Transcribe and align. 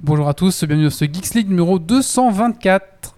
Bonjour 0.00 0.28
à 0.28 0.34
tous, 0.34 0.62
bienvenue 0.62 0.84
dans 0.84 0.90
ce 0.90 1.06
Geeks 1.06 1.34
League 1.34 1.48
numéro 1.48 1.80
224. 1.80 3.17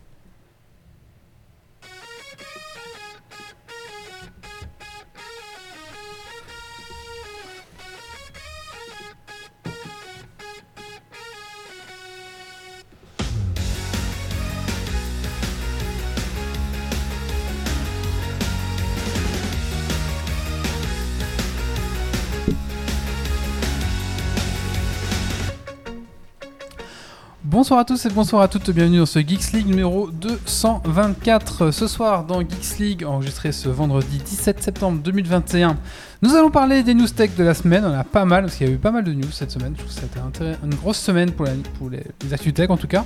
Bonsoir 27.71 27.83
à 27.83 27.85
tous 27.85 28.05
et 28.07 28.09
bonsoir 28.11 28.43
à 28.43 28.49
toutes, 28.49 28.69
bienvenue 28.73 28.99
dans 28.99 29.07
ce 29.07 29.21
Geeks 29.21 29.53
League 29.53 29.69
numéro 29.69 30.11
224. 30.11 31.71
Ce 31.71 31.87
soir 31.87 32.25
dans 32.25 32.41
Geeks 32.41 32.79
League, 32.81 33.05
enregistré 33.05 33.53
ce 33.53 33.69
vendredi 33.69 34.19
17 34.19 34.61
septembre 34.61 35.01
2021, 35.05 35.77
nous 36.21 36.35
allons 36.35 36.51
parler 36.51 36.83
des 36.83 36.95
news 36.95 37.07
tech 37.07 37.31
de 37.37 37.45
la 37.45 37.55
semaine. 37.55 37.85
On 37.85 37.93
a 37.97 38.03
pas 38.03 38.25
mal, 38.25 38.43
parce 38.47 38.57
qu'il 38.57 38.67
y 38.67 38.71
a 38.71 38.73
eu 38.73 38.77
pas 38.79 38.91
mal 38.91 39.05
de 39.05 39.13
news 39.13 39.31
cette 39.31 39.53
semaine. 39.53 39.75
Je 39.79 39.85
trouve 39.85 39.95
que 39.95 40.01
c'était 40.01 40.57
une 40.65 40.75
grosse 40.75 40.99
semaine 40.99 41.31
pour, 41.31 41.47
la- 41.47 41.53
pour 41.79 41.91
les, 41.91 42.03
les 42.25 42.35
actus 42.35 42.53
tech 42.53 42.71
en 42.71 42.77
tout 42.77 42.89
cas. 42.89 43.05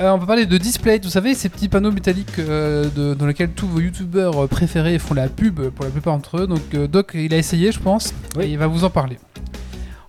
Euh, 0.00 0.10
on 0.10 0.18
va 0.18 0.26
parler 0.26 0.46
de 0.46 0.58
display, 0.58 0.98
vous 1.00 1.08
savez, 1.08 1.34
ces 1.34 1.48
petits 1.48 1.68
panneaux 1.68 1.92
métalliques 1.92 2.40
euh, 2.40 2.88
de- 2.90 3.14
dans 3.14 3.26
lesquels 3.26 3.50
tous 3.52 3.68
vos 3.68 3.78
youtubeurs 3.78 4.36
euh, 4.36 4.46
préférés 4.48 4.98
font 4.98 5.14
la 5.14 5.28
pub 5.28 5.60
pour 5.70 5.84
la 5.84 5.92
plupart 5.92 6.16
d'entre 6.16 6.38
eux. 6.38 6.46
Donc 6.48 6.74
euh, 6.74 6.88
Doc, 6.88 7.12
il 7.14 7.32
a 7.32 7.36
essayé, 7.38 7.70
je 7.70 7.78
pense, 7.78 8.12
Oui. 8.36 8.46
et 8.46 8.48
il 8.48 8.58
va 8.58 8.66
vous 8.66 8.82
en 8.82 8.90
parler. 8.90 9.16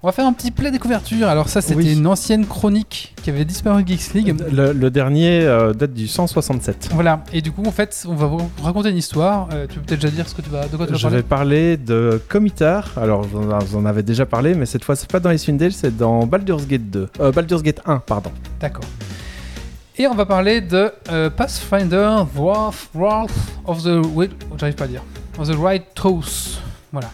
On 0.03 0.07
va 0.07 0.11
faire 0.11 0.27
un 0.27 0.33
petit 0.33 0.51
play 0.51 0.69
des 0.69 0.77
couvertures. 0.77 1.27
Alors 1.27 1.49
ça, 1.49 1.59
c'était 1.59 1.75
Oui. 1.75 1.97
une 1.97 2.05
ancienne 2.05 2.45
chronique 2.45 3.15
qui 3.23 3.31
avait 3.31 3.45
disparu 3.45 3.83
de 3.83 3.87
Geeks 3.87 4.13
League. 4.13 4.35
Le, 4.51 4.71
le 4.71 4.91
dernier 4.91 5.41
euh, 5.41 5.73
date 5.73 5.93
du 5.93 6.07
167. 6.07 6.89
Voilà, 6.93 7.23
et 7.33 7.41
du 7.41 7.51
coup, 7.51 7.63
en 7.65 7.71
fait, 7.71 8.05
on 8.07 8.13
va 8.13 8.27
vous 8.27 8.39
raconter 8.61 8.89
une 8.91 8.97
histoire. 8.97 9.49
Euh, 9.53 9.65
tu 9.67 9.79
peux 9.79 9.85
peut-être 9.85 10.01
déjà 10.01 10.13
dire 10.13 10.29
ce 10.29 10.35
que 10.35 10.43
tu 10.43 10.51
vas, 10.51 10.67
de 10.67 10.77
quoi 10.77 10.85
tu 10.85 10.91
vas 10.93 10.97
Je 10.99 11.03
parler 11.03 11.17
vais 11.17 11.23
parler 11.23 11.77
de 11.77 12.21
Comitar. 12.29 12.91
Alors, 12.95 13.23
vous 13.23 13.75
en- 13.75 13.85
avez 13.85 14.03
déjà 14.03 14.27
parlé, 14.27 14.53
mais 14.53 14.67
cette 14.67 14.83
fois, 14.85 14.95
c'est 14.95 15.09
pas 15.11 15.19
dans 15.19 15.31
Dale, 15.57 15.71
c'est 15.73 15.97
dans 15.97 16.27
Baldur's 16.27 16.67
Gate 16.67 16.89
2. 16.91 17.09
Euh, 17.19 17.31
Baldur's 17.31 17.63
Gate 17.63 17.81
1, 17.85 17.97
pardon. 17.97 18.31
D'accord. 18.59 18.83
Et 19.97 20.05
on 20.05 20.13
va 20.13 20.27
parler 20.27 20.61
de 20.61 20.91
euh, 21.11 21.31
Pathfinder 21.31 22.17
Wrath, 22.35 23.31
of 23.65 23.83
the... 23.83 23.99
Oui, 24.13 24.29
j'arrive 24.59 24.75
pas 24.75 24.83
à 24.83 24.87
dire. 24.87 25.01
Of 25.39 25.49
the 25.49 25.55
Right 25.59 25.85
Toes. 25.95 26.59
Voilà. 26.91 27.09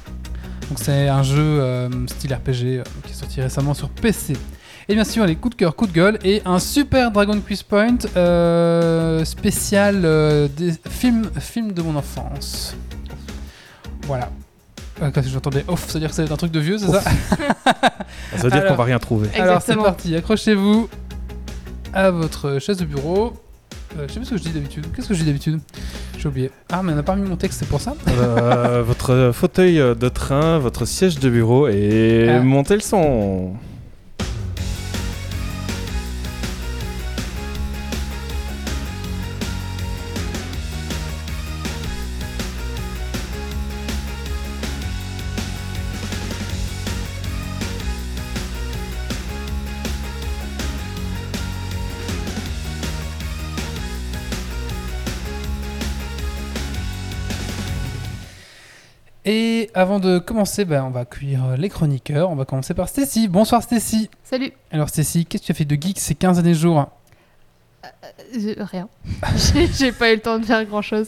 Donc 0.69 0.79
c'est 0.79 1.07
un 1.07 1.23
jeu 1.23 1.37
euh, 1.41 1.89
style 2.07 2.33
RPG 2.33 2.63
euh, 2.79 2.83
qui 3.05 3.11
est 3.11 3.15
sorti 3.15 3.41
récemment 3.41 3.73
sur 3.73 3.89
PC. 3.89 4.33
Et 4.89 4.95
bien 4.95 5.03
sûr, 5.03 5.25
les 5.25 5.35
coups 5.35 5.55
de 5.55 5.59
cœur, 5.59 5.75
coups 5.75 5.91
de 5.91 5.95
gueule 5.95 6.19
et 6.23 6.41
un 6.45 6.59
super 6.59 7.11
Dragon 7.11 7.39
Quiz 7.39 7.63
Point 7.63 7.97
euh, 8.17 9.23
spécial 9.23 10.01
euh, 10.03 10.47
des 10.47 10.73
films, 10.89 11.29
films 11.39 11.71
de 11.71 11.81
mon 11.81 11.95
enfance. 11.95 12.75
Voilà. 14.07 14.29
Euh, 15.01 15.09
quand 15.11 15.21
j'entendais 15.25 15.63
off, 15.67 15.85
c'est-à-dire 15.87 16.09
que 16.09 16.15
c'est 16.15 16.29
un 16.31 16.35
truc 16.35 16.51
de 16.51 16.59
vieux, 16.59 16.77
c'est 16.77 16.87
ça? 16.87 17.01
Ça 18.35 18.43
veut 18.43 18.49
dire 18.49 18.59
Alors- 18.59 18.71
qu'on 18.71 18.75
va 18.75 18.83
rien 18.83 18.99
trouver. 18.99 19.29
Alors 19.35 19.61
c'est 19.61 19.71
Exactement. 19.73 19.83
parti, 19.83 20.15
accrochez-vous 20.15 20.89
à 21.93 22.11
votre 22.11 22.59
chaise 22.59 22.77
de 22.77 22.85
bureau. 22.85 23.33
Euh, 23.99 24.05
je 24.07 24.13
sais 24.13 24.19
plus 24.19 24.25
ce 24.25 24.31
que 24.31 24.37
je 24.37 24.43
dis 24.43 24.49
d'habitude? 24.51 24.85
Qu'est-ce 24.95 25.07
que 25.07 25.13
je 25.13 25.19
dis 25.19 25.25
d'habitude? 25.25 25.59
J'ai 26.17 26.27
oublié. 26.27 26.51
Ah, 26.71 26.81
mais 26.83 26.93
on 26.93 26.95
n'a 26.95 27.03
pas 27.03 27.15
mis 27.15 27.27
mon 27.27 27.35
texte, 27.35 27.59
c'est 27.59 27.67
pour 27.69 27.81
ça? 27.81 27.93
Euh, 28.07 28.81
votre 28.85 29.31
fauteuil 29.33 29.75
de 29.77 30.09
train, 30.09 30.57
votre 30.57 30.85
siège 30.85 31.19
de 31.19 31.29
bureau 31.29 31.67
et 31.67 32.27
Ah. 32.29 32.39
montez 32.41 32.73
le 32.75 32.81
son. 32.81 33.53
Avant 59.73 59.99
de 59.99 60.19
commencer, 60.19 60.65
ben, 60.65 60.83
on 60.85 60.89
va 60.89 61.01
accueillir 61.01 61.57
les 61.57 61.69
chroniqueurs. 61.69 62.29
On 62.29 62.35
va 62.35 62.45
commencer 62.45 62.73
par 62.73 62.89
Stacy. 62.89 63.27
Bonsoir 63.27 63.61
Stacy. 63.63 64.09
Salut. 64.23 64.51
Alors 64.71 64.89
Stacy, 64.89 65.25
qu'est-ce 65.25 65.43
que 65.43 65.47
tu 65.47 65.51
as 65.51 65.55
fait 65.55 65.65
de 65.65 65.75
geek 65.79 65.99
ces 65.99 66.15
15 66.15 66.39
années 66.39 66.53
jours 66.53 66.87
Euh, 67.85 68.55
rien. 68.59 68.87
J'ai- 69.77 69.91
pas 69.91 70.11
eu 70.11 70.15
le 70.15 70.21
temps 70.21 70.39
de 70.39 70.45
faire 70.45 70.63
grand 70.65 70.81
chose. 70.81 71.07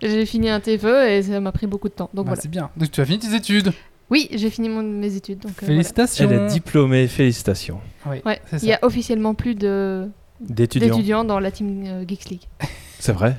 J'ai 0.00 0.24
fini 0.26 0.48
un 0.48 0.60
TFE 0.60 1.08
et 1.08 1.22
ça 1.22 1.40
m'a 1.40 1.52
pris 1.52 1.66
beaucoup 1.66 1.88
de 1.88 1.94
temps. 1.94 2.10
Donc 2.14 2.26
Bah, 2.26 2.30
voilà. 2.30 2.40
C'est 2.42 2.48
bien. 2.48 2.70
Donc 2.76 2.90
tu 2.90 3.00
as 3.00 3.04
fini 3.04 3.18
tes 3.18 3.34
études? 3.34 3.72
Oui, 4.10 4.28
j'ai 4.32 4.48
fini 4.48 4.70
mon- 4.70 4.82
mes 4.82 5.14
études. 5.16 5.40
Donc, 5.40 5.52
euh, 5.62 5.66
Félicitations. 5.66 6.30
Elle 6.30 6.38
est 6.44 6.46
diplômée, 6.46 7.06
félicitations. 7.08 7.78
Oui, 8.06 8.20
voilà. 8.22 8.38
Ouais. 8.38 8.40
c'est 8.46 8.62
Il 8.62 8.68
y 8.68 8.72
a 8.72 8.78
officiellement 8.82 9.34
plus 9.34 9.54
de- 9.54 10.08
D'étudiants. 10.40 10.88
d'étudiants 10.88 11.24
dans 11.24 11.40
la 11.40 11.50
team 11.50 11.84
euh, 11.86 12.04
Geeks 12.08 12.30
League. 12.30 12.42
C'est 12.98 13.12
vrai? 13.12 13.36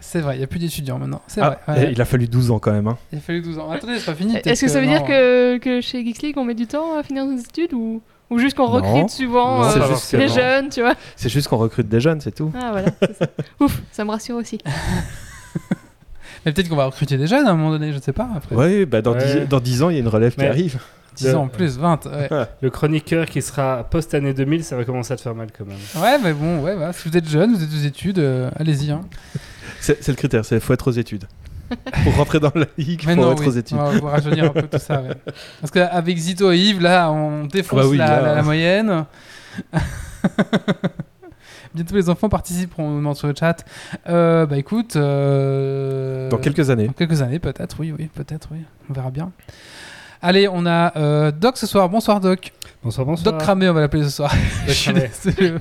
C'est 0.00 0.20
vrai, 0.20 0.34
il 0.36 0.38
n'y 0.38 0.44
a 0.44 0.46
plus 0.46 0.58
d'étudiants 0.58 0.98
maintenant. 0.98 1.20
C'est 1.26 1.40
Ah, 1.40 1.58
vrai. 1.66 1.78
ouais. 1.80 1.88
et 1.88 1.92
Il 1.92 2.00
a 2.00 2.04
fallu 2.04 2.26
12 2.26 2.50
ans 2.50 2.58
quand 2.58 2.72
même. 2.72 2.88
hein. 2.88 2.96
Il 3.12 3.18
a 3.18 3.20
fallu 3.20 3.40
12 3.42 3.58
ans. 3.58 3.70
Attendez, 3.70 3.98
c'est 3.98 4.06
pas 4.06 4.14
fini. 4.14 4.32
peut-être 4.32 4.46
Est-ce 4.46 4.62
que 4.62 4.68
ça 4.68 4.80
veut 4.80 4.86
non. 4.86 4.92
dire 4.92 5.04
que, 5.04 5.58
que 5.58 5.80
chez 5.80 6.04
Geeks 6.04 6.22
League 6.22 6.34
on 6.38 6.44
met 6.44 6.54
du 6.54 6.66
temps 6.66 6.98
à 6.98 7.02
finir 7.02 7.24
nos 7.26 7.36
études 7.38 7.72
ou, 7.74 8.00
ou 8.30 8.38
juste 8.38 8.56
qu'on 8.56 8.66
Non. 8.66 8.72
recrute 8.74 9.10
souvent 9.10 9.60
Non, 9.62 9.68
euh, 9.68 9.88
juste 9.88 10.14
non. 10.14 10.28
jeunes, 10.28 10.68
tu 10.70 10.80
vois? 10.80 10.94
C'est 11.16 11.28
juste 11.28 11.48
qu'on 11.48 11.58
recrute 11.58 11.88
des 11.88 12.00
jeunes, 12.00 12.20
c'est 12.20 12.34
tout. 12.34 12.50
Ah 12.54 12.70
voilà. 12.72 12.86
ça. 13.18 13.26
Ouf, 13.60 13.82
ça 13.92 14.04
me 14.04 14.10
rassure 14.10 14.36
aussi. 14.36 14.58
Mais 16.46 16.52
peut-être 16.52 16.68
qu'on 16.70 16.76
va 16.76 16.86
recruter 16.86 17.18
des 17.18 17.26
jeunes 17.26 17.46
à 17.46 17.50
un 17.50 17.54
moment 17.54 17.70
donné, 17.70 17.90
je 17.92 17.96
ne 17.96 18.02
sais 18.02 18.12
pas. 18.14 18.28
Après. 18.34 18.56
Oui, 18.56 18.86
bah 18.86 19.02
dans, 19.02 19.12
Ouais. 19.12 19.40
10, 19.42 19.48
dans 19.48 19.60
10 19.60 19.82
ans, 19.82 19.90
il 19.90 19.94
y 19.94 19.96
a 19.96 20.00
une 20.00 20.08
relève 20.08 20.34
qui 20.34 20.44
arrive. 20.44 20.78
10 21.16 21.34
ans 21.34 21.42
en 21.42 21.48
plus, 21.48 21.76
20. 21.76 22.06
Ouais. 22.06 22.28
Le 22.62 22.70
chroniqueur 22.70 23.26
qui 23.26 23.42
sera 23.42 23.84
post-année 23.84 24.32
2000, 24.32 24.64
ça 24.64 24.76
va 24.76 24.84
commencer 24.84 25.12
à 25.12 25.16
te 25.16 25.20
faire 25.20 25.34
mal 25.34 25.48
quand 25.56 25.66
même. 25.66 25.76
Ouais, 26.02 26.18
mais 26.22 26.32
bon, 26.32 26.60
ouais, 26.62 26.74
si 26.94 27.08
vous 27.10 27.16
êtes 27.16 27.28
jeune, 27.28 27.52
vous 27.54 27.62
êtes 27.62 27.70
aux 27.72 27.84
études, 27.86 28.20
euh, 28.20 28.48
allez-y. 28.56 28.90
Hein. 28.90 29.02
C'est 29.80 30.06
le 30.08 30.14
critère, 30.14 30.44
c'est 30.44 30.60
faut 30.60 30.72
être 30.72 30.88
aux 30.88 30.92
études. 30.92 31.24
Pour 32.04 32.16
rentrer 32.16 32.40
dans 32.40 32.50
la 32.54 32.66
ligue, 32.78 33.04
Mais 33.06 33.14
faut 33.14 33.20
non, 33.20 33.32
être 33.32 33.40
oui, 33.42 33.46
aux 33.48 33.52
études. 33.52 33.76
on 33.78 33.98
va, 34.00 34.10
rajeunir 34.10 34.44
un 34.46 34.48
peu 34.48 34.62
tout 34.62 34.78
ça. 34.78 35.00
ouais. 35.02 35.14
Parce 35.60 35.70
qu'avec 35.70 36.18
Zito 36.18 36.50
et 36.50 36.58
Yves, 36.58 36.80
là, 36.80 37.10
on 37.12 37.44
défonce 37.44 37.78
Ah 37.80 37.82
bah 37.84 37.88
oui, 37.88 37.96
la, 37.96 38.06
là. 38.08 38.20
la- 38.22 38.34
la 38.36 38.42
moyenne. 38.42 39.04
Bientôt 41.74 41.94
les 41.94 42.10
enfants 42.10 42.28
participeront 42.28 43.14
sur 43.14 43.28
le 43.28 43.34
chat. 43.38 43.64
Euh, 44.08 44.44
bah 44.46 44.58
écoute, 44.58 44.96
euh, 44.96 46.28
Dans 46.28 46.38
quelques 46.38 46.68
années. 46.70 46.88
dans 46.88 46.92
quelques 46.92 47.22
années 47.22 47.38
peut-être, 47.38 47.76
oui, 47.78 47.94
oui, 47.96 48.10
peut-être, 48.12 48.48
oui, 48.50 48.58
on 48.88 48.92
verra 48.92 49.10
bien. 49.12 49.30
Allez, 50.22 50.48
on 50.48 50.66
a 50.66 50.94
euh, 50.98 51.32
Doc 51.32 51.56
ce 51.56 51.66
soir. 51.66 51.88
Bonsoir 51.88 52.20
Doc. 52.20 52.52
Bonsoir, 52.82 53.06
bonsoir. 53.06 53.32
Doc 53.32 53.42
Cramé, 53.42 53.70
on 53.70 53.72
va 53.72 53.80
l'appeler 53.80 54.04
ce 54.04 54.10
soir. 54.10 54.30
Cramé. 54.68 55.10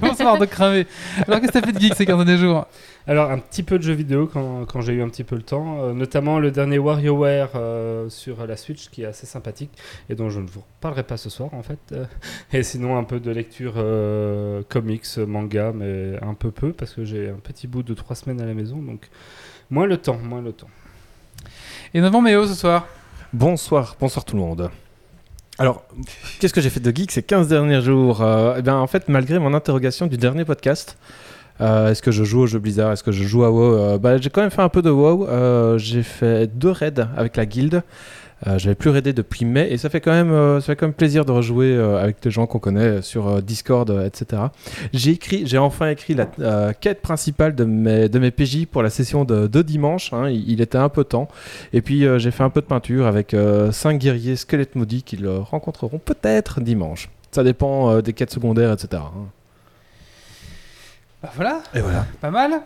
Bonsoir 0.02 0.38
Doc 0.38 0.50
Cramé. 0.50 0.86
Alors 1.25 1.40
qu'est-ce 1.40 1.53
que 1.53 1.59
t'as 1.59 1.66
fait 1.66 1.72
de 1.72 1.80
geek 1.80 1.96
ces 1.96 2.06
15 2.06 2.25
derniers 2.25 2.38
jours? 2.38 2.68
Alors, 3.08 3.31
un 3.31 3.40
petit 3.40 3.64
peu 3.64 3.78
de 3.78 3.84
jeux 3.84 3.94
vidéo 3.94 4.28
quand, 4.28 4.66
quand 4.66 4.81
j'ai 4.81 4.94
eu 4.94 5.02
un 5.02 5.08
petit 5.08 5.24
peu 5.24 5.38
le 5.38 5.44
temps, 5.44 5.81
euh, 5.84 5.94
notamment 5.94 6.40
le 6.40 6.52
dernier 6.52 6.78
WarioWare 6.78 7.52
euh, 7.56 8.09
sur 8.09 8.46
la 8.46 8.58
Switch 8.58 8.90
qui 8.90 9.03
est 9.03 9.06
assez 9.06 9.25
sympathique 9.25 9.72
et 10.09 10.16
dont 10.16 10.30
je 10.30 10.42
ne 10.42 10.48
vous 10.48 10.64
parlerai 10.81 11.03
pas 11.03 11.16
ce 11.16 11.30
soir 11.30 11.53
en 11.53 11.64
fait. 11.64 11.96
Et 12.52 12.62
sinon, 12.64 12.98
un 12.98 13.06
peu 13.06 13.22
de 13.22 13.31
lecture 13.31 13.75
comics, 14.68 15.18
manga, 15.19 15.72
mais 15.74 16.19
un 16.22 16.34
peu 16.34 16.52
peu 16.52 16.74
parce 16.74 16.94
que 16.94 17.06
j'ai 17.06 17.30
un 17.30 17.40
petit 17.42 17.68
bout 17.68 17.84
de 17.84 17.94
trois 17.94 18.18
semaines 18.18 18.42
à 18.42 18.46
la 18.46 18.53
maison 18.53 18.78
donc 18.78 19.08
moins 19.69 19.86
le 19.86 19.96
temps, 19.96 20.18
moins 20.18 20.42
le 20.42 20.52
temps. 20.52 20.69
Et 21.94 22.02
Novembre 22.02 22.25
Méo 22.25 22.46
ce 22.46 22.56
soir. 22.56 22.86
Bonsoir, 23.34 23.96
bonsoir 24.00 24.26
tout 24.26 24.36
le 24.36 24.42
monde. 24.42 24.70
Alors, 25.58 25.84
qu'est-ce 26.40 26.54
que 26.54 26.62
j'ai 26.62 26.70
fait 26.70 26.80
de 26.80 26.92
geek 26.96 27.12
ces 27.12 27.22
15 27.24 27.48
derniers 27.48 27.82
jours 27.82 28.22
Euh, 28.22 28.56
Eh 28.58 28.62
bien, 28.62 28.78
en 28.78 28.88
fait, 28.88 29.08
malgré 29.10 29.40
mon 29.40 29.54
interrogation 29.54 30.08
du 30.08 30.18
dernier 30.18 30.46
podcast, 30.46 30.98
euh, 31.62 31.92
est-ce 31.92 32.02
que 32.02 32.12
je 32.12 32.24
joue 32.24 32.42
au 32.42 32.48
jeu 32.48 32.60
Blizzard 32.60 32.94
Est-ce 32.94 33.04
que 33.04 33.12
je 33.12 33.24
joue 33.26 33.44
à 33.44 33.52
WoW 33.52 33.62
Euh, 33.78 33.98
bah, 33.98 34.18
J'ai 34.18 34.30
quand 34.30 34.42
même 34.42 34.50
fait 34.52 34.62
un 34.62 34.70
peu 34.70 34.81
de 34.81 34.90
WoW. 34.90 35.78
J'ai 35.78 36.04
fait 36.04 36.48
deux 36.48 36.72
raids 36.72 36.94
avec 37.18 37.36
la 37.36 37.46
guilde. 37.46 37.84
Euh, 38.47 38.57
J'avais 38.57 38.75
plus 38.75 38.89
raidé 38.89 39.12
depuis 39.12 39.44
mai 39.44 39.68
et 39.69 39.77
ça 39.77 39.89
fait 39.89 40.00
quand 40.00 40.12
même, 40.12 40.31
euh, 40.31 40.62
ça 40.62 40.68
fait 40.68 40.75
quand 40.77 40.86
même 40.86 40.94
plaisir 40.94 41.25
de 41.25 41.31
rejouer 41.33 41.74
euh, 41.74 42.01
avec 42.01 42.21
des 42.21 42.31
gens 42.31 42.47
qu'on 42.47 42.59
connaît 42.59 43.01
sur 43.01 43.27
euh, 43.27 43.41
Discord, 43.41 43.89
euh, 43.89 44.06
etc. 44.06 44.44
J'ai 44.94 45.12
écrit, 45.12 45.45
j'ai 45.45 45.57
enfin 45.57 45.89
écrit 45.89 46.13
la 46.13 46.27
euh, 46.39 46.71
quête 46.80 47.01
principale 47.01 47.53
de 47.53 47.65
mes, 47.65 48.07
de 48.07 48.18
mes 48.19 48.31
PJ 48.31 48.65
pour 48.65 48.81
la 48.81 48.89
session 48.89 49.25
de, 49.25 49.47
de 49.47 49.62
dimanche. 49.62 50.13
hein. 50.13 50.30
il, 50.30 50.50
il 50.50 50.62
était 50.62 50.77
un 50.77 50.88
peu 50.89 51.03
temps. 51.03 51.27
Et 51.74 51.81
puis 51.81 52.06
euh, 52.06 52.18
j'ai 52.18 52.31
fait 52.31 52.44
un 52.44 52.50
peu 52.50 52.62
de 52.62 52.65
peinture 52.68 53.07
avec 53.07 53.36
5 53.71 53.97
guerriers 53.97 54.38
squelettes 54.38 54.75
maudits 54.75 55.03
qu'ils 55.03 55.25
euh, 55.25 55.39
rencontreront 55.39 56.00
peut-être 56.00 56.62
dimanche. 56.62 57.09
Ça 57.31 57.44
dépend 57.44 57.91
euh, 57.91 58.01
des 58.01 58.13
quêtes 58.13 58.31
secondaires, 58.31 58.71
etc. 58.71 59.03
hein. 59.06 59.27
Bah 61.21 61.30
voilà, 61.36 61.62
Et 61.75 61.81
voilà. 61.81 62.06
pas 62.21 62.31
mal. 62.31 62.62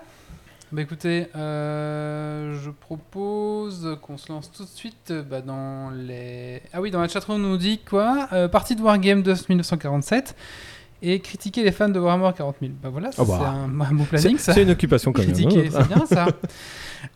Bah 0.73 0.81
écoutez, 0.81 1.27
euh, 1.35 2.59
je 2.63 2.71
propose 2.71 3.95
qu'on 4.01 4.17
se 4.17 4.31
lance 4.31 4.51
tout 4.51 4.63
de 4.63 4.69
suite 4.69 5.11
euh, 5.11 5.21
bah, 5.21 5.41
dans 5.41 5.91
les... 5.91 6.63
Ah 6.73 6.81
oui, 6.81 6.89
dans 6.89 6.99
la 6.99 7.07
chatroom 7.07 7.35
on 7.45 7.47
nous 7.49 7.57
dit 7.57 7.77
quoi? 7.87 8.27
Euh, 8.33 8.47
Partie 8.47 8.75
de 8.75 8.81
Wargame 8.81 9.21
de 9.21 9.33
1947. 9.49 10.35
et 11.03 11.19
critiquer 11.19 11.63
les 11.63 11.71
fans 11.71 11.89
de 11.89 11.99
Warhammer 11.99 12.31
40 12.35 12.55
000. 12.59 12.71
Bah 12.81 12.89
voilà, 12.91 13.11
ça, 13.11 13.21
Oh 13.21 13.25
bah. 13.25 13.37
c'est 13.39 13.45
un, 13.45 13.81
un 13.81 13.93
beau 13.93 14.03
planning 14.05 14.37
C'est 14.37 14.43
ça. 14.45 14.53
c'est 14.53 14.63
une 14.63 14.71
occupation 14.71 15.13
quand 15.13 15.21
même. 15.25 15.31
Critiquer, 15.33 15.67
hein. 15.67 15.71
c'est 15.79 15.87
bien 15.95 16.05
ça. 16.07 16.25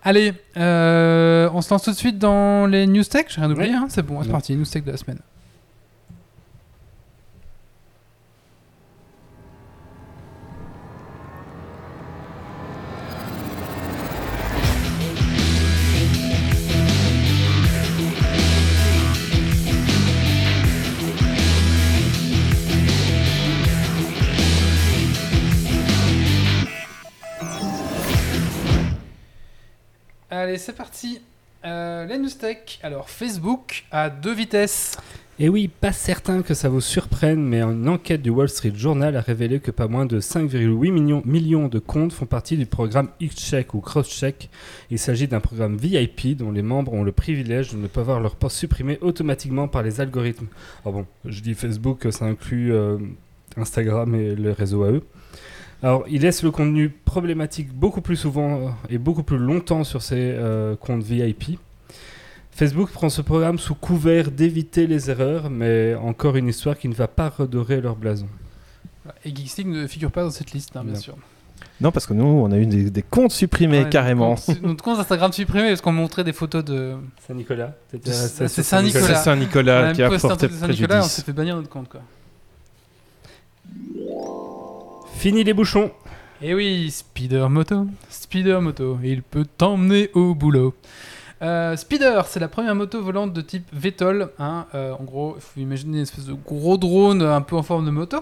Allez, 0.03 0.33
euh, 0.57 1.49
on 1.51 1.61
se 1.61 1.73
lance 1.73 1.81
tout 1.81 1.91
de 1.91 1.95
suite 1.95 2.19
dans 2.19 2.67
les 2.67 2.85
news 2.85 3.03
tech. 3.05 3.25
J'ai 3.29 3.41
rien 3.41 3.49
oublié, 3.49 3.71
Ouais. 3.71 3.75
hein, 3.75 3.87
c'est 3.89 4.05
bon, 4.05 4.21
c'est 4.21 4.29
parti, 4.29 4.55
news 4.55 4.65
tech 4.65 4.83
de 4.83 4.91
la 4.91 4.97
semaine. 4.97 5.19
C'est 30.57 30.75
parti. 30.75 31.21
Euh, 31.65 32.05
les 32.05 32.17
news 32.17 32.29
tech. 32.29 32.79
Alors, 32.81 33.09
Facebook 33.09 33.85
à 33.91 34.09
deux 34.09 34.33
vitesses. 34.33 34.97
Et 35.39 35.49
oui, 35.49 35.67
pas 35.67 35.91
certain 35.91 36.41
que 36.41 36.55
ça 36.55 36.67
vous 36.67 36.81
surprenne, 36.81 37.43
mais 37.43 37.61
une 37.61 37.87
enquête 37.87 38.23
du 38.23 38.31
Wall 38.31 38.49
Street 38.49 38.73
Journal 38.73 39.15
a 39.15 39.21
révélé 39.21 39.59
que 39.59 39.69
pas 39.69 39.87
moins 39.87 40.07
de 40.07 40.19
5,8 40.19 40.91
millions, 40.91 41.21
millions 41.25 41.67
de 41.67 41.77
comptes 41.77 42.13
font 42.13 42.25
partie 42.25 42.57
du 42.57 42.65
programme 42.65 43.09
X-Check 43.19 43.75
ou 43.75 43.81
Cross-Check. 43.81 44.49
Il 44.89 44.97
s'agit 44.97 45.27
d'un 45.27 45.39
programme 45.39 45.77
VIP 45.77 46.35
dont 46.35 46.51
les 46.51 46.63
membres 46.63 46.93
ont 46.93 47.03
le 47.03 47.11
privilège 47.11 47.73
de 47.73 47.77
ne 47.77 47.87
pas 47.87 48.01
voir 48.01 48.19
leur 48.19 48.35
poste 48.35 48.57
supprimé 48.57 48.97
automatiquement 49.01 49.67
par 49.67 49.83
les 49.83 50.01
algorithmes. 50.01 50.47
Alors 50.83 51.01
bon, 51.01 51.05
je 51.25 51.41
dis 51.41 51.53
Facebook, 51.53 52.07
ça 52.09 52.25
inclut 52.25 52.73
euh, 52.73 52.97
Instagram 53.57 54.15
et 54.15 54.33
le 54.33 54.51
réseau 54.51 54.83
à 54.83 54.91
eux. 54.91 55.03
Alors, 55.83 56.05
il 56.09 56.21
laisse 56.21 56.41
le 56.43 56.51
contenu 56.51 56.89
problématique 56.89 57.71
beaucoup 57.71 58.01
plus 58.01 58.15
souvent 58.15 58.55
euh, 58.59 58.69
et 58.89 58.97
beaucoup 58.97 59.23
plus 59.23 59.37
longtemps 59.37 59.83
sur 59.83 60.01
ses 60.01 60.15
euh, 60.19 60.75
comptes 60.75 61.03
VIP. 61.03 61.59
Facebook 62.51 62.89
prend 62.89 63.09
ce 63.09 63.21
programme 63.21 63.59
sous 63.59 63.75
couvert 63.75 64.31
d'éviter 64.31 64.87
les 64.87 65.11
erreurs, 65.11 65.51
mais 65.51 65.93
encore 65.95 66.35
une 66.35 66.47
histoire 66.47 66.77
qui 66.77 66.87
ne 66.87 66.95
va 66.95 67.07
pas 67.07 67.29
redorer 67.29 67.79
leur 67.81 67.95
blason. 67.95 68.27
Et 69.23 69.29
Geeksleague 69.29 69.67
ne 69.67 69.85
figure 69.87 70.11
pas 70.11 70.23
dans 70.23 70.31
cette 70.31 70.51
liste, 70.53 70.75
hein, 70.75 70.83
bien 70.83 70.93
Non. 70.93 70.99
sûr. 70.99 71.15
Non, 71.79 71.91
parce 71.91 72.07
que 72.07 72.13
nous, 72.15 72.25
on 72.25 72.51
a 72.51 72.57
eu 72.57 72.65
des, 72.65 72.89
des 72.89 73.03
comptes 73.03 73.31
supprimés 73.31 73.83
Ouais, 73.83 73.89
carrément. 73.89 74.31
Notre 74.31 74.45
compte, 74.47 74.61
notre 74.63 74.83
compte 74.83 74.99
Instagram 74.99 75.31
supprimé 75.31 75.67
parce 75.69 75.81
qu'on 75.81 75.91
montrait 75.91 76.23
des 76.23 76.33
photos 76.33 76.65
de. 76.65 76.95
Saint-Nicolas 77.27 77.75
C'est- 78.03 78.47
c'est 78.47 78.63
Saint-Nicolas. 78.63 79.05
C'est 79.05 79.15
Saint-Nicolas 79.15 79.93
qui 79.93 80.01
a 80.01 80.09
porté 80.09 80.49
Saint-Nicolas, 80.49 81.01
on 81.01 81.07
s'est 81.07 81.21
fait 81.21 81.33
bannir 81.33 81.55
notre 81.55 81.69
compte 81.69 81.87
quoi. 81.87 82.01
Fini 85.17 85.43
les 85.43 85.53
bouchons 85.53 85.89
Et 86.43 86.53
oui, 86.53 86.91
Speeder 86.91 87.49
Moto, 87.49 87.87
Speeder 88.07 88.61
Moto, 88.61 88.99
il 89.03 89.23
peut 89.23 89.45
t'emmener 89.57 90.11
au 90.13 90.35
boulot. 90.35 90.75
Euh, 91.41 91.75
Speeder, 91.75 92.27
c'est 92.27 92.39
la 92.39 92.47
première 92.47 92.75
moto 92.75 93.01
volante 93.01 93.33
de 93.33 93.41
type 93.41 93.65
VTOL. 93.73 94.29
hein, 94.37 94.67
euh, 94.75 94.93
en 94.93 95.03
gros, 95.03 95.33
il 95.35 95.41
faut 95.41 95.59
imaginer 95.59 95.97
une 95.97 96.03
espèce 96.03 96.25
de 96.25 96.33
gros 96.33 96.77
drone 96.77 97.23
un 97.23 97.41
peu 97.41 97.55
en 97.55 97.63
forme 97.63 97.87
de 97.87 97.89
moto. 97.89 98.19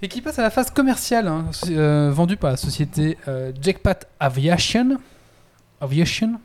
Et 0.00 0.06
qui 0.06 0.22
passe 0.22 0.38
à 0.38 0.42
la 0.42 0.50
phase 0.50 0.70
commerciale, 0.70 1.26
hein, 1.26 1.46
euh, 1.70 2.12
vendue 2.12 2.36
par 2.36 2.52
la 2.52 2.56
société 2.56 3.18
euh, 3.26 3.50
Jackpat 3.60 3.98
Aviation. 4.20 4.98
Aviation. 5.80 6.38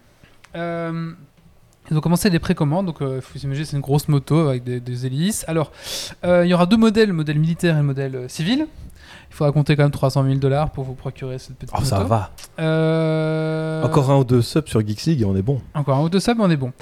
Ils 0.55 1.97
ont 1.97 2.01
commencé 2.01 2.31
les 2.31 2.39
précommandes, 2.39 2.87
donc 2.87 2.97
il 3.01 3.21
faut 3.21 3.37
s'imaginer 3.37 3.65
c'est 3.65 3.75
une 3.75 3.81
grosse 3.81 4.07
moto 4.07 4.47
avec 4.47 4.63
des, 4.63 4.79
des 4.79 5.05
hélices. 5.05 5.45
Alors, 5.47 5.71
il 6.23 6.45
y 6.45 6.53
aura 6.53 6.65
deux 6.65 6.77
modèles, 6.77 7.09
le 7.09 7.13
modèle 7.13 7.37
militaire 7.37 7.75
et 7.75 7.79
le 7.79 7.85
modèle 7.85 8.25
civil. 8.27 8.65
Il 9.31 9.33
faudra 9.33 9.51
compter 9.53 9.75
quand 9.77 9.83
même 9.83 9.91
300 9.91 10.23
000 10.25 10.35
dollars 10.35 10.71
pour 10.71 10.83
vous 10.83 10.93
procurer 10.93 11.39
cette 11.39 11.55
petite 11.55 11.73
Oh, 11.73 11.77
moto. 11.79 11.89
ça 11.89 12.03
va. 12.03 12.31
Euh, 12.59 13.81
Encore 13.83 14.11
un 14.11 14.17
ou 14.17 14.23
deux 14.25 14.41
subs 14.41 14.67
sur 14.67 14.85
Geeks 14.85 15.05
League 15.05 15.21
et 15.21 15.25
on 15.25 15.35
est 15.35 15.41
bon. 15.41 15.61
Encore 15.73 15.97
un 15.97 16.03
ou 16.03 16.09
deux 16.09 16.19
subs, 16.19 16.39
on 16.39 16.49
est 16.51 16.57
bon. 16.57 16.73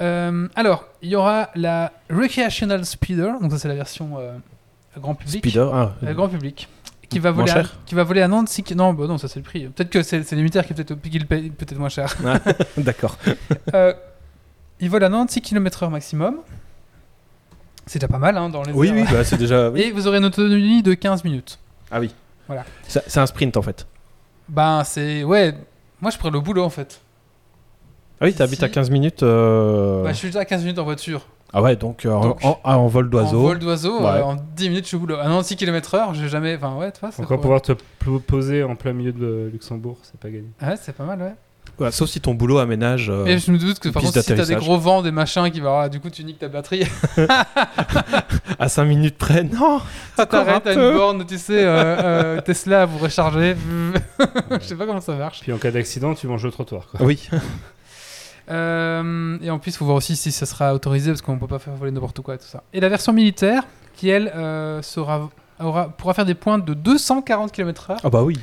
Euh, 0.00 0.46
alors, 0.54 0.86
il 1.02 1.10
y 1.10 1.16
aura 1.16 1.50
la 1.56 1.92
Recreational 2.08 2.84
Speeder, 2.86 3.40
donc 3.40 3.50
ça 3.50 3.58
c'est 3.58 3.68
la 3.68 3.74
version 3.74 4.10
euh, 4.18 4.32
grand 4.98 5.14
public. 5.16 5.44
Speeder, 5.44 5.68
ah, 5.74 5.92
Euh, 6.04 6.14
grand 6.14 6.28
public. 6.28 6.68
Qui 7.08 7.18
va, 7.18 7.32
voler 7.32 7.50
à, 7.50 7.64
qui 7.86 7.96
va 7.96 8.04
voler 8.04 8.22
à 8.22 8.28
Nantes. 8.28 8.48
si- 8.48 8.64
Non, 8.76 8.94
bah 8.94 9.08
non, 9.08 9.18
ça 9.18 9.26
c'est 9.26 9.40
le 9.40 9.44
prix. 9.44 9.66
Peut-être 9.66 9.90
que 9.90 10.02
c'est 10.04 10.30
militaires 10.32 10.64
qui, 10.64 10.74
peut-être 10.74 10.94
qui 11.02 11.18
le 11.18 11.24
payent 11.26 11.50
peut-être 11.50 11.76
moins 11.78 11.88
cher. 11.88 12.14
d'accord. 12.76 13.18
Euh, 13.74 13.92
il 14.78 14.88
vole 14.88 15.02
à 15.04 15.08
Nantes 15.08 15.30
6 15.32 15.40
km/h 15.42 15.90
maximum. 15.90 16.36
C'est 17.84 17.98
déjà 17.98 18.06
pas 18.08 18.18
mal 18.18 18.36
hein, 18.38 18.48
dans 18.48 18.62
les 18.62 18.72
Oui, 18.72 18.90
oui, 18.94 19.04
bah, 19.10 19.24
c'est 19.24 19.36
déjà. 19.36 19.70
oui. 19.70 19.80
Et 19.86 19.90
vous 19.90 20.06
aurez 20.06 20.18
une 20.18 20.24
autonomie 20.24 20.82
de 20.84 20.94
15 20.94 21.24
minutes. 21.24 21.58
Ah 21.90 22.00
oui. 22.00 22.14
Voilà. 22.46 22.64
C'est 22.86 23.18
un 23.18 23.26
sprint 23.26 23.56
en 23.56 23.62
fait. 23.62 23.86
Ben, 24.48 24.82
c'est. 24.84 25.22
Ouais, 25.24 25.54
moi 26.00 26.10
je 26.10 26.18
pourrais 26.18 26.32
le 26.32 26.40
boulot 26.40 26.64
en 26.64 26.70
fait. 26.70 27.00
Ah 28.20 28.26
oui, 28.26 28.34
t'habites 28.34 28.58
Si. 28.58 28.64
à 28.64 28.68
15 28.68 28.90
minutes. 28.90 29.22
euh, 29.22 30.02
Bah, 30.04 30.12
je 30.12 30.18
suis 30.18 30.28
déjà 30.28 30.40
à 30.40 30.44
15 30.44 30.62
minutes 30.62 30.78
en 30.78 30.84
voiture. 30.84 31.26
Ah 31.52 31.62
ouais, 31.62 31.74
donc, 31.74 32.04
euh, 32.06 32.20
Donc, 32.20 32.44
en, 32.44 32.60
en- 32.62 32.74
en 32.74 32.86
vol 32.86 33.06
En 33.06 33.08
d'oiseau. 33.08 33.40
vol 33.40 33.58
d'oiseau, 33.58 34.00
Ouais. 34.00 34.06
euh, 34.08 34.22
en 34.24 34.36
10 34.36 34.68
minutes 34.68 34.84
je 34.84 34.88
suis 34.88 34.96
au 34.96 35.00
boulot. 35.00 35.16
À 35.16 35.26
Nantes 35.28 35.44
6 35.46 35.56
km/h, 35.56 36.14
j'ai 36.14 36.28
jamais. 36.28 36.54
Enfin, 36.56 36.76
ouais, 36.76 36.92
tu 36.92 37.00
vois. 37.00 37.10
c'est 37.12 37.22
Encore 37.22 37.40
pouvoir 37.40 37.62
te 37.62 37.72
poser 38.26 38.62
en 38.62 38.76
plein 38.76 38.92
milieu 38.92 39.12
de 39.12 39.48
Luxembourg, 39.52 39.98
c'est 40.02 40.18
pas 40.20 40.28
gagné. 40.30 40.48
Ouais, 40.62 40.76
c'est 40.80 40.92
pas 40.94 41.04
mal, 41.04 41.20
ouais. 41.20 41.34
Ouais, 41.80 41.90
sauf 41.90 42.08
si 42.10 42.20
ton 42.20 42.34
boulot 42.34 42.58
aménage. 42.58 43.08
euh, 43.10 43.24
Et 43.24 43.38
je 43.38 43.50
me 43.50 43.58
doute 43.58 43.78
que 43.78 43.88
par 43.88 44.02
contre, 44.02 44.20
si 44.22 44.34
t'as 44.34 44.44
des 44.44 44.54
gros 44.54 44.78
vents, 44.78 45.00
des 45.02 45.10
machins 45.10 45.50
qui 45.50 45.60
va. 45.60 45.82
ah, 45.84 45.88
du 45.88 45.98
coup, 45.98 46.10
tu 46.10 46.22
niques 46.24 46.38
ta 46.38 46.48
batterie. 46.48 46.84
à 48.58 48.68
5 48.68 48.84
minutes 48.84 49.16
près. 49.16 49.44
Non 49.44 49.80
Ça 50.16 50.24
Encore 50.24 50.40
un 50.40 50.44
t'arrête 50.44 50.66
à 50.66 50.72
une 50.74 50.94
borne, 50.94 51.26
tu 51.26 51.38
sais, 51.38 51.64
euh, 51.64 52.36
euh, 52.36 52.40
Tesla, 52.44 52.84
vous 52.84 52.98
rechargez. 52.98 53.56
je 54.50 54.58
sais 54.64 54.76
pas 54.76 54.86
comment 54.86 55.00
ça 55.00 55.14
marche. 55.14 55.40
Puis 55.40 55.52
en 55.52 55.58
cas 55.58 55.70
d'accident, 55.70 56.14
tu 56.14 56.26
manges 56.26 56.44
le 56.44 56.50
trottoir. 56.50 56.86
Quoi. 56.88 57.00
Oui. 57.06 57.28
Euh, 58.50 59.38
et 59.42 59.50
en 59.50 59.58
plus, 59.58 59.70
il 59.72 59.76
faut 59.76 59.84
voir 59.84 59.96
aussi 59.96 60.16
si 60.16 60.32
ça 60.32 60.46
sera 60.46 60.74
autorisé 60.74 61.10
parce 61.10 61.22
qu'on 61.22 61.38
peut 61.38 61.46
pas 61.46 61.58
faire 61.58 61.74
voler 61.74 61.92
n'importe 61.92 62.20
quoi 62.20 62.34
et 62.34 62.38
tout 62.38 62.46
ça. 62.46 62.62
Et 62.72 62.80
la 62.80 62.88
version 62.88 63.12
militaire, 63.12 63.62
qui 63.94 64.08
elle 64.08 64.32
euh, 64.34 64.82
sera, 64.82 65.30
aura, 65.60 65.88
pourra 65.90 66.14
faire 66.14 66.26
des 66.26 66.34
pointes 66.34 66.64
de 66.64 66.74
240 66.74 67.52
km/h. 67.52 67.98
Ah 68.02 68.10
bah 68.10 68.22
oui. 68.22 68.38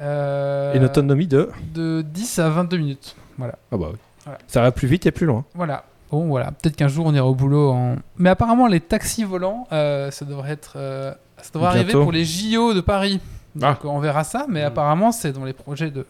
Euh, 0.00 0.74
Et 0.74 0.76
une 0.78 0.84
autonomie 0.84 1.26
de. 1.26 1.50
de 1.74 2.02
10 2.02 2.38
à 2.38 2.50
22 2.50 2.76
minutes. 2.78 3.16
Voilà. 3.36 3.54
Ah 3.72 3.76
bah 3.76 3.88
oui. 3.92 3.98
Voilà. 4.24 4.38
Ça 4.46 4.60
va 4.62 4.72
plus 4.72 4.86
vite 4.88 5.06
et 5.06 5.10
plus 5.10 5.26
loin. 5.26 5.44
Voilà. 5.54 5.84
Bon, 6.10 6.26
voilà. 6.28 6.52
Peut-être 6.52 6.76
qu'un 6.76 6.88
jour 6.88 7.06
on 7.06 7.14
ira 7.14 7.26
au 7.26 7.34
boulot 7.34 7.70
en. 7.70 7.96
Mais 8.16 8.30
apparemment, 8.30 8.66
les 8.66 8.80
taxis 8.80 9.24
volants, 9.24 9.66
euh, 9.72 10.10
ça 10.10 10.24
devrait 10.24 10.52
être. 10.52 10.74
euh, 10.76 11.12
ça 11.40 11.50
devrait 11.54 11.68
arriver 11.68 11.84
Bientôt. 11.84 12.02
pour 12.02 12.12
les 12.12 12.24
JO 12.24 12.74
de 12.74 12.80
Paris. 12.80 13.20
Donc 13.54 13.84
on 13.84 13.98
verra 13.98 14.24
ça, 14.24 14.46
mais 14.48 14.62
Mm. 14.62 14.66
apparemment, 14.66 15.12
c'est 15.12 15.32
dans 15.32 15.44
les 15.44 15.52
projets 15.52 15.90
de, 15.90 16.06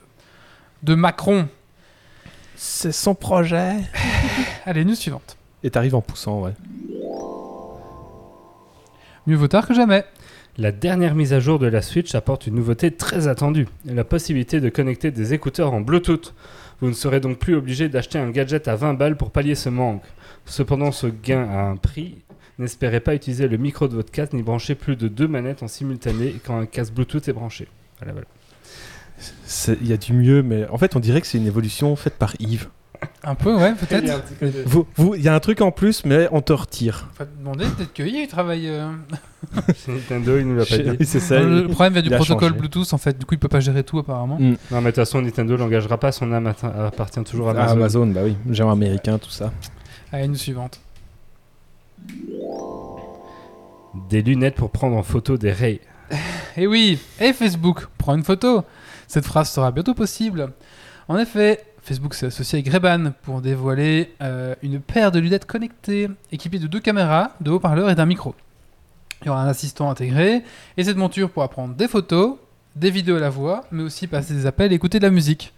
de 0.82 0.94
Macron. 0.94 1.48
C'est 2.56 2.92
son 2.92 3.14
projet. 3.14 3.76
Allez, 4.66 4.84
news 4.84 4.94
suivante. 4.94 5.36
Et 5.62 5.70
t'arrives 5.70 5.94
en 5.94 6.00
poussant, 6.00 6.40
ouais. 6.40 6.52
Mieux 9.26 9.36
vaut 9.36 9.48
tard 9.48 9.66
que 9.66 9.74
jamais. 9.74 10.04
La 10.60 10.72
dernière 10.72 11.14
mise 11.14 11.32
à 11.34 11.38
jour 11.38 11.60
de 11.60 11.68
la 11.68 11.82
Switch 11.82 12.16
apporte 12.16 12.48
une 12.48 12.56
nouveauté 12.56 12.90
très 12.90 13.28
attendue, 13.28 13.68
la 13.84 14.02
possibilité 14.02 14.60
de 14.60 14.68
connecter 14.68 15.12
des 15.12 15.32
écouteurs 15.32 15.72
en 15.72 15.80
Bluetooth. 15.80 16.34
Vous 16.80 16.88
ne 16.88 16.94
serez 16.94 17.20
donc 17.20 17.38
plus 17.38 17.54
obligé 17.54 17.88
d'acheter 17.88 18.18
un 18.18 18.28
gadget 18.30 18.66
à 18.66 18.74
20 18.74 18.94
balles 18.94 19.16
pour 19.16 19.30
pallier 19.30 19.54
ce 19.54 19.68
manque. 19.68 20.02
Cependant, 20.46 20.90
ce 20.90 21.06
gain 21.06 21.48
a 21.48 21.60
un 21.60 21.76
prix. 21.76 22.24
N'espérez 22.58 22.98
pas 22.98 23.14
utiliser 23.14 23.46
le 23.46 23.56
micro 23.56 23.86
de 23.86 23.94
votre 23.94 24.10
casque 24.10 24.32
ni 24.32 24.42
brancher 24.42 24.74
plus 24.74 24.96
de 24.96 25.06
deux 25.06 25.28
manettes 25.28 25.62
en 25.62 25.68
simultané 25.68 26.34
quand 26.44 26.58
un 26.58 26.66
casque 26.66 26.92
Bluetooth 26.92 27.28
est 27.28 27.32
branché. 27.32 27.68
Il 29.80 29.86
y 29.86 29.92
a 29.92 29.96
du 29.96 30.12
mieux, 30.12 30.42
mais 30.42 30.66
en 30.70 30.76
fait, 30.76 30.96
on 30.96 31.00
dirait 31.00 31.20
que 31.20 31.28
c'est 31.28 31.38
une 31.38 31.46
évolution 31.46 31.94
faite 31.94 32.14
par 32.14 32.34
Yves. 32.40 32.66
Un 33.24 33.34
peu, 33.34 33.54
ouais, 33.56 33.74
peut-être. 33.74 34.22
Vous, 34.66 34.86
vous- 34.96 35.14
il 35.14 35.22
y 35.22 35.28
a 35.28 35.34
un 35.34 35.40
truc 35.40 35.60
en 35.60 35.70
plus, 35.70 36.04
mais 36.04 36.28
on 36.32 36.40
te 36.40 36.52
retire. 36.52 37.08
Faut 37.14 37.24
te 37.24 37.38
demander, 37.38 37.64
peut-être 37.66 37.92
que 37.92 38.02
il 38.02 38.26
travaille. 38.28 38.68
euh, 38.68 38.90
Nintendo, 39.88 40.38
il 40.38 40.46
nous 40.48 40.56
l'a 40.56 40.64
pas 40.64 40.78
dit. 40.78 40.90
Oui, 40.90 40.96
c'est 41.06 41.20
ça. 41.20 41.38
Le 41.40 41.68
problème 41.68 41.92
vient 41.94 42.02
du 42.02 42.08
il 42.08 42.14
protocole 42.16 42.48
changé. 42.50 42.58
Bluetooth, 42.60 42.92
en 42.92 42.98
fait. 42.98 43.18
Du 43.18 43.26
coup, 43.26 43.34
il 43.34 43.38
peut 43.38 43.48
pas 43.48 43.60
gérer 43.60 43.84
tout, 43.84 43.98
apparemment. 43.98 44.36
Mm. 44.38 44.56
Non, 44.70 44.80
mais 44.80 44.80
de 44.80 44.86
toute 44.86 44.94
façon, 44.96 45.20
Nintendo 45.20 45.56
n'engagera 45.56 45.98
pas 45.98 46.10
son 46.12 46.32
âme 46.32 46.52
appartient 46.86 47.22
toujours 47.24 47.48
à 47.50 47.52
Ah, 47.56 47.70
Amazon. 47.70 48.02
Amazon, 48.02 48.06
bah 48.08 48.20
oui, 48.24 48.36
géant 48.50 48.70
américain, 48.70 49.18
tout 49.18 49.30
ça. 49.30 49.52
Allez, 50.12 50.26
news 50.28 50.36
suivante. 50.36 50.80
Des 54.10 54.22
lunettes 54.22 54.54
pour 54.54 54.70
prendre 54.70 54.96
en 54.96 55.02
photo 55.02 55.36
des 55.36 55.52
rays. 55.52 55.80
Et 56.56 56.66
oui, 56.66 56.98
et 57.20 57.32
Facebook, 57.32 57.86
prends 57.98 58.14
une 58.14 58.24
photo. 58.24 58.64
Cette 59.06 59.24
phrase 59.24 59.50
sera 59.50 59.70
bientôt 59.72 59.94
possible. 59.94 60.52
En 61.08 61.18
effet, 61.18 61.64
Facebook 61.88 62.12
s'est 62.12 62.26
associé 62.26 62.58
avec 62.58 62.70
Ray-Ban 62.70 63.12
pour 63.22 63.40
dévoiler 63.40 64.12
euh, 64.20 64.54
une 64.62 64.78
paire 64.78 65.10
de 65.10 65.18
lunettes 65.18 65.46
connectées, 65.46 66.10
équipées 66.30 66.58
de 66.58 66.66
deux 66.66 66.80
caméras, 66.80 67.30
de 67.40 67.50
haut-parleurs 67.50 67.88
et 67.88 67.94
d'un 67.94 68.04
micro. 68.04 68.34
Il 69.22 69.28
y 69.28 69.30
aura 69.30 69.42
un 69.42 69.48
assistant 69.48 69.88
intégré, 69.88 70.44
et 70.76 70.84
cette 70.84 70.98
monture 70.98 71.30
pourra 71.30 71.48
prendre 71.48 71.74
des 71.74 71.88
photos, 71.88 72.36
des 72.76 72.90
vidéos 72.90 73.16
à 73.16 73.20
la 73.20 73.30
voix, 73.30 73.64
mais 73.72 73.82
aussi 73.82 74.06
passer 74.06 74.34
des 74.34 74.44
appels 74.44 74.70
et 74.70 74.74
écouter 74.74 74.98
de 74.98 75.04
la 75.04 75.10
musique. 75.10 75.54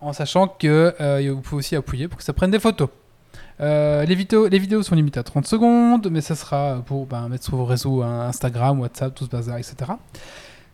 En 0.00 0.12
sachant 0.12 0.48
que 0.48 0.94
euh, 1.00 1.32
vous 1.32 1.40
pouvez 1.40 1.60
aussi 1.60 1.76
appuyer 1.76 2.08
pour 2.08 2.18
que 2.18 2.24
ça 2.24 2.32
prenne 2.32 2.50
des 2.50 2.58
photos. 2.58 2.88
Euh, 3.60 4.04
les, 4.04 4.16
vidéos, 4.16 4.48
les 4.48 4.58
vidéos 4.58 4.82
sont 4.82 4.96
limitées 4.96 5.20
à 5.20 5.22
30 5.22 5.46
secondes, 5.46 6.08
mais 6.10 6.22
ça 6.22 6.34
sera 6.34 6.82
pour 6.84 7.06
ben, 7.06 7.28
mettre 7.28 7.44
sur 7.44 7.56
vos 7.56 7.66
réseaux 7.66 8.02
hein, 8.02 8.26
Instagram, 8.26 8.80
WhatsApp, 8.80 9.14
tout 9.14 9.26
ce 9.26 9.30
bazar, 9.30 9.58
etc. 9.58 9.92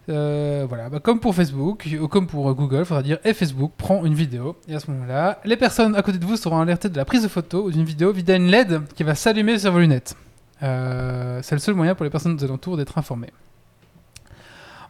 Euh, 0.09 0.65
voilà, 0.69 0.89
bah, 0.89 1.01
comme 1.01 1.21
pour 1.21 1.35
Facebook, 1.35 1.87
ou 2.01 2.09
comme 2.09 2.27
pour 2.27 2.53
Google, 2.55 2.79
il 2.81 2.85
faudra 2.85 3.03
dire 3.03 3.19
et 3.25 3.35
Facebook 3.35 3.73
prend 3.77 4.05
une 4.05 4.15
vidéo. 4.15 4.57
Et 4.69 4.75
à 4.75 4.81
ce 4.81 4.91
moment-là, 4.91 5.41
les 5.45 5.57
personnes 5.57 5.95
à 5.97 6.03
côté 6.03 6.19
de 6.19 6.25
vous 6.25 6.37
seront 6.37 6.61
alertées 6.61 6.89
de 6.89 6.97
la 6.97 7.05
prise 7.05 7.23
de 7.23 7.29
photo 7.29 7.65
ou 7.65 7.71
d'une 7.71 7.85
vidéo 7.85 8.13
via 8.13 8.37
une 8.37 8.47
LED 8.51 8.81
qui 8.95 9.03
va 9.03 9.15
s'allumer 9.15 9.59
sur 9.59 9.73
vos 9.73 9.81
lunettes. 9.81 10.17
Euh, 10.63 11.41
c'est 11.43 11.55
le 11.55 11.61
seul 11.61 11.75
moyen 11.75 11.95
pour 11.95 12.05
les 12.05 12.11
personnes 12.11 12.37
des 12.37 12.45
alentours 12.45 12.77
d'être 12.77 12.99
informées. 12.99 13.33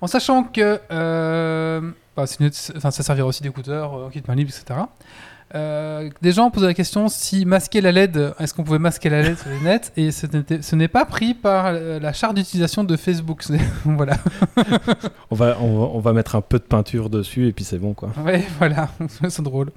En 0.01 0.07
sachant 0.07 0.45
que 0.45 0.81
euh, 0.93 1.91
bah, 2.17 2.27
ça 2.27 2.91
servira 2.91 3.27
aussi 3.27 3.43
d'écouteurs, 3.43 3.95
euh, 3.97 4.11
kit 4.11 4.23
main 4.29 4.37
libre, 4.37 4.51
etc. 4.51 4.81
Euh, 5.55 6.11
des 6.21 6.33
gens 6.33 6.51
posaient 6.51 6.67
la 6.67 6.75
question 6.75 7.09
si 7.09 7.47
masquer 7.47 7.81
la 7.81 7.91
LED, 7.91 8.35
est-ce 8.39 8.53
qu'on 8.53 8.65
pouvait 8.65 8.79
masquer 8.79 9.09
la 9.09 9.23
LED 9.23 9.39
sur 9.39 9.49
les 9.49 9.61
nets 9.61 9.93
Et 9.97 10.11
ce 10.11 10.77
n'est 10.77 10.89
pas 10.89 11.07
pris 11.07 11.33
par 11.33 11.67
euh, 11.69 11.99
la 11.99 12.13
charte 12.13 12.35
d'utilisation 12.37 12.85
de 12.85 12.97
Facebook. 12.97 13.45
Voilà. 13.85 14.17
On 15.31 15.35
va, 15.35 15.57
on, 15.61 15.79
va, 15.79 15.85
on 15.95 16.01
va 16.01 16.13
mettre 16.13 16.37
un 16.37 16.41
peu 16.41 16.59
de 16.59 16.65
peinture 16.65 17.09
dessus 17.11 17.49
et 17.49 17.53
puis 17.53 17.65
c'est 17.65 17.79
bon 17.79 17.95
quoi. 17.95 18.11
Ouais, 18.25 18.45
voilà, 18.59 18.89
c'est 19.29 19.43
drôle. 19.43 19.71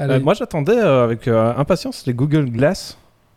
Euh, 0.00 0.20
moi 0.20 0.34
j'attendais 0.34 0.78
euh, 0.78 1.04
avec 1.04 1.28
impatience 1.28 2.06
les 2.06 2.14
Google 2.14 2.46
Glass, 2.46 2.96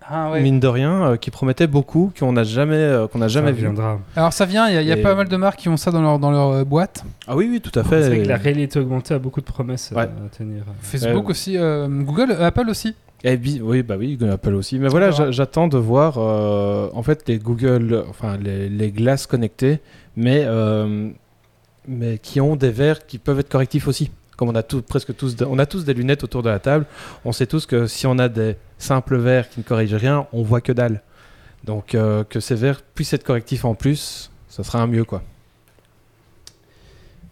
ah, 0.09 0.31
ouais. 0.31 0.41
mine 0.41 0.59
de 0.59 0.67
rien, 0.67 1.03
euh, 1.11 1.15
qui 1.17 1.31
promettaient 1.31 1.67
beaucoup, 1.67 2.11
qu'on 2.17 2.31
n'a 2.33 2.43
jamais, 2.43 2.75
euh, 2.75 3.07
qu'on 3.07 3.19
n'a 3.19 3.27
jamais 3.27 3.47
Ça 3.49 3.53
vu. 3.53 3.61
viendra. 3.61 3.99
Alors 4.15 4.33
ça 4.33 4.45
vient, 4.45 4.67
il 4.69 4.75
y 4.75 4.77
a, 4.77 4.81
il 4.81 4.87
y 4.87 4.91
a 4.91 4.97
Et- 4.97 5.01
pas 5.01 5.15
mal 5.15 5.27
de 5.27 5.35
marques 5.37 5.59
qui 5.59 5.69
ont 5.69 5.77
ça 5.77 5.91
dans 5.91 6.01
leur, 6.01 6.19
dans 6.19 6.31
leur 6.31 6.49
euh, 6.49 6.63
boîte. 6.63 7.03
Ah 7.27 7.35
oui, 7.35 7.47
oui, 7.51 7.61
tout 7.61 7.77
à 7.77 7.83
fait. 7.83 8.01
C'est 8.03 8.07
vrai 8.09 8.17
que 8.19 8.23
Et- 8.23 8.27
la 8.27 8.37
réalité 8.37 8.79
augmentée 8.79 9.13
a 9.13 9.19
beaucoup 9.19 9.41
de 9.41 9.45
promesses 9.45 9.91
Ouais. 9.95 10.03
à 10.03 10.07
tenir. 10.37 10.63
Facebook 10.81 11.25
Ouais. 11.25 11.31
aussi, 11.31 11.57
euh, 11.57 11.87
Google, 11.87 12.31
euh, 12.31 12.45
Apple 12.47 12.69
aussi. 12.69 12.95
Eh 13.23 13.37
bi- 13.37 13.61
oui, 13.63 13.81
bah 13.81 13.95
oui, 13.97 14.19
Apple 14.31 14.53
aussi. 14.53 14.77
Mais 14.77 14.87
voilà, 14.87 15.09
j'attends 15.31 15.67
de 15.67 15.77
voir 15.77 16.17
euh, 16.19 16.89
en 16.93 17.01
fait 17.01 17.27
les 17.27 17.39
Google, 17.39 18.03
enfin 18.09 18.37
les, 18.37 18.69
les 18.69 18.91
glaces 18.91 19.25
connectées, 19.25 19.79
mais, 20.15 20.43
euh, 20.45 21.09
mais 21.87 22.19
qui 22.19 22.39
ont 22.41 22.55
des 22.55 22.69
verres 22.69 23.05
qui 23.07 23.17
peuvent 23.17 23.39
être 23.39 23.49
correctifs 23.49 23.87
aussi. 23.87 24.11
Comme 24.37 24.49
on 24.49 24.55
a 24.55 24.63
tous, 24.63 24.81
presque 24.81 25.15
tous, 25.15 25.35
de- 25.37 25.45
on 25.45 25.57
a 25.59 25.65
tous 25.65 25.85
des 25.85 25.93
lunettes 25.93 26.23
autour 26.23 26.43
de 26.43 26.49
la 26.49 26.59
table, 26.59 26.85
on 27.23 27.31
sait 27.31 27.47
tous 27.47 27.65
que 27.65 27.87
si 27.87 28.05
on 28.05 28.19
a 28.19 28.27
des 28.27 28.57
simples 28.77 29.17
verres 29.17 29.49
qui 29.49 29.59
ne 29.59 29.63
corrigent 29.63 29.95
rien, 29.95 30.27
on 30.33 30.43
voit 30.43 30.61
que 30.61 30.71
dalle. 30.71 31.01
Donc 31.63 31.95
euh, 31.95 32.23
que 32.23 32.39
ces 32.39 32.55
verres 32.55 32.81
puissent 32.81 33.13
être 33.13 33.23
correctifs 33.23 33.65
en 33.65 33.73
plus, 33.75 34.29
ça 34.49 34.63
sera 34.63 34.79
un 34.81 34.87
mieux 34.87 35.03
quoi. 35.05 35.23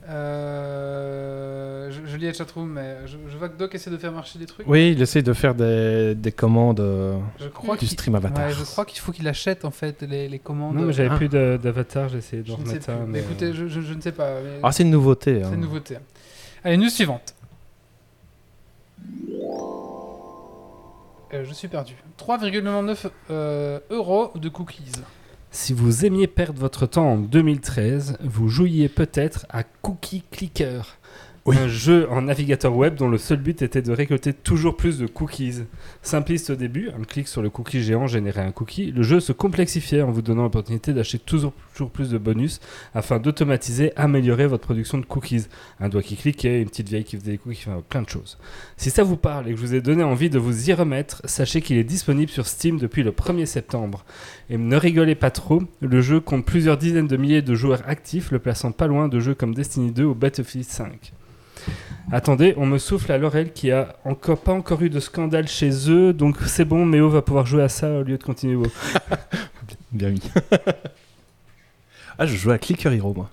Euh, 0.10 1.90
je, 1.92 2.02
je 2.06 2.18
lis 2.18 2.26
la 2.26 2.34
chatroom, 2.34 2.70
mais 2.74 2.98
je, 3.06 3.18
je 3.30 3.38
vois 3.38 3.48
que 3.50 3.58
Doc 3.58 3.74
essaie 3.74 3.90
de 3.90 3.98
faire 3.98 4.12
marcher 4.12 4.38
des 4.38 4.46
trucs. 4.46 4.68
Oui, 4.68 4.92
il 4.92 5.02
essaye 5.02 5.24
de 5.24 5.32
faire 5.34 5.56
des, 5.56 6.14
des 6.16 6.32
commandes 6.34 6.82
euh, 6.82 7.18
Je 7.40 7.48
crois 7.48 7.76
du 7.76 7.80
qu'il 7.80 7.90
stream 7.90 8.16
avatar. 8.16 8.46
ouais, 8.48 8.54
je 8.54 8.64
crois 8.64 8.84
qu'il 8.86 9.00
faut 9.00 9.12
qu'il 9.14 9.28
achète 9.30 9.64
en 9.66 9.72
fait 9.72 10.02
les, 10.02 10.28
les 10.28 10.40
commandes. 10.40 10.76
Non, 10.76 10.84
mais 10.84 10.94
j'avais 10.94 11.10
Ah. 11.12 11.18
plus 11.18 11.30
d'avatar, 11.30 12.10
j'ai 12.10 12.18
essayé 12.18 12.44
de 12.44 12.52
remettre 12.52 12.84
ça. 12.84 12.96
Mais 13.08 13.20
écoutez, 13.20 13.46
euh, 13.46 13.54
je, 13.54 13.68
je- 13.68 13.82
je 13.82 13.94
ne 13.94 14.02
sais 14.02 14.12
pas. 14.12 14.42
mais 14.44 14.60
Ah, 14.62 14.72
c'est 14.72 14.84
une 14.84 14.92
nouveauté. 14.92 15.40
c'est 15.42 15.48
hein. 15.48 15.54
une 15.54 15.62
nouveauté. 15.62 15.98
Allez, 16.64 16.78
news 16.78 16.90
suivante. 16.90 17.34
Euh, 21.34 21.44
je 21.46 21.54
suis 21.54 21.68
perdu. 21.68 21.96
3,99 22.20 23.10
euh, 23.32 23.80
euros 23.90 24.32
de 24.36 24.50
cookies. 24.50 24.92
Si 25.50 25.74
vous 25.74 26.06
aimiez 26.06 26.28
perdre 26.28 26.60
votre 26.60 26.86
temps 26.86 27.14
en 27.14 27.18
2013, 27.18 28.18
vous 28.22 28.50
jouiez 28.50 28.88
peut-être 28.88 29.46
à 29.50 29.64
Cookie 29.64 30.24
Clicker. 30.32 30.98
Oui. 31.46 31.58
Un 31.58 31.68
jeu 31.68 32.08
en 32.10 32.22
navigateur 32.22 32.74
web 32.76 32.96
dont 32.96 33.10
le 33.10 33.18
seul 33.18 33.38
but 33.38 33.62
était 33.62 33.82
de 33.82 33.92
récolter 33.92 34.32
toujours 34.32 34.78
plus 34.78 34.98
de 34.98 35.08
cookies. 35.08 35.64
Simpliste 36.02 36.52
au 36.52 36.56
début, 36.56 36.90
un 36.98 37.04
clic 37.04 37.28
sur 37.28 37.42
le 37.42 37.50
cookie 37.50 37.84
géant 37.84 38.08
générait 38.08 38.46
un 38.46 38.52
cookie. 38.52 38.92
Le 38.92 39.04
jeu 39.04 39.20
se 39.20 39.34
complexifiait 39.34 40.02
en 40.02 40.12
vous 40.12 40.22
donnant 40.22 40.44
l'opportunité 40.44 40.94
d'acheter 40.94 41.20
toujours, 41.20 41.52
toujours 41.74 41.92
plus 41.92 42.10
de 42.10 42.18
bonus 42.18 42.60
afin 42.94 43.20
d'automatiser, 43.20 43.92
améliorer 43.96 44.48
votre 44.48 44.64
production 44.64 44.98
de 44.98 45.06
cookies. 45.06 45.48
Un 45.80 45.90
doigt 45.90 46.02
qui 46.02 46.16
cliquait, 46.16 46.62
une 46.62 46.70
petite 46.70 46.90
vieille 46.90 47.04
qui 47.04 47.18
faisait 47.18 47.32
des 47.32 47.38
cookies, 47.38 47.66
enfin, 47.68 47.84
plein 47.88 48.02
de 48.02 48.10
choses. 48.10 48.38
Si 48.78 48.90
ça 48.90 49.04
vous 49.04 49.18
parle 49.18 49.48
et 49.48 49.52
que 49.52 49.58
je 49.58 49.62
vous 49.62 49.76
ai 49.76 49.82
donné 49.82 50.04
envie 50.04 50.30
de 50.30 50.40
vous 50.40 50.70
y 50.70 50.74
remettre, 50.74 51.22
sachez 51.26 51.62
qu'il 51.62 51.78
est 51.78 51.84
disponible 51.84 52.32
sur 52.32 52.48
Steam 52.48 52.80
depuis 52.80 53.04
le 53.04 53.12
1er 53.12 53.46
septembre. 53.46 54.06
Et 54.50 54.58
ne 54.58 54.76
rigolez 54.78 55.16
pas 55.16 55.32
trop, 55.32 55.64
le 55.82 56.02
jeu 56.02 56.20
compte 56.20 56.46
plusieurs 56.46 56.78
dizaines 56.78 57.08
de 57.08 57.18
milliers 57.18 57.42
de 57.42 57.56
joueurs 57.56 57.82
actifs, 57.88 58.32
le 58.32 58.40
plaçant 58.40 58.72
pas 58.72 58.88
loin 58.88 59.08
de 59.08 59.20
jeux 59.20 59.36
comme 59.36 59.54
Destiny 59.54 59.92
2 59.92 60.04
ou 60.04 60.16
Battlefield 60.16 60.66
5. 60.66 61.14
Attendez, 62.12 62.54
on 62.58 62.66
me 62.66 62.78
souffle 62.78 63.12
à 63.12 63.18
l'oreille 63.18 63.52
qu'il 63.52 63.70
n'y 63.70 63.74
a 63.74 63.96
encore 64.04 64.40
pas 64.40 64.52
encore 64.52 64.82
eu 64.82 64.90
de 64.90 65.00
scandale 65.00 65.48
chez 65.48 65.90
eux, 65.90 66.14
donc 66.14 66.38
c'est 66.46 66.66
bon, 66.66 66.86
Méo 66.86 67.10
va 67.10 67.22
pouvoir 67.22 67.46
jouer 67.46 67.64
à 67.64 67.70
ça 67.70 67.90
au 68.00 68.04
lieu 68.04 68.18
de 68.18 68.24
continuer. 68.24 68.62
Bien 69.92 70.10
mis. 70.10 70.22
ah, 72.18 72.26
je 72.26 72.36
joue 72.36 72.52
à 72.52 72.58
Clicker 72.58 72.92
Hero, 72.94 73.14
moi. 73.14 73.30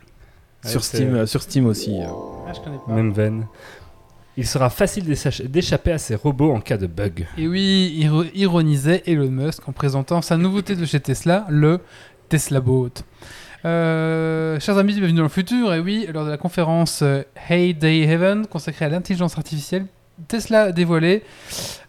Ouais, 0.65 0.71
sur, 0.71 0.85
Steam, 0.85 1.15
euh, 1.15 1.27
sur 1.27 1.43
Steam 1.43 1.67
aussi. 1.67 1.99
euh. 2.01 2.07
Ah, 2.49 2.53
je 2.55 2.61
connais 2.61 2.79
pas. 2.87 2.93
Même 2.93 3.13
veine. 3.13 3.47
Il 4.37 4.47
sera 4.47 4.71
facile 4.71 5.05
d'échapper 5.49 5.93
à 5.93 5.99
ces 5.99 6.15
robots 6.15 6.53
en 6.53 6.61
cas 6.61 6.77
de 6.77 6.87
bug. 6.87 7.27
Et 7.37 7.47
oui, 7.49 7.95
iro- 7.99 8.25
ironisait 8.35 9.03
Elon 9.07 9.31
Musk 9.31 9.69
en 9.69 9.73
présentant 9.73 10.23
sa 10.23 10.37
nouveauté 10.37 10.77
de 10.77 10.85
chez 10.87 11.01
Tesla, 11.01 11.47
le 11.51 11.81
Tesla 12.29 12.61
Bot. 12.61 12.91
Euh, 13.65 14.59
chers 14.61 14.79
amis, 14.79 14.95
bienvenue 14.95 15.19
dans 15.19 15.23
le 15.25 15.29
futur. 15.29 15.75
Et 15.75 15.81
oui, 15.81 16.07
lors 16.13 16.25
de 16.25 16.31
la 16.31 16.39
conférence 16.39 17.01
euh, 17.03 17.23
Hey 17.49 17.75
Day 17.75 18.01
Heaven 18.01 18.47
consacrée 18.47 18.87
à 18.87 18.89
l'intelligence 18.89 19.37
artificielle, 19.37 19.85
Tesla 20.29 20.73
dévoilé 20.73 21.23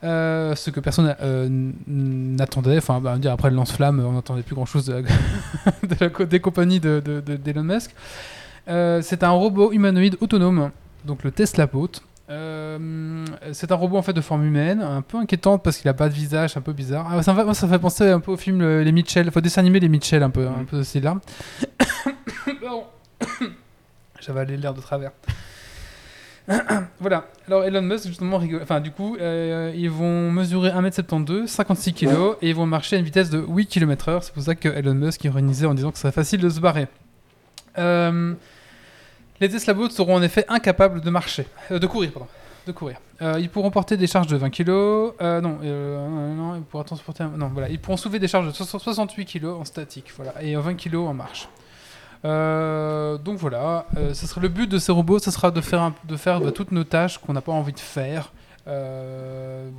euh, 0.03 0.55
ce 0.55 0.69
que 0.69 0.79
personne 0.79 1.15
euh, 1.21 1.47
n'attendait. 1.87 2.77
Enfin, 2.77 2.99
bah, 2.99 3.17
dire 3.17 3.31
après 3.31 3.49
le 3.49 3.55
lance-flamme, 3.55 3.99
on 4.05 4.13
n'attendait 4.13 4.43
plus 4.43 4.55
grand-chose 4.55 4.85
de 4.85 4.93
la, 4.93 5.01
de 5.87 5.95
la 5.99 6.09
co- 6.09 6.25
des 6.25 6.39
compagnies 6.39 6.79
de- 6.79 7.01
de- 7.03 7.21
de- 7.21 7.35
d'Elon 7.35 7.63
Musk. 7.63 7.93
Euh, 8.67 9.01
c'est 9.01 9.23
un 9.23 9.31
robot 9.31 9.71
humanoïde 9.71 10.17
autonome, 10.21 10.71
donc 11.05 11.23
le 11.23 11.31
Tesla 11.31 11.65
Bot. 11.67 11.89
C'est 13.53 13.71
un 13.71 13.75
robot 13.75 13.97
en 13.97 14.01
fait 14.01 14.13
de 14.13 14.21
forme 14.21 14.45
humaine, 14.45 14.81
un 14.81 15.01
peu 15.01 15.17
inquiétante 15.17 15.63
parce 15.63 15.77
qu'il 15.77 15.89
a 15.89 15.93
pas 15.93 16.07
de 16.07 16.13
visage, 16.13 16.55
un 16.55 16.61
peu 16.61 16.71
bizarre. 16.71 17.07
Ah, 17.11 17.21
ça, 17.23 17.33
moi, 17.33 17.53
ça 17.53 17.67
fait 17.67 17.79
penser 17.79 18.09
un 18.09 18.21
peu 18.21 18.31
au 18.31 18.37
film 18.37 18.61
euh, 18.61 18.83
Les 18.83 18.91
Mitchell, 18.93 19.29
faut 19.31 19.41
dessin 19.41 19.59
animé 19.61 19.79
Les 19.81 19.89
Mitchell 19.89 20.23
un 20.23 20.29
peu, 20.29 20.47
un 20.47 20.59
Mhm. 20.59 20.65
peu 20.65 20.77
de 20.77 20.83
ce 20.83 20.89
style-là. 20.89 21.17
Pardon. 22.61 22.83
J'avais 24.21 24.45
l'air 24.57 24.73
de 24.73 24.79
travers. 24.81 25.11
voilà. 26.99 27.25
Alors 27.47 27.63
Elon 27.63 27.81
Musk 27.81 28.07
justement 28.07 28.37
rigole. 28.37 28.61
Enfin 28.63 28.79
du 28.79 28.91
coup, 28.91 29.17
euh, 29.19 29.71
ils 29.75 29.89
vont 29.89 30.31
mesurer 30.31 30.69
1m72, 30.69 31.47
56 31.47 31.93
kg 31.93 32.35
et 32.41 32.49
ils 32.49 32.55
vont 32.55 32.65
marcher 32.65 32.95
à 32.95 32.99
une 32.99 33.05
vitesse 33.05 33.29
de 33.29 33.39
8 33.39 33.67
km/h. 33.67 34.21
C'est 34.21 34.33
pour 34.33 34.43
ça 34.43 34.55
que 34.55 34.69
Elon 34.69 34.93
Musk 34.93 35.23
ironisait 35.23 35.65
en 35.65 35.73
disant 35.73 35.91
que 35.91 35.97
ce 35.97 36.03
serait 36.03 36.11
facile 36.11 36.41
de 36.41 36.49
se 36.49 36.59
barrer. 36.59 36.87
Euh, 37.77 38.33
les 39.39 39.49
Tesla 39.49 39.73
Bots 39.73 39.89
seront 39.89 40.15
en 40.15 40.21
effet 40.21 40.45
incapables 40.49 41.01
de 41.01 41.09
marcher, 41.09 41.47
euh, 41.71 41.79
de 41.79 41.87
courir, 41.87 42.11
pardon, 42.11 42.27
de 42.67 42.71
courir. 42.71 42.97
Ils 43.37 43.49
pourront 43.49 43.69
porter 43.69 43.97
des 43.97 44.07
charges 44.07 44.27
de 44.27 44.35
20 44.35 44.49
kg. 44.49 44.69
Non, 45.21 45.59
non, 45.61 46.55
ils 46.55 46.63
pourront 46.63 46.83
transporter. 46.83 47.23
Non, 47.37 47.49
voilà, 47.53 47.69
ils 47.69 47.79
pourront 47.79 47.97
soulever 47.97 48.17
des 48.17 48.27
charges 48.27 48.47
de 48.47 48.51
60 48.51 48.81
68 48.81 49.25
kg 49.25 49.45
en 49.45 49.63
statique, 49.63 50.11
voilà, 50.15 50.33
et 50.41 50.55
20 50.55 50.73
kg 50.73 50.95
en 50.95 51.13
marche. 51.13 51.47
Euh, 52.23 53.17
donc 53.17 53.37
voilà, 53.39 53.87
euh, 53.97 54.13
ce 54.13 54.27
serait 54.27 54.41
le 54.41 54.47
but 54.47 54.69
de 54.69 54.77
ces 54.77 54.91
robots, 54.91 55.19
ce 55.19 55.31
sera 55.31 55.49
de 55.49 55.61
faire, 55.61 55.91
de 56.03 56.15
bah, 56.15 56.51
toutes 56.51 56.71
nos 56.71 56.83
tâches 56.83 57.17
qu'on 57.17 57.33
n'a 57.33 57.41
pas 57.41 57.51
envie 57.51 57.73
de 57.73 57.79
faire, 57.79 58.31
euh, 58.67 59.69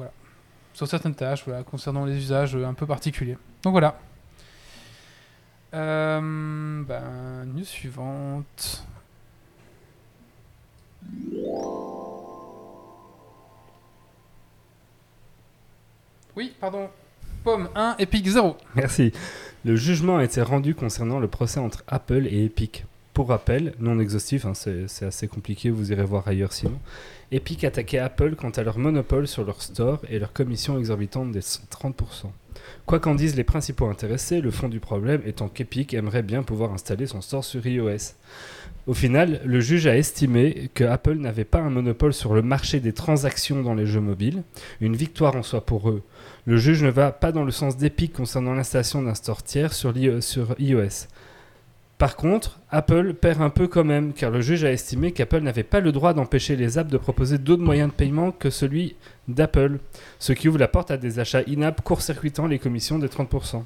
sur 0.74 0.88
certaines 0.88 1.14
tâches, 1.14 1.44
concernant 1.70 2.04
les 2.04 2.16
usages 2.16 2.56
un 2.56 2.74
peu 2.74 2.86
particuliers. 2.86 3.38
Donc 3.62 3.72
voilà. 3.72 3.96
Euh, 5.74 6.82
ben, 6.82 7.44
news 7.46 7.64
suivante. 7.64 8.84
Oui, 16.34 16.54
pardon. 16.60 16.90
Pomme 17.44 17.68
1, 17.74 17.96
Epic 17.98 18.26
0. 18.26 18.56
Merci. 18.74 19.12
Le 19.64 19.76
jugement 19.76 20.16
a 20.16 20.24
été 20.24 20.42
rendu 20.42 20.74
concernant 20.74 21.20
le 21.20 21.28
procès 21.28 21.60
entre 21.60 21.84
Apple 21.86 22.26
et 22.26 22.44
Epic. 22.46 22.84
Pour 23.14 23.28
rappel, 23.28 23.74
non 23.78 24.00
exhaustif, 24.00 24.44
hein, 24.44 24.54
c'est 24.54 25.04
assez 25.04 25.28
compliqué, 25.28 25.70
vous 25.70 25.92
irez 25.92 26.02
voir 26.02 26.26
ailleurs 26.26 26.52
sinon. 26.52 26.80
Epic 27.30 27.62
attaquait 27.62 27.98
Apple 27.98 28.34
quant 28.34 28.50
à 28.50 28.64
leur 28.64 28.78
monopole 28.78 29.28
sur 29.28 29.44
leur 29.44 29.62
store 29.62 30.00
et 30.10 30.18
leur 30.18 30.32
commission 30.32 30.80
exorbitante 30.80 31.30
des 31.30 31.40
30%. 31.40 31.94
Quoi 32.86 32.98
qu'en 32.98 33.14
disent 33.14 33.36
les 33.36 33.44
principaux 33.44 33.86
intéressés, 33.86 34.40
le 34.40 34.50
fond 34.50 34.68
du 34.68 34.80
problème 34.80 35.22
étant 35.26 35.48
qu'Epic 35.48 35.94
aimerait 35.94 36.22
bien 36.22 36.42
pouvoir 36.42 36.72
installer 36.72 37.06
son 37.06 37.20
store 37.20 37.44
sur 37.44 37.64
iOS. 37.64 38.14
Au 38.88 38.94
final, 38.94 39.40
le 39.44 39.60
juge 39.60 39.86
a 39.86 39.96
estimé 39.96 40.70
que 40.74 40.82
Apple 40.82 41.14
n'avait 41.14 41.44
pas 41.44 41.60
un 41.60 41.70
monopole 41.70 42.12
sur 42.12 42.34
le 42.34 42.42
marché 42.42 42.80
des 42.80 42.92
transactions 42.92 43.62
dans 43.62 43.74
les 43.74 43.86
jeux 43.86 44.00
mobiles, 44.00 44.42
une 44.80 44.96
victoire 44.96 45.36
en 45.36 45.44
soi 45.44 45.64
pour 45.64 45.88
eux. 45.88 46.02
Le 46.46 46.56
juge 46.56 46.82
ne 46.82 46.90
va 46.90 47.12
pas 47.12 47.30
dans 47.32 47.44
le 47.44 47.52
sens 47.52 47.76
d'Epic 47.76 48.12
concernant 48.12 48.54
l'installation 48.54 49.02
d'un 49.02 49.14
store 49.14 49.42
tiers 49.42 49.72
sur, 49.72 49.92
l'i- 49.92 50.20
sur 50.20 50.54
iOS. 50.58 51.06
Par 51.98 52.16
contre, 52.16 52.58
Apple 52.70 53.14
perd 53.14 53.40
un 53.42 53.50
peu 53.50 53.68
quand 53.68 53.84
même, 53.84 54.12
car 54.12 54.32
le 54.32 54.40
juge 54.40 54.64
a 54.64 54.72
estimé 54.72 55.12
qu'Apple 55.12 55.38
n'avait 55.38 55.62
pas 55.62 55.78
le 55.78 55.92
droit 55.92 56.14
d'empêcher 56.14 56.56
les 56.56 56.76
apps 56.78 56.90
de 56.90 56.98
proposer 56.98 57.38
d'autres 57.38 57.62
moyens 57.62 57.90
de 57.90 57.94
paiement 57.94 58.32
que 58.32 58.50
celui 58.50 58.96
d'Apple, 59.28 59.78
ce 60.18 60.32
qui 60.32 60.48
ouvre 60.48 60.58
la 60.58 60.66
porte 60.66 60.90
à 60.90 60.96
des 60.96 61.20
achats 61.20 61.42
in-app 61.48 61.80
court-circuitant 61.82 62.48
les 62.48 62.58
commissions 62.58 62.98
des 62.98 63.06
30%. 63.06 63.62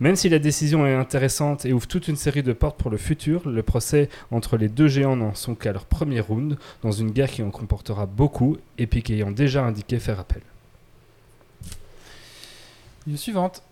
Même 0.00 0.16
si 0.16 0.28
la 0.28 0.38
décision 0.38 0.86
est 0.86 0.92
intéressante 0.94 1.64
et 1.64 1.72
ouvre 1.72 1.86
toute 1.86 2.08
une 2.08 2.16
série 2.16 2.42
de 2.42 2.52
portes 2.52 2.76
pour 2.78 2.90
le 2.90 2.98
futur, 2.98 3.48
le 3.48 3.62
procès 3.62 4.10
entre 4.30 4.58
les 4.58 4.68
deux 4.68 4.88
géants 4.88 5.16
n'en 5.16 5.34
sont 5.34 5.54
qu'à 5.54 5.72
leur 5.72 5.86
premier 5.86 6.20
round, 6.20 6.58
dans 6.82 6.92
une 6.92 7.10
guerre 7.10 7.30
qui 7.30 7.42
en 7.42 7.50
comportera 7.50 8.04
beaucoup, 8.04 8.58
Epic 8.76 9.08
ayant 9.08 9.30
déjà 9.30 9.64
indiqué 9.64 9.98
faire 9.98 10.20
appel. 10.20 10.42
News 13.06 13.16
suivante. 13.16 13.62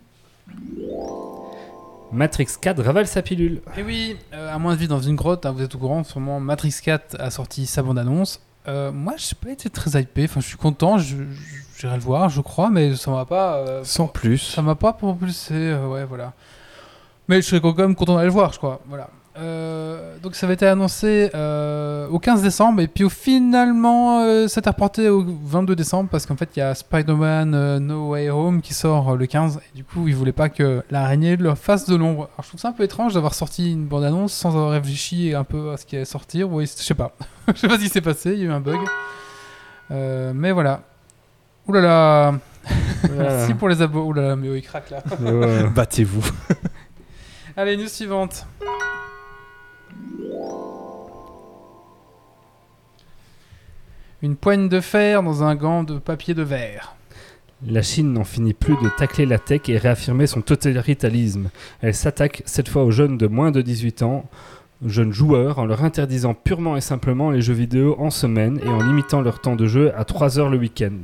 Matrix 2.13 2.49
4 2.61 2.83
ravale 2.83 3.07
sa 3.07 3.23
pilule. 3.23 3.63
Et 3.77 3.83
oui, 3.83 4.17
euh, 4.35 4.53
à 4.53 4.59
moins 4.59 4.75
de 4.75 4.79
vivre 4.79 4.91
dans 4.97 5.01
une 5.01 5.15
grotte, 5.15 5.47
hein, 5.47 5.53
vous 5.53 5.63
êtes 5.63 5.75
au 5.75 5.79
courant, 5.79 6.03
sûrement 6.03 6.41
Matrix 6.41 6.75
4 6.83 7.17
a 7.21 7.31
sorti 7.31 7.67
sa 7.67 7.83
bande-annonce. 7.83 8.41
Euh, 8.67 8.91
moi, 8.91 9.15
j'ai 9.17 9.37
pas 9.41 9.51
été 9.51 9.71
très 9.71 10.01
hypé, 10.01 10.25
enfin, 10.25 10.41
je 10.41 10.47
suis 10.47 10.57
content, 10.57 10.99
j'irai 10.99 11.95
le 11.95 12.01
voir, 12.01 12.29
je 12.29 12.41
crois, 12.41 12.69
mais 12.69 12.97
ça 12.97 13.11
m'a 13.13 13.25
pas. 13.25 13.57
euh, 13.59 13.85
Sans 13.85 14.09
plus. 14.09 14.39
Ça 14.39 14.61
m'a 14.63 14.75
pas 14.75 14.93
propulsé, 14.93 15.55
euh, 15.55 15.87
ouais, 15.87 16.05
voilà. 16.05 16.33
Mais 17.29 17.37
je 17.41 17.47
serais 17.47 17.61
quand 17.61 17.77
même 17.79 17.95
content 17.95 18.15
d'aller 18.17 18.27
le 18.27 18.33
voir, 18.33 18.53
je 18.53 18.59
crois. 18.59 18.81
Voilà. 18.89 19.09
Euh, 19.41 20.19
donc 20.23 20.35
ça 20.35 20.47
avait 20.47 20.55
été 20.55 20.67
annoncé 20.67 21.31
euh, 21.35 22.07
au 22.09 22.19
15 22.19 22.43
décembre, 22.43 22.83
et 22.83 22.89
puis 22.89 23.05
au 23.05 23.09
finalement, 23.09 24.21
euh, 24.21 24.49
ça 24.49 24.59
a 24.59 24.61
été 24.61 24.69
reporté 24.71 25.09
au 25.09 25.25
22 25.45 25.75
décembre, 25.75 26.11
parce 26.11 26.27
qu'en 26.27 26.37
fait, 26.37 26.51
il 26.57 26.59
y 26.59 26.63
a 26.63 26.75
Spider-Man 26.75 27.55
euh, 27.55 27.79
No 27.79 28.11
Way 28.11 28.29
Home 28.31 28.61
qui 28.61 28.75
sort 28.75 29.11
euh, 29.13 29.17
le 29.17 29.27
15, 29.27 29.59
et 29.59 29.77
du 29.77 29.85
coup, 29.85 30.09
ils 30.09 30.15
voulaient 30.15 30.33
pas 30.33 30.51
que 30.51 30.83
l'araignée 30.91 31.37
leur 31.37 31.57
fasse 31.57 31.89
de 31.89 31.97
l'ombre. 31.97 32.29
Alors 32.35 32.43
je 32.43 32.49
trouve 32.49 32.61
ça 32.61 32.69
un 32.69 32.73
peu 32.73 32.83
étrange 32.83 33.15
d'avoir 33.15 33.35
sorti 33.35 33.73
une 33.73 33.87
bande-annonce 33.87 34.33
sans 34.33 34.51
avoir 34.51 34.73
réfléchi 34.73 35.35
un 35.35 35.45
peu 35.45 35.71
à 35.73 35.77
ce 35.77 35.87
qui 35.87 35.97
allait 35.97 36.05
sortir. 36.05 36.51
Oui, 36.51 36.67
je 36.67 36.83
sais 36.83 36.95
pas. 36.95 37.13
je 37.49 37.61
sais 37.61 37.69
pas 37.69 37.77
ce 37.79 37.83
qui 37.83 37.89
s'est 37.89 38.01
passé, 38.03 38.33
il 38.33 38.41
y 38.41 38.43
a 38.43 38.47
eu 38.47 38.53
un 38.53 38.61
bug. 38.61 38.81
Euh, 39.91 40.33
mais 40.35 40.53
voilà. 40.53 40.83
Ouh 41.67 41.73
là 41.73 41.81
là 41.81 42.35
Merci 43.17 43.55
pour 43.55 43.69
les 43.69 43.81
abos. 43.81 44.05
Ouh 44.05 44.13
là 44.13 44.23
là, 44.23 44.37
mais 44.37 44.49
oh, 44.51 44.55
il 44.55 44.63
craque 44.63 44.91
là. 44.91 45.03
Ouais. 45.21 45.65
Battez-vous. 45.69 46.29
Allez, 47.57 47.77
news 47.77 47.89
suivante. 47.89 48.47
Une 54.23 54.37
poigne 54.37 54.69
de 54.69 54.81
fer 54.81 55.23
dans 55.23 55.45
un 55.45 55.55
gant 55.55 55.83
de 55.83 55.99
papier 55.99 56.35
de 56.35 56.43
verre. 56.43 56.95
La 57.67 57.83
Chine 57.83 58.13
n'en 58.13 58.25
finit 58.25 58.55
plus 58.55 58.75
de 58.75 58.89
tacler 58.99 59.27
la 59.27 59.39
tech 59.39 59.63
et 59.69 59.79
réaffirmer 59.79 60.27
son 60.27 60.43
totalitarisme. 60.43 61.51
Elle 61.81 61.95
s'attaque 61.95 62.43
cette 62.45 62.69
fois 62.69 62.85
aux 62.85 62.91
jeunes 62.91 63.17
de 63.17 63.27
moins 63.27 63.51
de 63.51 63.63
18 63.63 64.03
ans, 64.03 64.25
jeunes 64.85 65.13
joueurs, 65.13 65.59
en 65.59 65.65
leur 65.67 65.85
interdisant 65.85 66.35
purement 66.35 66.77
et 66.77 66.81
simplement 66.81 67.31
les 67.31 67.43
jeux 67.43 67.55
vidéo 67.55 67.97
en 67.99 68.11
semaine 68.11 68.61
et 68.65 68.69
en 68.69 68.83
limitant 68.83 69.21
leur 69.21 69.41
temps 69.41 69.57
de 69.57 69.67
jeu 69.67 69.93
à 69.97 70.05
3 70.05 70.39
heures 70.39 70.51
le 70.51 70.59
week-end. 70.59 70.99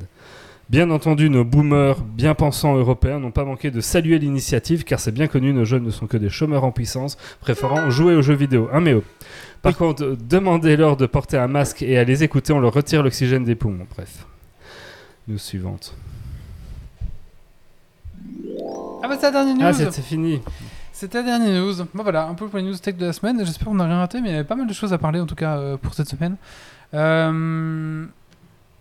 Bien 0.69 0.91
entendu, 0.91 1.31
nos 1.31 1.45
boomers 1.45 2.01
bien 2.03 2.35
pensants 2.35 2.75
européens 2.75 3.21
n'ont 3.21 3.31
pas 3.31 3.45
manqué 3.45 3.71
de 3.71 3.81
saluer 3.81 4.19
l'initiative 4.19 4.83
car 4.83 4.99
c'est 4.99 5.13
bien 5.13 5.29
connu, 5.29 5.53
nos 5.53 5.65
jeunes 5.65 5.85
ne 5.85 5.91
sont 5.91 6.09
que 6.09 6.17
des 6.17 6.29
chômeurs 6.29 6.65
en 6.65 6.73
puissance, 6.73 7.17
préférant 7.41 7.89
jouer 7.89 8.17
aux 8.17 8.23
jeux 8.23 8.35
vidéo. 8.35 8.69
Hein, 8.73 8.81
mais 8.81 8.95
oh. 8.95 9.05
Par 9.63 9.77
contre, 9.77 10.17
demandez-leur 10.29 10.97
de 10.97 11.07
porter 11.07 11.39
un 11.39 11.47
masque 11.47 11.83
et 11.83 11.97
à 11.99 12.05
les 12.05 12.25
écouter, 12.25 12.53
on 12.53 12.59
leur 12.59 12.73
retire 12.73 13.05
l'oxygène 13.05 13.45
des 13.45 13.55
poumons. 13.55 13.87
Bref. 13.95 14.27
News 15.29 15.39
suivante. 15.39 15.95
Ah 19.03 19.09
bah 19.09 19.17
c'est 19.21 19.27
la 19.27 19.31
dernière 19.31 19.57
news 19.57 19.63
Ah, 19.65 19.73
c'est 19.73 19.93
c'est 19.93 20.03
fini. 20.03 20.41
C'était 20.93 21.19
la 21.19 21.39
dernière 21.39 21.63
news. 21.63 21.75
Bah 21.95 22.03
voilà, 22.03 22.27
un 22.27 22.35
peu 22.35 22.49
pour 22.49 22.59
les 22.59 22.65
news 22.65 22.77
tech 22.77 22.97
de 22.97 23.07
la 23.07 23.13
semaine. 23.13 23.39
J'espère 23.45 23.69
qu'on 23.69 23.75
n'a 23.75 23.85
rien 23.85 23.99
raté, 23.99 24.21
mais 24.21 24.31
il 24.31 24.33
y 24.33 24.35
avait 24.35 24.45
pas 24.45 24.57
mal 24.57 24.67
de 24.67 24.73
choses 24.73 24.93
à 24.93 24.99
parler 24.99 25.21
en 25.21 25.27
tout 25.27 25.35
cas 25.37 25.59
euh, 25.59 25.77
pour 25.77 25.95
cette 25.95 26.09
semaine. 26.09 26.37
Euh... 26.95 28.07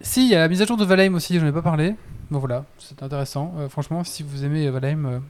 Si, 0.01 0.23
il 0.25 0.29
y 0.29 0.35
a 0.35 0.39
la 0.39 0.47
mise 0.47 0.61
à 0.61 0.65
jour 0.65 0.77
de 0.77 0.85
Valheim 0.85 1.13
aussi, 1.15 1.39
j'en 1.39 1.47
ai 1.47 1.51
pas 1.51 1.61
parlé. 1.61 1.95
Bon 2.31 2.39
voilà, 2.39 2.65
c'est 2.79 3.01
intéressant. 3.03 3.53
Euh, 3.57 3.69
franchement, 3.69 4.03
si 4.03 4.23
vous 4.23 4.43
aimez 4.43 4.69
Valheim, 4.69 5.21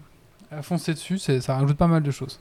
euh, 0.54 0.62
foncez 0.62 0.94
dessus, 0.94 1.20
c'est- 1.20 1.42
ça 1.42 1.56
rajoute 1.56 1.78
pas 1.78 1.88
mal 1.88 2.02
de 2.04 2.12
choses. 2.12 2.40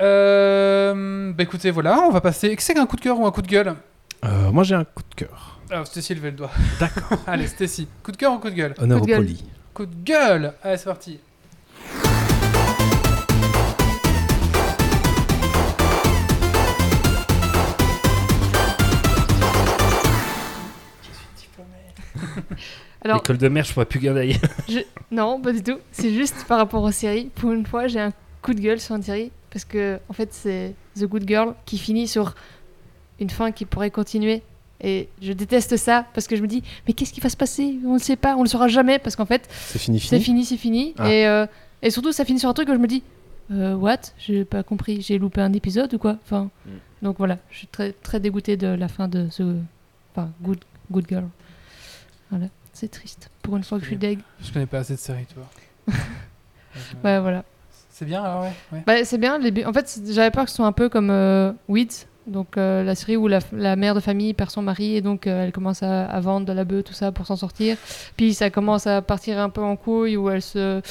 Euh, 0.00 1.32
bah 1.32 1.42
écoutez, 1.42 1.70
voilà, 1.70 2.00
on 2.00 2.10
va 2.10 2.20
passer. 2.20 2.48
Est-ce 2.48 2.56
que 2.56 2.62
c'est 2.62 2.78
un 2.78 2.86
coup 2.86 2.96
de 2.96 3.00
cœur 3.00 3.18
ou 3.18 3.26
un 3.26 3.30
coup 3.32 3.42
de 3.42 3.46
gueule? 3.48 3.74
Euh, 4.24 4.50
moi, 4.50 4.62
j'ai 4.64 4.74
un 4.74 4.84
coup 4.84 5.02
de 5.10 5.14
cœur. 5.14 5.58
Alors, 5.70 5.86
Stacy, 5.86 6.14
levez 6.14 6.30
le 6.30 6.36
doigt. 6.36 6.50
D'accord. 6.80 7.18
Allez, 7.26 7.46
Stacy, 7.46 7.88
coup 8.02 8.12
de 8.12 8.16
cœur 8.16 8.32
ou 8.32 8.38
coup 8.38 8.50
de 8.50 8.54
gueule? 8.54 8.74
Honneur 8.78 8.98
Coup 8.98 9.04
au 9.04 9.06
de 9.06 9.10
gueule. 9.12 9.20
poli. 9.24 9.44
Coup 9.74 9.86
de 9.86 9.94
gueule 10.04 10.52
Allez, 10.62 10.76
c'est 10.76 10.84
parti. 10.84 11.18
Alors, 23.02 23.18
L'école 23.18 23.38
de 23.38 23.48
mer, 23.48 23.64
je 23.64 23.72
pourrais 23.72 23.86
plus 23.86 24.00
garder. 24.00 24.36
non, 25.10 25.40
pas 25.40 25.52
du 25.52 25.62
tout. 25.62 25.78
C'est 25.92 26.12
juste 26.12 26.44
par 26.48 26.58
rapport 26.58 26.82
aux 26.82 26.90
séries. 26.90 27.30
Pour 27.34 27.52
une 27.52 27.66
fois, 27.66 27.86
j'ai 27.86 28.00
un 28.00 28.12
coup 28.42 28.54
de 28.54 28.60
gueule 28.60 28.80
sur 28.80 28.96
une 28.96 29.02
série. 29.02 29.30
Parce 29.50 29.64
que, 29.64 29.98
en 30.08 30.12
fait, 30.12 30.32
c'est 30.32 30.74
The 30.98 31.04
Good 31.04 31.26
Girl 31.26 31.54
qui 31.64 31.78
finit 31.78 32.08
sur 32.08 32.34
une 33.20 33.30
fin 33.30 33.52
qui 33.52 33.64
pourrait 33.64 33.90
continuer. 33.90 34.42
Et 34.82 35.08
je 35.22 35.32
déteste 35.32 35.76
ça 35.76 36.04
parce 36.12 36.26
que 36.26 36.36
je 36.36 36.42
me 36.42 36.46
dis, 36.48 36.62
mais 36.86 36.92
qu'est-ce 36.94 37.12
qui 37.12 37.20
va 37.20 37.28
se 37.30 37.36
passer? 37.36 37.76
On 37.86 37.94
ne 37.94 37.98
sait 37.98 38.16
pas, 38.16 38.34
on 38.34 38.38
ne 38.40 38.44
le 38.44 38.48
saura 38.48 38.68
jamais. 38.68 38.98
Parce 38.98 39.14
qu'en 39.16 39.24
fait, 39.26 39.48
C'est 39.50 39.78
fini, 39.78 40.00
c'est 40.00 40.18
fini? 40.18 40.24
fini, 40.24 40.44
c'est 40.44 40.56
fini. 40.56 40.94
Ah. 40.98 41.10
Et, 41.10 41.26
euh, 41.26 41.46
et 41.82 41.90
surtout, 41.90 42.12
ça 42.12 42.24
finit 42.24 42.40
sur 42.40 42.48
un 42.48 42.54
truc 42.54 42.68
où 42.68 42.72
je 42.72 42.78
me 42.78 42.86
dis, 42.88 43.02
euh, 43.52 43.74
what? 43.74 43.98
J'ai 44.18 44.44
pas 44.44 44.62
compris. 44.62 45.00
J'ai 45.00 45.18
loupé 45.18 45.40
un 45.40 45.52
épisode 45.52 45.94
ou 45.94 45.98
quoi? 45.98 46.16
Enfin, 46.24 46.50
Mm. 46.66 46.70
Donc 47.02 47.18
voilà, 47.18 47.38
je 47.50 47.58
suis 47.58 47.66
très, 47.66 47.92
très 47.92 48.20
dégoûtée 48.20 48.56
de 48.56 48.66
la 48.68 48.88
fin 48.88 49.06
de 49.06 49.28
ce. 49.30 49.42
Enfin, 50.14 50.30
Good, 50.42 50.58
good 50.90 51.04
Girl. 51.08 51.24
Voilà, 52.30 52.46
c'est 52.72 52.90
triste. 52.90 53.30
Pour 53.42 53.56
une 53.56 53.64
fois 53.64 53.78
que 53.78 53.84
je 53.84 53.88
suis 53.90 53.96
deg. 53.96 54.18
Je 54.42 54.52
connais 54.52 54.66
pas 54.66 54.78
assez 54.78 54.94
de 54.94 54.98
séries, 54.98 55.26
tu 55.28 55.34
vois. 55.36 55.94
Ouais, 57.04 57.18
voilà. 57.20 57.42
C'est 57.88 58.04
bien 58.04 58.22
alors, 58.22 58.42
ouais. 58.42 58.52
ouais. 58.72 58.82
Bah, 58.86 59.04
c'est 59.04 59.16
bien. 59.16 59.38
les 59.38 59.64
En 59.64 59.72
fait, 59.72 59.98
j'avais 60.10 60.30
peur 60.30 60.44
que 60.44 60.50
ce 60.50 60.56
soit 60.56 60.66
un 60.66 60.72
peu 60.72 60.90
comme 60.90 61.08
euh, 61.08 61.52
Weeds, 61.68 62.06
donc 62.26 62.58
euh, 62.58 62.84
la 62.84 62.94
série 62.94 63.16
où 63.16 63.28
la, 63.28 63.38
la 63.52 63.76
mère 63.76 63.94
de 63.94 64.00
famille 64.00 64.34
perd 64.34 64.50
son 64.50 64.60
mari 64.60 64.96
et 64.96 65.00
donc 65.00 65.26
euh, 65.26 65.44
elle 65.44 65.52
commence 65.52 65.82
à, 65.82 66.04
à 66.04 66.20
vendre 66.20 66.44
de 66.44 66.52
la 66.52 66.64
bœuf, 66.64 66.84
tout 66.84 66.92
ça 66.92 67.12
pour 67.12 67.26
s'en 67.26 67.36
sortir. 67.36 67.78
Puis 68.18 68.34
ça 68.34 68.50
commence 68.50 68.86
à 68.86 69.00
partir 69.00 69.38
un 69.38 69.48
peu 69.48 69.62
en 69.62 69.76
couille 69.76 70.18
où 70.18 70.28
elle 70.28 70.42
se, 70.42 70.82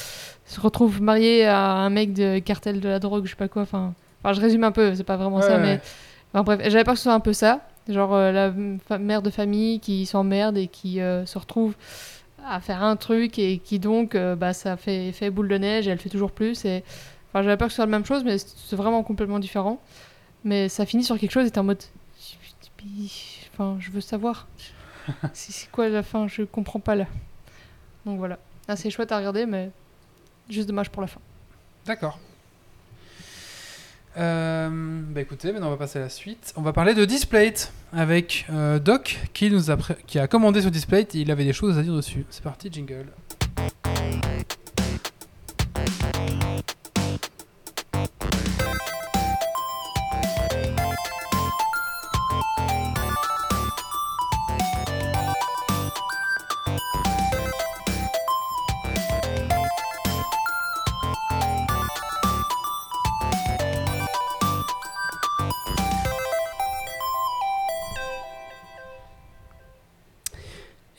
se 0.46 0.60
retrouve 0.60 1.00
mariée 1.00 1.46
à 1.46 1.60
un 1.60 1.90
mec 1.90 2.12
de 2.12 2.40
cartel 2.40 2.80
de 2.80 2.88
la 2.88 2.98
drogue, 2.98 3.26
je 3.26 3.30
sais 3.30 3.36
pas 3.36 3.46
quoi. 3.48 3.62
Enfin, 3.62 3.94
enfin 4.24 4.32
je 4.32 4.40
résume 4.40 4.64
un 4.64 4.72
peu, 4.72 4.92
c'est 4.96 5.04
pas 5.04 5.16
vraiment 5.16 5.36
Ouais, 5.36 5.42
ça, 5.42 5.56
ouais. 5.58 5.62
mais 5.62 5.80
enfin, 6.34 6.42
bref, 6.42 6.60
j'avais 6.68 6.82
peur 6.82 6.94
que 6.94 6.98
ce 6.98 7.04
soit 7.04 7.14
un 7.14 7.20
peu 7.20 7.32
ça. 7.32 7.60
Genre 7.88 8.14
euh, 8.14 8.32
la 8.32 8.98
mère 8.98 9.22
de 9.22 9.30
famille 9.30 9.78
qui 9.78 10.06
s'emmerde 10.06 10.56
et 10.56 10.66
qui 10.66 11.00
euh, 11.00 11.24
se 11.24 11.38
retrouve 11.38 11.74
à 12.44 12.60
faire 12.60 12.82
un 12.82 12.96
truc 12.96 13.38
et 13.38 13.58
qui 13.58 13.78
donc 13.78 14.14
euh, 14.14 14.34
bah, 14.34 14.52
ça 14.52 14.76
fait 14.76 15.08
effet 15.08 15.30
boule 15.30 15.48
de 15.48 15.58
neige 15.58 15.86
et 15.86 15.90
elle 15.90 15.98
fait 15.98 16.08
toujours 16.08 16.32
plus 16.32 16.64
et 16.64 16.82
enfin 17.28 17.42
j'avais 17.42 17.56
peur 17.56 17.68
que 17.68 17.72
ce 17.72 17.76
soit 17.76 17.86
la 17.86 17.90
même 17.90 18.04
chose 18.04 18.24
mais 18.24 18.38
c'est 18.38 18.76
vraiment 18.76 19.02
complètement 19.02 19.38
différent. 19.38 19.80
Mais 20.44 20.68
ça 20.68 20.84
finit 20.84 21.04
sur 21.04 21.18
quelque 21.18 21.30
chose 21.30 21.46
et 21.46 21.50
t'es 21.50 21.58
en 21.58 21.64
mode 21.64 21.82
enfin 23.52 23.76
je 23.78 23.90
veux 23.90 24.00
savoir. 24.00 24.46
C'est 25.32 25.52
c'est 25.52 25.70
quoi 25.70 25.88
la 25.88 26.02
fin? 26.02 26.26
Je 26.26 26.42
comprends 26.42 26.80
pas 26.80 26.96
là. 26.96 27.06
Donc 28.04 28.18
voilà. 28.18 28.38
C'est 28.74 28.90
chouette 28.90 29.12
à 29.12 29.18
regarder 29.18 29.46
mais 29.46 29.70
juste 30.48 30.66
dommage 30.66 30.90
pour 30.90 31.02
la 31.02 31.08
fin. 31.08 31.20
D'accord. 31.84 32.18
Euh, 34.16 34.68
bah 35.10 35.20
écoutez, 35.20 35.52
maintenant 35.52 35.68
on 35.68 35.70
va 35.70 35.76
passer 35.76 35.98
à 35.98 36.02
la 36.02 36.08
suite. 36.08 36.52
On 36.56 36.62
va 36.62 36.72
parler 36.72 36.94
de 36.94 37.04
Displate 37.04 37.72
avec 37.92 38.46
euh, 38.50 38.78
Doc 38.78 39.18
qui 39.34 39.50
nous 39.50 39.70
a, 39.70 39.76
qui 40.06 40.18
a 40.18 40.26
commandé 40.26 40.62
sur 40.62 40.70
Displate 40.70 41.14
et 41.14 41.20
il 41.20 41.30
avait 41.30 41.44
des 41.44 41.52
choses 41.52 41.78
à 41.78 41.82
dire 41.82 41.94
dessus. 41.94 42.24
C'est 42.30 42.42
parti, 42.42 42.68
jingle. 42.72 43.06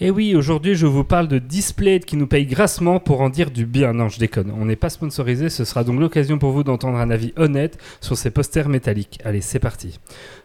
Et 0.08 0.10
oui, 0.10 0.38
aujourd'hui 0.38 0.74
je 0.74 0.86
vous 0.86 1.04
parle 1.04 1.28
de 1.28 1.38
Display 1.38 2.00
qui 2.00 2.15
nous 2.15 2.28
paye 2.28 2.46
grassement 2.46 3.02
pour 3.02 3.20
en 3.20 3.30
dire 3.30 3.52
du 3.52 3.65
bien. 3.65 3.91
Non, 3.91 4.08
je 4.08 4.20
déconne, 4.20 4.54
on 4.58 4.63
n'est 4.63 4.78
pas 4.78 4.88
sponsorisé, 4.88 5.50
ce 5.50 5.65
sera 5.65 5.84
donc 5.84 6.00
l'occasion 6.00 6.38
pour 6.38 6.52
vous 6.52 6.63
d'entendre 6.63 6.98
un 6.98 7.10
avis 7.10 7.34
honnête 7.36 7.78
sur 8.00 8.17
ces 8.17 8.32
posters 8.32 8.70
métalliques. 8.70 9.20
Allez, 9.26 9.41
c'est 9.41 9.60
parti. 9.60 10.00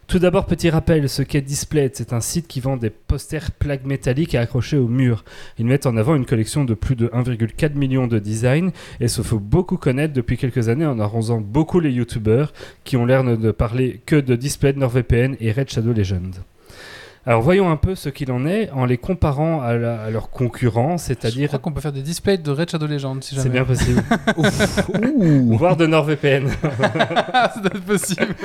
Tout 0.07 0.19
d'abord, 0.19 0.47
petit 0.47 0.69
rappel, 0.69 1.07
ce 1.07 1.21
qu'est 1.21 1.39
Display, 1.39 1.89
c'est 1.93 2.11
un 2.11 2.19
site 2.19 2.49
qui 2.49 2.59
vend 2.59 2.75
des 2.75 2.89
posters 2.89 3.51
plaques 3.51 3.85
métalliques 3.85 4.35
à 4.35 4.41
accrocher 4.41 4.75
au 4.75 4.89
mur. 4.89 5.23
Ils 5.57 5.65
mettent 5.65 5.85
en 5.85 5.95
avant 5.95 6.15
une 6.15 6.25
collection 6.25 6.65
de 6.65 6.73
plus 6.73 6.97
de 6.97 7.07
1,4 7.07 7.75
million 7.75 8.05
de 8.05 8.19
designs 8.19 8.71
et 8.99 9.07
se 9.07 9.21
faut 9.21 9.39
beaucoup 9.39 9.77
connaître 9.77 10.13
depuis 10.13 10.35
quelques 10.35 10.67
années 10.67 10.85
en 10.85 10.99
arrosant 10.99 11.39
beaucoup 11.39 11.79
les 11.79 11.91
youtubeurs 11.91 12.51
qui 12.83 12.97
ont 12.97 13.05
l'air 13.05 13.23
de 13.23 13.51
parler 13.51 14.01
que 14.05 14.17
de 14.17 14.35
Display, 14.35 14.73
NordVPN 14.73 15.37
et 15.39 15.53
Red 15.53 15.69
Shadow 15.69 15.93
Legend. 15.93 16.35
Alors 17.25 17.41
voyons 17.41 17.71
un 17.71 17.77
peu 17.77 17.95
ce 17.95 18.09
qu'il 18.09 18.31
en 18.33 18.45
est 18.45 18.69
en 18.71 18.85
les 18.85 18.97
comparant 18.97 19.61
à, 19.61 19.75
la- 19.75 20.01
à 20.03 20.09
leurs 20.09 20.29
concurrents, 20.29 20.97
Je 20.97 21.03
c'est-à-dire 21.03 21.47
crois 21.47 21.59
qu'on 21.59 21.71
peut 21.71 21.79
faire 21.79 21.93
des 21.93 22.01
displays 22.01 22.37
de 22.37 22.51
Red 22.51 22.69
Shadow 22.69 22.85
Legend 22.87 23.23
si 23.23 23.35
jamais. 23.35 23.43
c'est 23.43 23.49
bien 23.49 23.63
possible, 23.63 24.03
Ouh. 25.15 25.57
voire 25.57 25.77
de 25.77 25.85
NordVPN. 25.87 26.49
ça 26.49 27.59
doit 27.61 27.71
être 27.75 27.85
possible. 27.85 28.35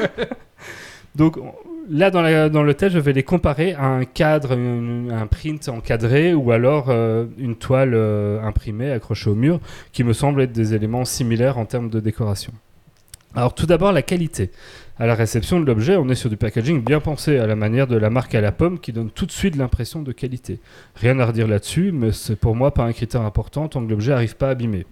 Donc 1.17 1.39
on- 1.39 1.53
là 1.91 2.11
dans, 2.13 2.23
la- 2.23 2.49
dans 2.49 2.63
le 2.63 2.75
test, 2.75 2.95
je 2.95 3.01
vais 3.01 3.13
les 3.13 3.25
comparer 3.25 3.73
à 3.75 3.85
un 3.87 4.05
cadre, 4.05 4.53
une- 4.53 5.11
un 5.11 5.27
print 5.27 5.69
encadré 5.69 6.33
ou 6.35 6.53
alors 6.53 6.87
euh, 6.89 7.27
une 7.39 7.57
toile 7.57 7.95
euh, 7.95 8.41
imprimée 8.45 8.93
accrochée 8.93 9.31
au 9.31 9.35
mur, 9.35 9.59
qui 9.93 10.05
me 10.05 10.13
semble 10.13 10.43
être 10.43 10.53
des 10.53 10.75
éléments 10.75 11.05
similaires 11.05 11.59
en 11.59 11.65
termes 11.65 11.91
de 11.91 11.99
décoration. 11.99 12.53
Alors 13.35 13.55
tout 13.55 13.67
d'abord 13.67 13.93
la 13.93 14.03
qualité. 14.03 14.51
À 15.01 15.07
la 15.07 15.15
réception 15.15 15.61
de 15.61 15.65
l'objet, 15.65 15.97
on 15.97 16.09
est 16.09 16.17
sur 16.17 16.29
du 16.29 16.37
packaging 16.37 16.83
bien 16.83 16.99
pensé 16.99 17.39
à 17.39 17.47
la 17.47 17.55
manière 17.55 17.87
de 17.87 17.97
la 17.97 18.11
marque 18.11 18.35
à 18.35 18.41
la 18.41 18.51
pomme 18.51 18.81
qui 18.81 18.93
donne 18.93 19.11
tout 19.11 19.27
de 19.27 19.31
suite 19.31 19.55
l'impression 19.55 20.03
de 20.03 20.11
qualité. 20.11 20.59
Rien 20.97 21.21
à 21.21 21.27
redire 21.27 21.47
là-dessus, 21.47 21.93
mais 21.93 22.11
c'est 22.11 22.35
pour 22.35 22.57
moi 22.57 22.75
pas 22.75 22.83
un 22.83 22.93
critère 22.93 23.23
important 23.23 23.69
tant 23.69 23.85
que 23.85 23.89
l'objet 23.89 24.11
n'arrive 24.11 24.35
pas 24.35 24.51
abîmé. 24.51 24.87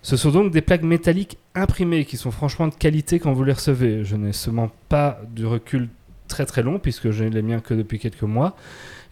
Ce 0.00 0.16
sont 0.16 0.30
donc 0.30 0.50
des 0.50 0.62
plaques 0.62 0.82
métalliques 0.82 1.36
imprimées 1.54 2.06
qui 2.06 2.16
sont 2.16 2.30
franchement 2.30 2.68
de 2.68 2.74
qualité 2.74 3.18
quand 3.18 3.34
vous 3.34 3.44
les 3.44 3.52
recevez. 3.52 4.02
Je 4.02 4.16
n'ai 4.16 4.32
seulement 4.32 4.70
pas 4.88 5.20
du 5.30 5.44
recul 5.44 5.90
très 6.26 6.46
très 6.46 6.62
long 6.62 6.78
puisque 6.78 7.10
je 7.10 7.24
n'ai 7.24 7.30
les 7.30 7.42
miens 7.42 7.60
que 7.60 7.74
depuis 7.74 7.98
quelques 7.98 8.22
mois 8.22 8.56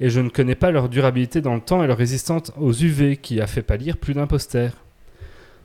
et 0.00 0.08
je 0.08 0.20
ne 0.20 0.30
connais 0.30 0.54
pas 0.54 0.70
leur 0.70 0.88
durabilité 0.88 1.42
dans 1.42 1.54
le 1.54 1.60
temps 1.60 1.84
et 1.84 1.86
leur 1.86 1.98
résistance 1.98 2.52
aux 2.58 2.72
UV 2.72 3.18
qui 3.18 3.38
a 3.42 3.46
fait 3.46 3.60
pâlir 3.60 3.98
plus 3.98 4.14
d'un 4.14 4.26
poster. 4.26 4.70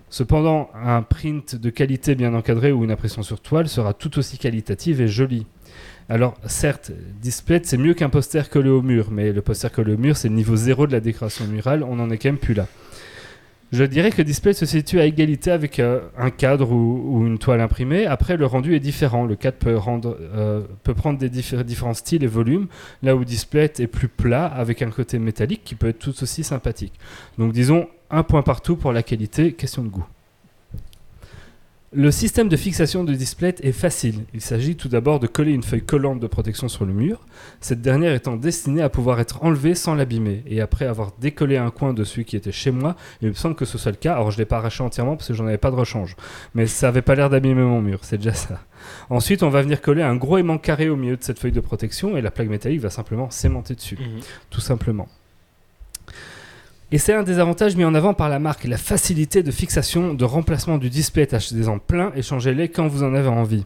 Cependant, 0.09 0.69
un 0.73 1.01
print 1.01 1.55
de 1.55 1.69
qualité 1.69 2.15
bien 2.15 2.33
encadré 2.33 2.71
ou 2.71 2.83
une 2.83 2.91
impression 2.91 3.23
sur 3.23 3.41
toile 3.41 3.67
sera 3.67 3.93
tout 3.93 4.17
aussi 4.17 4.37
qualitative 4.37 5.01
et 5.01 5.07
jolie. 5.07 5.45
Alors, 6.07 6.35
certes, 6.45 6.91
Display, 7.21 7.61
c'est 7.63 7.77
mieux 7.77 7.95
qu'un 7.95 8.09
poster 8.09 8.49
collé 8.49 8.69
au 8.69 8.81
mur, 8.81 9.09
mais 9.11 9.33
le 9.33 9.41
poster 9.41 9.71
collé 9.71 9.93
au 9.93 9.97
mur, 9.97 10.15
c'est 10.15 10.29
le 10.29 10.35
niveau 10.35 10.55
zéro 10.55 10.85
de 10.85 10.91
la 10.91 10.99
décoration 10.99 11.45
murale, 11.47 11.83
on 11.83 11.95
n'en 11.95 12.09
est 12.11 12.17
quand 12.17 12.29
même 12.29 12.37
plus 12.37 12.53
là. 12.53 12.67
Je 13.71 13.83
dirais 13.83 14.11
que 14.11 14.21
Display 14.21 14.53
se 14.53 14.65
situe 14.65 14.99
à 14.99 15.05
égalité 15.05 15.51
avec 15.51 15.79
euh, 15.79 16.01
un 16.17 16.29
cadre 16.29 16.71
ou, 16.71 17.25
une 17.25 17.39
toile 17.39 17.59
imprimée. 17.59 18.05
Après, 18.05 18.37
le 18.37 18.45
rendu 18.45 18.75
est 18.75 18.79
différent. 18.79 19.25
Le 19.25 19.35
cadre 19.35 19.57
peut, 19.57 19.75
euh, 19.75 20.61
prendre 20.95 21.17
des 21.17 21.29
diffé- 21.29 21.63
différents 21.63 21.95
styles 21.95 22.23
et 22.23 22.27
volumes, 22.27 22.67
là 23.01 23.15
où 23.15 23.25
Display 23.25 23.71
est 23.79 23.87
plus 23.87 24.07
plat, 24.07 24.45
avec 24.45 24.83
un 24.83 24.91
côté 24.91 25.17
métallique 25.17 25.63
qui 25.65 25.73
peut 25.73 25.89
être 25.89 25.99
tout 25.99 26.13
aussi 26.21 26.43
sympathique. 26.43 26.93
Donc, 27.39 27.51
disons, 27.51 27.87
un 28.09 28.23
point 28.23 28.41
partout 28.41 28.75
pour 28.75 28.91
la 28.91 29.03
qualité, 29.03 29.53
question 29.53 29.83
de 29.83 29.89
goût. 29.89 30.05
Le 31.97 32.11
système 32.11 32.49
de 32.49 32.57
fixation 32.57 33.05
de 33.05 33.13
display 33.13 33.55
est 33.61 33.71
facile. 33.71 34.25
Il 34.33 34.41
s'agit 34.41 34.75
tout 34.75 34.89
d'abord 34.89 35.21
de 35.21 35.27
coller 35.27 35.53
une 35.53 35.63
feuille 35.63 35.85
collante 35.85 36.19
de 36.19 36.27
protection 36.27 36.67
sur 36.67 36.83
le 36.83 36.91
mur, 36.91 37.21
cette 37.61 37.81
dernière 37.81 38.13
étant 38.13 38.35
destinée 38.35 38.81
à 38.81 38.89
pouvoir 38.89 39.21
être 39.21 39.45
enlevée 39.45 39.75
sans 39.75 39.95
l'abîmer. 39.95 40.43
Et 40.45 40.59
après 40.59 40.87
avoir 40.87 41.13
décollé 41.21 41.55
un 41.55 41.69
coin 41.69 41.93
de 41.93 42.03
celui 42.03 42.25
qui 42.25 42.35
était 42.35 42.51
chez 42.51 42.71
moi, 42.71 42.97
il 43.21 43.29
me 43.29 43.33
semble 43.33 43.55
que 43.55 43.63
ce 43.63 43.77
soit 43.77 43.91
le 43.91 43.97
cas. 43.97 44.15
Alors 44.15 44.29
je 44.29 44.35
ne 44.35 44.41
l'ai 44.41 44.45
pas 44.45 44.57
arraché 44.57 44.83
entièrement 44.83 45.15
parce 45.15 45.29
que 45.29 45.33
j'en 45.33 45.47
avais 45.47 45.57
pas 45.57 45.71
de 45.71 45.77
rechange. 45.77 46.17
Mais 46.53 46.67
ça 46.67 46.89
avait 46.89 47.01
pas 47.01 47.15
l'air 47.15 47.29
d'abîmer 47.29 47.63
mon 47.63 47.81
mur, 47.81 47.99
c'est 48.01 48.17
déjà 48.17 48.33
ça. 48.33 48.59
Ensuite, 49.09 49.41
on 49.41 49.49
va 49.49 49.61
venir 49.61 49.81
coller 49.81 50.03
un 50.03 50.17
gros 50.17 50.37
aimant 50.37 50.57
carré 50.57 50.89
au 50.89 50.97
milieu 50.97 51.15
de 51.15 51.23
cette 51.23 51.39
feuille 51.39 51.53
de 51.53 51.61
protection 51.61 52.17
et 52.17 52.21
la 52.21 52.29
plaque 52.29 52.49
métallique 52.49 52.81
va 52.81 52.89
simplement 52.89 53.29
s'aimanter 53.29 53.73
dessus 53.73 53.97
tout 54.49 54.59
simplement. 54.59 55.07
Et 56.91 56.97
c'est 56.97 57.13
un 57.13 57.23
des 57.23 57.39
avantages 57.39 57.75
mis 57.75 57.83
en 57.83 57.95
avant 57.95 58.13
par 58.13 58.29
la 58.29 58.39
marque, 58.39 58.65
la 58.65 58.77
facilité 58.77 59.41
de 59.41 59.51
fixation, 59.51 60.13
de 60.13 60.23
remplacement 60.23 60.77
du 60.77 60.89
display, 60.89 61.33
achetez-en 61.33 61.79
plein 61.79 62.11
et 62.15 62.21
changez-les 62.21 62.69
quand 62.69 62.87
vous 62.87 63.03
en 63.03 63.15
avez 63.15 63.27
envie. 63.27 63.65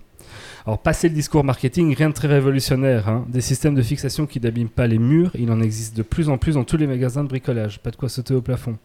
Alors, 0.65 0.79
passer 0.79 1.09
le 1.09 1.15
discours 1.15 1.43
marketing, 1.43 1.93
rien 1.95 2.09
de 2.09 2.13
très 2.13 2.27
révolutionnaire. 2.27 3.09
hein. 3.09 3.25
Des 3.27 3.41
systèmes 3.41 3.75
de 3.75 3.81
fixation 3.81 4.25
qui 4.25 4.39
n'abîment 4.39 4.69
pas 4.69 4.87
les 4.87 4.99
murs, 4.99 5.31
il 5.37 5.51
en 5.51 5.61
existe 5.61 5.97
de 5.97 6.03
plus 6.03 6.29
en 6.29 6.37
plus 6.37 6.53
dans 6.55 6.63
tous 6.63 6.77
les 6.77 6.87
magasins 6.87 7.23
de 7.23 7.29
bricolage. 7.29 7.79
Pas 7.79 7.91
de 7.91 7.95
quoi 7.95 8.07
sauter 8.07 8.33
au 8.33 8.41
plafond. 8.41 8.77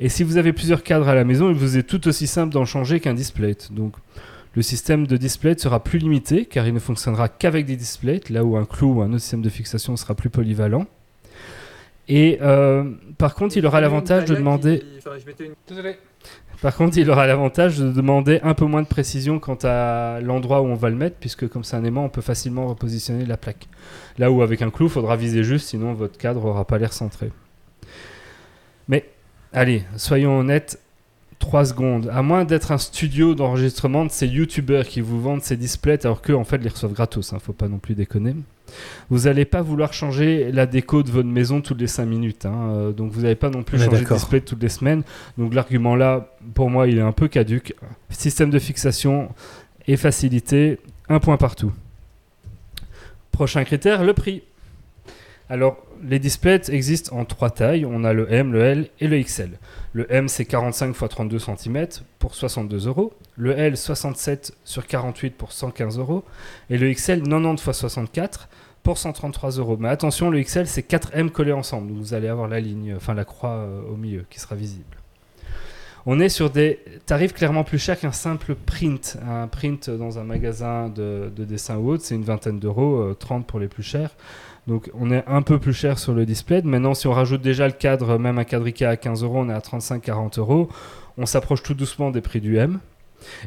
Et 0.00 0.08
si 0.08 0.22
vous 0.22 0.36
avez 0.36 0.52
plusieurs 0.52 0.82
cadres 0.82 1.08
à 1.08 1.14
la 1.14 1.24
maison, 1.24 1.48
il 1.48 1.56
vous 1.56 1.78
est 1.78 1.84
tout 1.84 2.08
aussi 2.08 2.26
simple 2.26 2.52
d'en 2.52 2.64
changer 2.64 3.00
qu'un 3.00 3.14
display. 3.14 3.56
Donc, 3.70 3.94
le 4.54 4.62
système 4.62 5.06
de 5.06 5.16
display 5.16 5.56
sera 5.56 5.82
plus 5.82 5.98
limité 5.98 6.44
car 6.44 6.66
il 6.66 6.74
ne 6.74 6.78
fonctionnera 6.78 7.28
qu'avec 7.28 7.66
des 7.66 7.76
displays, 7.76 8.20
là 8.28 8.44
où 8.44 8.56
un 8.56 8.64
clou 8.64 8.94
ou 8.98 9.02
un 9.02 9.08
autre 9.10 9.20
système 9.20 9.42
de 9.42 9.48
fixation 9.48 9.96
sera 9.96 10.14
plus 10.14 10.28
polyvalent. 10.28 10.86
Et 12.14 12.36
euh, 12.42 12.84
par 13.16 13.34
contre, 13.34 13.56
il 13.56 13.64
aura 13.64 13.80
l'avantage 13.80 14.26
de 14.26 14.34
demander. 14.34 14.82
Par 16.60 16.76
contre, 16.76 16.98
il 16.98 17.08
aura 17.08 17.26
l'avantage 17.26 17.78
de 17.78 17.90
demander 17.90 18.38
un 18.42 18.52
peu 18.52 18.66
moins 18.66 18.82
de 18.82 18.86
précision 18.86 19.38
quant 19.38 19.56
à 19.62 20.20
l'endroit 20.20 20.60
où 20.60 20.66
on 20.66 20.74
va 20.74 20.90
le 20.90 20.96
mettre, 20.96 21.16
puisque 21.16 21.48
comme 21.48 21.64
c'est 21.64 21.74
un 21.74 21.84
aimant, 21.84 22.04
on 22.04 22.10
peut 22.10 22.20
facilement 22.20 22.66
repositionner 22.66 23.24
la 23.24 23.38
plaque. 23.38 23.66
Là 24.18 24.30
où 24.30 24.42
avec 24.42 24.60
un 24.60 24.68
clou, 24.68 24.88
il 24.88 24.92
faudra 24.92 25.16
viser 25.16 25.42
juste, 25.42 25.68
sinon 25.68 25.94
votre 25.94 26.18
cadre 26.18 26.44
aura 26.44 26.66
pas 26.66 26.76
l'air 26.76 26.92
centré. 26.92 27.32
Mais 28.88 29.08
allez, 29.54 29.82
soyons 29.96 30.38
honnêtes, 30.38 30.80
3 31.38 31.64
secondes. 31.64 32.10
À 32.12 32.20
moins 32.20 32.44
d'être 32.44 32.72
un 32.72 32.78
studio 32.78 33.34
d'enregistrement 33.34 34.04
de 34.04 34.10
ces 34.10 34.26
youtubeurs 34.26 34.84
qui 34.84 35.00
vous 35.00 35.18
vendent 35.18 35.42
ces 35.42 35.56
displays, 35.56 36.04
alors 36.04 36.20
qu'eux, 36.20 36.36
en 36.36 36.44
fait, 36.44 36.58
les 36.58 36.68
reçoivent 36.68 36.92
gratos, 36.92 37.32
hein, 37.32 37.38
faut 37.40 37.54
pas 37.54 37.68
non 37.68 37.78
plus 37.78 37.94
déconner. 37.94 38.36
Vous 39.10 39.20
n'allez 39.20 39.44
pas 39.44 39.62
vouloir 39.62 39.92
changer 39.92 40.50
la 40.52 40.66
déco 40.66 41.02
de 41.02 41.10
votre 41.10 41.28
maison 41.28 41.60
toutes 41.60 41.80
les 41.80 41.86
5 41.86 42.04
minutes. 42.06 42.46
hein, 42.46 42.70
euh, 42.70 42.92
donc 42.92 43.12
vous 43.12 43.22
n'allez 43.22 43.34
pas 43.34 43.50
non 43.50 43.62
plus 43.62 43.78
changer 43.78 44.04
de 44.04 44.14
display 44.14 44.40
toutes 44.40 44.62
les 44.62 44.68
semaines. 44.68 45.02
Donc 45.38 45.54
l'argument 45.54 45.96
là, 45.96 46.34
pour 46.54 46.70
moi, 46.70 46.88
il 46.88 46.98
est 46.98 47.02
un 47.02 47.12
peu 47.12 47.28
caduque. 47.28 47.74
Système 48.10 48.50
de 48.50 48.58
fixation 48.58 49.30
et 49.86 49.96
facilité, 49.96 50.78
un 51.08 51.18
point 51.18 51.36
partout. 51.36 51.72
Prochain 53.30 53.64
critère, 53.64 54.04
le 54.04 54.12
prix. 54.12 54.42
Alors, 55.48 55.76
les 56.02 56.18
displays 56.18 56.60
existent 56.68 57.16
en 57.16 57.24
trois 57.24 57.50
tailles. 57.50 57.84
On 57.84 58.04
a 58.04 58.12
le 58.12 58.32
M, 58.32 58.52
le 58.52 58.62
L 58.62 58.88
et 59.00 59.08
le 59.08 59.22
XL. 59.22 59.50
Le 59.92 60.12
M, 60.12 60.28
c'est 60.28 60.44
45 60.44 60.90
x 60.90 61.04
32 61.10 61.38
cm 61.38 61.86
pour 62.18 62.34
62 62.34 62.86
euros. 62.88 63.12
Le 63.36 63.56
L, 63.58 63.76
67 63.76 64.54
sur 64.64 64.86
48 64.86 65.36
pour 65.36 65.52
115 65.52 65.98
euros. 65.98 66.24
Et 66.70 66.78
le 66.78 66.92
XL, 66.92 67.22
90 67.22 67.62
x 67.62 67.72
64 67.78 68.48
pour 68.82 68.98
133 68.98 69.52
euros. 69.52 69.76
Mais 69.78 69.88
attention, 69.88 70.30
le 70.30 70.42
XL, 70.42 70.66
c'est 70.66 70.82
4 70.82 71.10
M 71.14 71.30
collés 71.30 71.52
ensemble. 71.52 71.88
Donc 71.88 71.98
vous 71.98 72.14
allez 72.14 72.28
avoir 72.28 72.48
la 72.48 72.60
ligne, 72.60 72.94
enfin 72.96 73.14
la 73.14 73.24
croix 73.24 73.50
euh, 73.50 73.80
au 73.92 73.96
milieu 73.96 74.24
qui 74.30 74.40
sera 74.40 74.54
visible. 74.54 74.96
On 76.04 76.18
est 76.18 76.28
sur 76.28 76.50
des 76.50 76.80
tarifs 77.06 77.32
clairement 77.32 77.62
plus 77.62 77.78
chers 77.78 77.98
qu'un 77.98 78.10
simple 78.10 78.56
print. 78.56 79.18
Un 79.28 79.46
print 79.46 79.88
dans 79.88 80.18
un 80.18 80.24
magasin 80.24 80.88
de, 80.88 81.30
de 81.34 81.44
dessin 81.44 81.76
ou 81.76 81.90
autre, 81.90 82.02
c'est 82.04 82.16
une 82.16 82.24
vingtaine 82.24 82.58
d'euros, 82.58 82.96
euh, 82.96 83.16
30 83.18 83.46
pour 83.46 83.60
les 83.60 83.68
plus 83.68 83.84
chers. 83.84 84.10
Donc 84.66 84.90
on 84.94 85.10
est 85.10 85.24
un 85.26 85.42
peu 85.42 85.58
plus 85.58 85.72
cher 85.72 85.98
sur 85.98 86.12
le 86.12 86.26
display. 86.26 86.62
Maintenant, 86.62 86.94
si 86.94 87.06
on 87.06 87.12
rajoute 87.12 87.40
déjà 87.40 87.66
le 87.66 87.72
cadre, 87.72 88.18
même 88.18 88.38
un 88.38 88.44
cadre 88.44 88.66
à 88.86 88.96
15 88.96 89.22
euros, 89.22 89.38
on 89.38 89.48
est 89.48 89.52
à 89.52 89.60
35-40 89.60 90.40
euros. 90.40 90.68
On 91.18 91.26
s'approche 91.26 91.62
tout 91.62 91.74
doucement 91.74 92.10
des 92.10 92.20
prix 92.20 92.40
du 92.40 92.56
M. 92.56 92.80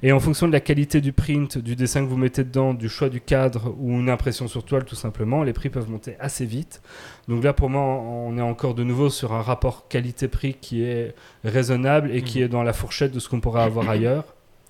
Et 0.04 0.12
en 0.12 0.20
fonction 0.20 0.48
de 0.48 0.52
la 0.52 0.60
qualité 0.60 1.02
du 1.02 1.14
print, 1.14 1.58
du 1.58 1.76
dessin 1.76 2.02
que 2.04 2.10
vous 2.10 2.18
mettez 2.18 2.44
dedans, 2.44 2.74
du 2.74 2.90
choix 2.90 3.10
du 3.10 3.22
cadre 3.22 3.76
ou 3.80 3.92
une 3.92 4.10
impression 4.10 4.48
sur 4.48 4.64
toile 4.64 4.86
tout 4.86 4.96
simplement, 4.96 5.44
les 5.44 5.54
prix 5.54 5.70
peuvent 5.70 5.90
monter 5.90 6.16
assez 6.20 6.46
vite. 6.46 6.82
Donc 7.28 7.44
là 7.44 7.54
pour 7.54 7.70
moi 7.70 7.82
on 7.82 8.38
est 8.38 8.42
encore 8.42 8.76
de 8.76 8.84
nouveau 8.84 9.10
sur 9.10 9.34
un 9.34 9.42
rapport 9.42 9.88
qualité-prix 9.88 10.56
qui 10.56 10.84
est 10.84 11.16
raisonnable 11.44 12.12
et 12.12 12.22
qui 12.22 12.42
est 12.42 12.48
dans 12.48 12.64
la 12.64 12.74
fourchette 12.74 13.12
de 13.12 13.20
ce 13.20 13.30
qu'on 13.30 13.40
pourrait 13.40 13.64
avoir 13.64 13.90
ailleurs. 13.90 14.26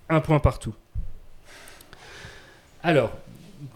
Un 0.09 0.19
point 0.19 0.39
partout. 0.39 0.73
Alors, 2.83 3.11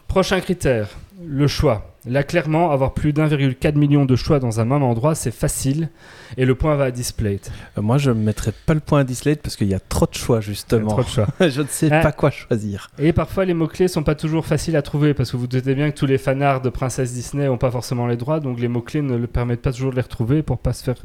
prochain 0.08 0.40
critère, 0.40 0.90
le 1.26 1.48
choix. 1.48 1.89
Là, 2.06 2.24
clairement, 2.24 2.72
avoir 2.72 2.94
plus 2.94 3.12
d'1,4 3.12 3.76
million 3.76 4.06
de 4.06 4.16
choix 4.16 4.40
dans 4.40 4.60
un 4.62 4.66
même 4.66 4.84
endroit, 4.84 5.16
c'est 5.16 5.32
facile. 5.32 5.90
Et 6.38 6.46
le 6.46 6.56
point 6.56 6.76
va 6.76 6.86
à 6.86 6.92
display. 6.92 7.40
Euh, 7.78 7.82
Moi, 7.82 7.98
je 7.98 8.10
ne 8.12 8.16
mettrais 8.20 8.54
pas 8.66 8.74
le 8.74 8.80
point 8.80 9.00
à 9.02 9.04
Dislate 9.04 9.42
parce 9.42 9.56
qu'il 9.58 9.68
y 9.68 9.74
a 9.74 9.80
trop 9.80 10.06
de 10.06 10.14
choix, 10.16 10.40
justement. 10.40 10.90
Trop 10.92 11.04
de 11.04 11.08
choix. 11.08 11.28
je 11.42 11.62
ne 11.62 11.68
sais 11.68 11.90
Ah. 11.92 12.00
pas 12.02 12.12
quoi 12.14 12.30
choisir. 12.32 12.90
Et 13.00 13.12
parfois, 13.12 13.44
les 13.44 13.54
mots-clés 13.54 13.88
sont 13.90 14.04
pas 14.04 14.16
toujours 14.16 14.46
faciles 14.46 14.78
à 14.78 14.82
trouver 14.82 15.14
parce 15.14 15.32
que 15.32 15.38
vous 15.38 15.48
doutez 15.48 15.76
bien 15.76 15.92
que 15.92 15.98
tous 15.98 16.06
les 16.06 16.18
fanarts 16.18 16.62
de 16.62 16.70
Princesse 16.70 17.12
Disney 17.14 17.48
n'ont 17.48 17.58
pas 17.58 17.72
forcément 17.72 18.08
les 18.08 18.16
droits, 18.16 18.40
donc 18.40 18.60
les 18.60 18.68
mots-clés 18.70 19.02
ne 19.02 19.18
le 19.18 19.28
permettent 19.28 19.62
pas 19.62 19.74
toujours 19.74 19.92
de 19.92 19.96
les 19.98 20.02
retrouver 20.02 20.42
pour 20.42 20.58
pas 20.60 20.72
se 20.74 20.84
faire 20.84 20.96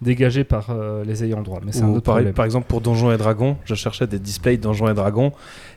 dégager 0.00 0.44
par 0.44 0.68
euh, 0.70 1.04
les 1.04 1.24
ayants 1.24 1.42
droit. 1.42 1.60
Mais 1.64 1.72
c'est 1.72 1.82
un 1.82 1.88
Ou 1.88 1.96
autre 1.96 2.04
pareil, 2.04 2.20
problème. 2.22 2.34
par 2.34 2.44
exemple, 2.46 2.66
pour 2.68 2.80
Donjons 2.80 3.12
et 3.12 3.18
Dragons, 3.18 3.56
je 3.66 3.74
cherchais 3.74 4.06
des 4.06 4.18
displays 4.18 4.56
Donjons 4.56 4.88
et 4.88 4.94
Dragons. 4.94 5.32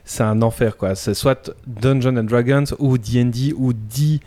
C'est 0.05 0.23
un 0.23 0.41
enfer, 0.41 0.77
quoi. 0.77 0.95
C'est 0.95 1.13
soit 1.13 1.51
Dungeons 1.67 2.15
and 2.17 2.23
Dragons 2.23 2.63
ou 2.79 2.97
D&D 2.97 3.53
ou 3.57 3.73
D 3.73 4.19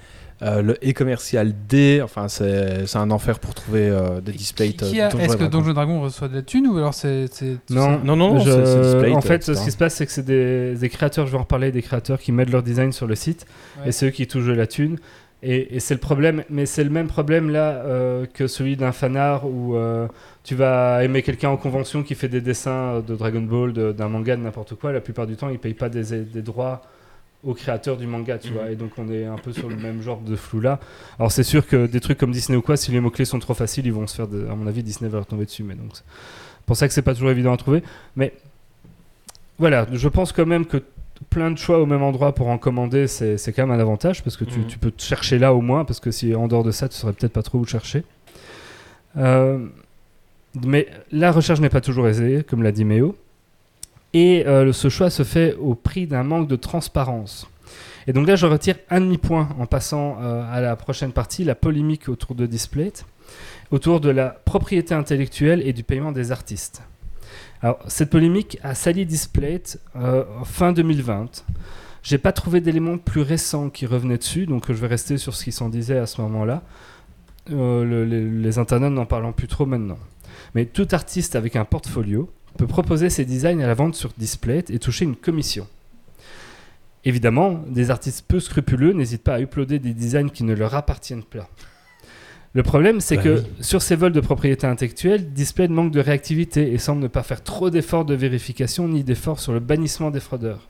Euh, 0.44 0.62
le 0.62 0.72
e-commercial 0.86 1.54
D, 1.68 2.00
enfin, 2.04 2.28
c'est 2.28 2.86
c'est 2.86 2.98
un 2.98 3.10
enfer 3.10 3.38
pour 3.38 3.54
trouver 3.54 3.88
euh, 3.88 4.20
des 4.20 4.32
displays. 4.32 4.74
Donjons 4.78 5.18
Est-ce 5.18 5.36
que 5.36 5.44
et 5.44 5.72
Dragons 5.74 6.00
reçoit 6.02 6.28
de 6.28 6.34
la 6.36 6.42
thune 6.42 6.66
ou 6.66 6.76
alors 6.76 6.92
c'est. 6.92 7.26
Non, 7.70 7.98
Non, 8.04 8.14
non, 8.16 8.38
je- 8.40 9.10
en 9.12 9.20
fait, 9.20 9.36
etc. 9.36 9.54
ce 9.54 9.64
qui 9.64 9.70
se 9.70 9.76
passe, 9.76 9.94
c'est 9.94 10.06
que 10.06 10.12
c'est 10.12 10.24
des, 10.24 10.74
des 10.74 10.88
créateurs, 10.88 11.26
je 11.26 11.32
vais 11.32 11.38
en 11.38 11.42
reparler, 11.42 11.72
des 11.72 11.82
créateurs 11.82 12.18
qui 12.20 12.30
mettent 12.32 12.50
leur 12.50 12.62
design 12.62 12.92
sur 12.92 13.06
le 13.06 13.14
site 13.14 13.46
Ouais. 13.80 13.88
et 13.88 13.92
c'est 13.92 14.06
eux 14.06 14.10
qui 14.10 14.26
touchent 14.26 14.46
de 14.46 14.52
la 14.52 14.66
thune. 14.66 14.98
Et, 15.42 15.76
et 15.76 15.80
c'est 15.80 15.94
le 15.94 16.00
problème, 16.00 16.42
mais 16.48 16.64
c'est 16.64 16.84
le 16.84 16.90
même 16.90 17.06
problème 17.06 17.50
là 17.50 17.82
euh, 17.84 18.24
que 18.32 18.46
celui 18.46 18.76
d'un 18.76 18.92
fanart 18.92 19.46
où 19.46 19.76
euh, 19.76 20.08
tu 20.42 20.54
vas 20.54 21.04
aimer 21.04 21.22
quelqu'un 21.22 21.50
en 21.50 21.58
convention 21.58 22.02
qui 22.02 22.14
fait 22.14 22.28
des 22.28 22.40
dessins 22.40 23.02
de 23.06 23.14
Dragon 23.14 23.42
Ball, 23.42 23.72
d'un 23.72 24.08
manga, 24.08 24.36
de 24.36 24.42
n'importe 24.42 24.74
quoi. 24.74 24.92
La 24.92 25.00
plupart 25.02 25.26
du 25.26 25.36
temps, 25.36 25.50
ils 25.50 25.58
payent 25.58 25.74
pas 25.74 25.90
des, 25.90 26.20
des 26.22 26.40
droits 26.42 26.80
aux 27.44 27.54
créateurs 27.54 27.96
du 27.96 28.06
manga, 28.06 28.38
tu 28.38 28.48
Mhm. 28.48 28.54
vois. 28.54 28.70
Et 28.70 28.76
donc, 28.76 28.92
on 28.98 29.08
est 29.10 29.24
un 29.24 29.36
peu 29.36 29.52
sur 29.52 29.68
le 29.68 29.76
même 29.76 30.00
genre 30.02 30.20
de 30.20 30.34
flou 30.36 30.60
là. 30.60 30.80
Alors, 31.18 31.30
c'est 31.32 31.42
sûr 31.42 31.66
que 31.66 31.86
des 31.86 32.00
trucs 32.00 32.18
comme 32.18 32.32
Disney 32.32 32.56
ou 32.56 32.62
quoi, 32.62 32.76
si 32.76 32.90
les 32.92 33.00
mots-clés 33.00 33.24
sont 33.24 33.38
trop 33.38 33.54
faciles, 33.54 33.86
ils 33.86 33.92
vont 33.92 34.06
se 34.06 34.14
faire, 34.16 34.28
de- 34.28 34.46
à 34.46 34.54
mon 34.54 34.66
avis, 34.66 34.82
Disney 34.82 35.10
va 35.10 35.18
leur 35.18 35.26
tomber 35.26 35.44
dessus. 35.44 35.62
Mais 35.62 35.74
donc, 35.74 35.90
c'est 35.94 36.02
pour 36.66 36.76
ça 36.76 36.88
que 36.88 36.94
c'est 36.94 37.02
pas 37.02 37.14
toujours 37.14 37.30
évident 37.30 37.52
à 37.52 37.56
trouver. 37.56 37.82
Mais 38.16 38.32
voilà, 39.58 39.86
je 39.92 40.08
pense 40.08 40.32
quand 40.32 40.46
même 40.46 40.66
que 40.66 40.82
plein 41.30 41.50
de 41.50 41.58
choix 41.58 41.78
au 41.80 41.86
même 41.86 42.02
endroit 42.02 42.34
pour 42.34 42.48
en 42.48 42.58
commander, 42.58 43.06
c'est 43.06 43.36
quand 43.54 43.66
même 43.66 43.70
un 43.76 43.80
avantage 43.80 44.22
parce 44.24 44.36
que 44.36 44.44
tu, 44.44 44.60
Mhm. 44.60 44.66
tu 44.66 44.78
peux 44.78 44.90
te 44.90 45.02
chercher 45.02 45.38
là 45.38 45.54
au 45.54 45.60
moins, 45.60 45.84
parce 45.84 46.00
que 46.00 46.10
si 46.10 46.34
en 46.34 46.48
dehors 46.48 46.64
de 46.64 46.70
ça, 46.72 46.88
tu 46.88 46.96
saurais 46.96 47.12
peut-être 47.12 47.32
pas 47.32 47.42
trop 47.42 47.58
où 47.58 47.64
chercher. 47.64 48.02
Euh, 49.16 49.66
mais 50.64 50.88
la 51.12 51.30
recherche 51.30 51.60
n'est 51.60 51.68
pas 51.68 51.80
toujours 51.80 52.08
aisée, 52.08 52.44
comme 52.48 52.62
l'a 52.62 52.72
dit 52.72 52.84
Méo. 52.84 53.16
Et 54.14 54.46
euh, 54.46 54.72
ce 54.72 54.88
choix 54.88 55.10
se 55.10 55.24
fait 55.24 55.54
au 55.54 55.74
prix 55.74 56.06
d'un 56.06 56.22
manque 56.22 56.48
de 56.48 56.56
transparence. 56.56 57.46
Et 58.06 58.12
donc 58.12 58.26
là, 58.28 58.36
je 58.36 58.46
retire 58.46 58.76
un 58.90 59.00
demi-point 59.00 59.48
en 59.58 59.66
passant 59.66 60.18
euh, 60.22 60.44
à 60.52 60.60
la 60.60 60.76
prochaine 60.76 61.12
partie, 61.12 61.42
la 61.44 61.54
polémique 61.54 62.08
autour 62.08 62.34
de 62.34 62.46
Displate, 62.46 63.04
autour 63.70 64.00
de 64.00 64.10
la 64.10 64.28
propriété 64.28 64.94
intellectuelle 64.94 65.62
et 65.66 65.72
du 65.72 65.82
paiement 65.82 66.12
des 66.12 66.30
artistes. 66.32 66.82
Alors, 67.60 67.78
cette 67.88 68.10
polémique 68.10 68.58
a 68.62 68.74
sali 68.74 69.04
Displate 69.04 69.78
euh, 69.96 70.24
fin 70.44 70.72
2020. 70.72 71.44
J'ai 72.02 72.18
pas 72.18 72.32
trouvé 72.32 72.60
d'éléments 72.60 72.98
plus 72.98 73.22
récents 73.22 73.70
qui 73.70 73.86
revenaient 73.86 74.18
dessus, 74.18 74.46
donc 74.46 74.66
je 74.68 74.74
vais 74.74 74.86
rester 74.86 75.16
sur 75.16 75.34
ce 75.34 75.42
qui 75.44 75.52
s'en 75.52 75.70
disait 75.70 75.98
à 75.98 76.06
ce 76.06 76.20
moment-là. 76.20 76.62
Le- 77.48 78.04
les, 78.04 78.22
les 78.28 78.58
internautes 78.58 78.92
n'en 78.92 79.06
parlant 79.06 79.32
plus 79.32 79.48
trop 79.48 79.66
maintenant. 79.66 79.98
Mais 80.54 80.66
tout 80.66 80.86
artiste 80.92 81.34
avec 81.36 81.56
un 81.56 81.64
portfolio 81.64 82.30
peut 82.56 82.66
proposer 82.66 83.10
ses 83.10 83.24
designs 83.24 83.60
à 83.60 83.66
la 83.66 83.74
vente 83.74 83.94
sur 83.94 84.12
Displate 84.16 84.70
et 84.70 84.78
toucher 84.78 85.04
une 85.04 85.16
commission. 85.16 85.66
Évidemment, 87.04 87.62
des 87.68 87.90
artistes 87.90 88.24
peu 88.26 88.40
scrupuleux 88.40 88.92
n'hésitent 88.92 89.24
pas 89.24 89.34
à 89.34 89.40
uploader 89.40 89.78
des 89.78 89.92
designs 89.92 90.30
qui 90.30 90.44
ne 90.44 90.54
leur 90.54 90.74
appartiennent 90.74 91.24
pas. 91.24 91.48
Le 92.54 92.62
problème, 92.62 93.00
c'est 93.00 93.16
Bah 93.16 93.22
que 93.22 93.38
oui. 93.40 93.46
sur 93.60 93.82
ces 93.82 93.96
vols 93.96 94.12
de 94.12 94.20
propriété 94.20 94.66
intellectuelle, 94.66 95.32
Displate 95.32 95.70
manque 95.70 95.90
de 95.90 96.00
réactivité 96.00 96.72
et 96.72 96.78
semble 96.78 97.02
ne 97.02 97.08
pas 97.08 97.24
faire 97.24 97.42
trop 97.42 97.68
d'efforts 97.68 98.04
de 98.04 98.14
vérification 98.14 98.86
ni 98.88 99.02
d'efforts 99.02 99.40
sur 99.40 99.52
le 99.52 99.58
bannissement 99.60 100.12
des 100.12 100.20
fraudeurs. 100.20 100.68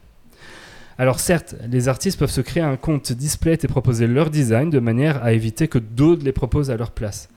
Alors 0.96 1.20
certes, 1.20 1.56
les 1.68 1.88
artistes 1.88 2.18
peuvent 2.18 2.30
se 2.30 2.40
créer 2.40 2.62
un 2.62 2.76
compte 2.76 3.12
Displate 3.12 3.64
et 3.64 3.68
proposer 3.68 4.06
leur 4.06 4.30
design 4.30 4.70
de 4.70 4.78
manière 4.78 5.22
à 5.22 5.32
éviter 5.32 5.68
que 5.68 5.78
d'autres 5.78 6.24
les 6.24 6.32
proposent 6.32 6.70
à 6.70 6.76
leur 6.76 6.90
place. 6.90 7.28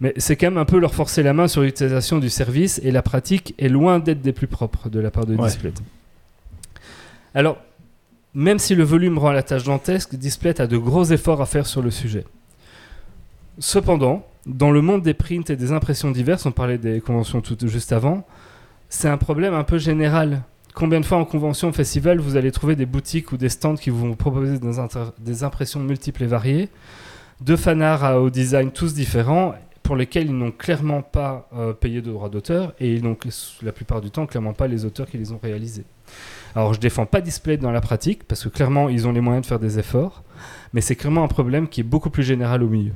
Mais 0.00 0.12
c'est 0.16 0.36
quand 0.36 0.48
même 0.48 0.58
un 0.58 0.64
peu 0.64 0.78
leur 0.78 0.94
forcer 0.94 1.22
la 1.22 1.32
main 1.32 1.46
sur 1.46 1.62
l'utilisation 1.62 2.18
du 2.18 2.28
service 2.28 2.80
et 2.82 2.90
la 2.90 3.02
pratique 3.02 3.54
est 3.58 3.68
loin 3.68 3.98
d'être 4.00 4.20
des 4.20 4.32
plus 4.32 4.48
propres 4.48 4.88
de 4.88 4.98
la 4.98 5.10
part 5.10 5.26
de 5.26 5.36
Ouais. 5.36 5.48
Alors, 7.34 7.58
même 8.34 8.58
si 8.58 8.74
le 8.74 8.82
volume 8.84 9.18
rend 9.18 9.32
la 9.32 9.42
tâche 9.42 9.64
dantesque, 9.64 10.14
Displate 10.16 10.60
a 10.60 10.66
de 10.66 10.76
gros 10.76 11.04
efforts 11.04 11.40
à 11.40 11.46
faire 11.46 11.66
sur 11.66 11.82
le 11.82 11.90
sujet. 11.90 12.24
Cependant, 13.58 14.26
dans 14.46 14.70
le 14.70 14.80
monde 14.80 15.02
des 15.02 15.14
prints 15.14 15.48
et 15.50 15.56
des 15.56 15.72
impressions 15.72 16.10
diverses, 16.10 16.46
on 16.46 16.52
parlait 16.52 16.78
des 16.78 17.00
conventions 17.00 17.40
tout 17.40 17.56
juste 17.68 17.92
avant, 17.92 18.26
c'est 18.88 19.08
un 19.08 19.18
problème 19.18 19.54
un 19.54 19.64
peu 19.64 19.78
général. 19.78 20.42
Combien 20.74 21.00
de 21.00 21.04
fois 21.04 21.18
en 21.18 21.24
convention, 21.24 21.68
au 21.68 21.72
festival, 21.72 22.18
vous 22.18 22.36
allez 22.36 22.50
trouver 22.50 22.76
des 22.76 22.86
boutiques 22.86 23.32
ou 23.32 23.36
des 23.36 23.50
stands 23.50 23.76
qui 23.76 23.90
vont 23.90 24.08
vous 24.08 24.16
proposer 24.16 24.58
des, 24.58 25.44
impressions 25.44 25.80
multiples 25.80 26.22
et 26.22 26.26
variées, 26.26 26.68
de 27.40 27.56
fanarts 27.56 28.04
à- 28.04 28.20
au 28.20 28.30
design 28.30 28.70
tous 28.70 28.94
différents, 28.94 29.54
pour 29.82 29.96
lesquels 29.96 30.26
ils 30.26 30.36
n'ont 30.36 30.52
clairement 30.52 31.02
pas 31.02 31.48
euh, 31.56 31.72
payé 31.72 32.00
de 32.00 32.10
droits 32.10 32.28
d'auteur 32.28 32.72
et 32.80 32.92
ils 32.94 33.02
n'ont 33.02 33.16
la 33.62 33.72
plupart 33.72 34.00
du 34.00 34.10
temps 34.10 34.26
clairement 34.26 34.52
pas 34.52 34.68
les 34.68 34.84
auteurs 34.84 35.08
qui 35.08 35.18
les 35.18 35.32
ont 35.32 35.40
réalisés. 35.42 35.84
Alors 36.54 36.74
je 36.74 36.80
défends 36.80 37.06
pas 37.06 37.20
Display 37.20 37.56
dans 37.56 37.70
la 37.72 37.80
pratique 37.80 38.24
parce 38.24 38.44
que 38.44 38.48
clairement 38.48 38.88
ils 38.88 39.06
ont 39.08 39.12
les 39.12 39.20
moyens 39.20 39.42
de 39.42 39.46
faire 39.48 39.58
des 39.58 39.78
efforts, 39.78 40.22
mais 40.72 40.80
c'est 40.80 40.94
clairement 40.96 41.24
un 41.24 41.28
problème 41.28 41.68
qui 41.68 41.80
est 41.80 41.84
beaucoup 41.84 42.10
plus 42.10 42.22
général 42.22 42.62
au 42.62 42.68
milieu 42.68 42.92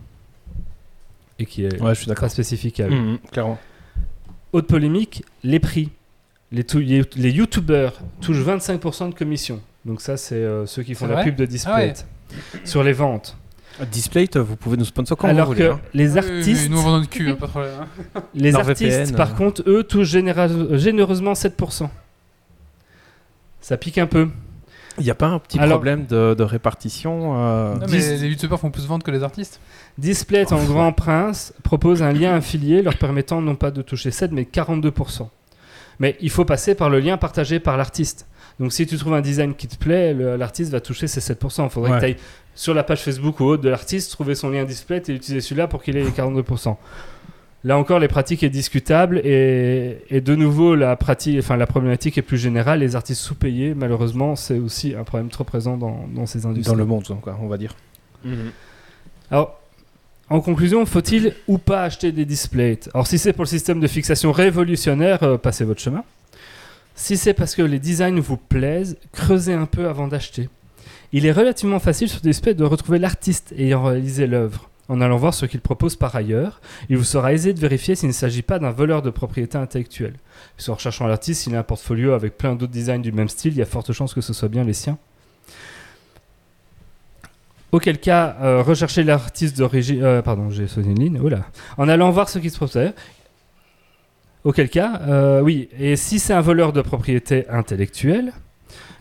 et 1.38 1.46
qui 1.46 1.64
est 1.64 1.81
Ouais, 1.83 1.90
je 1.90 1.94
suis 1.94 2.07
très 2.07 2.14
d'accord. 2.14 2.31
spécifique 2.31 2.81
à 2.81 2.87
eux. 2.87 2.90
Mhm, 2.90 3.18
clairement. 3.33 3.59
Autre 4.53 4.68
polémique, 4.68 5.25
les 5.42 5.59
prix. 5.61 5.90
Les, 6.53 6.64
les, 6.75 7.03
les 7.16 7.31
youtubeurs 7.31 8.01
touchent 8.20 8.38
25% 8.44 9.11
de 9.11 9.14
commission. 9.14 9.61
Donc 9.85 10.01
ça, 10.01 10.16
c'est 10.16 10.37
euh, 10.37 10.64
ceux 10.66 10.83
qui 10.85 10.94
font 10.94 11.07
la 11.09 11.25
pub 11.25 11.35
de 11.35 11.44
Display. 11.44 11.92
Sur 12.64 12.83
les 12.85 12.92
ventes. 12.92 13.37
Displate, 13.90 14.36
vous 14.38 14.56
pouvez 14.56 14.76
nous 14.76 14.84
sponsor 14.84 15.16
quand 15.18 15.28
Alors 15.28 15.48
vous 15.48 15.52
que 15.54 15.58
voulez. 15.64 15.68
hein. 15.70 15.80
les 15.92 16.14
Oui, 16.14 16.20
oui, 16.22 16.26
oui, 16.30 16.36
artistes, 16.38 16.70
nous 16.70 16.78
on 16.78 16.82
vend 16.82 16.98
notre 16.98 17.10
cul, 17.10 17.28
hein, 17.30 17.36
pas 17.38 17.46
de 17.46 17.50
problème. 17.50 17.72
hein. 18.14 18.22
les 18.34 18.50
Leur 18.52 18.68
artistes 18.68 18.96
VPN, 18.98 19.16
par 19.16 19.32
euh. 19.32 19.34
contre, 19.34 19.62
eux, 19.66 19.82
touchent 19.82 20.08
généreusement 20.08 21.32
7%. 21.34 21.88
Ça 23.60 23.76
pique 23.76 23.98
un 23.98 24.06
peu. 24.06 24.28
Il 24.98 25.04
n'y 25.04 25.10
a 25.10 25.14
pas 25.14 25.26
un 25.26 25.38
petit 25.38 25.58
Alors- 25.58 25.76
problème 25.78 26.06
de, 26.06 26.34
de 26.34 26.42
répartition 26.42 27.34
euh, 27.36 27.74
Non, 27.74 27.80
mais 27.80 27.86
Dis- 27.98 28.16
les 28.22 28.28
youtubeurs 28.28 28.58
font 28.60 28.70
plus 28.70 28.86
vendre 28.86 29.04
que 29.04 29.10
les 29.10 29.22
artistes. 29.22 29.60
Display, 29.98 30.50
en 30.52 30.64
grand 30.64 30.92
prince, 30.92 31.52
propose 31.62 32.02
un 32.02 32.12
lien 32.12 32.34
affilié 32.34 32.80
leur 32.82 32.96
permettant 32.96 33.42
non 33.42 33.56
pas 33.56 33.70
de 33.70 33.82
toucher 33.82 34.10
7, 34.10 34.32
mais 34.32 34.44
42%. 34.44 35.28
Mais 35.98 36.16
il 36.20 36.30
faut 36.30 36.44
passer 36.46 36.74
par 36.74 36.88
le 36.88 37.00
lien 37.00 37.16
partagé 37.18 37.60
par 37.60 37.76
l'artiste. 37.76 38.26
Donc 38.58 38.72
si 38.72 38.86
tu 38.86 38.96
trouves 38.96 39.12
un 39.14 39.20
design 39.20 39.54
qui 39.54 39.68
te 39.68 39.76
plaît, 39.76 40.14
l'artiste 40.38 40.72
va 40.72 40.80
toucher 40.80 41.08
ses 41.08 41.20
7%. 41.20 41.64
Il 41.64 41.70
faudrait 41.70 41.90
Ouais. 41.90 41.96
que 41.96 42.00
tu 42.00 42.06
ailles 42.12 42.16
sur 42.56 42.74
la 42.74 42.82
page 42.82 43.02
Facebook 43.02 43.38
ou 43.38 43.44
autre 43.44 43.62
de 43.62 43.68
l'artiste, 43.68 44.10
trouver 44.10 44.34
son 44.34 44.50
lien 44.50 44.64
display 44.64 45.00
et 45.06 45.12
utiliser 45.12 45.40
celui-là 45.40 45.68
pour 45.68 45.82
qu'il 45.82 45.96
ait 45.96 46.02
les 46.02 46.10
42%. 46.10 46.76
Là 47.64 47.78
encore, 47.78 47.98
les 47.98 48.08
pratiques 48.08 48.42
est 48.42 48.50
discutable 48.50 49.18
et, 49.24 49.98
et 50.08 50.20
de 50.20 50.34
nouveau, 50.34 50.74
la, 50.74 50.96
pratique, 50.96 51.38
enfin, 51.38 51.56
la 51.56 51.66
problématique 51.66 52.16
est 52.16 52.22
plus 52.22 52.38
générale. 52.38 52.80
Les 52.80 52.96
artistes 52.96 53.20
sous-payés, 53.20 53.74
malheureusement, 53.74 54.36
c'est 54.36 54.58
aussi 54.58 54.94
un 54.94 55.04
problème 55.04 55.30
trop 55.30 55.44
présent 55.44 55.76
dans, 55.76 56.06
dans 56.14 56.26
ces 56.26 56.46
industries. 56.46 56.72
dans 56.72 56.78
le 56.78 56.84
monde, 56.84 57.04
quoi, 57.22 57.38
on 57.40 57.48
va 57.48 57.58
dire. 57.58 57.74
Alors, 59.30 59.60
en 60.28 60.40
conclusion, 60.40 60.84
faut-il 60.86 61.34
ou 61.46 61.58
pas 61.58 61.82
acheter 61.82 62.12
des 62.12 62.24
displays? 62.24 62.80
Alors, 62.94 63.06
si 63.06 63.18
c'est 63.18 63.32
pour 63.32 63.44
le 63.44 63.48
système 63.48 63.80
de 63.80 63.86
fixation 63.86 64.32
révolutionnaire, 64.32 65.22
euh, 65.22 65.36
passez 65.36 65.64
votre 65.64 65.80
chemin. 65.80 66.04
Si 66.94 67.16
c'est 67.16 67.34
parce 67.34 67.54
que 67.54 67.62
les 67.62 67.78
designs 67.78 68.18
vous 68.18 68.36
plaisent, 68.36 68.96
creusez 69.12 69.52
un 69.52 69.66
peu 69.66 69.88
avant 69.88 70.08
d'acheter. 70.08 70.48
Il 71.12 71.26
est 71.26 71.32
relativement 71.32 71.78
facile 71.78 72.08
sur 72.08 72.20
Display 72.20 72.54
de 72.54 72.64
retrouver 72.64 72.98
l'artiste 72.98 73.54
ayant 73.56 73.84
réalisé 73.84 74.26
l'œuvre. 74.26 74.70
En 74.88 75.00
allant 75.00 75.16
voir 75.16 75.34
ce 75.34 75.46
qu'il 75.46 75.60
propose 75.60 75.96
par 75.96 76.14
ailleurs, 76.14 76.60
il 76.88 76.96
vous 76.96 77.04
sera 77.04 77.32
aisé 77.32 77.52
de 77.52 77.58
vérifier 77.58 77.96
s'il 77.96 78.08
ne 78.08 78.14
s'agit 78.14 78.42
pas 78.42 78.58
d'un 78.58 78.70
voleur 78.70 79.02
de 79.02 79.10
propriété 79.10 79.58
intellectuelle. 79.58 80.14
En 80.68 80.74
recherchant 80.74 81.06
l'artiste, 81.08 81.42
s'il 81.42 81.56
a 81.56 81.58
un 81.58 81.64
portfolio 81.64 82.12
avec 82.12 82.38
plein 82.38 82.54
d'autres 82.54 82.72
designs 82.72 83.00
du 83.00 83.10
même 83.10 83.28
style, 83.28 83.52
il 83.54 83.58
y 83.58 83.62
a 83.62 83.66
forte 83.66 83.92
chance 83.92 84.14
que 84.14 84.20
ce 84.20 84.32
soit 84.32 84.48
bien 84.48 84.62
les 84.62 84.74
siens. 84.74 84.98
Auquel 87.72 87.98
cas, 87.98 88.36
euh, 88.40 88.62
recherchez 88.62 89.02
l'artiste 89.02 89.58
d'origine. 89.58 90.02
euh, 90.02 90.22
pardon, 90.22 90.50
j'ai 90.50 90.68
sauté 90.68 90.88
une 90.88 91.00
ligne. 91.00 91.20
Oula. 91.20 91.46
En 91.78 91.88
allant 91.88 92.10
voir 92.10 92.28
ce 92.28 92.38
qui 92.38 92.48
se 92.48 92.56
propose. 92.56 92.92
Auquel 94.44 94.70
cas, 94.70 95.00
euh, 95.08 95.40
oui. 95.40 95.68
Et 95.78 95.96
si 95.96 96.20
c'est 96.20 96.32
un 96.32 96.40
voleur 96.40 96.72
de 96.72 96.80
propriété 96.80 97.48
intellectuelle, 97.48 98.32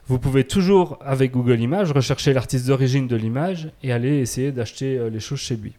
vous 0.07 0.19
pouvez 0.19 0.43
toujours, 0.43 0.99
avec 1.03 1.31
Google 1.31 1.59
Images, 1.59 1.91
rechercher 1.91 2.33
l'artiste 2.33 2.67
d'origine 2.67 3.07
de 3.07 3.15
l'image 3.15 3.71
et 3.81 3.91
aller 3.91 4.19
essayer 4.19 4.51
d'acheter 4.51 4.97
euh, 4.97 5.09
les 5.09 5.19
choses 5.19 5.39
chez 5.39 5.55
lui. 5.55 5.73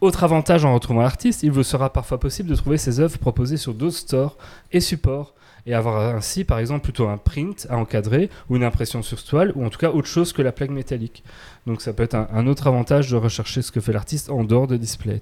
Autre 0.00 0.22
avantage 0.22 0.64
en 0.64 0.74
retrouvant 0.74 1.02
l'artiste, 1.02 1.42
il 1.42 1.50
vous 1.50 1.64
sera 1.64 1.92
parfois 1.92 2.20
possible 2.20 2.48
de 2.48 2.54
trouver 2.54 2.78
ses 2.78 3.00
œuvres 3.00 3.18
proposées 3.18 3.56
sur 3.56 3.74
d'autres 3.74 3.96
stores 3.96 4.38
et 4.70 4.78
supports 4.78 5.34
et 5.66 5.74
avoir 5.74 6.14
ainsi 6.14 6.44
par 6.44 6.60
exemple 6.60 6.84
plutôt 6.84 7.08
un 7.08 7.16
print 7.16 7.66
à 7.68 7.76
encadrer 7.76 8.30
ou 8.48 8.54
une 8.54 8.62
impression 8.62 9.02
sur 9.02 9.22
toile 9.24 9.52
ou 9.56 9.64
en 9.64 9.70
tout 9.70 9.78
cas 9.78 9.90
autre 9.90 10.06
chose 10.06 10.32
que 10.32 10.40
la 10.40 10.52
plaque 10.52 10.70
métallique. 10.70 11.24
Donc 11.66 11.82
ça 11.82 11.92
peut 11.92 12.04
être 12.04 12.14
un, 12.14 12.28
un 12.32 12.46
autre 12.46 12.68
avantage 12.68 13.10
de 13.10 13.16
rechercher 13.16 13.60
ce 13.60 13.72
que 13.72 13.80
fait 13.80 13.92
l'artiste 13.92 14.30
en 14.30 14.44
dehors 14.44 14.68
de 14.68 14.76
Display. 14.76 15.20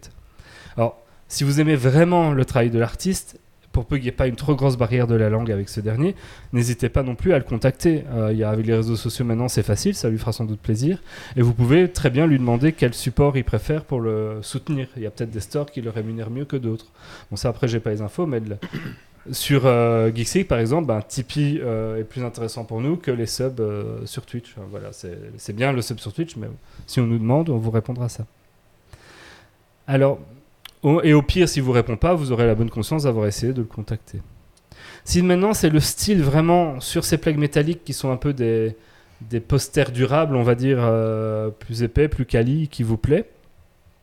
Alors 0.76 0.98
si 1.26 1.42
vous 1.42 1.58
aimez 1.58 1.74
vraiment 1.74 2.32
le 2.32 2.44
travail 2.44 2.68
de 2.68 2.78
l'artiste, 2.78 3.40
pour 3.76 3.84
peu 3.84 3.96
qu'il 3.96 4.04
n'y 4.04 4.08
ait 4.08 4.12
pas 4.12 4.26
une 4.26 4.36
trop 4.36 4.54
grosse 4.54 4.78
barrière 4.78 5.06
de 5.06 5.14
la 5.14 5.28
langue 5.28 5.52
avec 5.52 5.68
ce 5.68 5.80
dernier, 5.80 6.14
n'hésitez 6.54 6.88
pas 6.88 7.02
non 7.02 7.14
plus 7.14 7.34
à 7.34 7.38
le 7.38 7.44
contacter. 7.44 8.04
Euh, 8.10 8.32
y 8.32 8.42
a, 8.42 8.48
avec 8.48 8.64
les 8.64 8.74
réseaux 8.74 8.96
sociaux 8.96 9.26
maintenant, 9.26 9.48
c'est 9.48 9.62
facile, 9.62 9.94
ça 9.94 10.08
lui 10.08 10.16
fera 10.16 10.32
sans 10.32 10.46
doute 10.46 10.60
plaisir. 10.60 11.02
Et 11.36 11.42
vous 11.42 11.52
pouvez 11.52 11.90
très 11.90 12.08
bien 12.08 12.26
lui 12.26 12.38
demander 12.38 12.72
quel 12.72 12.94
support 12.94 13.36
il 13.36 13.44
préfère 13.44 13.84
pour 13.84 14.00
le 14.00 14.38
soutenir. 14.40 14.88
Il 14.96 15.02
y 15.02 15.06
a 15.06 15.10
peut-être 15.10 15.30
des 15.30 15.40
stores 15.40 15.70
qui 15.70 15.82
le 15.82 15.90
rémunèrent 15.90 16.30
mieux 16.30 16.46
que 16.46 16.56
d'autres. 16.56 16.86
Bon, 17.30 17.36
ça 17.36 17.50
après, 17.50 17.68
j'ai 17.68 17.80
pas 17.80 17.90
les 17.90 18.00
infos, 18.00 18.24
mais 18.24 18.40
Sur 19.32 19.62
euh, 19.64 20.10
par 20.48 20.58
exemple, 20.58 20.86
ben, 20.86 21.02
Tipeee 21.02 21.60
euh, 21.60 21.98
est 21.98 22.04
plus 22.04 22.22
intéressant 22.22 22.64
pour 22.64 22.80
nous 22.80 22.96
que 22.96 23.10
les 23.10 23.26
subs 23.26 23.60
euh, 23.60 24.06
sur 24.06 24.24
Twitch. 24.24 24.54
Voilà, 24.70 24.90
c'est 24.92 25.52
bien 25.52 25.72
le 25.72 25.82
sub 25.82 25.98
sur 25.98 26.12
Twitch, 26.12 26.36
mais 26.36 26.46
si 26.86 27.00
on 27.00 27.06
nous 27.06 27.18
demande, 27.18 27.50
on 27.50 27.58
vous 27.58 27.70
répondra 27.70 28.08
ça. 28.08 28.24
Alors, 29.88 30.20
et 31.02 31.12
au 31.14 31.22
pire, 31.22 31.48
si 31.48 31.60
vous 31.60 31.72
répond 31.72 31.96
pas, 31.96 32.14
vous 32.14 32.32
aurez 32.32 32.46
la 32.46 32.54
bonne 32.54 32.70
conscience 32.70 33.04
d'avoir 33.04 33.26
essayé 33.26 33.52
de 33.52 33.60
le 33.60 33.66
contacter. 33.66 34.20
Si 35.04 35.22
maintenant 35.22 35.54
c'est 35.54 35.70
le 35.70 35.80
style 35.80 36.22
vraiment 36.22 36.80
sur 36.80 37.04
ces 37.04 37.18
plaques 37.18 37.36
métalliques 37.36 37.84
qui 37.84 37.92
sont 37.92 38.10
un 38.10 38.16
peu 38.16 38.32
des, 38.32 38.76
des 39.20 39.40
posters 39.40 39.90
durables, 39.90 40.36
on 40.36 40.42
va 40.42 40.54
dire 40.54 40.78
euh, 40.80 41.50
plus 41.50 41.82
épais, 41.82 42.08
plus 42.08 42.26
quali, 42.26 42.68
qui 42.68 42.82
vous 42.82 42.96
plaît, 42.96 43.28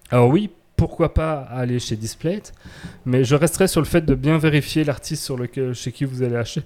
alors 0.10 0.30
oui, 0.30 0.50
pourquoi 0.76 1.14
pas 1.14 1.40
aller 1.42 1.80
chez 1.80 1.96
Displate, 1.96 2.54
mais 3.06 3.24
je 3.24 3.36
resterai 3.36 3.68
sur 3.68 3.82
le 3.82 3.86
fait 3.86 4.02
de 4.02 4.16
bien 4.16 4.38
vérifier 4.38 4.84
l'artiste 4.84 5.24
sur 5.24 5.38
lequel, 5.38 5.74
chez 5.74 5.92
qui 5.92 6.06
vous 6.06 6.24
allez 6.24 6.36
acheter, 6.36 6.62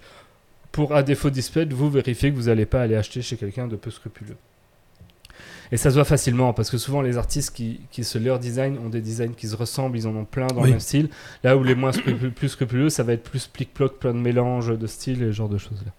pour 0.71 0.95
à 0.95 1.03
défaut 1.03 1.29
Displate, 1.29 1.73
vous 1.73 1.89
vérifier 1.89 2.31
que 2.31 2.35
vous 2.35 2.47
n'allez 2.47 2.65
pas 2.65 2.81
aller 2.81 2.95
acheter 2.95 3.21
chez 3.21 3.37
quelqu'un 3.37 3.67
de 3.67 3.75
peu 3.75 3.91
scrupuleux. 3.91 4.37
Et 5.71 5.77
ça 5.77 5.89
se 5.89 5.95
voit 5.95 6.05
facilement 6.05 6.53
parce 6.53 6.69
que 6.69 6.77
souvent 6.77 7.01
les 7.01 7.17
artistes 7.17 7.53
qui, 7.53 7.81
qui 7.91 8.03
se 8.03 8.17
leur 8.17 8.39
design 8.39 8.77
ont 8.85 8.89
des 8.89 9.01
designs 9.01 9.33
qui 9.35 9.47
se 9.47 9.55
ressemblent, 9.55 9.97
ils 9.97 10.07
en 10.07 10.15
ont 10.15 10.25
plein 10.25 10.47
dans 10.47 10.61
Oui. 10.61 10.65
le 10.65 10.69
même 10.71 10.79
style. 10.79 11.09
Là 11.43 11.57
où 11.57 11.63
les 11.63 11.75
moins 11.75 11.91
scrupu- 11.91 12.31
plus 12.31 12.49
scrupuleux, 12.49 12.89
ça 12.89 13.03
va 13.03 13.13
être 13.13 13.23
plus 13.23 13.47
plic-ploc, 13.47 13.97
plein 13.99 14.13
de 14.13 14.19
mélanges 14.19 14.77
de 14.77 14.87
styles 14.87 15.21
et 15.23 15.27
ce 15.27 15.31
genre 15.33 15.49
de 15.49 15.57
choses 15.57 15.83
là. 15.85 15.91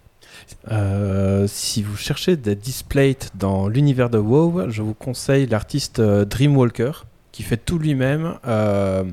Euh, 0.71 1.47
si 1.47 1.83
vous 1.83 1.97
cherchez 1.97 2.37
des 2.37 2.55
displays 2.55 3.17
dans 3.35 3.67
l'univers 3.67 4.09
de 4.09 4.17
WoW, 4.17 4.69
je 4.69 4.81
vous 4.81 4.93
conseille 4.93 5.45
l'artiste 5.47 5.99
euh, 5.99 6.25
Dreamwalker 6.25 7.05
qui 7.31 7.43
fait 7.43 7.57
tout 7.57 7.77
lui-même 7.77 8.35
euh, 8.47 9.03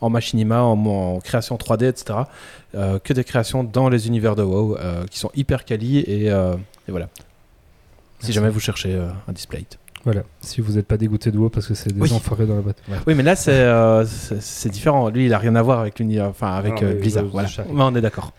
en 0.00 0.10
machinima, 0.10 0.62
en, 0.62 0.76
en 0.86 1.20
création 1.20 1.56
3D, 1.56 1.86
etc. 1.88 2.20
Euh, 2.74 2.98
que 2.98 3.12
des 3.12 3.24
créations 3.24 3.64
dans 3.64 3.88
les 3.88 4.06
univers 4.08 4.36
de 4.36 4.42
WoW 4.42 4.76
euh, 4.78 5.06
qui 5.06 5.18
sont 5.18 5.30
hyper 5.34 5.64
quali 5.64 5.98
et, 5.98 6.30
euh, 6.30 6.54
et 6.88 6.90
voilà. 6.90 7.08
Si 8.20 8.32
jamais 8.32 8.48
vous 8.50 8.60
cherchez 8.60 8.94
euh, 8.94 9.08
un 9.28 9.32
display. 9.32 9.64
Voilà, 10.04 10.22
si 10.40 10.60
vous 10.60 10.74
n'êtes 10.74 10.86
pas 10.86 10.96
dégoûté 10.98 11.30
de 11.30 11.38
WoW 11.38 11.48
parce 11.48 11.66
que 11.66 11.74
c'est 11.74 11.92
des 11.92 12.00
Oui. 12.00 12.12
enfoirés 12.12 12.44
dans 12.46 12.56
la 12.56 12.60
boîte. 12.60 12.82
Oui, 13.06 13.14
mais 13.14 13.22
là 13.22 13.36
c'est 13.36 13.52
euh, 13.54 14.04
différent. 14.66 15.08
Lui, 15.08 15.26
il 15.26 15.32
a 15.34 15.38
rien 15.38 15.54
à 15.56 15.62
voir 15.62 15.80
avec 15.80 15.98
l'univers, 15.98 16.26
enfin 16.28 16.48
avec 16.52 16.74
Ah, 16.78 16.84
euh, 16.84 16.94
Blizzard. 17.00 17.24
voilà. 17.26 17.48
Mais 17.72 17.82
on 17.82 17.94
est 17.96 18.00
d'accord. 18.02 18.32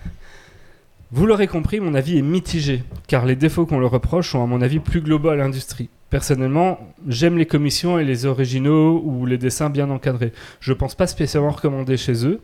Vous 1.12 1.26
l'aurez 1.26 1.48
compris, 1.48 1.80
mon 1.80 1.94
avis 1.96 2.18
est 2.18 2.22
mitigé, 2.24 2.84
car 3.08 3.26
les 3.26 3.36
défauts 3.36 3.66
qu'on 3.66 3.80
leur 3.80 3.92
reproche 3.92 4.32
sont 4.32 4.44
à 4.44 4.48
mon 4.48 4.62
avis 4.62 4.80
plus 4.80 5.02
globaux 5.02 5.30
à 5.30 5.36
l'industrie. 5.36 5.90
Personnellement, 6.10 6.80
j'aime 7.08 7.38
les 7.38 7.46
commissions 7.46 7.98
et 8.00 8.04
les 8.04 8.26
originaux 8.26 9.02
ou 9.04 9.26
les 9.26 9.38
dessins 9.38 9.70
bien 9.70 9.90
encadrés. 9.90 10.34
Je 10.60 10.74
pense 10.74 10.94
pas 10.96 11.08
spécialement 11.08 11.52
recommander 11.52 11.98
chez 11.98 12.26
eux. 12.28 12.42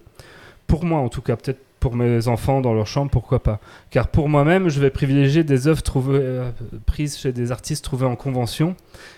Pour 0.67 0.85
moi, 0.85 0.99
en 0.99 1.09
tout 1.09 1.21
cas, 1.21 1.35
peut-être 1.35 1.59
pour 1.79 1.95
mes 1.95 2.27
enfants 2.27 2.61
dans 2.61 2.75
leur 2.75 2.85
chambre, 2.85 3.09
pourquoi 3.09 3.41
pas. 3.41 3.59
Car 3.89 4.07
pour 4.07 4.29
moi-même, 4.29 4.69
je 4.69 4.79
vais 4.79 4.91
privilégier 4.91 5.43
des 5.43 5.67
œuvres 5.67 5.81
trouvées, 5.81 6.19
euh, 6.21 6.51
prises 6.85 7.17
chez 7.17 7.31
des 7.31 7.51
artistes 7.51 7.83
trouvés 7.83 8.05
en 8.05 8.15
convention 8.15 8.75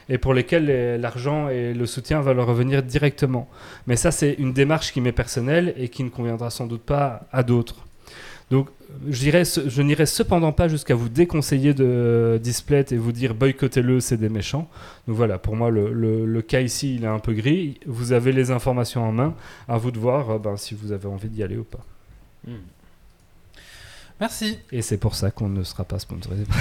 et 0.08 0.18
pour 0.18 0.34
lesquels 0.34 0.66
les- 0.68 0.98
l'argent 0.98 1.50
et 1.50 1.74
le 1.74 1.86
soutien 1.86 2.22
va 2.22 2.34
leur 2.34 2.48
revenir 2.48 2.82
directement. 2.82 3.50
Mais 3.86 3.98
ça, 3.98 4.12
c'est 4.12 4.34
une 4.40 4.54
démarche 4.54 4.94
qui 4.94 5.02
m'est 5.02 5.12
personnelle 5.12 5.74
et 5.76 5.90
qui 5.90 6.06
ne 6.06 6.10
conviendra 6.10 6.50
sans 6.50 6.66
doute 6.66 6.84
pas 6.84 7.28
à 7.34 7.44
d'autres. 7.44 7.86
Donc, 8.52 8.68
je 9.10 9.82
n'irai 9.82 10.06
cependant 10.06 10.52
pas 10.52 10.68
jusqu'à 10.68 10.94
vous 10.96 11.10
déconseiller 11.10 11.74
de 11.74 12.40
Display 12.44 12.86
et 12.92 12.98
vous 12.98 13.12
dire 13.12 13.34
boycottez-le, 13.34 14.00
c'est 14.00 14.18
des 14.18 14.30
méchants. 14.30 14.70
Donc 15.08 15.18
voilà, 15.18 15.38
pour 15.40 15.56
moi, 15.56 15.70
le, 15.72 15.92
le- 15.92 16.26
le 16.26 16.42
cas 16.44 16.62
ici, 16.62 16.96
il 16.96 17.04
est 17.04 17.08
un 17.08 17.20
peu 17.20 17.34
gris. 17.34 17.80
Vous 17.88 18.12
avez 18.12 18.32
les 18.32 18.52
informations 18.52 19.04
en 19.04 19.12
main. 19.12 19.34
À 19.68 19.78
vous 19.78 19.90
de 19.92 19.98
voir 20.00 20.30
euh, 20.30 20.38
ben, 20.38 20.56
si 20.58 20.76
vous 20.76 20.92
avez 20.92 21.08
envie 21.08 21.30
d'y 21.30 21.42
aller 21.42 21.58
ou 21.58 21.64
pas. 21.64 21.84
Merci. 24.20 24.60
Et 24.72 24.82
c'est 24.82 24.98
pour 24.98 25.16
ça 25.16 25.32
qu'on 25.32 25.50
ne 25.50 25.64
sera 25.64 25.84
pas 25.84 26.00
sponsorisé. 26.00 26.44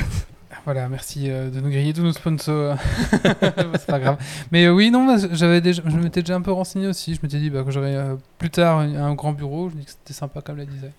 Voilà, 0.66 0.86
merci 0.88 1.28
euh, 1.30 1.48
de 1.50 1.60
nous 1.60 1.70
griller 1.70 1.92
tous 1.94 2.02
nos 2.02 2.12
sponsors. 2.12 2.76
c'est 3.10 3.86
pas 3.86 3.98
grave. 3.98 4.18
Mais 4.52 4.66
euh, 4.66 4.70
oui, 4.72 4.90
non, 4.92 5.16
j'avais 5.32 5.60
déjà, 5.62 5.82
je 5.84 5.96
m'étais 5.96 6.20
déjà 6.20 6.36
un 6.36 6.42
peu 6.42 6.52
renseigné 6.52 6.86
aussi. 6.86 7.14
Je 7.14 7.20
m'étais 7.22 7.38
dit 7.38 7.48
bah, 7.50 7.64
que 7.64 7.70
j'aurais 7.72 7.96
euh, 7.96 8.14
plus 8.38 8.50
tard 8.50 8.78
un, 8.78 8.94
un 8.94 9.14
grand 9.14 9.32
bureau. 9.32 9.70
Je 9.70 9.74
me 9.74 9.80
dis 9.80 9.86
que 9.86 9.92
c'était 9.92 10.12
sympa 10.12 10.40
comme 10.42 10.58
la 10.58 10.66
disait. 10.66 10.92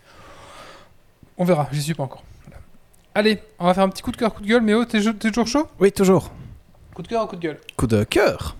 On 1.37 1.45
verra, 1.45 1.67
j'y 1.71 1.81
suis 1.81 1.93
pas 1.93 2.03
encore. 2.03 2.23
Voilà. 2.45 2.61
Allez, 3.15 3.39
on 3.59 3.65
va 3.65 3.73
faire 3.73 3.83
un 3.83 3.89
petit 3.89 4.01
coup 4.01 4.11
de 4.11 4.17
cœur, 4.17 4.33
coup 4.33 4.41
de 4.41 4.47
gueule. 4.47 4.61
Mais 4.61 4.73
oh, 4.73 4.85
t'es, 4.85 5.01
t'es 5.01 5.29
toujours 5.29 5.47
chaud? 5.47 5.67
Oui, 5.79 5.91
toujours. 5.91 6.31
Coup 6.93 7.01
de 7.01 7.07
cœur, 7.07 7.27
coup 7.27 7.35
de 7.35 7.41
gueule? 7.41 7.59
Coup 7.75 7.87
de 7.87 8.03
cœur. 8.03 8.55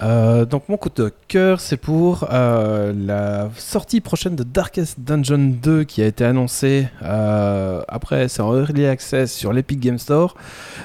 Euh, 0.00 0.44
donc 0.44 0.68
mon 0.68 0.76
coup 0.76 0.90
de 0.94 1.12
cœur 1.26 1.60
c'est 1.60 1.76
pour 1.76 2.28
euh, 2.30 2.92
la 2.96 3.50
sortie 3.56 4.00
prochaine 4.00 4.36
de 4.36 4.44
Darkest 4.44 5.00
Dungeon 5.00 5.54
2 5.60 5.84
qui 5.84 6.02
a 6.02 6.06
été 6.06 6.24
annoncée 6.24 6.86
euh, 7.02 7.82
après 7.88 8.28
c'est 8.28 8.40
en 8.40 8.56
early 8.56 8.86
access 8.86 9.32
sur 9.32 9.52
l'Epic 9.52 9.80
Game 9.80 9.98
Store. 9.98 10.36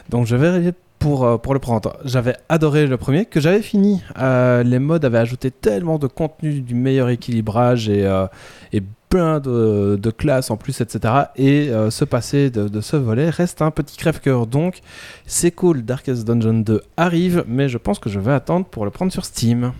Donc 0.09 0.25
je 0.25 0.35
vais 0.35 0.73
pour, 0.97 1.41
pour 1.41 1.53
le 1.53 1.59
prendre. 1.59 1.97
J'avais 2.05 2.37
adoré 2.47 2.87
le 2.87 2.95
premier 2.95 3.25
que 3.25 3.41
j'avais 3.41 3.61
fini. 3.61 4.01
Les 4.17 4.79
mods 4.79 5.03
avaient 5.03 5.17
ajouté 5.17 5.51
tellement 5.51 5.99
de 5.99 6.07
contenu 6.07 6.61
du 6.61 6.75
meilleur 6.75 7.09
équilibrage 7.09 7.89
et 7.89 8.07
plein 9.13 9.39
de, 9.39 9.95
de 10.01 10.09
classes 10.09 10.49
en 10.49 10.57
plus 10.57 10.81
etc 10.81 11.13
et 11.35 11.69
euh, 11.69 11.91
se 11.91 12.03
passer 12.03 12.49
de, 12.49 12.67
de 12.67 12.81
ce 12.81 12.95
volet 12.95 13.29
reste 13.29 13.61
un 13.61 13.69
petit 13.69 13.95
crève-cœur 13.95 14.47
donc 14.47 14.79
c'est 15.27 15.51
cool, 15.51 15.83
Darkest 15.83 16.25
Dungeon 16.25 16.61
2 16.61 16.81
arrive, 16.97 17.43
mais 17.47 17.69
je 17.69 17.77
pense 17.77 17.99
que 17.99 18.09
je 18.09 18.19
vais 18.19 18.33
attendre 18.33 18.65
pour 18.65 18.85
le 18.85 18.91
prendre 18.91 19.11
sur 19.11 19.23
Steam. 19.25 19.71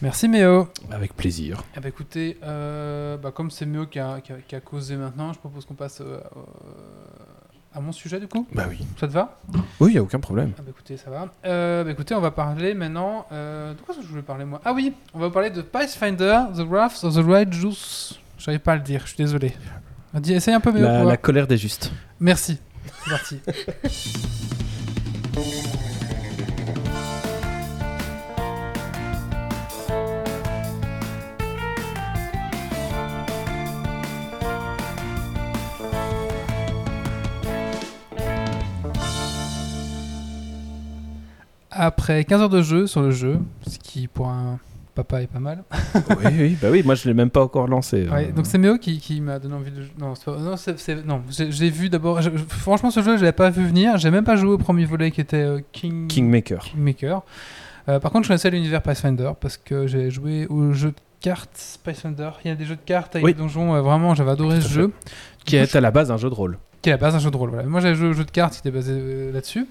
Merci 0.00 0.28
Méo. 0.28 0.68
Avec 0.92 1.16
plaisir. 1.16 1.64
Eh 1.76 1.80
ben, 1.80 1.88
écoutez, 1.88 2.38
euh, 2.44 3.16
bah, 3.16 3.32
comme 3.32 3.50
c'est 3.50 3.66
Méo 3.66 3.86
qui 3.86 3.98
a, 3.98 4.20
qui 4.20 4.32
a- 4.32 4.36
qui 4.46 4.54
a 4.54 4.60
causé 4.60 4.94
maintenant, 4.94 5.32
je 5.32 5.38
propose 5.40 5.64
qu'on 5.64 5.74
passe 5.74 6.00
euh, 6.00 6.20
euh, 6.36 6.40
à 7.78 7.80
mon 7.80 7.92
sujet 7.92 8.20
du 8.20 8.28
coup. 8.28 8.46
Bah 8.52 8.64
oui. 8.68 8.84
Ça 8.98 9.06
te 9.06 9.12
va 9.12 9.38
Oui, 9.80 9.90
il 9.90 9.92
n'y 9.92 9.98
a 9.98 10.02
aucun 10.02 10.20
problème. 10.20 10.52
Ah 10.58 10.62
bah 10.62 10.70
écoutez, 10.70 10.96
ça 10.96 11.10
va. 11.10 11.28
Euh, 11.44 11.84
bah 11.84 11.90
écoutez, 11.92 12.14
on 12.14 12.20
va 12.20 12.30
parler 12.30 12.74
maintenant. 12.74 13.26
euh, 13.32 13.72
de 13.74 13.80
quoi 13.80 13.94
je 14.00 14.06
voulais 14.06 14.22
parler 14.22 14.44
moi? 14.44 14.60
Ah 14.64 14.72
oui, 14.72 14.92
on 15.14 15.18
va 15.18 15.30
parler 15.30 15.50
de 15.50 15.62
Pathfinder, 15.62 16.40
The 16.56 16.60
Wrath 16.60 17.04
of 17.04 17.14
the 17.14 17.24
Right 17.24 17.52
Juice. 17.52 18.18
J'arrive 18.38 18.60
pas 18.60 18.72
à 18.72 18.76
le 18.76 18.82
dire, 18.82 19.02
je 19.02 19.08
suis 19.08 19.16
désolé. 19.16 19.54
Essaye 20.26 20.54
un 20.54 20.60
peu 20.60 20.72
mieux. 20.72 20.82
La, 20.82 21.16
colère 21.16 21.46
des 21.46 21.56
justes. 21.56 21.92
Merci. 22.20 22.58
C'est 23.04 23.10
parti. 23.10 23.40
Après 41.80 42.24
15 42.24 42.42
heures 42.42 42.48
de 42.48 42.60
jeu 42.62 42.86
sur 42.86 43.02
le 43.02 43.10
jeu, 43.12 43.38
ce 43.66 43.78
qui 43.78 44.08
pour 44.08 44.28
un 44.28 44.58
papa 44.96 45.22
est 45.22 45.28
pas 45.28 45.38
mal. 45.38 45.62
oui, 46.10 46.26
oui, 46.38 46.58
bah 46.60 46.68
oui, 46.72 46.82
moi 46.84 46.96
je 46.96 47.06
l'ai 47.06 47.14
même 47.14 47.30
pas 47.30 47.42
encore 47.42 47.68
lancé. 47.68 48.08
Ouais, 48.08 48.26
euh. 48.28 48.32
donc 48.32 48.46
c'est 48.46 48.58
Méo 48.58 48.78
qui, 48.78 48.98
qui 48.98 49.20
m'a 49.20 49.38
donné 49.38 49.54
envie 49.54 49.70
de. 49.70 49.82
Non, 49.98 50.14
pas- 50.14 50.36
non, 50.38 50.56
non, 51.06 51.20
j'ai 51.30 51.70
vu 51.70 51.88
d'abord. 51.88 52.20
Franchement, 52.48 52.90
ce 52.90 53.00
jeu, 53.00 53.16
je 53.16 53.22
l'avais 53.22 53.32
pas 53.32 53.50
vu 53.50 53.64
venir. 53.64 53.96
J'ai 53.96 54.10
même 54.10 54.24
pas 54.24 54.34
joué 54.34 54.50
au 54.50 54.58
premier 54.58 54.84
volet 54.84 55.12
qui 55.12 55.20
était 55.20 55.36
euh, 55.36 55.60
King... 55.72 56.08
Kingmaker. 56.08 56.64
Kingmaker. 56.64 57.22
Euh, 57.88 58.00
par 58.00 58.10
contre, 58.10 58.24
je 58.24 58.28
connaissais 58.30 58.50
l'univers 58.50 58.82
Pathfinder 58.82 59.30
parce 59.40 59.56
que 59.56 59.86
j'ai 59.86 60.10
joué 60.10 60.46
au 60.48 60.72
jeu 60.72 60.88
de 60.88 60.96
cartes 61.20 61.78
Pathfinder. 61.84 62.30
Il 62.44 62.48
y 62.48 62.50
a 62.50 62.56
des 62.56 62.64
jeux 62.64 62.74
de 62.76 62.80
cartes 62.84 63.14
avec 63.14 63.24
Oui. 63.24 63.34
des 63.34 63.38
donjons. 63.38 63.76
euh, 63.76 63.82
vraiment, 63.82 64.16
j'avais 64.16 64.32
adoré 64.32 64.60
ce 64.60 64.68
jeu. 64.68 64.92
Qui 65.44 65.54
est 65.56 65.76
à 65.76 65.80
la 65.80 65.92
base 65.92 66.10
un 66.10 66.16
jeu 66.16 66.28
de 66.28 66.34
rôle. 66.34 66.58
Qui 66.82 66.90
est 66.90 66.92
à 66.92 66.96
la 66.96 67.00
base 67.00 67.14
un 67.14 67.18
jeu 67.20 67.30
de 67.30 67.36
rôle. 67.36 67.50
Voilà. 67.50 67.66
Moi, 67.68 67.80
j'avais 67.80 67.94
joué 67.94 68.08
au 68.08 68.12
jeu 68.14 68.24
de 68.24 68.30
cartes 68.32 68.54
qui 68.54 68.58
était 68.60 68.70
basé 68.72 69.30
là-dessus. 69.32 69.66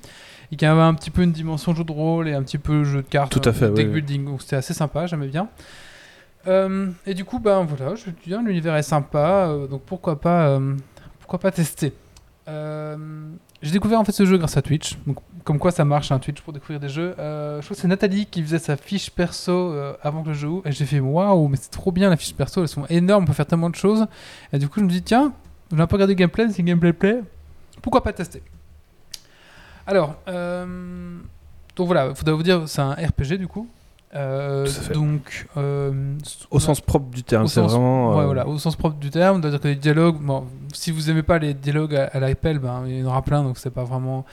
Et 0.52 0.56
qui 0.56 0.66
avait 0.66 0.82
un 0.82 0.94
petit 0.94 1.12
peu 1.12 1.24
une 1.24 1.32
dimension 1.32 1.76
jeu 1.76 1.84
de 1.84 1.92
rôle 1.92 2.28
et 2.28 2.34
un 2.34 2.44
petit 2.44 2.58
peu 2.58 2.84
jeu 2.84 3.02
de 3.02 3.08
cartes. 3.08 3.32
Tout 3.32 3.42
à 3.44 3.50
euh, 3.50 3.54
fait, 3.54 3.70
Deck 3.70 3.88
oui, 3.88 3.94
oui. 3.94 4.02
building. 4.02 4.26
Donc 4.26 4.42
c'était 4.42 4.56
assez 4.56 4.74
sympa, 4.74 5.06
j'aimais 5.06 5.28
bien. 5.28 5.50
Euh, 6.48 6.90
et 7.06 7.14
du 7.14 7.26
coup, 7.26 7.40
ben 7.40 7.66
voilà, 7.66 7.96
je 7.96 8.06
me 8.10 8.16
dis, 8.24 8.48
l'univers 8.48 8.76
est 8.78 8.84
sympa, 8.84 9.48
euh, 9.50 9.68
donc 9.68 9.82
pourquoi 9.82 10.22
pas, 10.22 10.48
euh, 10.48 10.76
pourquoi 11.20 11.40
pas 11.40 11.52
tester. 11.52 11.94
J'ai 12.48 13.72
découvert 13.72 14.00
en 14.00 14.06
fait 14.06 14.14
ce 14.14 14.26
jeu 14.26 14.38
grâce 14.38 14.56
à 14.56 14.62
Twitch, 14.62 14.98
donc 15.06 15.18
comme 15.44 15.60
quoi 15.60 15.72
ça 15.72 15.84
marche 15.84 16.12
un 16.14 16.20
Twitch 16.20 16.40
pour 16.40 16.54
découvrir 16.54 16.80
des 16.80 16.88
jeux. 16.88 17.14
Je 17.18 17.60
crois 17.62 17.76
que 17.76 17.82
c'est 17.82 17.88
Nathalie 17.90 18.28
qui 18.28 18.42
faisait 18.42 18.60
sa 18.60 18.78
fiche 18.78 19.10
perso 19.10 19.74
avant 20.02 20.24
que 20.24 20.30
le 20.30 20.34
jeu 20.36 20.48
ouvre, 20.48 20.68
et 20.68 20.72
j'ai 20.72 20.86
fait 20.86 21.02
waouh, 21.02 21.50
mais 21.50 21.58
c'est 21.60 21.72
trop 21.72 21.92
bien 21.92 22.10
la 22.10 22.16
fiche 22.16 22.34
perso, 22.34 22.62
elles 22.62 22.70
sont 22.70 22.86
énormes, 22.86 23.24
on 23.24 23.28
peut 23.28 23.34
faire 23.34 23.48
tellement 23.48 23.70
de 23.70 23.76
choses. 23.76 24.06
Et 24.54 24.60
du 24.60 24.70
coup, 24.70 24.80
je 24.80 24.86
me 24.86 24.90
dis 24.90 25.02
tiens, 25.02 25.34
j'ai 25.74 25.82
un 25.82 25.88
peu 25.88 25.98
regardé 25.98 26.14
le 26.14 26.20
gameplay, 26.20 26.50
si 26.50 26.62
le 26.62 26.68
gameplay 26.68 26.94
plaît, 26.94 27.22
pourquoi 27.82 28.02
pas 28.02 28.14
tester? 28.14 28.42
Alors, 29.88 30.16
euh, 30.28 31.18
donc 31.76 31.88
voilà, 31.88 32.08
il 32.10 32.16
faudrait 32.16 32.34
vous 32.34 32.44
dire, 32.44 32.64
c'est 32.68 32.82
un 32.82 32.92
RPG 32.94 33.38
du 33.38 33.48
coup. 33.48 33.68
Euh, 34.16 34.66
donc, 34.94 35.48
euh, 35.58 36.16
Au 36.50 36.60
sens 36.60 36.80
propre 36.80 37.10
du 37.10 37.24
terme, 37.24 37.46
c'est 37.48 37.60
vraiment. 37.60 38.16
ouais, 38.16 38.22
euh, 38.22 38.26
voilà, 38.26 38.48
au 38.48 38.58
sens 38.58 38.78
propre 38.78 38.96
du 38.96 39.10
terme, 39.10 39.42
c'est-à-dire 39.42 39.60
que 39.60 39.68
les 39.68 39.76
dialogues, 39.76 40.18
bon, 40.22 40.46
si 40.74 40.92
vous 40.92 41.10
aimez 41.10 41.24
pas 41.24 41.40
les 41.40 41.54
dialogues 41.54 41.94
à, 41.94 42.06
à 42.06 42.20
l'appel, 42.20 42.58
ben, 42.60 42.84
il 42.88 43.00
y 43.00 43.04
en 43.04 43.08
aura 43.08 43.22
plein, 43.22 43.44
donc 43.44 43.58
c'est 43.58 43.70
pas 43.70 43.84
vraiment. 43.84 44.26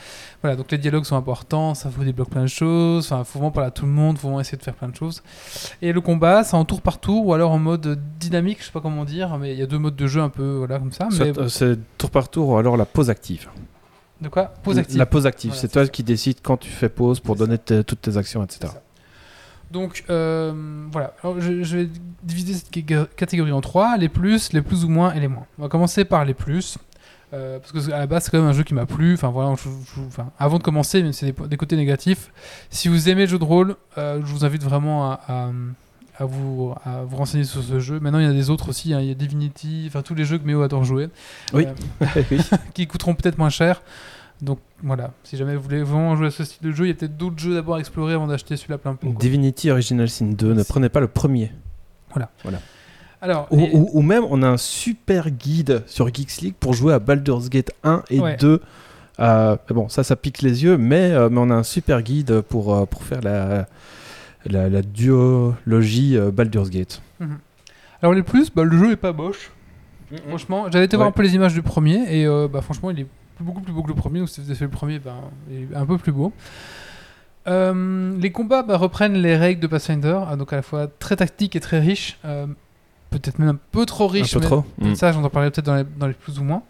Voilà, 0.43 0.57
donc 0.57 0.71
les 0.71 0.79
dialogues 0.79 1.05
sont 1.05 1.17
importants, 1.17 1.75
ça 1.75 1.89
vous 1.89 2.05
débloque 2.05 2.31
plein 2.31 2.43
de 2.43 2.47
choses, 2.47 3.07
enfin, 3.13 3.25
faut 3.25 3.41
vraiment 3.41 3.51
parler 3.51 3.69
à 3.69 3.73
tout 3.73 3.85
le 3.85 3.91
monde, 3.91 4.17
faut 4.17 4.29
vraiment 4.29 4.41
essayer 4.41 4.57
de 4.57 4.63
faire 4.63 4.75
plein 4.75 4.89
de 4.89 4.97
choses. 4.97 5.23
Et 5.83 5.93
le 5.93 6.01
combat, 6.01 6.45
c'est 6.45 6.57
en 6.57 6.65
tour 6.65 6.81
par 6.81 6.99
tour, 6.99 7.27
ou 7.27 7.35
alors 7.35 7.51
en 7.51 7.59
mode 7.59 8.01
dynamique, 8.21 8.59
je 8.61 8.67
sais 8.67 8.73
pas 8.73 8.81
comment 8.81 9.05
dire, 9.05 9.37
mais 9.39 9.55
il 9.55 9.59
y 9.59 9.63
a 9.63 9.67
deux 9.67 9.79
modes 9.79 9.97
de 9.97 10.07
jeu 10.07 10.23
un 10.23 10.29
peu, 10.31 10.55
voilà, 10.59 10.79
comme 10.79 10.93
ça. 10.93 11.09
soit, 11.11 11.27
Mais 11.27 11.39
euh, 11.39 11.49
c'est 11.49 11.79
tour 11.99 12.11
par 12.11 12.29
tour 12.29 12.51
ou 12.51 12.57
alors 12.57 12.77
la 12.77 12.87
pause 12.87 13.11
active. 13.11 13.49
De 14.21 14.29
quoi 14.29 14.45
Pause 14.63 14.79
active. 14.79 14.97
La 14.99 15.07
pause 15.07 15.27
active, 15.27 15.51
Voilà, 15.51 15.61
c'est 15.61 15.69
toi 15.69 15.85
ça. 15.85 15.91
qui 15.91 16.03
décides 16.03 16.39
quand 16.43 16.57
tu 16.57 16.71
fais 16.71 16.89
pause 16.89 17.21
pour 17.21 17.37
donner 17.37 17.59
tes- 17.59 17.85
toutes 17.85 18.01
tes 18.03 18.17
actions, 18.17 18.43
etc. 18.45 18.73
Donc 19.71 20.05
euh, 20.09 20.53
voilà, 20.93 21.15
Alors, 21.23 21.41
je, 21.41 21.63
je 21.65 21.77
vais 21.79 21.89
diviser 22.23 22.55
cette 22.55 22.71
cat- 22.87 23.07
catégorie 23.17 23.51
en 23.53 23.61
trois, 23.61 23.97
les 23.97 24.09
plus, 24.09 24.53
les 24.53 24.63
plus 24.63 24.85
ou 24.85 24.89
moins 24.89 25.13
et 25.15 25.21
les 25.21 25.29
moins. 25.29 25.47
On 25.59 25.63
va 25.63 25.69
commencer 25.69 26.05
par 26.05 26.25
les 26.25 26.35
plus, 26.35 26.79
euh, 27.33 27.59
parce 27.59 27.73
que 27.73 27.91
à 27.93 27.99
la 27.99 28.07
base 28.07 28.25
c'est 28.25 28.31
quand 28.31 28.39
même 28.39 28.47
un 28.47 28.53
jeu 28.53 28.63
qui 28.63 28.75
m'a 28.75 28.87
plu. 28.87 29.15
Enfin 29.15 29.29
voilà, 29.31 29.55
je- 29.57 29.69
je- 29.97 30.07
enfin, 30.07 30.31
avant 30.39 30.59
de 30.59 30.63
commencer, 30.63 31.03
même 31.03 31.13
si 31.13 31.27
c'est 31.27 31.49
des, 31.49 31.57
côtés 31.57 31.77
négatifs, 31.77 32.31
si 32.71 32.87
vous 32.89 33.09
aimez 33.09 33.23
le 33.23 33.29
jeu 33.29 33.39
de 33.39 33.45
rôle, 33.45 33.75
euh, 33.99 34.21
je 34.25 34.33
vous 34.33 34.45
invite 34.45 34.63
vraiment 34.63 35.11
à, 35.11 35.21
à- 35.27 35.51
à 36.17 36.25
vous, 36.25 36.75
à 36.85 37.03
vous 37.03 37.17
renseigner 37.17 37.45
sur 37.45 37.63
ce 37.63 37.81
jeu. 37.81 37.99
Maintenant 38.01 38.19
il 38.21 38.25
y 38.25 38.29
en 38.29 38.31
a 38.31 38.35
des 38.35 38.51
autres 38.51 38.69
aussi, 38.69 38.93
hein, 38.95 39.01
il 39.01 39.09
y 39.09 39.11
a 39.11 39.15
Divinity, 39.15 39.85
enfin 39.89 40.03
tous 40.03 40.15
les 40.15 40.25
jeux 40.25 40.39
que 40.39 40.47
Méo 40.47 40.63
adore 40.63 40.85
jouer, 40.85 41.09
Oui. 41.53 41.67
euh, 42.03 42.33
qui 42.75 42.87
coûteront 42.87 43.15
peut-être 43.15 43.39
moins 43.39 43.51
cher. 43.51 43.83
Donc 44.43 44.59
voilà, 44.83 45.13
si 45.23 45.37
jamais 45.37 45.55
vous 45.57 45.63
voulez 45.63 45.83
vraiment 45.83 46.17
jouer 46.17 46.27
à 46.27 46.31
ce 46.31 46.45
style 46.45 46.69
de 46.69 46.73
jeu, 46.75 46.85
il 46.85 46.89
y 46.89 46.91
a 46.91 46.95
peut-être 46.95 47.17
d'autres 47.17 47.39
jeux 47.39 47.55
d'abord 47.55 47.77
à 47.77 47.79
explorer 47.79 48.15
avant 48.15 48.27
d'acheter 48.27 48.57
celui-là 48.57 48.79
plein 48.79 48.95
pot. 48.95 49.11
quoi. 49.11 49.19
Divinity 49.21 49.71
Original 49.71 50.09
Sin 50.09 50.27
2, 50.33 50.53
ne 50.55 50.63
prenez 50.63 50.89
pas 50.89 51.01
le 51.01 51.09
premier. 51.09 51.53
Alors, 53.23 53.47
Ou, 53.51 53.59
les- 53.61 53.71
ou- 53.73 53.89
ou 53.95 54.03
même, 54.03 54.25
on 54.29 54.43
a 54.43 54.49
un 54.49 54.57
super 54.59 55.31
guide 55.31 55.83
sur 55.87 56.13
Geeks 56.13 56.43
League 56.43 56.55
pour 56.61 56.75
jouer 56.75 56.93
à 56.93 56.99
Baldur's 56.99 57.49
Gate 57.49 57.71
1 57.83 58.03
et 58.11 58.21
Ouais. 58.21 58.37
2. 58.37 58.61
Euh, 59.21 59.57
bon, 59.71 59.89
ça, 59.89 60.05
ça 60.05 60.15
pique 60.15 60.43
les 60.43 60.63
yeux, 60.65 60.77
mais, 60.77 61.13
euh, 61.13 61.29
mais 61.31 61.39
on 61.41 61.49
a 61.49 61.55
un 61.55 61.63
super 61.63 62.03
guide 62.03 62.43
pour, 62.43 62.87
pour 62.87 63.03
faire 63.03 63.23
la, 63.23 63.67
la, 64.47 64.69
la 64.69 64.83
duologie 64.83 66.17
euh, 66.17 66.31
Baldur's 66.31 66.71
Gate. 66.71 67.01
Alors 68.03 68.13
les 68.15 68.23
plus, 68.23 68.51
bah, 68.55 68.65
le 68.65 68.77
jeu 68.77 68.93
est 68.93 68.97
pas 68.97 69.13
moche. 69.13 69.51
Franchement, 70.29 70.67
j'avais 70.71 70.85
été 70.85 70.97
voir 70.97 71.09
un 71.09 71.13
peu 71.13 71.23
les 71.23 71.35
images 71.35 71.55
du 71.55 71.63
premier 71.63 72.05
et 72.15 72.27
euh, 72.27 72.47
bah, 72.47 72.61
franchement 72.61 72.91
il 72.91 73.01
est 73.01 73.07
beaucoup 73.41 73.63
plus 73.63 73.73
beau 73.73 73.83
que 73.83 73.89
le 73.89 73.95
premier. 73.95 74.21
Donc 74.21 74.29
si 74.29 74.41
vous 74.41 74.47
avez 74.49 74.57
fait 74.59 74.65
le 74.65 74.71
premier, 74.71 74.99
bah, 74.99 75.15
il 75.51 75.73
est 75.73 75.77
un 75.77 75.87
peu 75.87 75.99
plus 75.99 76.13
beau. 76.13 76.33
Euh, 77.47 78.17
les 78.19 78.31
combats 78.33 78.63
bah, 78.63 78.77
reprennent 78.77 79.15
les 79.15 79.37
règles 79.37 79.61
de 79.61 79.67
Pathfinder, 79.67 80.21
donc 80.39 80.53
à 80.53 80.57
la 80.57 80.63
fois 80.63 80.87
très 80.99 81.17
tactique 81.17 81.57
et 81.57 81.61
très 81.61 81.81
riche. 81.81 82.19
euh, 82.25 82.47
Peut-être 83.11 83.39
même 83.39 83.49
un 83.51 83.59
peu 83.71 83.87
trop 83.87 84.09
Un 84.09 84.13
riche. 84.13 84.33
peu 84.35 84.41
mais 84.41 84.47
trop. 84.47 84.65
Mm. 84.79 84.95
Ça, 84.95 85.13
j'en 85.13 85.29
parlerai 85.29 85.51
peut-être 85.53 85.67
dans 85.67 85.77
les, 85.77 85.85
dans 85.85 86.07
les 86.09 86.15
plus 86.15 86.39
ou 86.39 86.45
moins. 86.45 86.63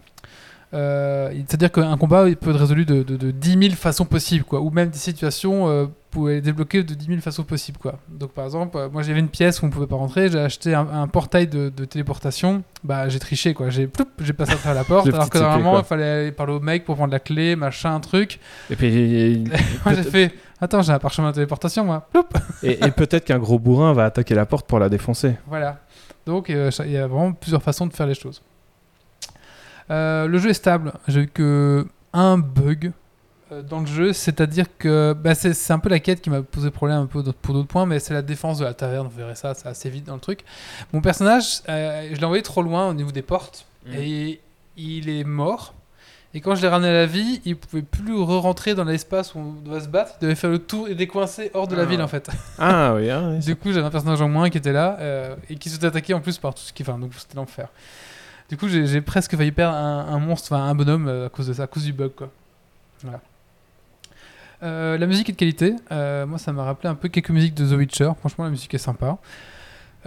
Euh, 0.73 1.31
C'est-à-dire 1.47 1.71
qu'un 1.71 1.97
combat 1.97 2.27
il 2.29 2.35
peut 2.35 2.49
être 2.51 2.59
résolu 2.59 2.85
de, 2.85 3.03
de, 3.03 3.15
de 3.15 3.31
10 3.31 3.49
000 3.69 3.75
façons 3.75 4.05
possibles, 4.05 4.43
quoi. 4.45 4.61
ou 4.61 4.69
même 4.69 4.89
des 4.89 4.97
situations 4.97 5.89
pouvaient 6.15 6.39
débloquer 6.39 6.81
de 6.83 6.93
10 6.93 7.05
000 7.07 7.19
façons 7.19 7.43
possibles. 7.43 7.77
Quoi. 7.77 7.99
Donc 8.07 8.31
par 8.31 8.45
exemple, 8.45 8.77
euh, 8.77 8.89
moi 8.89 9.01
j'avais 9.01 9.19
une 9.19 9.27
pièce 9.27 9.61
où 9.61 9.65
on 9.65 9.69
pouvait 9.69 9.85
pas 9.85 9.97
rentrer, 9.97 10.29
j'ai 10.31 10.39
acheté 10.39 10.73
un, 10.73 10.87
un 10.87 11.07
portail 11.07 11.47
de, 11.47 11.67
de 11.67 11.83
téléportation, 11.83 12.63
bah 12.85 13.09
j'ai 13.09 13.19
triché, 13.19 13.53
quoi. 13.53 13.69
j'ai 13.69 13.89
j'ai 14.19 14.33
passé 14.33 14.53
à 14.53 14.55
travers 14.55 14.75
la 14.75 14.83
porte, 14.85 15.07
alors 15.13 15.29
que 15.29 15.37
normalement 15.37 15.77
il 15.79 15.83
fallait 15.83 16.09
aller 16.09 16.31
parler 16.31 16.53
au 16.53 16.61
mec 16.61 16.85
pour 16.85 16.95
prendre 16.95 17.11
la 17.11 17.19
clé, 17.19 17.57
machin, 17.57 17.99
truc. 17.99 18.39
Et, 18.69 18.77
puis, 18.77 19.43
Moi 19.85 19.93
j'ai 19.93 20.03
fait, 20.03 20.33
attends 20.61 20.81
j'ai 20.81 20.93
un 20.93 20.99
parchemin 20.99 21.31
de 21.31 21.35
téléportation 21.35 21.83
moi, 21.83 22.07
ploup. 22.13 22.23
et, 22.63 22.85
et 22.85 22.91
peut-être 22.91 23.25
qu'un 23.25 23.39
gros 23.39 23.59
bourrin 23.59 23.91
va 23.91 24.05
attaquer 24.05 24.35
la 24.35 24.45
porte 24.45 24.67
pour 24.67 24.79
la 24.79 24.87
défoncer. 24.87 25.35
Voilà. 25.47 25.79
Donc 26.25 26.49
euh, 26.49 26.71
il 26.85 26.91
y 26.91 26.97
a 26.97 27.07
vraiment 27.07 27.33
plusieurs 27.33 27.61
façons 27.61 27.87
de 27.87 27.93
faire 27.93 28.07
les 28.07 28.15
choses. 28.15 28.41
Euh, 29.91 30.27
le 30.27 30.37
jeu 30.37 30.49
est 30.49 30.53
stable. 30.55 30.93
J'ai 31.07 31.21
eu 31.21 31.27
que 31.27 31.85
un 32.13 32.37
bug 32.37 32.93
dans 33.69 33.79
le 33.79 33.85
jeu, 33.85 34.13
c'est-à-dire 34.13 34.65
que 34.77 35.13
bah, 35.13 35.35
c'est 35.35 35.71
un 35.71 35.79
peu 35.79 35.89
la 35.89 35.99
quête 35.99 36.21
qui 36.21 36.29
m'a 36.29 36.41
posé 36.41 36.71
problème 36.71 36.97
un 37.01 37.05
peu 37.05 37.23
pour 37.41 37.53
d'autres 37.53 37.67
points, 37.67 37.85
mais 37.85 37.99
c'est 37.99 38.13
la 38.13 38.21
défense 38.21 38.59
de 38.59 38.65
la 38.65 38.73
taverne. 38.73 39.07
Vous 39.07 39.17
verrez 39.17 39.35
ça, 39.35 39.53
assez 39.65 39.89
vite 39.89 40.05
dans 40.05 40.15
le 40.15 40.19
truc. 40.19 40.41
Mon 40.93 41.01
personnage, 41.01 41.61
euh, 41.69 42.09
je 42.11 42.15
l'ai 42.17 42.23
envoyé 42.25 42.41
trop 42.43 42.61
loin 42.63 42.89
au 42.89 42.93
niveau 42.93 43.11
des 43.11 43.21
portes 43.21 43.65
et 43.93 44.39
il 44.77 45.09
est 45.09 45.23
mort. 45.23 45.73
Et 46.33 46.41
quand 46.41 46.53
je 46.55 46.61
l'ai 46.61 46.67
ramené 46.67 46.89
à 46.89 46.93
la 46.93 47.05
vie, 47.05 47.39
il 47.45 47.55
pouvait 47.55 47.81
plus 47.81 48.13
re-rentrer 48.13 48.75
dans 48.75 48.83
l'espace 48.83 49.35
où 49.35 49.39
on 49.39 49.51
doit 49.53 49.79
se 49.79 49.87
battre. 49.87 50.15
Il 50.19 50.23
devait 50.23 50.35
faire 50.35 50.49
le 50.49 50.59
tour 50.59 50.89
et 50.89 50.95
décoincer 50.95 51.49
hors 51.53 51.65
de 51.67 51.75
la 51.77 51.83
Ah. 51.83 51.85
ville 51.85 52.01
en 52.01 52.09
fait. 52.09 52.29
Ah 52.59 52.93
oui, 52.95 53.09
ah, 53.09 53.21
oui, 53.29 53.39
Du 53.39 53.55
coup, 53.55 53.71
j'avais 53.71 53.85
un 53.85 53.89
personnage 53.91 54.21
en 54.21 54.27
moins 54.27 54.49
qui 54.49 54.57
était 54.57 54.73
là 54.73 54.97
euh, 54.99 55.33
et 55.49 55.55
qui 55.55 55.69
se 55.69 55.75
faisait 55.77 55.87
attaquer 55.87 56.13
en 56.13 56.19
plus 56.19 56.37
par 56.37 56.53
tout 56.53 56.61
ce 56.63 56.73
qui. 56.73 56.83
Enfin, 56.83 56.97
donc 56.99 57.11
c'était 57.17 57.35
l'enfer. 57.37 57.69
Du 58.49 58.57
coup, 58.57 58.67
j'ai 58.67 58.85
j'ai 58.85 58.99
presque 59.01 59.37
failli 59.37 59.51
perdre 59.53 59.77
un, 59.77 60.07
un 60.09 60.19
monstre, 60.19 60.51
enfin 60.51 60.63
un 60.65 60.75
bonhomme 60.75 61.07
euh, 61.07 61.27
à 61.27 61.29
cause 61.29 61.47
de 61.47 61.53
ça, 61.53 61.63
à 61.63 61.67
cause 61.67 61.85
du 61.85 61.93
bug 61.93 62.11
quoi. 62.15 62.29
Voilà. 63.01 63.21
Euh, 64.65 64.97
la 64.97 65.05
musique 65.05 65.29
est 65.29 65.33
de 65.33 65.37
qualité. 65.37 65.75
Euh, 65.91 66.25
moi, 66.25 66.39
ça 66.39 66.51
m'a 66.51 66.63
rappelé 66.63 66.89
un 66.89 66.95
peu 66.95 67.07
quelques 67.07 67.29
musiques 67.29 67.53
de 67.53 67.65
The 67.65 67.77
Witcher. 67.77 68.11
Franchement, 68.19 68.45
la 68.45 68.49
musique 68.49 68.73
est 68.73 68.79
sympa. 68.79 69.17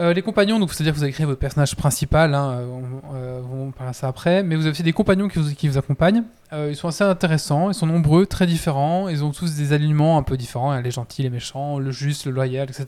Euh, 0.00 0.12
les 0.12 0.22
compagnons, 0.22 0.60
donc 0.60 0.72
c'est-à-dire 0.72 0.92
que 0.92 0.98
vous 0.98 1.02
avez 1.02 1.12
créé 1.12 1.26
votre 1.26 1.40
personnage 1.40 1.74
principal, 1.74 2.32
hein, 2.32 2.60
on, 2.70 3.66
on 3.66 3.70
parlera 3.72 3.92
ça 3.92 4.06
après, 4.06 4.44
mais 4.44 4.54
vous 4.54 4.62
avez 4.62 4.70
aussi 4.70 4.84
des 4.84 4.92
compagnons 4.92 5.26
qui 5.26 5.68
vous, 5.68 5.76
accompagnent. 5.76 6.22
Ils 6.52 6.76
sont 6.76 6.86
assez 6.86 7.02
intéressants, 7.02 7.68
ils 7.70 7.74
sont 7.74 7.86
nombreux, 7.86 8.24
très 8.24 8.46
différents, 8.46 9.08
ils 9.08 9.24
ont 9.24 9.32
tous 9.32 9.56
des 9.56 9.72
alignements 9.72 10.16
un 10.16 10.22
peu 10.22 10.36
différents, 10.36 10.70
hein, 10.70 10.82
les 10.82 10.92
gentils, 10.92 11.24
les 11.24 11.30
méchants, 11.30 11.80
le 11.80 11.90
juste, 11.90 12.26
le 12.26 12.30
loyal, 12.30 12.68
etc. 12.70 12.86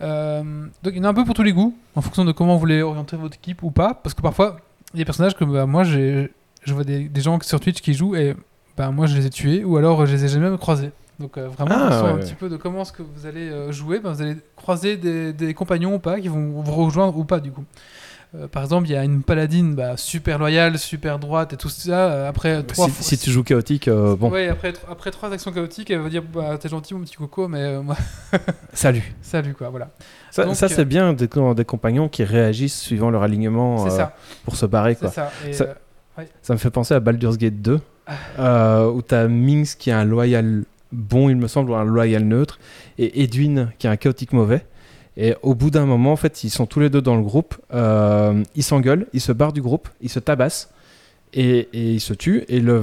Donc 0.00 0.94
il 0.94 0.96
y 0.96 1.00
en 1.00 1.04
a 1.04 1.08
un 1.08 1.14
peu 1.14 1.26
pour 1.26 1.34
tous 1.34 1.42
les 1.42 1.52
goûts, 1.52 1.76
en 1.94 2.00
fonction 2.00 2.24
de 2.24 2.32
comment 2.32 2.54
vous 2.54 2.60
voulez 2.60 2.80
orienter 2.80 3.16
votre 3.16 3.36
équipe 3.36 3.62
ou 3.62 3.70
pas, 3.70 3.92
parce 3.92 4.14
que 4.14 4.22
parfois, 4.22 4.56
il 4.94 4.96
y 4.96 5.00
a 5.00 5.02
des 5.02 5.04
personnages 5.04 5.36
que 5.36 5.44
bah, 5.44 5.66
moi, 5.66 5.84
je 5.84 6.28
vois 6.66 6.84
des, 6.84 7.10
des 7.10 7.20
gens 7.20 7.38
sur 7.42 7.60
Twitch 7.60 7.82
qui 7.82 7.92
jouent 7.92 8.16
et 8.16 8.34
bah, 8.76 8.90
moi 8.90 9.06
je 9.06 9.16
les 9.16 9.26
ai 9.26 9.30
tués, 9.30 9.64
ou 9.64 9.76
alors 9.76 10.04
je 10.06 10.12
les 10.14 10.24
ai 10.24 10.28
jamais 10.28 10.56
croisés. 10.58 10.90
Donc 11.18 11.38
euh, 11.38 11.48
vraiment, 11.48 11.74
Ah, 11.78 12.02
ouais, 12.04 12.10
un 12.10 12.14
ouais. 12.16 12.20
petit 12.20 12.34
peu 12.34 12.48
de 12.50 12.56
comment 12.56 12.82
est-ce 12.82 12.92
que 12.92 13.02
vous 13.02 13.26
allez 13.26 13.48
euh, 13.48 13.72
jouer, 13.72 14.00
bah, 14.00 14.12
vous 14.12 14.20
allez 14.22 14.36
croiser 14.54 14.96
des, 14.98 15.32
des 15.32 15.54
compagnons 15.54 15.94
ou 15.94 15.98
pas, 15.98 16.20
qui 16.20 16.28
vont 16.28 16.60
vous 16.60 16.72
rejoindre 16.84 17.16
ou 17.16 17.24
pas 17.24 17.40
du 17.40 17.50
coup. 17.52 17.64
Euh, 18.34 18.48
par 18.48 18.62
exemple, 18.64 18.86
il 18.88 18.92
y 18.92 18.96
a 18.96 19.04
une 19.04 19.22
paladine 19.22 19.74
bah, 19.76 19.96
super 19.96 20.38
loyale, 20.38 20.78
super 20.78 21.18
droite 21.18 21.52
et 21.54 21.56
tout 21.56 21.68
ça. 21.70 22.10
euh, 22.10 22.28
après 22.28 22.62
trois 22.64 22.86
Si, 22.86 22.90
fois- 22.90 23.02
si 23.04 23.16
tu 23.18 23.30
joues 23.30 23.44
chaotique, 23.44 23.88
euh, 23.88 24.14
bon, 24.16 24.30
Ouais, 24.30 24.48
après, 24.48 24.74
après 24.90 25.10
trois 25.12 25.32
actions 25.32 25.52
chaotiques, 25.52 25.90
elle 25.90 26.00
va 26.00 26.08
dire 26.10 26.22
bah, 26.22 26.58
T'es 26.58 26.68
gentil, 26.68 26.92
mon 26.92 27.00
petit 27.00 27.16
coco, 27.16 27.46
mais 27.48 27.60
euh, 27.62 27.82
moi, 27.82 27.96
salut. 28.74 29.14
salut 29.22 29.54
quoi, 29.54 29.70
voilà. 29.70 29.90
Ça, 30.30 30.44
Donc, 30.44 30.56
ça, 30.56 30.66
euh, 30.66 30.68
c'est 30.70 30.84
bien 30.84 31.12
des, 31.14 31.28
des 31.28 31.64
compagnons 31.64 32.08
qui 32.10 32.24
réagissent 32.24 32.78
suivant 32.78 33.10
leur 33.10 33.22
alignement 33.22 33.86
euh, 33.86 33.90
ça, 33.90 34.14
pour 34.44 34.56
se 34.56 34.66
barrer. 34.66 34.96
Quoi. 34.96 35.08
ça. 35.10 35.30
Et, 35.48 35.52
Ça- 35.54 35.64
euh, 36.18 36.24
Ça 36.42 36.52
me 36.52 36.58
fait 36.58 36.70
penser 36.70 36.92
à 36.94 37.00
Baldur's 37.00 37.38
Gate 37.38 37.62
2, 37.62 37.76
Ah. 37.80 37.80
Euh, 38.38 38.90
où 38.90 39.02
tu 39.02 39.14
as 39.14 39.28
Minx 39.28 39.74
qui 39.74 39.90
est 39.90 39.94
un 39.94 40.04
loyal 40.04 40.64
bon, 40.92 41.28
il 41.28 41.36
me 41.36 41.48
semble, 41.48 41.70
ou 41.70 41.74
un 41.74 41.84
loyal 41.84 42.24
neutre, 42.24 42.58
et 42.98 43.22
Edwin 43.22 43.72
qui 43.78 43.86
est 43.86 43.90
un 43.90 43.96
chaotique 43.96 44.32
mauvais. 44.32 44.64
Et 45.16 45.34
au 45.42 45.54
bout 45.54 45.70
d'un 45.70 45.86
moment, 45.86 46.12
en 46.12 46.16
fait, 46.16 46.44
ils 46.44 46.50
sont 46.50 46.66
tous 46.66 46.80
les 46.80 46.90
deux 46.90 47.00
dans 47.00 47.16
le 47.16 47.22
groupe, 47.22 47.56
euh, 47.72 48.42
ils 48.54 48.62
s'engueulent, 48.62 49.06
ils 49.12 49.20
se 49.20 49.32
barrent 49.32 49.54
du 49.54 49.62
groupe, 49.62 49.88
ils 50.00 50.10
se 50.10 50.18
tabassent, 50.18 50.70
et, 51.32 51.68
ils 51.72 52.00
se 52.00 52.14
tuent, 52.14 52.44
et 52.48 52.60
le, 52.60 52.82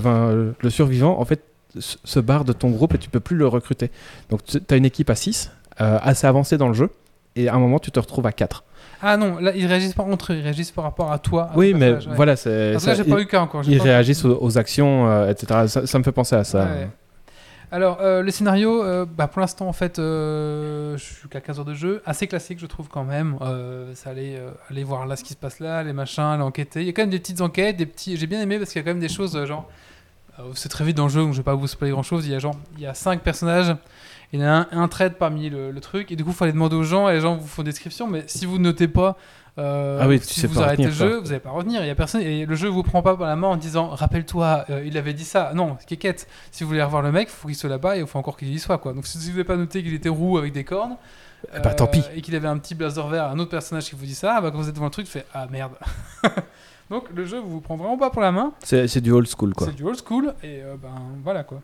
survivant, 0.69 1.19
en 1.19 1.25
fait, 1.25 1.43
se 1.79 2.19
barre 2.19 2.45
de 2.45 2.53
ton 2.53 2.69
groupe 2.69 2.93
et 2.93 2.97
tu 2.97 3.09
peux 3.09 3.19
plus 3.19 3.35
le 3.35 3.47
recruter. 3.47 3.89
Donc 4.29 4.43
tu 4.45 4.59
as 4.69 4.75
une 4.75 4.85
équipe 4.85 5.09
à 5.09 5.15
6, 5.15 5.51
assez 5.77 6.27
avancée 6.27 6.57
dans 6.57 6.67
le 6.67 6.73
jeu, 6.73 6.89
et 7.35 7.47
à 7.47 7.55
un 7.55 7.59
moment, 7.59 7.79
tu 7.79 7.91
te 7.91 7.99
retrouves 7.99 8.27
à 8.27 8.31
4. 8.31 8.63
Ah 9.05 9.17
non, 9.17 9.37
là, 9.39 9.51
ils 9.53 9.65
réagissent 9.65 9.93
pas 9.93 10.03
entre 10.03 10.31
eux, 10.31 10.37
ils 10.37 10.41
réagissent 10.41 10.71
par 10.71 10.85
rapport 10.85 11.11
à 11.11 11.19
toi. 11.19 11.49
à 11.53 11.57
oui, 11.57 11.73
mais 11.73 11.91
ouais. 11.91 11.99
voilà, 12.15 12.37
c'est... 12.37 12.71
Parce 12.71 12.85
ça- 12.85 12.95
j'ai 12.95 13.03
pas 13.03 13.19
eu 13.19 13.25
qu'un 13.25 13.41
encore. 13.41 13.61
ils 13.67 13.81
réagissent 13.81 14.23
aux, 14.23 14.37
aux 14.41 14.57
actions, 14.57 15.09
euh, 15.09 15.29
etc. 15.29 15.67
Ça, 15.67 15.85
ça 15.85 15.99
me 15.99 16.03
fait 16.03 16.13
penser 16.13 16.37
à 16.37 16.45
ça. 16.45 16.63
Ouais. 16.63 16.87
Alors, 17.69 17.97
euh, 18.01 18.21
le 18.21 18.31
scénario, 18.31 18.81
euh, 18.81 19.05
bah, 19.05 19.27
pour 19.27 19.41
l'instant, 19.41 19.67
en 19.67 19.73
fait, 19.73 19.97
je 19.97 20.95
suis 20.97 21.27
qu'à 21.27 21.41
15 21.41 21.59
heures 21.59 21.65
de 21.65 21.73
jeu. 21.73 22.01
Assez 22.05 22.27
classique, 22.27 22.59
je 22.59 22.65
trouve, 22.65 22.87
quand 22.87 23.03
même. 23.03 23.37
Ça 23.93 24.11
allait 24.11 24.39
aller 24.69 24.85
voir 24.85 25.05
là 25.05 25.17
ce 25.17 25.23
qui 25.25 25.33
se 25.33 25.37
passe 25.37 25.59
là, 25.59 25.83
les 25.83 25.91
machins, 25.93 26.23
aller 26.23 26.43
enquêter. 26.43 26.79
Il 26.79 26.85
y 26.85 26.89
a 26.89 26.93
quand 26.93 27.01
même 27.01 27.09
des 27.09 27.19
petites 27.19 27.41
enquêtes, 27.41 27.75
des 27.75 27.85
petits. 27.85 28.15
J'ai 28.15 28.27
bien 28.27 28.39
aimé 28.41 28.57
parce 28.57 28.71
qu'il 28.71 28.79
y 28.79 28.83
a 28.83 28.85
quand 28.85 28.91
même 28.93 28.99
des 29.01 29.09
choses, 29.09 29.43
genre. 29.45 29.67
c'est 30.55 30.69
très 30.69 30.85
vite 30.85 30.95
dans 30.95 31.07
le 31.07 31.11
jeu, 31.11 31.21
donc 31.21 31.33
je 31.33 31.37
vais 31.37 31.43
pas 31.43 31.55
vous 31.55 31.67
spoiler 31.67 31.91
grand 31.91 32.03
chose. 32.03 32.25
Il 32.25 32.31
y 32.31 32.35
a 32.35 32.39
genre, 32.39 32.55
il 32.77 32.83
y 32.83 32.87
a 32.87 32.93
5 32.93 33.21
personnages. 33.21 33.75
Il 34.33 34.39
y 34.39 34.43
en 34.43 34.47
a 34.47 34.51
un, 34.51 34.67
un 34.71 34.87
trade 34.87 35.13
parmi 35.17 35.49
le, 35.49 35.71
le 35.71 35.79
truc, 35.79 36.11
et 36.11 36.15
du 36.15 36.25
coup, 36.25 36.33
il 36.37 36.43
aller 36.43 36.51
demander 36.53 36.75
aux 36.75 36.83
gens, 36.83 37.07
et 37.07 37.13
les 37.13 37.21
gens 37.21 37.35
vous 37.37 37.47
font 37.47 37.61
des 37.63 37.69
descriptions, 37.69 38.07
mais 38.07 38.23
si 38.27 38.45
vous 38.47 38.57
ne 38.57 38.63
notez 38.63 38.87
pas, 38.87 39.15
euh, 39.59 39.99
Ah 40.01 40.07
oui, 40.07 40.19
si 40.23 40.47
vous 40.47 40.59
arrêtez 40.59 40.85
le 40.85 40.91
jeu, 40.91 41.09
quoi. 41.09 41.19
vous 41.19 41.27
n'allez 41.27 41.39
pas 41.39 41.51
retenir. 41.51 41.81
Il 41.83 41.87
y 41.87 41.91
a 41.91 41.95
personne, 41.95 42.21
et 42.21 42.45
le 42.47 42.55
jeu 42.55 42.67
vous 42.67 42.81
prend 42.81 43.03
pas 43.03 43.15
par 43.15 43.27
la 43.27 43.35
main 43.35 43.47
en 43.49 43.55
disant, 43.57 43.89
rappelle-toi, 43.89 44.65
euh, 44.71 44.83
il 44.83 44.97
avait 44.97 45.13
dit 45.13 45.23
ça. 45.23 45.51
Non, 45.53 45.77
kékette. 45.85 46.27
Si 46.51 46.63
vous 46.63 46.69
voulez 46.69 46.81
revoir 46.81 47.03
le 47.03 47.11
mec, 47.11 47.27
il 47.29 47.31
faut 47.31 47.47
qu'il 47.47 47.55
soit 47.55 47.69
là-bas 47.69 47.95
et 47.95 47.99
il 47.99 48.07
faut 48.07 48.17
encore 48.17 48.35
qu'il 48.35 48.51
y 48.51 48.57
soit. 48.57 48.79
Quoi. 48.79 48.93
Donc 48.93 49.05
si 49.05 49.19
vous 49.19 49.27
n'avez 49.29 49.43
pas 49.43 49.55
noté 49.55 49.83
qu'il 49.83 49.93
était 49.93 50.09
roux 50.09 50.39
avec 50.39 50.51
des 50.53 50.63
cornes, 50.63 50.97
Eh 51.55 51.59
bah, 51.59 51.75
tant 51.75 51.85
pis. 51.85 52.01
et 52.15 52.21
qu'il 52.21 52.35
avait 52.35 52.47
un 52.47 52.57
petit 52.57 52.73
blazer 52.73 53.07
vert, 53.07 53.25
un 53.25 53.37
autre 53.37 53.51
personnage 53.51 53.85
qui 53.87 53.95
vous 53.95 54.05
dit 54.05 54.15
ça, 54.15 54.41
bah, 54.41 54.49
quand 54.49 54.57
vous 54.57 54.67
êtes 54.69 54.73
devant 54.73 54.85
le 54.85 54.91
truc, 54.91 55.05
tu 55.05 55.11
fais 55.11 55.25
ah 55.35 55.45
merde. 55.51 55.73
Donc 56.89 57.05
le 57.13 57.23
jeu 57.25 57.39
vous 57.39 57.61
prend 57.61 57.75
vraiment 57.77 57.97
pas 57.97 58.09
pour 58.09 58.21
la 58.23 58.31
main. 58.31 58.53
C'est 58.63 58.87
c'est 58.87 59.01
du 59.01 59.11
old 59.11 59.27
school, 59.27 59.53
quoi. 59.53 59.67
C'est 59.67 59.75
du 59.75 59.83
old 59.83 59.99
school 60.03 60.33
et 60.43 60.61
euh, 60.63 60.75
ben 60.81 60.89
voilà 61.23 61.43
quoi. 61.43 61.61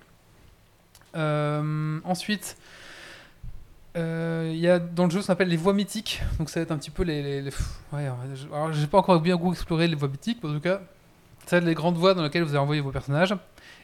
Euh, 1.16 2.00
ensuite, 2.04 2.58
euh, 2.60 2.66
Euh, 3.98 4.52
Il 4.54 4.60
y 4.60 4.70
a 4.70 4.78
dans 4.80 5.06
le 5.06 5.10
jeu 5.12 5.22
ce 5.22 5.28
qu'on 5.28 5.34
appelle 5.34 5.48
les 5.50 5.58
voies 5.58 5.74
mythiques. 5.74 6.22
Donc 6.38 6.50
ça 6.50 6.60
va 6.60 6.64
être 6.64 6.72
un 6.72 6.78
petit 6.78 6.92
peu 6.92 7.04
les. 7.04 7.22
les- 7.24 7.42
les- 7.42 7.50
pff, 7.52 7.70
ouais, 7.92 8.06
alors 8.54 8.72
j'ai 8.72 8.88
pas 8.88 9.00
encore 9.00 9.20
bien 9.20 9.36
goût 9.36 9.52
exploré 9.52 9.88
les 9.88 9.96
voies 9.96 10.08
mythiques, 10.08 10.38
mais 10.44 10.50
en 10.50 10.54
tout 10.54 10.60
cas, 10.60 10.80
ça 11.46 11.56
va 11.56 11.58
être 11.58 11.66
les 11.66 11.74
grandes 11.74 11.98
voies 11.98 12.14
dans 12.14 12.24
lesquelles 12.24 12.44
vous 12.44 12.50
allez 12.52 12.60
envoyer 12.60 12.82
vos 12.82 12.92
personnages. 12.92 13.34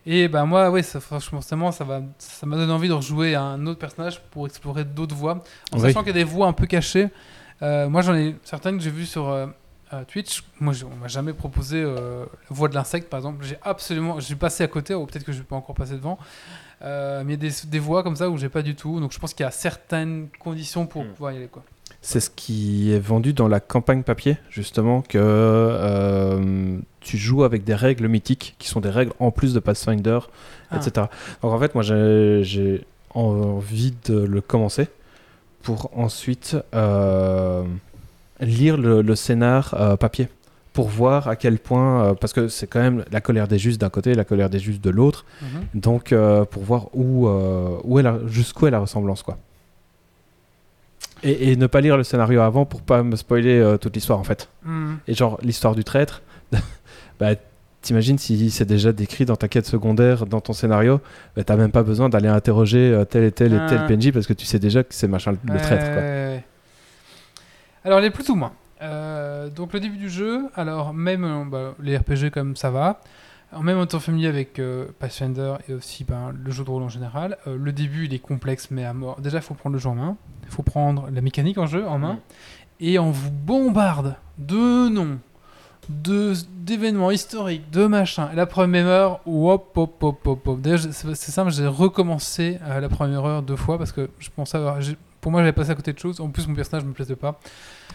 Et 0.05 0.27
bah 0.27 0.45
moi, 0.45 0.69
ouais, 0.69 0.83
ça, 0.83 0.99
forcément, 0.99 1.71
ça 1.71 1.83
va, 1.83 2.01
ça 2.19 2.45
m'a 2.45 2.55
donné 2.55 2.71
envie 2.71 2.87
de 2.87 2.93
rejouer 2.93 3.33
à 3.33 3.41
un 3.41 3.65
autre 3.65 3.79
personnage 3.79 4.21
pour 4.29 4.45
explorer 4.45 4.85
d'autres 4.85 5.15
voies, 5.15 5.43
en 5.71 5.77
Oui. 5.77 5.81
sachant 5.81 6.01
qu'il 6.01 6.09
y 6.15 6.19
a 6.19 6.23
des 6.23 6.23
voies 6.23 6.47
un 6.47 6.53
peu 6.53 6.67
cachées. 6.67 7.09
Euh, 7.63 7.89
moi, 7.89 8.01
j'en 8.03 8.13
ai 8.15 8.35
certaines 8.43 8.77
que 8.77 8.83
j'ai 8.83 8.91
vues 8.91 9.07
sur 9.07 9.27
euh, 9.29 9.47
euh, 9.93 10.03
Twitch. 10.07 10.43
Moi, 10.59 10.73
je- 10.73 10.85
on 10.85 10.95
m'a 10.95 11.07
jamais 11.07 11.33
proposé 11.33 11.81
euh, 11.81 12.25
la 12.49 12.55
voie 12.55 12.67
de 12.69 12.75
l'insecte, 12.75 13.09
par 13.09 13.19
exemple. 13.19 13.43
J'ai 13.45 13.57
absolument, 13.61 14.19
je 14.19 14.25
suis 14.25 14.35
passé 14.35 14.63
à 14.63 14.67
côté, 14.67 14.93
ou 14.93 15.05
peut-être 15.05 15.23
que 15.25 15.31
je 15.31 15.39
vais 15.39 15.43
pas 15.43 15.55
encore 15.55 15.75
passer 15.75 15.93
devant. 15.93 16.17
Euh, 16.81 17.23
mais 17.25 17.33
il 17.35 17.43
y 17.43 17.47
a 17.47 17.49
des, 17.49 17.55
des 17.67 17.79
voies 17.79 18.03
comme 18.03 18.15
ça 18.15 18.29
où 18.29 18.37
j'ai 18.37 18.49
pas 18.49 18.61
du 18.61 18.75
tout. 18.75 18.99
Donc 18.99 19.11
je 19.13 19.19
pense 19.19 19.33
qu'il 19.33 19.43
y 19.43 19.47
a 19.47 19.51
certaines 19.51 20.27
conditions 20.39 20.85
pour 20.85 21.03
Hmm. 21.03 21.09
pouvoir 21.09 21.31
y 21.33 21.37
aller. 21.37 21.47
Quoi. 21.47 21.63
C'est 22.01 22.19
ce 22.19 22.29
qui 22.29 22.91
est 22.91 22.99
vendu 22.99 23.33
dans 23.33 23.47
la 23.47 23.59
campagne 23.59 24.03
papier, 24.03 24.37
justement, 24.49 25.01
que 25.01 25.17
euh, 25.19 26.77
tu 26.99 27.17
joues 27.17 27.43
avec 27.43 27.63
des 27.63 27.75
règles 27.75 28.07
mythiques, 28.07 28.55
qui 28.59 28.67
sont 28.67 28.79
des 28.81 28.89
règles 28.89 29.13
en 29.19 29.31
plus 29.31 29.53
de 29.53 29.59
Pathfinder, 29.59 30.19
Ah. 30.71 30.77
etc. 30.77 31.07
Donc 31.41 31.53
en 31.53 31.59
fait, 31.59 31.73
moi, 31.75 31.83
j'ai 31.83 32.41
j'ai 32.43 32.85
envie 33.11 33.93
de 34.05 34.17
le 34.19 34.41
commencer 34.41 34.87
pour 35.63 35.89
ensuite 35.97 36.57
euh, 36.73 37.63
lire 38.39 38.77
le, 38.77 39.01
le 39.01 39.15
scénar 39.15 39.73
euh, 39.79 39.95
papier, 39.95 40.27
pour 40.73 40.89
voir 40.89 41.27
à 41.29 41.35
quel 41.37 41.57
point, 41.57 42.03
euh, 42.03 42.13
parce 42.13 42.33
que 42.33 42.47
c'est 42.49 42.67
quand 42.67 42.81
même 42.81 43.05
la 43.11 43.21
colère 43.21 43.47
des 43.47 43.57
justes 43.57 43.79
d'un 43.79 43.89
côté, 43.89 44.13
la 44.13 44.25
colère 44.25 44.49
des 44.49 44.59
justes 44.59 44.83
de 44.83 44.89
l'autre, 44.89 45.25
Mhm. 45.41 45.79
donc 45.81 46.11
euh, 46.11 46.43
pour 46.45 46.63
voir 46.63 46.87
où, 46.93 47.27
où 47.83 47.99
est 47.99 48.03
la, 48.03 48.19
jusqu'où 48.27 48.67
est 48.67 48.71
la 48.71 48.79
ressemblance, 48.79 49.23
quoi. 49.23 49.37
Et, 51.23 51.51
et 51.51 51.55
ne 51.55 51.65
pas 51.67 51.81
lire 51.81 51.97
le 51.97 52.03
scénario 52.03 52.41
avant 52.41 52.65
pour 52.65 52.81
pas 52.81 53.01
me 53.03 53.15
spoiler 53.15 53.77
toute 53.81 53.95
l'histoire 53.95 54.19
en 54.19 54.23
fait. 54.23 54.49
Hmm. 54.63 54.95
Et 55.07 55.13
genre 55.13 55.39
l'histoire 55.41 55.73
du 55.73 55.83
traître, 55.83 56.21
bah 57.19 57.31
t'imagines 57.81 58.17
si 58.17 58.49
c'est 58.51 58.65
déjà 58.65 58.91
décrit 58.91 59.25
dans 59.25 59.35
ta 59.37 59.47
quête 59.47 59.65
secondaire, 59.65 60.25
dans 60.25 60.41
ton 60.41 60.53
scénario, 60.53 60.99
bah, 61.35 61.43
t'as 61.43 61.55
même 61.55 61.71
pas 61.71 61.83
besoin 61.83 62.09
d'aller 62.09 62.27
interroger 62.27 63.01
tel 63.09 63.23
et 63.23 63.31
tel 63.31 63.53
et 63.53 63.59
tel 63.69 63.79
Ah. 63.83 63.87
PNJ 63.87 64.11
parce 64.11 64.27
que 64.27 64.33
tu 64.33 64.45
sais 64.45 64.59
déjà 64.59 64.83
que 64.83 64.93
c'est 64.93 65.07
machin 65.07 65.35
le 65.45 65.57
traître 65.59 65.85
quoi. 65.93 66.01
Alors, 67.85 67.99
les 67.99 68.09
plus 68.09 68.29
ou 68.29 68.35
moins. 68.35 68.51
Euh, 68.81 69.49
donc, 69.49 69.71
le 69.73 69.79
début 69.79 69.97
du 69.97 70.09
jeu, 70.09 70.49
alors, 70.55 70.93
même 70.93 71.23
euh, 71.23 71.43
bah, 71.45 71.75
les 71.81 71.95
RPG 71.97 72.29
comme 72.33 72.55
ça 72.55 72.71
va, 72.71 72.99
en 73.53 73.61
même 73.63 73.77
en 73.77 73.83
étant 73.85 73.99
familier 73.99 74.27
avec 74.27 74.59
euh, 74.59 74.87
Pathfinder 74.99 75.55
et 75.69 75.73
aussi 75.73 76.03
ben, 76.03 76.33
le 76.33 76.51
jeu 76.51 76.63
de 76.65 76.69
rôle 76.69 76.83
en 76.83 76.89
général, 76.89 77.37
euh, 77.47 77.57
le 77.57 77.71
début 77.71 78.05
il 78.05 78.13
est 78.13 78.19
complexe 78.19 78.69
mais 78.71 78.83
à 78.83 78.93
mort. 78.93 79.21
Déjà, 79.21 79.37
il 79.37 79.43
faut 79.43 79.53
prendre 79.53 79.75
le 79.75 79.79
jeu 79.79 79.87
en 79.89 79.95
main, 79.95 80.17
il 80.43 80.49
faut 80.49 80.63
prendre 80.63 81.07
la 81.13 81.21
mécanique 81.21 81.57
en 81.57 81.67
jeu 81.67 81.87
en 81.87 81.97
main, 81.99 82.13
Mm. 82.15 82.19
et 82.81 82.99
on 82.99 83.11
vous 83.11 83.31
bombarde 83.31 84.15
de 84.39 84.89
noms, 84.89 85.19
de 85.87 86.33
d'événements 86.57 87.11
historiques, 87.11 87.69
de 87.71 87.85
machins. 87.85 88.27
Et 88.33 88.35
la 88.35 88.47
première 88.47 88.87
heure, 88.87 89.19
hop, 89.27 89.77
hop, 89.77 90.03
hop, 90.03 90.27
hop, 90.27 90.47
hop. 90.47 90.59
D'ailleurs, 90.59 90.79
c'est 90.79 91.15
c'est 91.15 91.31
simple, 91.31 91.51
j'ai 91.51 91.67
recommencé 91.67 92.59
euh, 92.63 92.79
la 92.81 92.89
première 92.89 93.23
heure 93.23 93.43
deux 93.43 93.55
fois 93.55 93.77
parce 93.77 93.91
que 93.91 94.09
je 94.19 94.29
pensais 94.35 94.57
avoir. 94.57 94.79
Pour 95.25 95.31
moi, 95.31 95.41
j'avais 95.41 95.53
passé 95.53 95.71
à 95.71 95.75
côté 95.75 95.91
de 95.91 95.97
choses. 95.97 96.19
En 96.19 96.29
plus, 96.29 96.47
mon 96.47 96.53
personnage 96.53 96.85
me 96.85 96.93
plaisait 96.93 97.15
pas. 97.15 97.39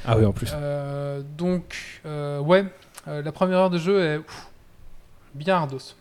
Ah 0.05 0.19
oui 0.19 0.25
en 0.25 0.33
plus. 0.33 0.51
Euh, 0.53 1.23
donc, 1.39 2.01
euh, 2.05 2.41
ouais, 2.41 2.65
euh, 3.07 3.23
la 3.23 3.31
première 3.31 3.59
heure 3.59 3.71
de 3.71 3.79
jeu 3.79 4.03
est 4.03 4.19
ouf, 4.19 4.49
bien 5.37 5.55
ardos. 5.55 5.95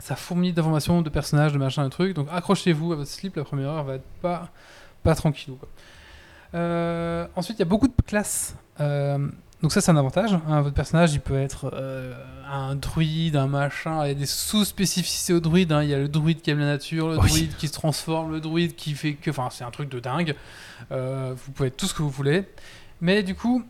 Ça 0.00 0.16
fourmille 0.16 0.52
d'informations, 0.52 1.00
de 1.00 1.10
personnages, 1.10 1.52
de 1.52 1.58
machins, 1.58 1.84
de 1.84 1.88
trucs. 1.90 2.16
Donc, 2.16 2.26
accrochez-vous 2.28 2.92
à 2.92 2.96
votre 2.96 3.08
slip. 3.08 3.36
La 3.36 3.44
première 3.44 3.68
heure 3.68 3.84
va 3.84 3.94
être 3.94 4.04
pas, 4.20 4.48
pas. 5.04 5.14
Euh, 6.54 7.26
ensuite, 7.36 7.58
il 7.58 7.60
y 7.60 7.62
a 7.62 7.66
beaucoup 7.66 7.86
de 7.86 7.94
classes. 8.04 8.56
Donc 9.62 9.72
ça, 9.72 9.80
c'est 9.80 9.90
un 9.92 9.96
avantage. 9.96 10.32
hein. 10.48 10.60
Votre 10.60 10.74
personnage, 10.74 11.14
il 11.14 11.20
peut 11.20 11.38
être 11.40 11.70
euh, 11.72 12.12
un 12.50 12.74
druide, 12.74 13.36
un 13.36 13.46
machin. 13.46 14.04
Il 14.04 14.08
y 14.08 14.10
a 14.10 14.14
des 14.14 14.26
sous-spécificités 14.26 15.32
au 15.32 15.40
druide. 15.40 15.70
hein. 15.72 15.82
Il 15.84 15.88
y 15.90 15.94
a 15.94 15.98
le 15.98 16.08
druide 16.08 16.40
qui 16.42 16.50
aime 16.50 16.58
la 16.58 16.66
nature, 16.66 17.08
le 17.10 17.18
Oui. 17.18 17.28
druide 17.28 17.56
qui 17.56 17.68
se 17.68 17.72
transforme, 17.72 18.32
le 18.32 18.40
druide 18.40 18.74
qui 18.74 18.92
fait 18.94 19.12
que... 19.14 19.30
Enfin, 19.30 19.48
c'est 19.52 19.62
un 19.64 19.70
truc 19.70 19.88
de 19.88 20.00
dingue. 20.00 20.34
Euh, 20.90 21.32
vous 21.36 21.52
pouvez 21.52 21.68
être 21.68 21.76
tout 21.76 21.86
ce 21.86 21.94
que 21.94 22.02
vous 22.02 22.10
voulez. 22.10 22.44
Mais 23.00 23.22
du 23.22 23.34
coup, 23.36 23.62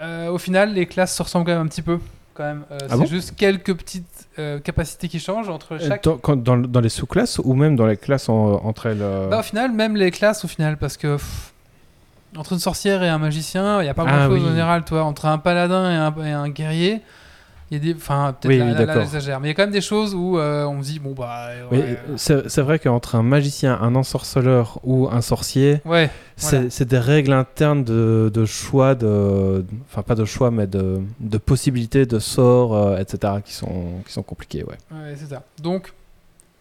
euh, 0.00 0.28
au 0.30 0.38
final, 0.38 0.72
les 0.72 0.86
classes 0.86 1.14
se 1.14 1.22
ressemblent 1.22 1.44
quand 1.46 1.52
même 1.52 1.66
un 1.66 1.68
petit 1.68 1.82
peu. 1.82 1.98
Quand 2.34 2.44
même. 2.44 2.64
Ah 2.70 2.76
c'est 2.90 2.96
bon? 2.96 3.04
juste 3.06 3.34
quelques 3.36 3.74
petites 3.74 4.28
capacités 4.64 5.08
qui 5.08 5.18
changent 5.20 5.48
entre 5.48 5.78
chaque... 5.78 6.02
Dans, 6.04 6.16
quand- 6.18 6.36
dans, 6.42 6.56
dans 6.58 6.80
les 6.80 6.88
sous-classes 6.90 7.40
ou 7.44 7.54
même 7.54 7.76
dans 7.76 7.86
les 7.86 7.96
classes 7.96 8.28
en- 8.28 8.62
entre 8.64 8.86
elles 8.86 9.04
Bah, 9.30 9.40
au 9.40 9.42
final, 9.42 9.72
même 9.72 9.96
les 9.96 10.10
classes, 10.10 10.44
au 10.44 10.48
final, 10.48 10.76
parce 10.78 10.96
que 10.98 11.16
pff, 11.16 11.52
entre 12.36 12.52
une 12.52 12.58
sorcière 12.58 13.02
et 13.02 13.08
un 13.08 13.18
magicien, 13.18 13.80
il 13.80 13.84
n'y 13.84 13.88
a 13.90 13.94
pas 13.94 14.04
Ah, 14.06 14.10
grand 14.16 14.26
chose 14.28 14.40
oui. 14.42 14.46
en 14.46 14.50
général, 14.50 14.84
toi. 14.84 15.02
Entre 15.04 15.26
un 15.26 15.38
paladin 15.38 15.90
et 15.90 15.94
un, 15.94 16.24
et 16.24 16.32
un 16.32 16.48
guerrier, 16.48 17.02
il 17.70 17.76
y 17.78 17.80
a 17.80 17.82
des. 17.84 17.94
Enfin, 17.98 18.34
peut-être 18.40 18.50
Oui, 18.64 18.72
là, 18.74 18.84
là, 18.86 19.00
j'exagère. 19.00 19.40
Mais 19.40 19.48
il 19.48 19.50
y 19.50 19.52
a 19.52 19.54
quand 19.54 19.62
même 19.64 19.72
des 19.72 19.80
choses 19.80 20.14
où 20.14 20.38
euh, 20.38 20.64
on 20.66 20.82
se 20.82 20.88
dit, 20.92 20.98
bon, 21.00 21.14
bah. 21.16 21.48
oui, 21.72 21.80
c'est 22.16 22.60
vrai 22.60 22.78
qu'entre 22.78 23.14
un 23.16 23.22
magicien, 23.22 23.78
un 23.80 23.94
ensorceleur 23.96 24.78
ou 24.84 25.08
un 25.10 25.20
sorcier, 25.20 25.80
ouais, 25.84 26.10
C'est 26.36 26.68
Voilà. 26.68 26.84
des 26.84 26.98
règles 26.98 27.32
internes 27.32 27.82
de, 27.82 28.30
de 28.32 28.44
choix, 28.44 28.94
de, 28.94 29.64
enfin 29.90 30.02
pas 30.02 30.14
de 30.14 30.24
choix, 30.24 30.50
mais 30.50 30.66
de, 30.66 31.00
de 31.20 31.38
possibilités 31.38 32.06
de 32.06 32.18
sorts, 32.18 32.76
euh, 32.76 32.98
etc. 32.98 33.34
qui 33.44 33.52
sont, 33.52 34.02
qui 34.06 34.12
sont 34.12 34.22
compliquées. 34.22 34.62
Ouais. 34.62 34.76
ouais, 34.92 35.14
c'est 35.18 35.26
ça. 35.34 35.42
Donc, 35.60 35.92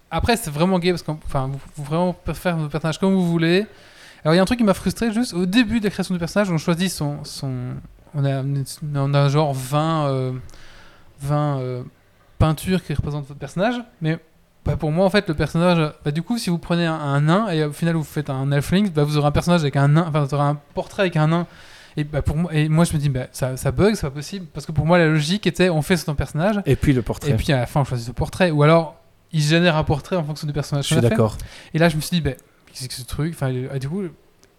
après, 0.09 0.37
c'est 0.37 0.51
vraiment 0.51 0.79
gay 0.79 0.91
parce 0.91 1.03
que 1.03 1.11
enfin, 1.11 1.47
vous, 1.51 1.59
vous 1.75 1.83
vraiment 1.83 2.15
faire 2.33 2.55
votre 2.57 2.69
personnage 2.71 2.99
comme 2.99 3.13
vous 3.13 3.27
voulez. 3.29 3.65
Alors, 4.25 4.33
il 4.33 4.37
y 4.37 4.39
a 4.39 4.41
un 4.41 4.45
truc 4.45 4.57
qui 4.57 4.65
m'a 4.65 4.73
frustré 4.73 5.13
juste 5.13 5.35
au 5.35 5.45
début 5.45 5.79
de 5.79 5.83
la 5.83 5.91
création 5.91 6.15
du 6.15 6.19
personnage, 6.19 6.49
on 6.49 6.57
choisit 6.57 6.89
son. 6.89 7.23
son 7.23 7.53
on, 8.15 8.25
a, 8.25 8.43
on 8.95 9.13
a 9.13 9.29
genre 9.29 9.53
20, 9.53 10.07
euh, 10.07 10.31
20 11.21 11.59
euh, 11.59 11.83
peintures 12.39 12.83
qui 12.83 12.95
représentent 12.95 13.27
votre 13.27 13.39
personnage, 13.39 13.75
mais 14.01 14.17
bah, 14.65 14.77
pour 14.77 14.91
moi, 14.91 15.05
en 15.05 15.11
fait, 15.11 15.27
le 15.27 15.35
personnage. 15.35 15.93
Bah, 16.03 16.09
du 16.09 16.23
coup, 16.23 16.39
si 16.39 16.49
vous 16.49 16.57
prenez 16.57 16.87
un, 16.87 16.95
un 16.95 17.21
nain 17.21 17.49
et 17.49 17.63
au 17.65 17.71
final 17.71 17.93
vous 17.93 18.03
faites 18.03 18.31
un 18.31 18.51
elfling, 18.51 18.89
bah, 18.89 19.03
vous 19.03 19.17
aurez 19.17 19.27
un 19.27 19.31
personnage 19.31 19.61
avec 19.61 19.75
un 19.75 19.89
nain, 19.89 20.05
enfin, 20.07 20.23
vous 20.23 20.33
aurez 20.33 20.47
un 20.47 20.59
portrait 20.73 21.03
avec 21.03 21.17
un 21.17 21.27
nain. 21.27 21.47
Et, 21.95 22.03
bah, 22.03 22.23
pour 22.23 22.35
moi, 22.35 22.51
et 22.51 22.67
moi, 22.67 22.83
je 22.83 22.93
me 22.93 22.97
dis, 22.97 23.09
bah, 23.09 23.27
ça, 23.31 23.57
ça 23.57 23.71
bug, 23.71 23.93
c'est 23.93 24.07
pas 24.07 24.11
possible. 24.11 24.47
Parce 24.51 24.65
que 24.65 24.71
pour 24.71 24.87
moi, 24.87 24.97
la 24.97 25.05
logique 25.05 25.45
était 25.45 25.69
on 25.69 25.83
fait 25.83 25.97
son 25.97 26.15
personnage, 26.15 26.61
Et 26.65 26.75
puis 26.75 26.93
le 26.93 27.03
portrait. 27.03 27.29
et 27.29 27.35
puis 27.35 27.53
à 27.53 27.57
la 27.57 27.67
fin, 27.67 27.81
on 27.81 27.83
choisit 27.83 28.07
ce 28.07 28.11
portrait. 28.11 28.49
Ou 28.49 28.63
alors, 28.63 28.95
il 29.31 29.41
génère 29.41 29.75
un 29.75 29.83
portrait 29.83 30.15
en 30.15 30.23
fonction 30.23 30.47
du 30.47 30.53
personnage 30.53 30.87
je 30.87 30.95
suis 30.95 31.01
d'accord. 31.01 31.37
Et 31.75 31.77
là, 31.77 31.89
je 31.89 31.95
me 31.95 32.01
suis 32.01 32.15
dit, 32.17 32.21
bah, 32.21 32.31
qu'est-ce 32.75 32.89
que 32.89 32.93
ce 32.95 33.03
truc 33.05 33.33
Enfin, 33.33 33.47
et 33.49 33.79
du 33.79 33.89
coup, 33.89 34.03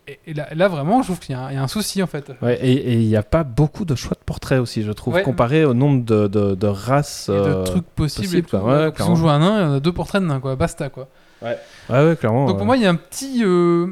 et, 0.08 0.18
et 0.26 0.34
là, 0.34 0.48
là, 0.54 0.68
vraiment, 0.68 1.02
je 1.02 1.08
trouve 1.08 1.18
qu'il 1.18 1.34
y, 1.34 1.38
a 1.38 1.42
un- 1.46 1.50
il 1.50 1.54
y 1.54 1.58
a 1.58 1.62
un 1.62 1.68
souci 1.68 2.02
en 2.02 2.06
fait. 2.06 2.30
Ouais, 2.42 2.58
et 2.64 2.94
il 2.94 3.06
n'y 3.08 3.16
a 3.16 3.22
pas 3.22 3.42
beaucoup 3.44 3.84
de 3.84 3.94
choix 3.94 4.12
de 4.18 4.24
portraits 4.24 4.60
aussi, 4.60 4.82
je 4.82 4.92
trouve, 4.92 5.14
Ouais. 5.14 5.22
comparé 5.22 5.64
au 5.64 5.74
nombre 5.74 6.04
de, 6.04 6.26
de, 6.28 6.54
de 6.54 6.66
races. 6.66 7.28
Et 7.28 7.32
de 7.32 7.36
euh, 7.38 7.64
trucs 7.64 7.84
possibles. 7.86 8.22
possible, 8.22 8.36
et 8.38 8.42
tout. 8.42 8.56
Ouais, 8.56 8.92
si 8.96 9.02
on 9.02 9.16
joue 9.16 9.28
un 9.28 9.38
nain, 9.40 9.58
il 9.60 9.62
y 9.62 9.66
en 9.70 9.72
a 9.74 9.80
deux 9.80 9.92
portraits 9.92 10.22
de 10.22 10.26
nains, 10.28 10.40
quoi. 10.40 10.54
Basta, 10.56 10.88
quoi. 10.90 11.08
Ouais, 11.42 11.56
ouais, 11.90 12.16
clairement. 12.18 12.46
Donc 12.46 12.56
pour 12.56 12.66
moi, 12.66 12.76
il 12.76 12.82
y 12.82 12.86
a 12.86 12.90
un 12.90 12.94
petit, 12.94 13.42
euh, 13.44 13.88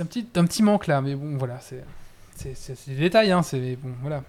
un 0.00 0.04
petit, 0.04 0.26
un 0.36 0.44
petit 0.44 0.62
manque 0.62 0.86
là, 0.86 1.00
mais 1.00 1.14
bon, 1.14 1.36
voilà, 1.38 1.58
c'est, 1.60 1.82
c'est, 2.34 2.54
c'est- 2.56 2.74
c'est 2.74 2.90
des 2.90 2.96
détails, 3.00 3.30
hein. 3.32 3.42
C'est 3.42 3.76
bon, 3.76 3.90
voilà. 4.02 4.22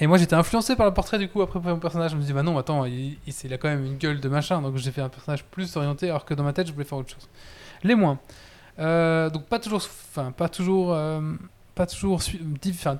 Et 0.00 0.06
moi, 0.06 0.16
j'étais 0.18 0.34
influencé 0.34 0.76
par 0.76 0.86
le 0.86 0.94
portrait 0.94 1.18
du 1.18 1.28
coup 1.28 1.42
après 1.42 1.60
pour 1.60 1.70
mon 1.70 1.78
personnage. 1.78 2.12
Je 2.12 2.16
me 2.16 2.22
dis, 2.22 2.32
bah 2.32 2.42
non, 2.44 2.56
attends, 2.58 2.84
il, 2.84 3.16
il, 3.26 3.34
il 3.44 3.52
a 3.52 3.58
quand 3.58 3.68
même 3.68 3.84
une 3.84 3.96
gueule 3.96 4.20
de 4.20 4.28
machin, 4.28 4.60
donc 4.62 4.76
j'ai 4.76 4.92
fait 4.92 5.00
un 5.00 5.08
personnage 5.08 5.44
plus 5.44 5.76
orienté, 5.76 6.08
alors 6.08 6.24
que 6.24 6.34
dans 6.34 6.44
ma 6.44 6.52
tête, 6.52 6.68
je 6.68 6.72
voulais 6.72 6.84
faire 6.84 6.98
autre 6.98 7.10
chose. 7.14 7.28
Les 7.82 7.94
moins. 7.94 8.18
Euh, 8.78 9.28
donc 9.30 9.44
pas 9.46 9.58
toujours, 9.58 9.78
enfin 9.78 10.30
pas 10.30 10.48
toujours, 10.48 10.92
euh, 10.92 11.20
pas 11.74 11.86
toujours, 11.86 12.20
enfin, 12.70 12.96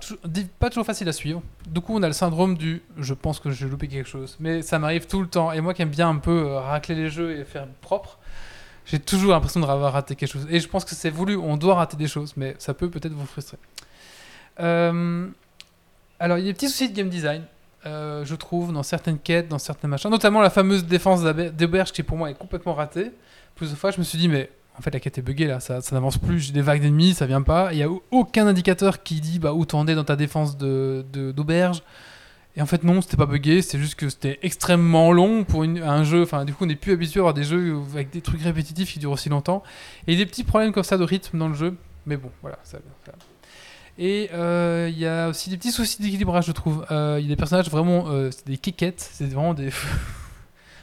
pas 0.59 0.70
toujours 0.70 0.87
facile 0.87 1.09
à 1.09 1.12
suivre. 1.12 1.43
Du 1.68 1.81
coup, 1.81 1.95
on 1.95 2.03
a 2.03 2.09
le 2.09 2.12
syndrome 2.12 2.57
du, 2.57 2.83
je 2.97 3.14
pense 3.14 3.39
que 3.39 3.51
j'ai 3.51 3.66
loupé 3.66 3.87
quelque 3.89 4.09
chose, 4.09 4.37
mais 4.41 4.62
ça 4.62 4.79
m'arrive 4.79 5.07
tout 5.07 5.20
le 5.20 5.29
temps. 5.29 5.53
Et 5.53 5.61
moi 5.61 5.74
qui 5.74 5.83
aime 5.83 5.91
bien 5.91 6.09
un 6.09 6.16
peu 6.16 6.49
euh, 6.49 6.61
racler 6.61 6.95
les 6.95 7.09
jeux 7.09 7.39
et 7.39 7.45
faire 7.45 7.66
propre, 7.81 8.18
j'ai 8.87 8.99
toujours 8.99 9.33
l'impression 9.33 9.61
d'avoir 9.61 9.93
raté 9.93 10.16
quelque 10.16 10.33
chose. 10.33 10.47
Et 10.51 10.59
je 10.59 10.68
pense 10.68 10.85
que 10.85 10.95
c'est 10.95 11.11
voulu, 11.11 11.37
on 11.37 11.57
doit 11.57 11.76
rater 11.76 11.97
des 11.97 12.09
choses, 12.09 12.35
mais 12.37 12.57
ça 12.59 12.74
peut 12.74 12.91
peut-être 12.91 13.12
vous 13.12 13.26
frustrer. 13.26 13.59
Alors, 16.20 16.39
il 16.39 16.41
y 16.41 16.49
a 16.49 16.51
des 16.51 16.55
petits 16.55 16.68
soucis 16.68 16.89
de 16.89 16.97
game 16.97 17.09
design, 17.09 17.45
je 17.85 18.35
trouve, 18.35 18.72
dans 18.72 18.83
certaines 18.83 19.18
quêtes, 19.18 19.47
dans 19.47 19.59
certains 19.59 19.87
machins, 19.87 20.11
notamment 20.11 20.41
la 20.41 20.51
fameuse 20.51 20.85
défense 20.85 21.22
d'auberge 21.22 21.93
qui 21.93 22.03
pour 22.03 22.16
moi 22.16 22.31
est 22.31 22.35
complètement 22.35 22.74
ratée. 22.74 23.12
Plusieurs 23.55 23.79
fois, 23.79 23.91
je 23.93 23.99
me 23.99 24.05
suis 24.05 24.18
dit, 24.18 24.29
mais 24.29 24.51
en 24.79 24.83
fait, 24.83 24.93
la 24.93 25.01
quête 25.01 25.18
est 25.18 25.22
buggée 25.22 25.47
là, 25.47 25.59
ça, 25.61 25.81
ça 25.81 25.95
n'avance 25.97 26.18
plus, 26.18 26.39
j'ai 26.41 26.53
des 26.53 26.62
vagues 26.62 26.81
d'ennemis, 26.83 27.14
ça 27.14 27.26
vient 27.26 27.43
pas. 27.43 27.70
Il 27.72 27.79
y 27.79 27.83
a 27.83 27.91
au- 27.91 28.03
aucun 28.12 28.47
indicateur 28.47 29.03
qui 29.03 29.20
dit 29.20 29.39
bah, 29.41 29.53
où 29.53 29.64
t'en 29.64 29.87
es 29.89 29.95
dans 29.95 30.05
ta 30.05 30.14
défense 30.16 30.57
d'auberge. 30.57 31.83
Et 32.57 32.62
en 32.62 32.66
fait, 32.66 32.83
non, 32.83 33.01
c'était 33.01 33.16
pas 33.16 33.26
buggé, 33.26 33.62
c'est 33.62 33.79
juste 33.79 33.95
que 33.95 34.09
c'était 34.09 34.39
extrêmement 34.43 35.12
long 35.12 35.45
pour 35.45 35.62
un 35.62 36.03
jeu. 36.05 36.22
Enfin, 36.22 36.45
du 36.45 36.55
coup, 36.55 36.64
on 36.64 36.66
n'est 36.66 36.74
plus 36.76 36.93
habitué 36.93 37.20
à 37.20 37.22
avoir 37.22 37.35
des 37.35 37.45
jeux 37.45 37.76
avec 37.93 38.11
des 38.11 38.20
trucs 38.20 38.43
répétitifs 38.43 38.93
qui 38.93 38.99
durent 38.99 39.12
aussi 39.12 39.29
longtemps. 39.29 39.62
Et 40.09 40.16
des 40.16 40.26
petits 40.26 40.43
problèmes 40.45 40.72
comme 40.72 40.83
ça 40.83 40.99
de 40.99 41.05
rythme 41.05 41.39
dans 41.39 41.49
le 41.49 41.55
jeu. 41.55 41.76
Mais 42.07 42.16
bon, 42.16 42.31
voilà. 42.43 42.59
Ça, 42.64 42.79
ça- 43.07 43.12
Et 43.97 44.31
euh, 44.33 44.89
il 44.93 44.99
y 44.99 45.07
a 45.07 45.29
aussi 45.29 45.51
des 45.51 45.57
petits 45.57 45.70
soucis 45.72 46.03
d'équilibrage, 46.03 46.47
je 46.47 46.53
trouve. 46.53 46.85
Euh, 46.91 47.18
Il 47.20 47.24
y 47.24 47.26
a 47.26 47.29
des 47.29 47.37
personnages 47.37 47.70
vraiment. 47.70 48.07
euh, 48.09 48.31
c'est 48.33 48.47
des 48.47 48.57
kékettes, 48.59 49.09
c'est 49.12 49.26
vraiment 49.26 49.55
des. 49.55 49.70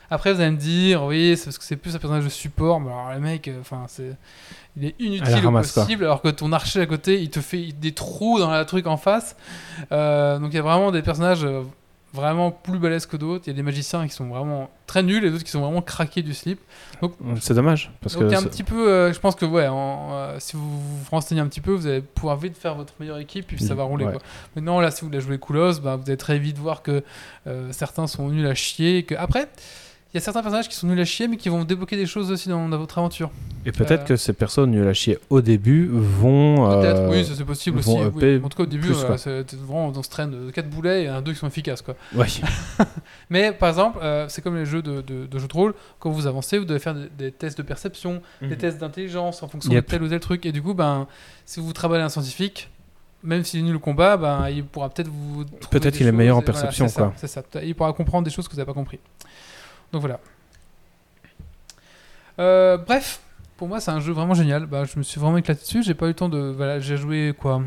Après, 0.10 0.34
vous 0.34 0.41
allez 0.41 0.51
me 0.51 0.58
dire, 0.58 1.03
oui, 1.03 1.36
c'est 1.38 1.45
parce 1.45 1.58
que 1.58 1.64
c'est 1.64 1.76
plus 1.76 1.95
un 1.95 1.99
personnage 1.99 2.24
de 2.24 2.30
support. 2.30 2.80
Mais 2.80 2.91
alors, 2.91 3.12
le 3.14 3.20
mec, 3.20 3.47
euh, 3.47 3.60
enfin, 3.62 3.86
c'est. 3.88 4.16
Il 4.78 4.86
est 4.86 4.95
inutile 4.99 5.45
au 5.45 5.51
quoi. 5.51 5.62
possible, 5.62 6.03
alors 6.03 6.22
que 6.22 6.28
ton 6.28 6.51
archer 6.51 6.82
à 6.82 6.86
côté, 6.86 7.22
il 7.22 7.30
te 7.30 7.39
fait 7.39 7.72
des 7.72 7.93
trous 7.93 8.39
dans 8.39 8.51
la 8.51 8.66
truc 8.66 8.88
en 8.88 8.97
face. 8.97 9.38
Euh, 9.93 10.38
donc 10.38 10.51
il 10.51 10.56
y 10.58 10.60
a 10.60 10.64
vraiment 10.64 10.91
des 10.91 11.01
personnages 11.01 11.45
euh, 11.45 11.62
vraiment 12.14 12.51
plus 12.51 12.78
balèzes 12.78 13.06
que 13.06 13.16
d'autres. 13.16 13.45
Il 13.47 13.51
y 13.51 13.53
a 13.53 13.56
des 13.56 13.64
magiciens 13.64 14.06
qui 14.06 14.14
sont 14.14 14.28
vraiment 14.28 14.70
très 14.86 15.01
nuls 15.01 15.24
et 15.24 15.32
d'autres 15.32 15.45
qui 15.45 15.51
sont 15.51 15.62
vraiment 15.62 15.82
craqués 15.82 16.24
du 16.24 16.34
slip. 16.34 16.60
C'est 17.39 17.53
dommage. 17.53 17.89
Parce 18.01 18.18
Donc 18.18 18.30
que 18.30 18.36
un 18.36 18.43
petit 18.43 18.64
peu, 18.64 18.89
euh, 18.89 19.14
je 19.14 19.20
pense 19.22 19.36
que 19.36 19.45
ouais, 19.45 19.68
en, 19.70 20.10
euh, 20.12 20.36
si 20.39 20.58
vous 20.58 20.70
vous 20.70 21.06
renseignez 21.10 21.39
un 21.39 21.47
petit 21.47 21.62
peu, 21.62 21.72
vous 21.72 21.88
allez 21.88 22.01
pouvoir 22.01 22.36
vite 22.36 22.58
faire 22.58 22.76
votre 22.76 22.93
meilleure 22.99 23.20
équipe 23.20 23.45
et 23.53 23.56
puis 23.56 23.64
ça 23.64 23.76
va 23.76 23.84
rouler. 23.84 24.03
Ouais. 24.03 24.12
Quoi. 24.12 24.22
Maintenant 24.58 24.82
là, 24.82 24.91
si 24.91 25.01
vous 25.01 25.08
voulez 25.08 25.22
jouer 25.22 25.38
Koulos, 25.38 25.80
bah, 25.80 25.95
vous 25.95 26.03
allez 26.08 26.18
très 26.18 26.38
vite 26.38 26.58
voir 26.58 26.82
que 26.82 27.01
certains 27.72 28.08
sont 28.08 28.28
nuls 28.28 28.47
à 28.47 28.56
chier. 28.56 28.97
et 28.97 29.03
Que 29.03 29.16
après, 29.16 29.47
il 30.16 30.20
y 30.20 30.22
a 30.22 30.22
certains 30.22 30.41
personnages 30.41 30.70
qui 30.70 30.76
sont 30.78 30.88
nuls 30.88 30.99
à 31.01 31.03
chier, 31.03 31.28
mais 31.28 31.36
qui 31.36 31.49
vont 31.49 31.66
débloquer 31.66 31.97
des 31.97 32.05
choses 32.05 32.32
aussi 32.32 32.47
dans, 32.47 32.70
dans 32.70 32.78
votre 32.78 32.97
aventure. 32.97 33.30
Et 33.66 33.74
peut-être 33.74 34.03
Euh, 34.03 34.05
que 34.05 34.16
ces 34.16 34.32
personnes 34.32 34.72
nuls 34.72 34.88
à 34.88 34.93
chier 34.93 35.18
au 35.30 35.41
début 35.41 35.89
vont. 35.91 36.70
Peut-être, 36.80 37.01
euh, 37.01 37.09
oui, 37.11 37.26
ça 37.26 37.34
c'est 37.36 37.43
possible 37.43 37.80
aussi. 37.80 37.89
oui. 37.89 38.05
upper 38.05 38.39
En 38.41 38.47
tout 38.47 38.55
cas, 38.57 38.63
au 38.63 38.66
début, 38.68 38.88
voilà, 38.93 39.18
c'est 39.18 39.53
vraiment 39.55 39.91
dans 39.91 40.03
ce 40.03 40.09
train 40.09 40.28
de 40.28 40.51
4 40.51 40.70
boulets 40.70 41.03
et 41.03 41.07
un 41.09 41.22
2 41.22 41.34
qui 41.34 41.39
sont 41.39 41.47
efficaces. 41.47 41.82
Quoi. 41.82 41.95
Ouais. 42.16 42.28
Mais 43.30 43.51
par 43.51 43.68
exemple, 43.68 43.99
euh, 44.01 44.26
c'est 44.30 44.41
comme 44.41 44.55
les 44.55 44.66
jeux 44.66 44.82
de, 44.82 45.01
de, 45.01 45.26
de 45.26 45.39
jeux 45.39 45.47
de 45.49 45.53
rôle, 45.53 45.74
quand 45.99 46.11
vous 46.11 46.28
avancez, 46.28 46.57
vous 46.59 46.66
devez 46.66 46.80
faire 46.80 46.95
des, 46.95 47.09
des 47.18 47.32
tests 47.34 47.57
de 47.57 47.63
perception, 47.63 48.22
des 48.41 48.47
Mhm. 48.47 48.55
tests 48.55 48.78
d'intelligence 48.80 49.43
en 49.43 49.49
fonction 49.49 49.72
Yep. 49.72 49.86
de 49.86 49.89
tel 49.91 50.03
ou 50.03 50.07
tel 50.07 50.20
truc. 50.22 50.45
Et 50.45 50.53
du 50.53 50.61
coup, 50.61 50.74
ben, 50.74 51.07
si 51.45 51.59
vous 51.59 51.74
travaillez 51.74 52.03
un 52.03 52.09
scientifique, 52.09 52.70
même 53.22 53.43
s'il 53.43 53.59
est 53.59 53.63
nul 53.63 53.76
au 53.76 53.80
combat, 53.80 54.16
ben, 54.16 54.47
il 54.49 54.63
pourra 54.63 54.89
peut-être 54.89 55.09
vous. 55.09 55.43
Peut-être 55.72 55.97
qu'il 55.97 56.07
est 56.07 56.11
meilleur 56.13 56.38
en 56.38 56.41
voilà, 56.41 56.53
perception, 56.53 56.88
c'est 56.88 56.93
ça, 56.93 57.01
quoi. 57.01 57.13
C'est 57.18 57.28
ça. 57.28 57.43
Il 57.63 57.76
pourra 57.76 57.91
comprendre 57.91 58.24
des 58.24 58.32
choses 58.32 58.47
que 58.47 58.53
vous 58.53 58.57
n'avez 58.59 58.68
pas 58.68 58.74
compris. 58.74 58.99
Donc 59.96 60.02
voilà. 60.02 60.20
Euh, 62.39 62.78
bref, 62.78 63.22
pour 63.56 63.70
moi, 63.70 63.80
c'est 63.80 63.91
un 63.91 64.02
jeu 64.02 64.12
vraiment 64.12 64.34
génial. 64.34 64.66
Bah, 64.66 64.84
je 64.84 64.98
me 65.00 65.04
suis 65.04 65.22
vraiment 65.22 65.38
éclaté 65.38 65.62
dessus. 65.62 65.84
J'ai 65.84 65.93
pas 65.93 66.06
eu 66.06 66.10
le 66.10 66.14
temps 66.16 66.28
de. 66.28 66.38
Voilà, 66.56 66.80
j'ai 66.82 66.98
joué 66.98 67.34
quoi 67.39 67.62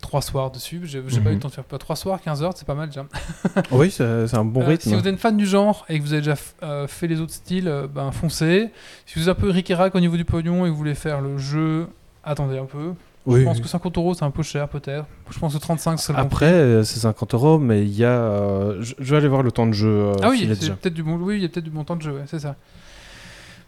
Trois 0.00 0.22
soirs 0.22 0.52
dessus. 0.52 0.80
J'ai 0.84 1.00
pas 1.00 1.08
eu 1.10 1.20
Mhm. 1.20 1.32
le 1.34 1.38
temps 1.40 1.48
de 1.48 1.54
faire 1.54 1.64
pas 1.64 1.78
3 1.78 1.96
soirs, 1.96 2.20
15 2.20 2.42
heures, 2.42 2.52
c'est 2.56 2.64
pas 2.66 2.74
mal 2.76 2.88
déjà. 2.88 3.04
oui, 3.72 3.90
c'est 3.90 4.32
un 4.34 4.44
bon 4.44 4.62
Euh, 4.62 4.66
rythme. 4.66 4.90
si 4.90 4.94
vous 4.94 5.08
êtes 5.08 5.16
fan 5.18 5.36
du 5.36 5.44
genre 5.46 5.84
et 5.88 5.98
que 5.98 6.04
vous 6.04 6.12
avez 6.12 6.22
déjà 6.22 6.34
euh, 6.62 6.86
fait 6.86 7.08
les 7.08 7.20
autres 7.20 7.32
styles, 7.32 7.72
ben 7.92 8.12
foncez. 8.12 8.70
Si 9.06 9.18
vous 9.18 9.28
êtes 9.28 9.36
un 9.36 9.40
peu 9.40 9.50
ric 9.50 9.68
et 9.70 9.74
rac 9.74 9.92
au 9.96 10.00
niveau 10.00 10.16
du 10.16 10.24
pognon 10.24 10.64
et 10.64 10.68
que 10.68 10.72
vous 10.72 10.76
voulez 10.78 10.94
faire 10.94 11.20
le 11.20 11.36
jeu, 11.38 11.88
attendez 12.22 12.58
un 12.58 12.64
peu. 12.66 12.94
Oui, 13.24 13.40
Je 13.40 13.44
pense 13.44 13.56
oui. 13.58 13.62
que 13.62 13.68
50 13.68 13.96
euros 13.98 14.14
c'est 14.14 14.24
un 14.24 14.30
peu 14.32 14.42
cher 14.42 14.68
peut-être. 14.68 15.06
Je 15.30 15.38
pense 15.38 15.54
que 15.54 15.58
35 15.58 15.98
c'est 16.00 16.12
le 16.12 16.18
Après, 16.18 16.46
euh, 16.52 16.82
c'est 16.82 16.98
50 17.00 17.34
euros, 17.34 17.58
mais 17.58 17.82
il 17.82 17.94
y 17.96 18.04
a. 18.04 18.08
euh, 18.10 18.82
je, 18.82 18.94
vais 19.12 19.16
aller 19.16 19.28
voir 19.28 19.42
le 19.42 19.52
temps 19.52 19.66
de 19.66 19.72
jeu. 19.72 19.88
euh, 19.88 20.12
Ah 20.22 20.30
oui, 20.30 20.42
est 20.44 20.54
c'est 20.54 20.60
déjà. 20.60 20.74
peut-être 20.74 20.94
du 20.94 21.02
bon. 21.04 21.16
Oui, 21.18 21.36
il 21.36 21.42
y 21.42 21.44
a 21.44 21.48
peut-être 21.48 21.64
du 21.64 21.70
bon 21.70 21.84
temps 21.84 21.94
de 21.96 22.02
jeu, 22.02 22.12
ouais, 22.12 22.24
c'est 22.26 22.40
ça. 22.40 22.56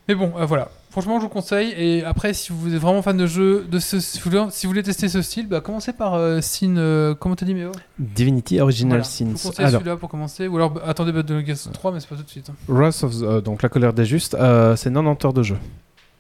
Mais 0.09 0.15
bon, 0.15 0.33
euh, 0.39 0.45
voilà. 0.45 0.69
Franchement, 0.91 1.19
je 1.19 1.25
vous 1.25 1.31
conseille. 1.31 1.73
Et 1.79 2.05
après, 2.05 2.35
si 2.35 2.53
vous 2.53 2.75
êtes 2.75 2.81
vraiment 2.81 3.01
fan 3.01 3.17
de 3.17 3.27
jeu, 3.27 3.65
de 3.71 3.79
ce, 3.79 4.01
si, 4.01 4.19
vous 4.21 4.31
voulez, 4.31 4.45
si 4.51 4.67
vous 4.67 4.71
voulez 4.73 4.83
tester 4.83 5.09
ce 5.09 5.23
style, 5.23 5.49
bah, 5.49 5.61
commencez 5.61 5.93
par 5.95 6.15
euh, 6.15 6.41
Sin. 6.43 6.77
euh, 6.77 7.15
comment 7.15 7.35
t'as 7.37 7.47
dit, 7.47 7.55
Méo? 7.55 7.73
Divinity 7.99 8.61
Original 8.61 8.99
Voilà. 9.01 9.03
Je 9.19 9.25
vous 9.25 9.37
Sins. 9.39 9.49
conseille 9.49 9.65
Alors, 9.67 9.81
celui-là 9.81 9.97
pour 9.97 10.09
commencer. 10.11 10.47
Ou 10.47 10.57
alors, 10.57 10.71
bah, 10.73 10.83
attendez 10.87 11.11
Battle 11.13 11.43
Gas 11.43 11.69
3, 11.73 11.93
mais 11.93 12.01
c'est 12.01 12.09
pas 12.09 12.17
tout 12.17 12.23
de 12.23 12.29
suite. 12.31 12.51
hein. 12.51 12.55
Wrath 12.69 13.03
of 13.03 13.19
the- 13.19 13.23
euh, 13.23 13.41
donc 13.41 13.63
la 13.63 13.69
colère 13.71 13.93
des 13.95 14.05
justes, 14.05 14.35
euh, 14.35 14.77
c'est 14.77 14.91
90 14.93 15.25
heures 15.27 15.33
de 15.33 15.43
jeu. 15.43 15.57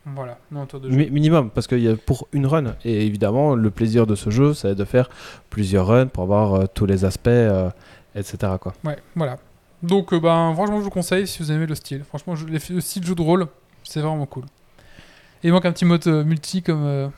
Voilà, 0.06 0.36
tour 0.68 0.80
de 0.80 0.90
jeu. 0.90 0.96
Mi- 0.96 1.10
minimum, 1.10 1.48
parce 1.50 1.66
qu'il 1.66 1.80
y 1.80 1.88
a 1.88 1.96
pour 1.96 2.28
une 2.32 2.46
run. 2.46 2.74
Et 2.84 3.06
évidemment, 3.06 3.54
le 3.54 3.70
plaisir 3.70 4.06
de 4.06 4.14
ce 4.14 4.28
jeu, 4.30 4.52
c'est 4.52 4.74
de 4.74 4.84
faire 4.84 5.08
plusieurs 5.48 5.86
runs 5.86 6.06
pour 6.08 6.24
avoir 6.24 6.54
euh, 6.54 6.64
tous 6.72 6.84
les 6.84 7.04
aspects, 7.06 7.28
euh, 7.28 7.70
etc. 8.14 8.52
Quoi. 8.60 8.74
Ouais, 8.84 8.98
voilà. 9.16 9.38
Donc, 9.82 10.12
euh, 10.12 10.20
ben, 10.20 10.52
franchement, 10.54 10.78
je 10.78 10.84
vous 10.84 10.90
conseille 10.90 11.26
si 11.26 11.42
vous 11.42 11.50
aimez 11.50 11.66
le 11.66 11.74
style. 11.74 12.04
Franchement, 12.04 12.34
je- 12.36 12.44
le 12.46 12.80
style 12.80 13.04
jeu 13.04 13.14
de 13.14 13.22
rôle, 13.22 13.46
c'est 13.82 14.00
vraiment 14.00 14.26
cool. 14.26 14.44
Et 15.42 15.48
il 15.48 15.52
manque 15.52 15.64
un 15.64 15.72
petit 15.72 15.84
mode 15.86 16.06
multi 16.06 16.62
comme. 16.62 17.10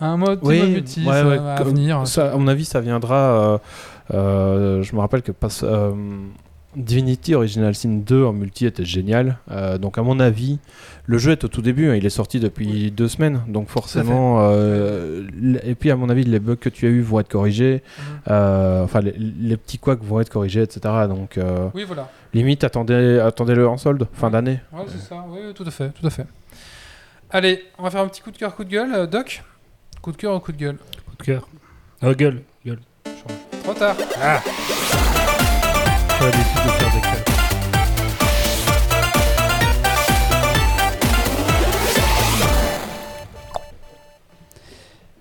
un 0.00 0.16
mode, 0.16 0.40
petit 0.40 0.48
Oui, 0.48 0.60
mode 0.60 0.68
multi, 0.70 1.00
ouais, 1.06 1.12
ça 1.12 1.26
ouais, 1.28 1.38
va 1.38 1.56
comme- 1.58 1.68
venir. 1.68 2.06
Ça, 2.06 2.32
à 2.32 2.36
mon 2.36 2.48
avis, 2.48 2.64
ça 2.64 2.80
viendra. 2.80 3.60
je 4.10 4.94
me 4.94 4.98
rappelle 5.00 5.22
que 5.22 5.32
passe- 5.32 5.64
Divinity 6.76 7.34
Original 7.34 7.74
Sin 7.74 7.88
2 8.04 8.24
en 8.24 8.32
multi 8.32 8.66
était 8.66 8.84
génial. 8.84 9.38
Euh, 9.50 9.78
donc, 9.78 9.96
à 9.98 10.02
mon 10.02 10.20
avis, 10.20 10.58
le 11.06 11.16
jeu 11.18 11.32
est 11.32 11.42
au 11.42 11.48
tout 11.48 11.62
début. 11.62 11.88
hein, 11.90 11.94
il 11.96 12.04
est 12.04 12.10
sorti 12.10 12.40
depuis 12.40 12.90
deux 12.90 13.08
semaines. 13.08 13.40
Donc, 13.48 13.68
forcément. 13.68 14.38
euh, 14.42 15.26
et 15.64 15.74
puis, 15.74 15.90
à 15.90 15.96
mon 15.96 16.08
avis, 16.10 16.24
les 16.24 16.38
bugs 16.38 16.56
que 16.56 16.68
tu 16.68 16.86
as 16.86 16.90
eu 16.90 17.00
vont 17.00 17.20
être 17.20 17.28
corrigés. 17.30 17.82
Mhm. 17.98 18.04
Euh, 18.30 18.84
Enfin, 18.84 19.00
les, 19.00 19.12
les 19.18 19.56
petits 19.56 19.78
couacs 19.78 20.02
vont 20.02 20.20
être 20.20 20.28
corrigés, 20.30 20.62
etc. 20.62 20.80
Donc, 21.08 21.38
euh, 21.38 21.68
Oui, 21.74 21.84
voilà. 21.84 22.10
limite, 22.34 22.62
attendez, 22.64 23.18
attendez-le 23.18 23.66
en 23.66 23.76
solde, 23.78 24.06
fin 24.12 24.30
d'année. 24.30 24.60
Ouais, 24.72 24.84
c'est 24.88 25.00
ça. 25.00 25.24
Oui, 25.28 25.52
tout 25.54 25.64
à 25.66 25.70
fait, 25.70 25.88
tout 25.90 26.06
à 26.06 26.10
fait. 26.10 26.26
Allez, 27.30 27.64
on 27.78 27.82
va 27.82 27.90
faire 27.90 28.02
un 28.02 28.08
petit 28.08 28.20
coup 28.22 28.30
de 28.30 28.38
cœur, 28.38 28.54
coup 28.54 28.64
de 28.64 28.70
gueule. 28.70 28.92
Euh, 28.94 29.06
Doc? 29.06 29.42
Coup 30.00 30.12
de 30.12 30.16
cœur 30.16 30.34
ou 30.36 30.40
coup 30.40 30.52
de 30.52 30.58
gueule? 30.58 30.76
Coup 30.76 31.16
de 31.18 31.22
cœur. 31.24 31.48
Oh, 32.02 32.12
gueule, 32.14 32.42
gueule. 32.64 32.78
Trop 33.64 33.74
tard. 33.74 33.96
Ah 34.22 34.40
Pas 36.18 36.24
l'habitude 36.24 36.64
de 36.64 36.70
faire 36.70 36.92
des. 36.94 37.08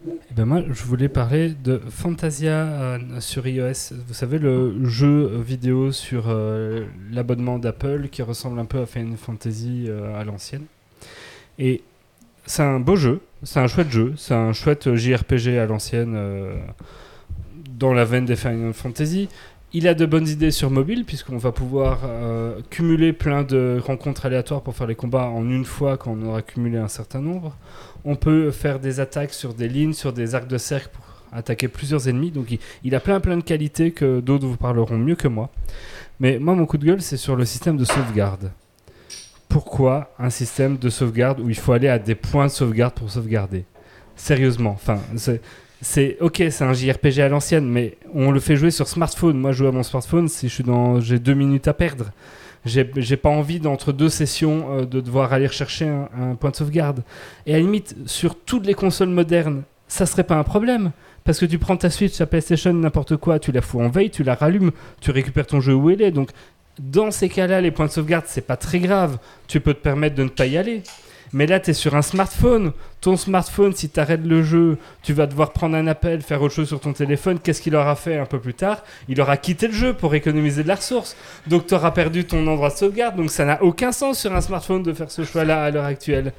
Eh 0.09 0.33
ben 0.33 0.45
moi, 0.45 0.63
je 0.67 0.83
voulais 0.83 1.07
parler 1.07 1.49
de 1.49 1.79
Fantasia 1.89 2.49
euh, 2.51 2.99
sur 3.19 3.45
iOS. 3.45 3.93
Vous 4.07 4.15
savez, 4.15 4.39
le 4.39 4.85
jeu 4.85 5.39
vidéo 5.39 5.91
sur 5.91 6.29
euh, 6.29 6.85
l'abonnement 7.11 7.59
d'Apple 7.59 8.07
qui 8.09 8.23
ressemble 8.23 8.59
un 8.59 8.65
peu 8.65 8.79
à 8.79 8.87
Final 8.87 9.17
Fantasy 9.17 9.85
euh, 9.87 10.19
à 10.19 10.23
l'ancienne. 10.23 10.65
Et 11.59 11.83
c'est 12.47 12.63
un 12.63 12.79
beau 12.79 12.95
jeu, 12.95 13.21
c'est 13.43 13.59
un 13.59 13.67
chouette 13.67 13.91
jeu, 13.91 14.15
c'est 14.17 14.33
un 14.33 14.53
chouette 14.53 14.95
JRPG 14.95 15.59
à 15.59 15.67
l'ancienne 15.67 16.17
dans 17.77 17.93
la 17.93 18.03
veine 18.03 18.25
des 18.25 18.35
Final 18.35 18.73
Fantasy. 18.73 19.29
Il 19.73 19.85
a 19.87 19.93
de 19.93 20.05
bonnes 20.05 20.27
idées 20.27 20.51
sur 20.51 20.71
mobile, 20.71 21.03
puisqu'on 21.03 21.37
va 21.37 21.51
pouvoir 21.51 21.99
euh, 22.05 22.61
cumuler 22.69 23.11
plein 23.11 23.43
de 23.43 23.81
rencontres 23.83 24.25
aléatoires 24.25 24.61
pour 24.61 24.73
faire 24.75 24.87
les 24.87 24.95
combats 24.95 25.25
en 25.25 25.43
une 25.49 25.65
fois 25.65 25.97
quand 25.97 26.11
on 26.11 26.25
aura 26.25 26.41
cumulé 26.41 26.77
un 26.77 26.87
certain 26.87 27.19
nombre. 27.19 27.53
On 28.05 28.15
peut 28.15 28.51
faire 28.51 28.79
des 28.79 29.01
attaques 29.01 29.33
sur 29.33 29.53
des 29.53 29.67
lignes, 29.67 29.91
sur 29.91 30.13
des 30.13 30.35
arcs 30.35 30.47
de 30.47 30.57
cercle 30.57 30.89
pour 30.93 31.05
attaquer 31.33 31.67
plusieurs 31.67 32.07
ennemis. 32.07 32.31
Donc 32.31 32.49
il, 32.49 32.59
il 32.85 32.95
a 32.95 33.01
plein 33.01 33.19
plein 33.19 33.35
de 33.35 33.43
qualités 33.43 33.91
que 33.91 34.21
d'autres 34.21 34.47
vous 34.47 34.55
parleront 34.55 34.97
mieux 34.97 35.15
que 35.15 35.27
moi. 35.27 35.49
Mais 36.21 36.39
moi, 36.39 36.55
mon 36.55 36.65
coup 36.65 36.77
de 36.77 36.85
gueule, 36.85 37.01
c'est 37.01 37.17
sur 37.17 37.35
le 37.35 37.43
système 37.43 37.75
de 37.75 37.83
sauvegarde. 37.83 38.51
Pourquoi 39.49 40.13
un 40.17 40.29
système 40.29 40.77
de 40.77 40.89
sauvegarde 40.89 41.41
où 41.41 41.49
il 41.49 41.57
faut 41.57 41.73
aller 41.73 41.89
à 41.89 41.99
des 41.99 42.15
points 42.15 42.45
de 42.45 42.51
sauvegarde 42.51 42.93
pour 42.93 43.09
sauvegarder? 43.09 43.65
Sérieusement, 44.15 44.71
enfin, 44.71 44.99
c'est 45.17 45.41
c'est 45.81 46.17
ok, 46.21 46.43
c'est 46.49 46.63
un 46.63 46.73
JRPG 46.73 47.19
à 47.19 47.29
l'ancienne, 47.29 47.67
mais 47.67 47.97
on 48.13 48.31
le 48.31 48.39
fait 48.39 48.55
jouer 48.55 48.71
sur 48.71 48.87
smartphone. 48.87 49.37
Moi, 49.37 49.51
je 49.51 49.59
joue 49.59 49.67
à 49.67 49.71
mon 49.71 49.83
smartphone 49.83 50.27
si 50.27 50.49
je 50.49 50.53
suis 50.53 50.63
dans, 50.63 50.99
j'ai 50.99 51.19
deux 51.19 51.33
minutes 51.33 51.67
à 51.67 51.73
perdre. 51.73 52.11
J'ai 52.65 52.83
pas 53.17 53.29
envie 53.29 53.59
d'entre 53.59 53.93
deux 53.93 54.09
sessions 54.09 54.65
euh, 54.71 54.85
de 54.85 54.99
devoir 54.99 55.31
aller 55.31 55.47
rechercher 55.47 55.87
un, 55.87 56.09
un 56.19 56.35
point 56.35 56.49
de 56.49 56.55
sauvegarde. 56.55 57.03
Et 57.45 57.53
à 57.53 57.57
la 57.57 57.63
limite, 57.63 57.95
sur 58.05 58.35
toutes 58.35 58.65
les 58.65 58.73
consoles 58.73 59.09
modernes, 59.09 59.63
ça 59.87 60.05
serait 60.05 60.25
pas 60.25 60.35
un 60.35 60.43
problème. 60.43 60.91
Parce 61.23 61.39
que 61.39 61.45
tu 61.45 61.59
prends 61.59 61.77
ta 61.77 61.89
Switch, 61.89 62.17
ta 62.17 62.25
PlayStation, 62.25 62.73
n'importe 62.73 63.17
quoi, 63.17 63.37
tu 63.37 63.51
la 63.51 63.61
fous 63.61 63.81
en 63.81 63.89
veille, 63.89 64.09
tu 64.09 64.23
la 64.23 64.35
rallumes, 64.35 64.71
tu 65.01 65.11
récupères 65.11 65.45
ton 65.45 65.59
jeu 65.59 65.73
où 65.73 65.89
il 65.89 66.01
est. 66.01 66.11
Donc, 66.11 66.29
dans 66.79 67.11
ces 67.11 67.29
cas-là, 67.29 67.61
les 67.61 67.71
points 67.71 67.87
de 67.87 67.91
sauvegarde, 67.91 68.25
c'est 68.27 68.45
pas 68.45 68.57
très 68.57 68.79
grave. 68.79 69.17
Tu 69.47 69.59
peux 69.59 69.73
te 69.73 69.81
permettre 69.81 70.15
de 70.15 70.23
ne 70.23 70.29
pas 70.29 70.45
y 70.45 70.57
aller. 70.57 70.83
Mais 71.33 71.45
là, 71.45 71.59
tu 71.59 71.71
es 71.71 71.73
sur 71.73 71.95
un 71.95 72.01
smartphone. 72.01 72.71
Ton 73.01 73.17
smartphone, 73.17 73.73
si 73.73 73.89
tu 73.89 73.99
arrêtes 73.99 74.25
le 74.25 74.43
jeu, 74.43 74.77
tu 75.03 75.13
vas 75.13 75.27
devoir 75.27 75.51
prendre 75.51 75.75
un 75.75 75.87
appel, 75.87 76.21
faire 76.21 76.41
autre 76.41 76.53
chose 76.53 76.67
sur 76.67 76.79
ton 76.79 76.93
téléphone. 76.93 77.39
Qu'est-ce 77.39 77.61
qu'il 77.61 77.75
aura 77.75 77.95
fait 77.95 78.17
un 78.17 78.25
peu 78.25 78.39
plus 78.39 78.53
tard? 78.53 78.83
Il 79.07 79.21
aura 79.21 79.37
quitté 79.37 79.67
le 79.67 79.73
jeu 79.73 79.93
pour 79.93 80.15
économiser 80.15 80.63
de 80.63 80.67
la 80.67 80.75
ressource. 80.75 81.15
Donc 81.47 81.67
tu 81.67 81.73
auras 81.75 81.91
perdu 81.91 82.25
ton 82.25 82.45
endroit 82.47 82.69
de 82.69 82.75
sauvegarde. 82.75 83.15
Donc 83.15 83.29
ça 83.29 83.45
n'a 83.45 83.61
aucun 83.61 83.91
sens 83.91 84.19
sur 84.19 84.33
un 84.33 84.41
smartphone 84.41 84.83
de 84.83 84.93
faire 84.93 85.11
ce 85.11 85.23
choix-là 85.23 85.65
à 85.65 85.71
l'heure 85.71 85.85
actuelle. 85.85 86.33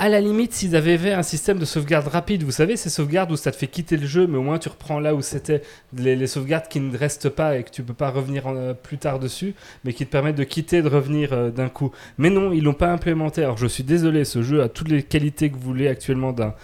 À 0.00 0.08
la 0.08 0.20
limite, 0.20 0.52
s'ils 0.52 0.76
avaient 0.76 0.96
fait 0.96 1.12
un 1.12 1.24
système 1.24 1.58
de 1.58 1.64
sauvegarde 1.64 2.06
rapide, 2.06 2.44
vous 2.44 2.52
savez, 2.52 2.76
ces 2.76 2.88
sauvegardes 2.88 3.32
où 3.32 3.36
ça 3.36 3.50
te 3.50 3.56
fait 3.56 3.66
quitter 3.66 3.96
le 3.96 4.06
jeu, 4.06 4.28
mais 4.28 4.38
au 4.38 4.42
moins 4.42 4.60
tu 4.60 4.68
reprends 4.68 5.00
là 5.00 5.12
où 5.12 5.22
c'était 5.22 5.60
les, 5.92 6.28
sauvegardes 6.28 6.68
qui 6.68 6.78
ne 6.78 6.96
restent 6.96 7.30
pas 7.30 7.58
et 7.58 7.64
que 7.64 7.70
tu 7.70 7.82
peux 7.82 7.94
pas 7.94 8.10
revenir 8.10 8.46
en, 8.46 8.54
euh, 8.54 8.74
plus 8.74 8.98
tard 8.98 9.18
dessus, 9.18 9.56
mais 9.82 9.92
qui 9.92 10.06
te 10.06 10.12
permettent 10.12 10.36
de 10.36 10.44
quitter 10.44 10.82
de 10.82 10.88
revenir 10.88 11.32
euh, 11.32 11.50
d'un 11.50 11.68
coup. 11.68 11.90
Mais 12.16 12.30
non, 12.30 12.52
ils 12.52 12.62
l'ont 12.62 12.74
pas 12.74 12.92
implémenté. 12.92 13.42
Alors 13.42 13.58
je 13.58 13.66
suis 13.66 13.82
désolé, 13.82 14.24
ce 14.24 14.40
jeu 14.40 14.62
a 14.62 14.68
toutes 14.68 14.86
les 14.86 15.02
qualités 15.02 15.50
que 15.50 15.56
vous 15.56 15.62
voulez 15.62 15.88
actuellement 15.88 16.32
d'un 16.32 16.54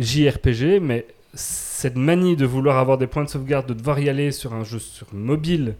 JRPG, 0.00 0.80
mais 0.82 1.06
cette 1.32 1.94
manie 1.94 2.34
de 2.34 2.44
vouloir 2.44 2.78
avoir 2.78 2.98
des 2.98 3.06
points 3.06 3.22
de 3.22 3.28
sauvegarde, 3.28 3.68
de 3.68 3.74
devoir 3.74 4.00
y 4.00 4.08
aller 4.08 4.32
sur 4.32 4.52
un 4.52 4.64
jeu 4.64 4.80
sur 4.80 5.06
mobile 5.14 5.76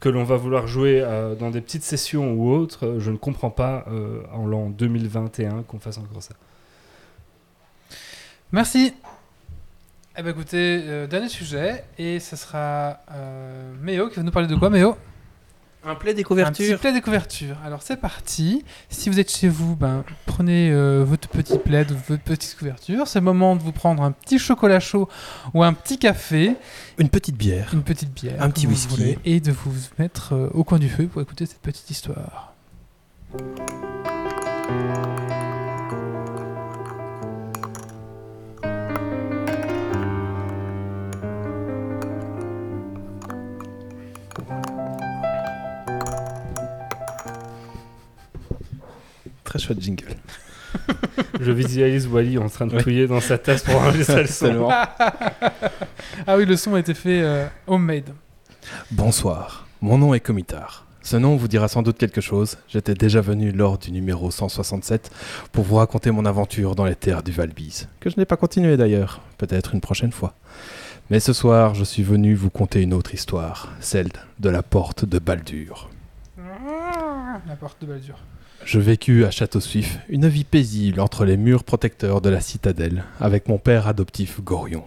que 0.00 0.08
l'on 0.08 0.24
va 0.24 0.36
vouloir 0.36 0.66
jouer 0.66 1.02
euh, 1.02 1.34
dans 1.34 1.50
des 1.50 1.60
petites 1.60 1.84
sessions 1.84 2.32
ou 2.32 2.50
autres, 2.50 2.94
je 3.00 3.10
ne 3.10 3.18
comprends 3.18 3.50
pas 3.50 3.84
en 4.32 4.46
l'an 4.46 4.70
2021 4.70 5.64
qu'on 5.64 5.78
fasse 5.78 5.98
encore 5.98 6.22
ça. 6.22 6.34
Merci. 8.54 8.94
Eh 10.16 10.22
ben 10.22 10.30
écoutez, 10.30 10.80
euh, 10.86 11.08
dernier 11.08 11.28
sujet, 11.28 11.82
et 11.98 12.20
ce 12.20 12.36
sera 12.36 13.00
euh, 13.10 13.72
Méo 13.82 14.08
qui 14.08 14.14
va 14.14 14.22
nous 14.22 14.30
parler 14.30 14.46
de 14.46 14.54
quoi, 14.54 14.70
Méo? 14.70 14.96
Un 15.84 15.96
plaid 15.96 16.14
des 16.14 16.20
Un 16.20 16.22
petit 16.22 16.28
couvertures. 16.28 16.78
plaid 16.78 16.94
de 16.94 17.00
couverture. 17.00 17.56
Alors 17.66 17.82
c'est 17.82 17.96
parti. 17.96 18.64
Si 18.90 19.10
vous 19.10 19.18
êtes 19.18 19.28
chez 19.34 19.48
vous, 19.48 19.74
ben, 19.74 20.04
prenez 20.24 20.70
euh, 20.70 21.02
votre 21.04 21.28
petit 21.28 21.58
plaid 21.58 21.90
ou 21.90 21.96
votre 22.08 22.22
petite 22.22 22.56
couverture. 22.56 23.08
C'est 23.08 23.18
le 23.18 23.24
moment 23.24 23.56
de 23.56 23.60
vous 23.62 23.72
prendre 23.72 24.04
un 24.04 24.12
petit 24.12 24.38
chocolat 24.38 24.78
chaud 24.78 25.08
ou 25.52 25.64
un 25.64 25.72
petit 25.72 25.98
café, 25.98 26.54
Une 26.98 27.08
petite 27.08 27.36
bière. 27.36 27.70
une 27.72 27.82
petite 27.82 28.14
bière, 28.14 28.40
Un 28.40 28.50
petit 28.50 28.68
whisky. 28.68 28.88
voulez, 28.96 29.18
et 29.24 29.40
de 29.40 29.50
vous 29.50 29.74
mettre 29.98 30.32
euh, 30.32 30.48
au 30.54 30.62
coin 30.62 30.78
du 30.78 30.88
feu 30.88 31.08
pour 31.08 31.20
écouter 31.20 31.44
cette 31.46 31.60
petite 31.60 31.90
histoire. 31.90 32.54
Jingle. 49.78 50.14
Je 51.40 51.52
visualise 51.52 52.06
Wally 52.08 52.36
en 52.36 52.48
train 52.48 52.66
de 52.66 52.76
Oui. 52.76 52.82
touiller 52.82 53.06
dans 53.06 53.20
sa 53.20 53.38
tasse 53.38 53.62
pour 53.62 53.76
enregistrer 53.76 54.22
le 54.22 54.28
son. 54.28 54.68
Ah 56.26 56.36
oui, 56.36 56.44
le 56.46 56.56
son 56.56 56.74
a 56.74 56.80
été 56.80 56.94
fait 56.94 57.22
euh, 57.22 57.46
homemade. 57.66 58.10
Bonsoir, 58.90 59.66
mon 59.80 59.98
nom 59.98 60.14
est 60.14 60.20
Comitard. 60.20 60.86
Ce 61.02 61.16
nom 61.16 61.36
vous 61.36 61.48
dira 61.48 61.68
sans 61.68 61.82
doute 61.82 61.98
quelque 61.98 62.20
chose. 62.20 62.56
J'étais 62.68 62.94
déjà 62.94 63.20
venu 63.20 63.52
lors 63.52 63.78
du 63.78 63.92
numéro 63.92 64.30
167 64.30 65.10
pour 65.52 65.62
vous 65.64 65.76
raconter 65.76 66.10
mon 66.10 66.24
aventure 66.24 66.74
dans 66.74 66.86
les 66.86 66.94
terres 66.96 67.22
du 67.22 67.30
Valbise, 67.30 67.88
que 68.00 68.08
je 68.10 68.16
n'ai 68.16 68.24
pas 68.24 68.36
continué 68.38 68.76
d'ailleurs, 68.76 69.20
peut-être 69.38 69.74
une 69.74 69.80
prochaine 69.82 70.12
fois. 70.12 70.34
Mais 71.10 71.20
ce 71.20 71.34
soir, 71.34 71.74
je 71.74 71.84
suis 71.84 72.02
venu 72.02 72.34
vous 72.34 72.48
conter 72.50 72.80
une 72.80 72.94
autre 72.94 73.12
histoire, 73.12 73.68
celle 73.80 74.08
de 74.40 74.48
la 74.48 74.62
porte 74.62 75.04
de 75.04 75.18
Baldur. 75.18 75.90
La 77.46 77.56
porte 77.56 77.82
de 77.82 77.86
Baldur. 77.86 78.16
Je 78.64 78.80
vécus 78.80 79.26
à 79.26 79.30
Château-Suif 79.30 79.98
une 80.08 80.26
vie 80.26 80.44
paisible 80.44 81.00
entre 81.00 81.26
les 81.26 81.36
murs 81.36 81.64
protecteurs 81.64 82.22
de 82.22 82.30
la 82.30 82.40
citadelle 82.40 83.04
avec 83.20 83.46
mon 83.46 83.58
père 83.58 83.86
adoptif 83.88 84.40
Gorion. 84.40 84.84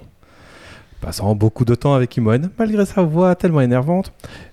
Passant 0.99 1.35
beaucoup 1.35 1.63
de 1.63 1.75
temps 1.75 1.93
avec 1.93 2.17
Imoen, 2.17 2.49
malgré 2.57 2.87
sa 2.87 3.03
voix 3.03 3.35
tellement 3.35 3.61
énervante, 3.61 4.11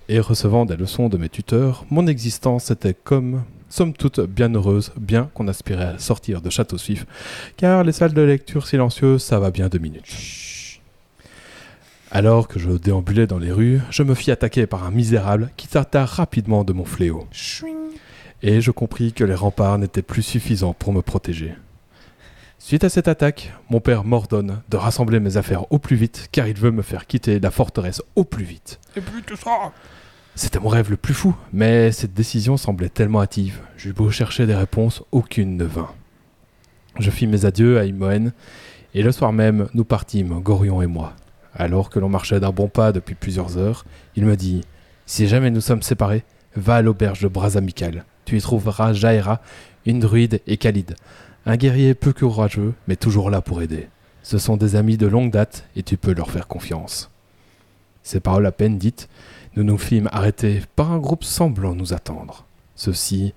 et 0.09 0.19
recevant 0.19 0.65
des 0.65 0.77
leçons 0.77 1.09
de 1.09 1.17
mes 1.17 1.29
tuteurs, 1.29 1.85
mon 1.89 2.05
existence 2.05 2.69
était 2.69 2.93
comme, 2.93 3.41
somme 3.67 3.93
toute, 3.93 4.19
bien 4.19 4.53
heureuse, 4.53 4.93
bien 4.95 5.31
qu'on 5.33 5.47
aspirait 5.47 5.95
à 5.95 5.99
sortir 5.99 6.41
de 6.41 6.51
Château-Suif, 6.51 7.07
car 7.57 7.83
les 7.83 7.93
salles 7.93 8.13
de 8.13 8.21
lecture 8.21 8.67
silencieuses, 8.67 9.23
ça 9.23 9.39
va 9.39 9.49
bien 9.49 9.69
deux 9.69 9.79
minutes. 9.79 10.79
Alors 12.11 12.47
que 12.47 12.59
je 12.59 12.69
déambulais 12.69 13.25
dans 13.25 13.39
les 13.39 13.51
rues, 13.51 13.81
je 13.89 14.03
me 14.03 14.13
fis 14.13 14.29
attaquer 14.29 14.67
par 14.67 14.83
un 14.83 14.91
misérable 14.91 15.49
qui 15.57 15.67
tâta 15.67 16.05
rapidement 16.05 16.63
de 16.63 16.73
mon 16.73 16.85
fléau 16.85 17.27
et 18.45 18.61
je 18.61 18.69
compris 18.69 19.11
que 19.11 19.23
les 19.23 19.33
remparts 19.33 19.79
n'étaient 19.79 20.03
plus 20.03 20.21
suffisants 20.21 20.73
pour 20.73 20.93
me 20.93 21.01
protéger. 21.01 21.55
Suite 22.59 22.83
à 22.83 22.89
cette 22.89 23.07
attaque, 23.07 23.51
mon 23.71 23.79
père 23.79 24.03
m'ordonne 24.03 24.61
de 24.69 24.77
rassembler 24.77 25.19
mes 25.19 25.37
affaires 25.37 25.71
au 25.71 25.79
plus 25.79 25.95
vite 25.95 26.29
car 26.31 26.47
il 26.47 26.55
veut 26.55 26.69
me 26.69 26.83
faire 26.83 27.07
quitter 27.07 27.39
la 27.39 27.49
forteresse 27.49 28.03
au 28.15 28.23
plus 28.23 28.43
vite. 28.45 28.79
Et 28.95 29.01
puis 29.01 29.23
tout 29.23 29.35
ça 29.35 29.71
C'était 30.35 30.59
mon 30.59 30.69
rêve 30.69 30.91
le 30.91 30.97
plus 30.97 31.15
fou, 31.15 31.35
mais 31.53 31.91
cette 31.91 32.13
décision 32.13 32.55
semblait 32.55 32.89
tellement 32.89 33.23
hâtive. 33.23 33.61
J'eus 33.77 33.93
beau 33.93 34.11
chercher 34.11 34.45
des 34.45 34.55
réponses, 34.55 35.01
aucune 35.11 35.57
ne 35.57 35.65
vint. 35.65 35.89
Je 36.99 37.09
fis 37.09 37.25
mes 37.25 37.45
adieux 37.45 37.79
à 37.79 37.85
Imoen, 37.85 38.31
et 38.93 39.01
le 39.01 39.11
soir 39.11 39.33
même, 39.33 39.69
nous 39.73 39.85
partîmes, 39.85 40.39
Gorion 40.39 40.83
et 40.83 40.87
moi. 40.87 41.13
Alors 41.55 41.89
que 41.89 41.97
l'on 41.97 42.09
marchait 42.09 42.39
d'un 42.39 42.51
bon 42.51 42.67
pas 42.67 42.91
depuis 42.91 43.15
plusieurs 43.15 43.57
heures, 43.57 43.85
il 44.15 44.23
me 44.23 44.37
dit 44.37 44.61
Si 45.07 45.27
jamais 45.27 45.49
nous 45.49 45.61
sommes 45.61 45.81
séparés, 45.81 46.23
va 46.55 46.75
à 46.75 46.81
l'auberge 46.81 47.21
de 47.21 47.27
Bras 47.27 47.57
Amical. 47.57 48.05
Tu 48.25 48.37
y 48.37 48.41
trouveras 48.41 48.93
Jaera, 48.93 49.41
une 49.85 49.99
druide 49.99 50.41
et 50.47 50.57
Khalid. 50.57 50.95
Un 51.45 51.57
guerrier 51.57 51.93
peu 51.93 52.13
courageux, 52.13 52.73
mais 52.87 52.95
toujours 52.95 53.29
là 53.29 53.41
pour 53.41 53.61
aider. 53.61 53.87
Ce 54.23 54.37
sont 54.37 54.57
des 54.57 54.75
amis 54.75 54.97
de 54.97 55.05
longue 55.05 55.31
date 55.31 55.65
et 55.75 55.83
tu 55.83 55.97
peux 55.97 56.13
leur 56.13 56.31
faire 56.31 56.47
confiance. 56.47 57.11
Ces 58.01 58.19
paroles 58.19 58.45
à 58.45 58.51
peine 58.51 58.77
dites, 58.77 59.07
nous 59.55 59.63
nous 59.63 59.77
fîmes 59.77 60.09
arrêter 60.11 60.61
par 60.75 60.91
un 60.91 60.97
groupe 60.97 61.23
semblant 61.23 61.75
nous 61.75 61.93
attendre. 61.93 62.45
Ceux-ci 62.75 63.33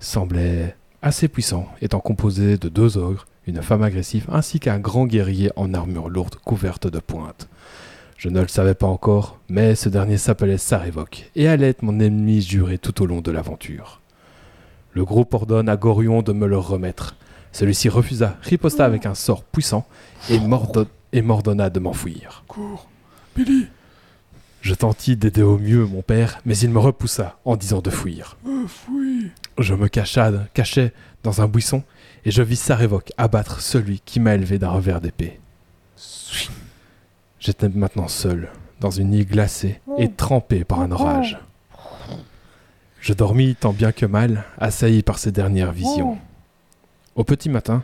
semblaient 0.00 0.76
assez 1.00 1.28
puissants, 1.28 1.68
étant 1.80 2.00
composés 2.00 2.56
de 2.56 2.68
deux 2.68 2.98
ogres, 2.98 3.26
une 3.46 3.62
femme 3.62 3.82
agressive 3.82 4.26
ainsi 4.30 4.60
qu'un 4.60 4.78
grand 4.78 5.06
guerrier 5.06 5.50
en 5.56 5.74
armure 5.74 6.08
lourde 6.08 6.36
couverte 6.36 6.86
de 6.86 7.00
pointes. 7.00 7.48
Je 8.22 8.28
ne 8.28 8.40
le 8.40 8.46
savais 8.46 8.74
pas 8.76 8.86
encore, 8.86 9.40
mais 9.48 9.74
ce 9.74 9.88
dernier 9.88 10.16
s'appelait 10.16 10.56
Sarevok 10.56 11.28
et 11.34 11.48
allait 11.48 11.70
être 11.70 11.82
mon 11.82 11.98
ennemi 11.98 12.40
juré 12.40 12.78
tout 12.78 13.02
au 13.02 13.06
long 13.06 13.20
de 13.20 13.32
l'aventure. 13.32 14.00
Le 14.92 15.04
groupe 15.04 15.34
ordonne 15.34 15.68
à 15.68 15.76
Gorion 15.76 16.22
de 16.22 16.32
me 16.32 16.46
le 16.46 16.56
remettre. 16.56 17.16
Celui-ci 17.50 17.88
refusa, 17.88 18.36
riposta 18.42 18.84
avec 18.84 19.06
un 19.06 19.16
sort 19.16 19.42
puissant 19.42 19.84
et, 20.30 20.38
mordo- 20.38 20.86
et 21.12 21.20
m'ordonna 21.20 21.68
de 21.68 21.80
m'enfuir. 21.80 22.44
Cours 22.46 22.88
Billy 23.34 23.66
Je 24.60 24.74
tentis 24.74 25.16
d'aider 25.16 25.42
au 25.42 25.58
mieux 25.58 25.84
mon 25.84 26.02
père, 26.02 26.38
mais 26.46 26.56
il 26.56 26.70
me 26.70 26.78
repoussa 26.78 27.40
en 27.44 27.56
disant 27.56 27.80
de 27.80 27.90
fuir. 27.90 28.36
euh, 28.46 29.26
Je 29.58 29.74
me 29.74 29.88
cacha, 29.88 30.30
cachai 30.54 30.92
dans 31.24 31.40
un 31.42 31.48
buisson 31.48 31.82
et 32.24 32.30
je 32.30 32.42
vis 32.44 32.54
Sarevok 32.60 33.10
abattre 33.16 33.60
celui 33.62 33.98
qui 34.04 34.20
m'a 34.20 34.36
élevé 34.36 34.60
d'un 34.60 34.70
revers 34.70 35.00
d'épée. 35.00 35.40
J'étais 37.42 37.68
maintenant 37.68 38.06
seul, 38.06 38.50
dans 38.78 38.92
une 38.92 39.12
île 39.12 39.26
glacée 39.26 39.80
et 39.98 40.12
trempé 40.12 40.62
par 40.62 40.80
un 40.80 40.92
orage. 40.92 41.40
Je 43.00 43.12
dormis 43.12 43.56
tant 43.56 43.72
bien 43.72 43.90
que 43.90 44.06
mal, 44.06 44.44
assailli 44.58 45.02
par 45.02 45.18
ces 45.18 45.32
dernières 45.32 45.72
visions. 45.72 46.18
Au 47.16 47.24
petit 47.24 47.48
matin, 47.48 47.82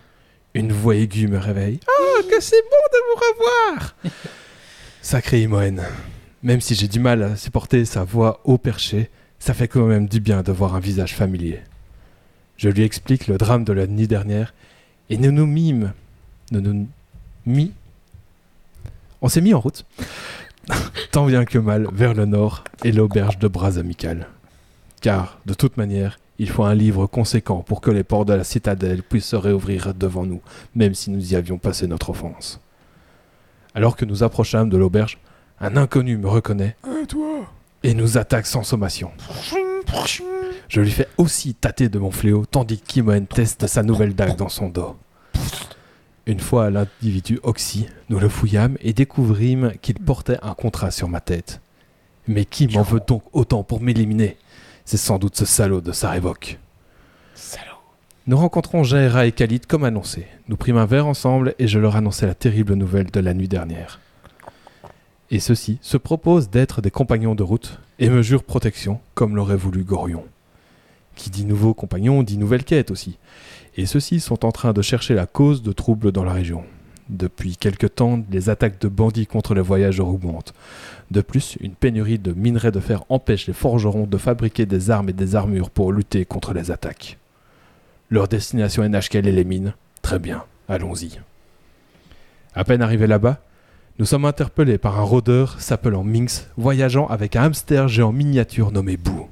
une 0.54 0.72
voix 0.72 0.94
aiguë 0.94 1.26
me 1.26 1.38
réveille. 1.38 1.80
Ah, 1.88 2.22
que 2.30 2.40
c'est 2.40 2.62
bon 2.70 2.76
de 2.92 2.98
vous 3.08 3.20
revoir 3.32 3.96
Sacré 5.02 5.42
Imoen. 5.42 5.82
Même 6.44 6.60
si 6.60 6.76
j'ai 6.76 6.86
du 6.86 7.00
mal 7.00 7.24
à 7.24 7.34
supporter 7.34 7.84
sa 7.84 8.04
voix 8.04 8.40
haut 8.44 8.58
perché, 8.58 9.10
ça 9.40 9.54
fait 9.54 9.66
quand 9.66 9.86
même 9.86 10.06
du 10.06 10.20
bien 10.20 10.42
de 10.42 10.52
voir 10.52 10.76
un 10.76 10.80
visage 10.80 11.16
familier. 11.16 11.62
Je 12.58 12.68
lui 12.68 12.84
explique 12.84 13.26
le 13.26 13.38
drame 13.38 13.64
de 13.64 13.72
la 13.72 13.88
nuit 13.88 14.06
dernière 14.06 14.54
et 15.10 15.16
nous 15.16 15.32
nous 15.32 15.46
mîmes. 15.46 15.94
Nous 16.52 16.60
nous 16.60 16.86
mis. 17.44 17.72
On 19.22 19.28
s'est 19.28 19.40
mis 19.40 19.54
en 19.54 19.60
route, 19.60 19.84
tant 21.12 21.26
bien 21.26 21.44
que 21.44 21.58
mal, 21.58 21.88
vers 21.92 22.14
le 22.14 22.24
nord 22.26 22.64
et 22.84 22.92
l'auberge 22.92 23.38
de 23.38 23.48
Bras 23.48 23.78
Amical. 23.78 24.28
Car, 25.00 25.38
de 25.46 25.54
toute 25.54 25.76
manière, 25.76 26.18
il 26.38 26.48
faut 26.50 26.64
un 26.64 26.74
livre 26.74 27.06
conséquent 27.06 27.62
pour 27.62 27.80
que 27.80 27.90
les 27.90 28.04
portes 28.04 28.28
de 28.28 28.34
la 28.34 28.44
citadelle 28.44 29.02
puissent 29.02 29.26
se 29.26 29.36
réouvrir 29.36 29.92
devant 29.94 30.24
nous, 30.24 30.40
même 30.74 30.94
si 30.94 31.10
nous 31.10 31.32
y 31.32 31.36
avions 31.36 31.58
passé 31.58 31.86
notre 31.86 32.10
offense. 32.10 32.60
Alors 33.74 33.96
que 33.96 34.04
nous 34.04 34.22
approchâmes 34.22 34.68
de 34.70 34.76
l'auberge, 34.76 35.18
un 35.60 35.76
inconnu 35.76 36.16
me 36.16 36.28
reconnaît 36.28 36.76
Et 37.02 37.06
toi? 37.06 37.46
et 37.82 37.94
nous 37.94 38.18
attaque 38.18 38.46
sans 38.46 38.62
sommation. 38.62 39.10
Je 40.68 40.80
lui 40.80 40.90
fais 40.90 41.08
aussi 41.16 41.54
tâter 41.54 41.88
de 41.88 41.98
mon 41.98 42.10
fléau, 42.10 42.44
tandis 42.46 42.80
qu'Imoen 42.80 43.26
teste 43.26 43.66
sa 43.66 43.82
nouvelle 43.82 44.14
dague 44.14 44.36
dans 44.36 44.48
son 44.48 44.68
dos. 44.68 44.96
Une 46.28 46.40
fois 46.40 46.68
l'individu 46.68 47.40
oxy, 47.42 47.86
nous 48.10 48.18
le 48.18 48.28
fouillâmes 48.28 48.76
et 48.82 48.92
découvrîmes 48.92 49.72
qu'il 49.80 49.94
portait 49.94 50.36
un 50.42 50.52
contrat 50.52 50.90
sur 50.90 51.08
ma 51.08 51.22
tête. 51.22 51.62
Mais 52.26 52.44
qui 52.44 52.68
m'en 52.68 52.82
veut 52.82 53.00
donc 53.00 53.22
autant 53.32 53.62
pour 53.62 53.80
m'éliminer? 53.80 54.36
C'est 54.84 54.98
sans 54.98 55.18
doute 55.18 55.36
ce 55.36 55.46
salaud 55.46 55.80
de 55.80 55.90
Sarevok. 55.90 56.58
Nous 58.26 58.36
rencontrons 58.36 58.84
Jaera 58.84 59.24
et 59.24 59.32
Khalid 59.32 59.64
comme 59.64 59.84
annoncé. 59.84 60.26
Nous 60.48 60.58
prîmes 60.58 60.76
un 60.76 60.84
verre 60.84 61.06
ensemble 61.06 61.54
et 61.58 61.66
je 61.66 61.78
leur 61.78 61.96
annonçai 61.96 62.26
la 62.26 62.34
terrible 62.34 62.74
nouvelle 62.74 63.10
de 63.10 63.20
la 63.20 63.32
nuit 63.32 63.48
dernière. 63.48 63.98
Et 65.30 65.40
ceux-ci 65.40 65.78
se 65.80 65.96
proposent 65.96 66.50
d'être 66.50 66.82
des 66.82 66.90
compagnons 66.90 67.36
de 67.36 67.42
route 67.42 67.80
et 67.98 68.10
me 68.10 68.20
jurent 68.20 68.44
protection, 68.44 69.00
comme 69.14 69.34
l'aurait 69.34 69.56
voulu 69.56 69.82
Gorion. 69.82 70.26
Qui 71.14 71.30
dit 71.30 71.46
nouveau 71.46 71.72
compagnon 71.72 72.22
dit 72.22 72.36
nouvelle 72.36 72.64
quête 72.64 72.90
aussi. 72.90 73.16
Et 73.78 73.86
ceux-ci 73.86 74.18
sont 74.18 74.44
en 74.44 74.50
train 74.50 74.72
de 74.72 74.82
chercher 74.82 75.14
la 75.14 75.26
cause 75.26 75.62
de 75.62 75.70
troubles 75.70 76.10
dans 76.10 76.24
la 76.24 76.32
région. 76.32 76.64
Depuis 77.08 77.56
quelque 77.56 77.86
temps, 77.86 78.20
les 78.28 78.50
attaques 78.50 78.80
de 78.80 78.88
bandits 78.88 79.28
contre 79.28 79.54
les 79.54 79.60
voyageurs 79.60 80.08
augmentent. 80.08 80.52
De 81.12 81.20
plus, 81.20 81.56
une 81.60 81.76
pénurie 81.76 82.18
de 82.18 82.32
minerais 82.32 82.72
de 82.72 82.80
fer 82.80 83.04
empêche 83.08 83.46
les 83.46 83.52
forgerons 83.52 84.08
de 84.08 84.18
fabriquer 84.18 84.66
des 84.66 84.90
armes 84.90 85.10
et 85.10 85.12
des 85.12 85.36
armures 85.36 85.70
pour 85.70 85.92
lutter 85.92 86.24
contre 86.24 86.52
les 86.54 86.72
attaques. 86.72 87.18
Leur 88.10 88.26
destination 88.26 88.82
est 88.82 88.88
Nashkel 88.88 89.28
et 89.28 89.32
les 89.32 89.44
mines. 89.44 89.74
Très 90.02 90.18
bien, 90.18 90.42
allons-y. 90.68 91.20
À 92.56 92.64
peine 92.64 92.82
arrivés 92.82 93.06
là-bas, 93.06 93.38
nous 94.00 94.06
sommes 94.06 94.24
interpellés 94.24 94.78
par 94.78 94.98
un 94.98 95.04
rôdeur 95.04 95.60
s'appelant 95.60 96.02
Minx, 96.02 96.48
voyageant 96.56 97.06
avec 97.06 97.36
un 97.36 97.44
hamster 97.44 97.86
géant 97.86 98.12
miniature 98.12 98.72
nommé 98.72 98.96
Boo. 98.96 99.28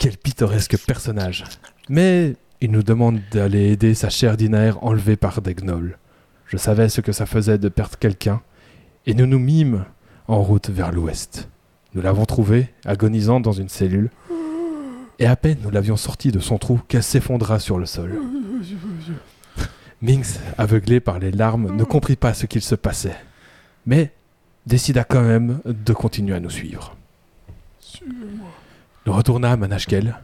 Quel 0.00 0.16
pittoresque 0.16 0.78
personnage. 0.86 1.44
Mais 1.90 2.34
il 2.62 2.70
nous 2.70 2.82
demande 2.82 3.20
d'aller 3.32 3.70
aider 3.70 3.92
sa 3.92 4.08
chère 4.08 4.38
Dinaer 4.38 4.72
enlevée 4.80 5.16
par 5.16 5.42
des 5.42 5.54
gnolls. 5.54 5.98
Je 6.46 6.56
savais 6.56 6.88
ce 6.88 7.02
que 7.02 7.12
ça 7.12 7.26
faisait 7.26 7.58
de 7.58 7.68
perdre 7.68 7.98
quelqu'un, 7.98 8.40
et 9.04 9.12
nous 9.12 9.26
nous 9.26 9.38
mîmes 9.38 9.84
en 10.26 10.42
route 10.42 10.70
vers 10.70 10.90
l'ouest. 10.90 11.50
Nous 11.92 12.00
l'avons 12.00 12.24
trouvée, 12.24 12.70
agonisante 12.86 13.42
dans 13.42 13.52
une 13.52 13.68
cellule. 13.68 14.08
Et 15.18 15.26
à 15.26 15.36
peine 15.36 15.58
nous 15.62 15.70
l'avions 15.70 15.98
sortie 15.98 16.32
de 16.32 16.40
son 16.40 16.56
trou 16.56 16.80
qu'elle 16.88 17.02
s'effondra 17.02 17.58
sur 17.58 17.78
le 17.78 17.84
sol. 17.84 18.18
Minx, 20.00 20.40
aveuglé 20.56 21.00
par 21.00 21.18
les 21.18 21.30
larmes, 21.30 21.76
ne 21.76 21.84
comprit 21.84 22.16
pas 22.16 22.32
ce 22.32 22.46
qu'il 22.46 22.62
se 22.62 22.74
passait, 22.74 23.18
mais 23.84 24.12
décida 24.64 25.04
quand 25.04 25.20
même 25.20 25.60
de 25.66 25.92
continuer 25.92 26.36
à 26.36 26.40
nous 26.40 26.48
suivre. 26.48 26.96
Nous 29.10 29.16
retournâmes 29.16 29.64
à 29.64 29.66
Nashkel, 29.66 30.14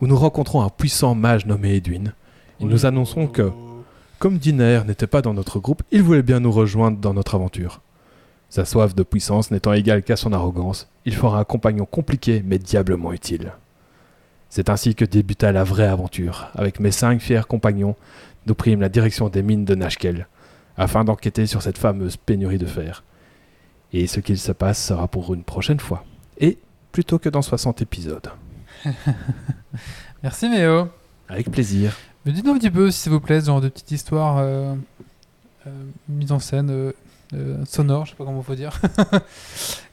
où 0.00 0.08
nous 0.08 0.16
rencontrons 0.16 0.60
un 0.60 0.68
puissant 0.68 1.14
mage 1.14 1.46
nommé 1.46 1.76
Edwin. 1.76 2.14
Nous 2.58 2.84
annonçons 2.84 3.28
que, 3.28 3.52
comme 4.18 4.38
Diner 4.38 4.80
n'était 4.84 5.06
pas 5.06 5.22
dans 5.22 5.34
notre 5.34 5.60
groupe, 5.60 5.84
il 5.92 6.02
voulait 6.02 6.24
bien 6.24 6.40
nous 6.40 6.50
rejoindre 6.50 6.98
dans 6.98 7.14
notre 7.14 7.36
aventure. 7.36 7.80
Sa 8.48 8.64
soif 8.64 8.92
de 8.96 9.04
puissance 9.04 9.52
n'étant 9.52 9.72
égale 9.72 10.02
qu'à 10.02 10.16
son 10.16 10.32
arrogance, 10.32 10.88
il 11.04 11.14
fera 11.14 11.38
un 11.38 11.44
compagnon 11.44 11.86
compliqué 11.86 12.42
mais 12.44 12.58
diablement 12.58 13.12
utile. 13.12 13.52
C'est 14.50 14.68
ainsi 14.68 14.96
que 14.96 15.04
débuta 15.04 15.52
la 15.52 15.62
vraie 15.62 15.86
aventure. 15.86 16.48
Avec 16.56 16.80
mes 16.80 16.90
cinq 16.90 17.20
fiers 17.20 17.42
compagnons, 17.48 17.94
nous 18.46 18.56
prîmes 18.56 18.80
la 18.80 18.88
direction 18.88 19.28
des 19.28 19.44
mines 19.44 19.64
de 19.64 19.76
Nashkel, 19.76 20.26
afin 20.76 21.04
d'enquêter 21.04 21.46
sur 21.46 21.62
cette 21.62 21.78
fameuse 21.78 22.16
pénurie 22.16 22.58
de 22.58 22.66
fer. 22.66 23.04
Et 23.92 24.08
ce 24.08 24.18
qu'il 24.18 24.38
se 24.38 24.50
passe 24.50 24.84
sera 24.84 25.06
pour 25.06 25.32
une 25.34 25.44
prochaine 25.44 25.78
fois. 25.78 26.04
Et 26.40 26.58
plutôt 26.94 27.18
que 27.18 27.28
dans 27.28 27.42
60 27.42 27.82
épisodes. 27.82 28.28
Merci 30.22 30.48
Méo. 30.48 30.88
Avec 31.28 31.50
plaisir. 31.50 31.92
Mais 32.24 32.30
dites-nous 32.32 32.52
un 32.52 32.58
petit 32.58 32.70
peu, 32.70 32.90
s'il 32.92 33.10
vous 33.10 33.18
plaît, 33.20 33.40
ce 33.40 33.46
genre 33.46 33.60
de 33.60 33.68
petite 33.68 33.90
histoire 33.90 34.38
euh, 34.38 34.74
euh, 35.66 35.70
mise 36.08 36.30
en 36.30 36.38
scène, 36.38 36.70
euh, 36.70 36.92
euh, 37.34 37.56
sonore, 37.66 38.04
je 38.06 38.10
sais 38.12 38.16
pas 38.16 38.24
comment 38.24 38.42
faut 38.42 38.54
dire. 38.54 38.80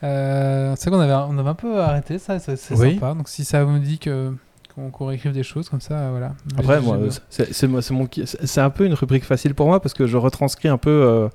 Euh, 0.03 0.73
c'est 0.79 0.89
qu'on 0.89 0.99
avait, 0.99 1.13
on 1.13 1.37
avait 1.37 1.49
un 1.49 1.53
peu 1.53 1.79
arrêté 1.79 2.17
ça, 2.17 2.39
c'est 2.39 2.55
c'est 2.55 2.73
Oui. 2.75 2.95
sympa. 2.95 3.13
Donc 3.13 3.29
si 3.29 3.45
ça 3.45 3.63
vous 3.63 3.77
dit 3.77 3.99
que 3.99 4.33
qu'on 4.73 4.89
qu'on 4.89 5.05
réécrive 5.05 5.31
des 5.31 5.43
choses 5.43 5.69
comme 5.69 5.79
ça, 5.81 6.09
voilà. 6.09 6.33
Après, 6.57 6.81
moi, 6.81 6.97
c'est 7.29 7.53
c'est 7.53 7.67
mon 7.67 7.81
c'est- 7.81 8.61
un 8.61 8.69
peu 8.71 8.85
une 8.87 8.95
rubrique 8.95 9.25
facile 9.25 9.53
pour 9.53 9.67
moi 9.67 9.79
parce 9.79 9.93
que 9.93 10.07
je 10.07 10.17
retranscris 10.17 10.69
un 10.69 10.79
peu 10.79 11.29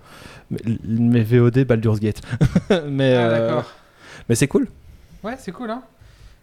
mes- 0.51 1.23
VOD 1.23 1.64
Baldur's 1.64 2.01
Gate. 2.01 2.21
mais 2.89 3.14
Ah, 3.14 3.29
d'accord. 3.31 3.64
mais 4.29 4.35
c'est 4.35 4.49
cool. 4.49 4.67
Ouais, 5.27 5.35
c'est 5.41 5.51
cool, 5.51 5.72
hein. 5.72 5.83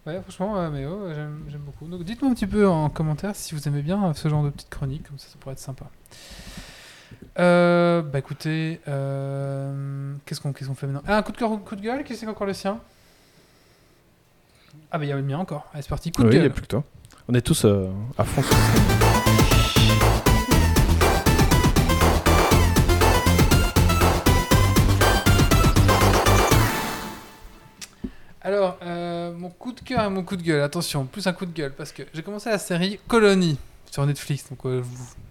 Ouais, 0.06 0.20
franchement, 0.22 0.58
euh, 0.58 0.70
mais 0.70 0.86
oh, 0.86 1.08
j'aime 1.16 1.46
j'aime 1.48 1.62
beaucoup. 1.62 1.88
Donc 1.88 2.04
dites-moi 2.04 2.30
un 2.30 2.34
petit 2.34 2.48
peu 2.48 2.68
en 2.68 2.90
commentaire 2.90 3.34
si 3.34 3.56
vous 3.56 3.66
aimez 3.66 3.82
bien 3.82 4.04
euh, 4.04 4.14
ce 4.14 4.28
genre 4.28 4.44
de 4.44 4.50
petites 4.50 4.70
chroniques, 4.70 5.08
comme 5.08 5.18
ça, 5.18 5.28
ça 5.30 5.38
pourrait 5.40 5.54
être 5.54 5.60
sympa. 5.60 5.86
Euh, 7.40 8.02
bah 8.02 8.20
écoutez, 8.20 8.82
euh, 8.90 10.14
qu'est-ce 10.26 10.42
qu'on 10.42 10.52
qu'est-ce 10.52 10.68
qu'on 10.68 10.76
fait 10.76 10.88
maintenant? 10.88 11.04
Ah, 11.08 11.16
un 11.16 11.22
coup 11.22 11.32
de 11.32 11.38
cœur 11.38 11.50
ou 11.50 11.58
coup 11.60 11.78
de 11.78 11.82
gueule 11.82 12.04
Qui 12.04 12.18
c'est 12.18 12.28
encore 12.28 12.46
le 12.46 12.54
sien? 12.54 12.82
Ah 14.92 14.98
bah 14.98 15.06
il 15.06 15.08
y 15.08 15.14
a 15.14 15.16
le 15.16 15.24
mien 15.24 15.40
encore. 15.40 15.66
Allez, 15.74 15.82
c'est 15.82 15.88
parti, 15.88 16.12
coup 16.12 16.24
de 16.24 16.28
Oui, 16.28 16.36
il 16.36 16.42
n'y 16.42 16.46
a 16.46 16.50
plus 16.50 16.64
que 16.64 16.68
toi. 16.68 16.84
On 17.30 17.34
est 17.36 17.42
tous 17.42 17.66
à 18.18 18.24
fond 18.26 18.42
sur 18.42 19.03
Alors, 28.44 28.78
euh, 28.84 29.32
mon 29.34 29.50
coup 29.50 29.72
de 29.72 29.80
cœur 29.80 30.04
et 30.04 30.10
mon 30.10 30.24
coup 30.24 30.36
de 30.36 30.41
gueule, 30.44 30.62
attention, 30.62 31.06
plus 31.06 31.28
un 31.28 31.34
coup 31.34 31.46
de 31.46 31.54
gueule, 31.54 31.74
parce 31.74 31.94
que 31.94 32.04
j'ai 32.14 32.24
commencé 32.24 32.50
la 32.50 32.58
série 32.58 33.00
Colony 33.08 33.58
sur 33.94 34.06
Netflix. 34.06 34.50
Donc, 34.50 34.66
euh, 34.66 34.84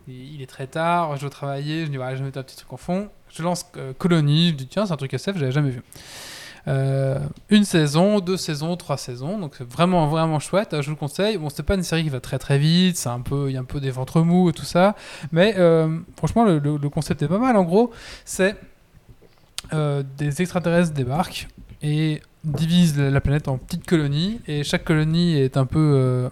il 0.07 0.41
est 0.41 0.47
très 0.47 0.67
tard, 0.67 1.17
je 1.17 1.23
dois 1.23 1.31
travailler, 1.31 1.85
je 1.85 1.91
dis, 1.91 1.97
voilà, 1.97 2.15
je 2.15 2.21
vais 2.21 2.27
mettre 2.27 2.39
un 2.39 2.43
petit 2.43 2.57
truc 2.57 2.73
en 2.73 2.77
fond. 2.77 3.09
Je 3.29 3.43
lance 3.43 3.67
euh, 3.77 3.93
Colony, 3.99 4.51
je 4.51 4.55
dis, 4.55 4.67
tiens, 4.67 4.87
c'est 4.87 4.93
un 4.93 4.97
truc 4.97 5.13
SF, 5.13 5.37
j'avais 5.37 5.53
jamais 5.53 5.71
vu. 5.71 5.83
Euh, 6.69 7.19
une 7.51 7.65
saison, 7.65 8.21
deux 8.21 8.37
saisons, 8.37 8.77
trois 8.77 8.97
saisons, 8.97 9.37
donc 9.37 9.57
c'est 9.59 9.69
vraiment, 9.69 10.07
vraiment 10.07 10.39
chouette, 10.39 10.77
je 10.81 10.87
vous 10.87 10.93
le 10.93 10.97
conseille. 10.97 11.37
Bon, 11.39 11.51
c'est 11.51 11.65
pas 11.65 11.75
une 11.75 11.83
série 11.83 12.05
qui 12.05 12.09
va 12.09 12.21
très 12.21 12.39
très 12.39 12.57
vite, 12.57 12.97
c'est 12.97 13.09
un 13.09 13.21
peu, 13.21 13.51
il 13.51 13.55
y 13.55 13.57
a 13.57 13.61
un 13.61 13.65
peu 13.65 13.81
des 13.81 13.91
ventres 13.91 14.23
mous 14.23 14.49
et 14.49 14.53
tout 14.53 14.65
ça, 14.65 14.95
mais 15.33 15.57
franchement, 16.17 16.45
le, 16.45 16.89
concept 16.89 17.21
est 17.23 17.29
pas 17.29 17.39
mal. 17.39 17.57
En 17.57 17.65
gros, 17.65 17.91
c'est 18.25 18.55
des 19.73 20.41
extraterrestres 20.41 20.93
débarquent 20.93 21.49
et 21.83 22.23
divise 22.45 22.99
la 22.99 23.11
la 23.11 23.21
planète 23.21 23.49
en 23.49 23.59
petites 23.59 23.87
colonies 23.87 24.41
et 24.47 24.65
chaque 24.65 24.85
colonie 24.85 25.37
est 25.37 25.57
un 25.57 25.67
peu 25.67 25.79
euh, 25.79 26.29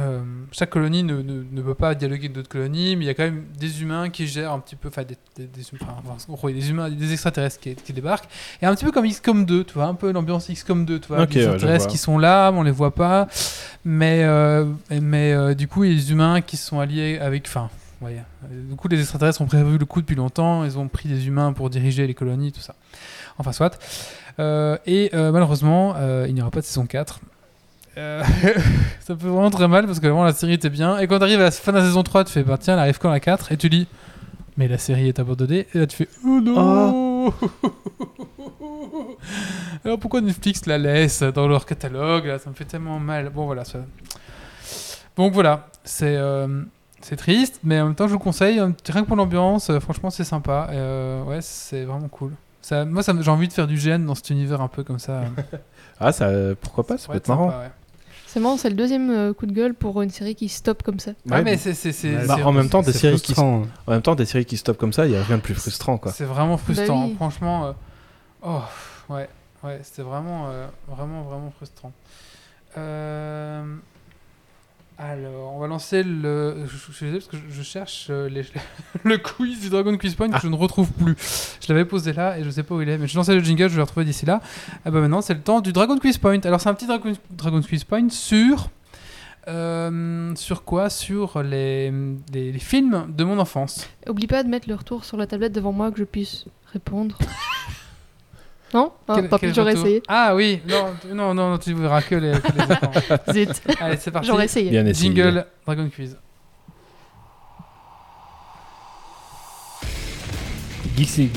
euh, 0.00 0.20
chaque 0.50 0.70
colonie 0.70 1.04
ne, 1.04 1.22
ne, 1.22 1.44
ne 1.50 1.62
peut 1.62 1.74
pas 1.74 1.94
dialoguer 1.94 2.22
avec 2.24 2.32
d'autres 2.32 2.48
colonies 2.48 2.96
mais 2.96 3.04
il 3.04 3.06
y 3.06 3.10
a 3.10 3.14
quand 3.14 3.22
même 3.22 3.44
des 3.56 3.80
humains 3.80 4.10
qui 4.10 4.26
gèrent 4.26 4.52
un 4.52 4.58
petit 4.58 4.74
peu 4.74 4.88
enfin 4.88 5.04
des, 5.04 5.16
des, 5.36 5.48
enfin, 5.72 6.50
des 6.52 6.70
humains 6.70 6.90
des 6.90 7.12
extraterrestres 7.12 7.60
qui, 7.60 7.76
qui 7.76 7.92
débarquent 7.92 8.28
et 8.60 8.66
un 8.66 8.74
petit 8.74 8.84
peu 8.84 8.90
comme 8.90 9.06
XCOM 9.06 9.46
2 9.46 9.64
tu 9.64 9.74
vois 9.74 9.84
un 9.84 9.94
peu 9.94 10.10
l'ambiance 10.10 10.48
XCOM 10.50 10.84
2 10.84 10.98
tu 10.98 11.08
vois 11.08 11.22
Ok, 11.22 11.28
des 11.30 11.36
ouais, 11.36 11.42
je 11.44 11.50
extraterrestres 11.50 11.86
qui 11.86 11.98
sont 11.98 12.18
là 12.18 12.50
mais 12.50 12.58
on 12.58 12.62
les 12.64 12.72
voit 12.72 12.94
pas 12.94 13.28
mais 13.84 14.24
euh, 14.24 14.64
mais 14.90 15.32
euh, 15.32 15.54
du 15.54 15.68
coup 15.68 15.84
il 15.84 15.92
y 15.92 15.94
a 15.94 15.96
des 15.96 16.10
humains 16.10 16.40
qui 16.40 16.56
sont 16.56 16.80
alliés 16.80 17.18
avec 17.20 17.44
enfin 17.46 17.70
ouais, 18.00 18.22
euh, 18.44 18.68
du 18.70 18.76
coup 18.76 18.88
les 18.88 19.00
extraterrestres 19.00 19.40
ont 19.40 19.46
prévu 19.46 19.78
le 19.78 19.86
coup 19.86 20.00
depuis 20.00 20.16
longtemps 20.16 20.64
ils 20.64 20.78
ont 20.78 20.88
pris 20.88 21.08
des 21.08 21.26
humains 21.26 21.52
pour 21.52 21.70
diriger 21.70 22.06
les 22.06 22.14
colonies 22.14 22.52
tout 22.52 22.60
ça 22.60 22.74
enfin 23.38 23.52
soit 23.52 23.78
euh, 24.40 24.76
et 24.84 25.10
euh, 25.14 25.30
malheureusement, 25.30 25.94
euh, 25.96 26.26
il 26.28 26.34
n'y 26.34 26.42
aura 26.42 26.50
pas 26.50 26.60
de 26.60 26.64
saison 26.64 26.86
4. 26.86 27.20
Euh, 27.98 28.20
ça 29.00 29.14
peut 29.14 29.28
vraiment 29.28 29.50
très 29.50 29.68
mal 29.68 29.86
parce 29.86 30.00
que 30.00 30.08
vraiment 30.08 30.24
la 30.24 30.32
série 30.32 30.54
était 30.54 30.70
bien. 30.70 30.98
Et 30.98 31.06
quand 31.06 31.18
tu 31.18 31.22
arrives 31.22 31.38
à 31.40 31.44
la 31.44 31.50
fin 31.52 31.70
de 31.70 31.78
la 31.78 31.84
saison 31.84 32.02
3, 32.02 32.24
tu 32.24 32.32
fais 32.32 32.42
bah 32.42 32.58
tiens, 32.58 32.74
elle 32.74 32.80
arrive 32.80 32.98
quand 32.98 33.10
la 33.10 33.20
4 33.20 33.52
Et 33.52 33.56
tu 33.56 33.68
dis 33.70 33.86
mais 34.56 34.66
la 34.66 34.78
série 34.78 35.06
est 35.06 35.20
abandonnée. 35.20 35.68
Et 35.72 35.78
là 35.78 35.86
tu 35.86 35.96
fais 35.96 36.08
oh 36.24 36.40
non 36.40 37.32
Alors 39.84 39.98
pourquoi 40.00 40.20
Netflix 40.20 40.66
la 40.66 40.78
laisse 40.78 41.22
dans 41.22 41.46
leur 41.46 41.64
catalogue? 41.66 42.26
Là, 42.26 42.40
Ça 42.40 42.50
me 42.50 42.56
fait 42.56 42.64
tellement 42.64 42.98
mal. 42.98 43.30
Bon 43.30 43.46
voilà. 43.46 43.64
Ça... 43.64 43.78
Donc 45.16 45.32
voilà, 45.32 45.68
c'est. 45.84 46.16
euh, 46.16 46.64
c'est 47.04 47.16
triste, 47.16 47.60
mais 47.64 47.80
en 47.80 47.86
même 47.86 47.94
temps, 47.94 48.06
je 48.06 48.12
vous 48.12 48.18
le 48.18 48.24
conseille. 48.24 48.58
Rien 48.60 49.02
que 49.02 49.06
pour 49.06 49.16
l'ambiance, 49.16 49.70
euh, 49.70 49.78
franchement, 49.80 50.10
c'est 50.10 50.24
sympa. 50.24 50.68
Euh, 50.70 51.22
ouais, 51.24 51.40
c'est 51.40 51.84
vraiment 51.84 52.08
cool. 52.08 52.32
Ça, 52.62 52.84
moi, 52.84 53.02
ça 53.02 53.12
j'ai 53.20 53.30
envie 53.30 53.46
de 53.48 53.52
faire 53.52 53.66
du 53.66 53.76
GN 53.76 54.06
dans 54.06 54.14
cet 54.14 54.30
univers 54.30 54.60
un 54.62 54.68
peu 54.68 54.82
comme 54.84 54.98
ça. 54.98 55.22
Ah, 56.00 56.10
ça, 56.10 56.28
pourquoi 56.60 56.84
pas 56.84 56.98
Ça 56.98 57.06
peut 57.12 57.16
être 57.18 57.28
marrant. 57.28 57.50
sympa, 57.50 57.62
ouais. 57.62 57.70
C'est 58.26 58.40
marrant, 58.40 58.56
c'est 58.56 58.68
le 58.68 58.74
deuxième 58.74 59.10
euh, 59.10 59.32
coup 59.32 59.46
de 59.46 59.52
gueule 59.52 59.74
pour 59.74 60.02
une 60.02 60.10
série 60.10 60.34
qui 60.34 60.48
stoppe 60.48 60.82
comme 60.82 60.98
ça. 60.98 61.12
Ah, 61.30 61.34
Ouais, 61.36 61.42
mais 61.44 61.56
c'est 61.56 61.72
c'est 61.72 61.92
c'est 61.92 62.26
Bah, 62.26 62.34
c'est- 62.36 62.42
en 62.42 62.50
même 62.50 62.68
temps, 62.68 62.82
des 62.82 62.92
séries 62.92 63.14
qui, 63.20 63.32
frustrant. 63.32 63.62
en 63.86 63.90
même 63.92 64.02
temps, 64.02 64.16
des 64.16 64.26
séries 64.26 64.44
qui 64.44 64.56
stoppent 64.56 64.76
comme 64.78 64.92
ça, 64.92 65.06
il 65.06 65.12
y 65.12 65.16
a 65.16 65.22
rien 65.22 65.36
de 65.36 65.42
plus 65.42 65.54
frustrant, 65.54 65.96
quoi. 65.98 66.10
c'est 66.10 66.24
vraiment 66.24 66.56
frustrant. 66.56 67.02
Bah 67.02 67.06
oui. 67.10 67.14
Franchement, 67.14 67.66
euh, 67.66 67.72
oh 68.42 68.62
ouais 69.08 69.28
ouais, 69.62 69.78
c'était 69.84 70.02
vraiment 70.02 70.48
euh, 70.48 70.66
vraiment 70.88 71.22
vraiment 71.22 71.52
frustrant. 71.56 71.92
Euh, 72.76 73.62
Alors, 74.96 75.54
on 75.54 75.58
va 75.58 75.66
lancer 75.66 76.04
le. 76.04 76.66
Je, 76.66 76.76
je 76.76 76.92
suis 76.92 77.06
désolé 77.06 77.18
parce 77.18 77.26
que 77.28 77.36
je, 77.36 77.54
je 77.56 77.62
cherche 77.64 78.06
euh, 78.10 78.28
les- 78.28 78.44
le 79.04 79.18
quiz 79.18 79.60
du 79.60 79.68
Dragon 79.68 79.96
Quiz 79.98 80.14
Point 80.14 80.30
que 80.30 80.40
je 80.40 80.46
ne 80.46 80.54
retrouve 80.54 80.90
plus. 80.92 81.16
Je 81.60 81.72
l'avais 81.72 81.84
posé 81.84 82.12
là 82.12 82.38
et 82.38 82.44
je 82.44 82.50
sais 82.50 82.62
pas 82.62 82.76
où 82.76 82.80
il 82.82 82.88
est, 82.88 82.96
mais 82.96 83.08
je 83.08 83.16
lançais 83.16 83.34
le 83.34 83.40
jingle, 83.42 83.64
je 83.64 83.70
vais 83.70 83.76
le 83.78 83.82
retrouver 83.82 84.06
d'ici 84.06 84.24
là. 84.24 84.40
Ah 84.84 84.92
bah 84.92 85.00
maintenant, 85.00 85.20
c'est 85.20 85.34
le 85.34 85.40
temps 85.40 85.60
du 85.60 85.72
Dragon 85.72 85.98
Quiz 85.98 86.18
Point. 86.18 86.40
Alors, 86.44 86.60
c'est 86.60 86.68
un 86.68 86.74
petit 86.74 86.86
Dragon, 86.86 87.12
Dragon 87.30 87.60
Quiz 87.60 87.82
Point 87.82 88.08
sur. 88.10 88.70
euh, 89.48 90.32
sur 90.36 90.62
quoi? 90.64 90.88
Sur 90.90 91.42
les, 91.42 91.90
les, 92.32 92.52
les 92.52 92.58
films 92.60 93.06
de 93.08 93.24
mon 93.24 93.40
enfance. 93.40 93.88
Oublie 94.08 94.28
pas 94.28 94.44
de 94.44 94.48
mettre 94.48 94.68
le 94.68 94.76
retour 94.76 95.04
sur 95.04 95.16
la 95.16 95.26
tablette 95.26 95.52
devant 95.52 95.72
moi 95.72 95.90
que 95.90 95.98
je 95.98 96.04
puisse 96.04 96.44
répondre. 96.72 97.18
non 98.74 98.92
Ah, 99.08 99.14
Quel- 99.16 99.28
Tant 99.28 99.38
pis, 99.38 99.54
j'aurais 99.54 99.72
essayé. 99.74 100.02
Ah 100.08 100.34
oui, 100.34 100.60
non, 100.68 100.86
tu- 101.00 101.14
non, 101.14 101.32
non, 101.32 101.56
tu 101.58 101.72
verras 101.74 102.02
que 102.02 102.16
les, 102.16 102.32
que 102.32 103.32
les. 103.32 103.32
Zut, 103.46 103.62
Allez, 103.80 103.96
c'est 103.98 104.10
parti. 104.10 104.26
j'aurais 104.26 104.46
essayé. 104.46 104.70
Bien 104.70 104.84
essayé. 104.84 105.14
Jingle 105.14 105.46
Dragon 105.64 105.88
Quiz. 105.94 106.16
Geeksy. 110.96 111.30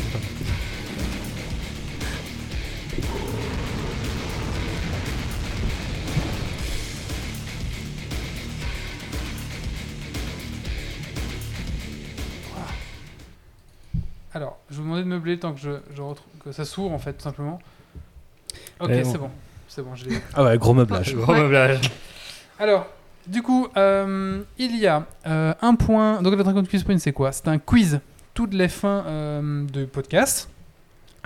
Alors, 14.34 14.60
je 14.70 14.76
vous 14.78 14.84
demandais 14.84 15.04
de 15.04 15.08
meubler 15.08 15.34
le 15.34 15.40
temps 15.40 15.54
que, 15.54 15.60
je, 15.60 15.72
je 15.96 16.02
retrouve, 16.02 16.28
ça 16.52 16.66
s'ouvre 16.66 16.94
en 16.94 17.00
fait, 17.00 17.14
tout 17.14 17.24
simplement. 17.24 17.60
Ok, 18.80 18.90
c'est 18.92 19.08
on- 19.08 19.18
bon. 19.20 19.30
C'est 19.68 19.82
bon, 19.84 19.96
je 19.96 20.06
l'ai. 20.10 20.18
Ah 20.34 20.44
ouais, 20.44 20.58
gros 20.58 20.74
meublage. 20.74 21.14
Gros 21.16 21.34
Ouais. 21.34 21.42
meublage. 21.42 21.92
Alors, 22.60 22.88
du 23.28 23.42
coup, 23.44 23.68
euh, 23.78 24.42
il 24.58 24.76
y 24.78 24.88
a 24.88 25.06
euh, 25.28 25.54
un 25.62 25.76
point. 25.76 26.22
Donc, 26.22 26.36
le 26.36 26.44
Dragon 26.44 26.64
Quiz 26.64 26.84
Point, 26.84 26.98
c'est 27.00 27.12
quoi? 27.12 27.32
C'est 27.32 27.48
un 27.50 27.58
quiz 27.60 28.00
toutes 28.34 28.54
les 28.54 28.70
fins 28.70 29.04
euh, 29.08 29.66
de 29.68 29.86
podcast. 29.86 30.50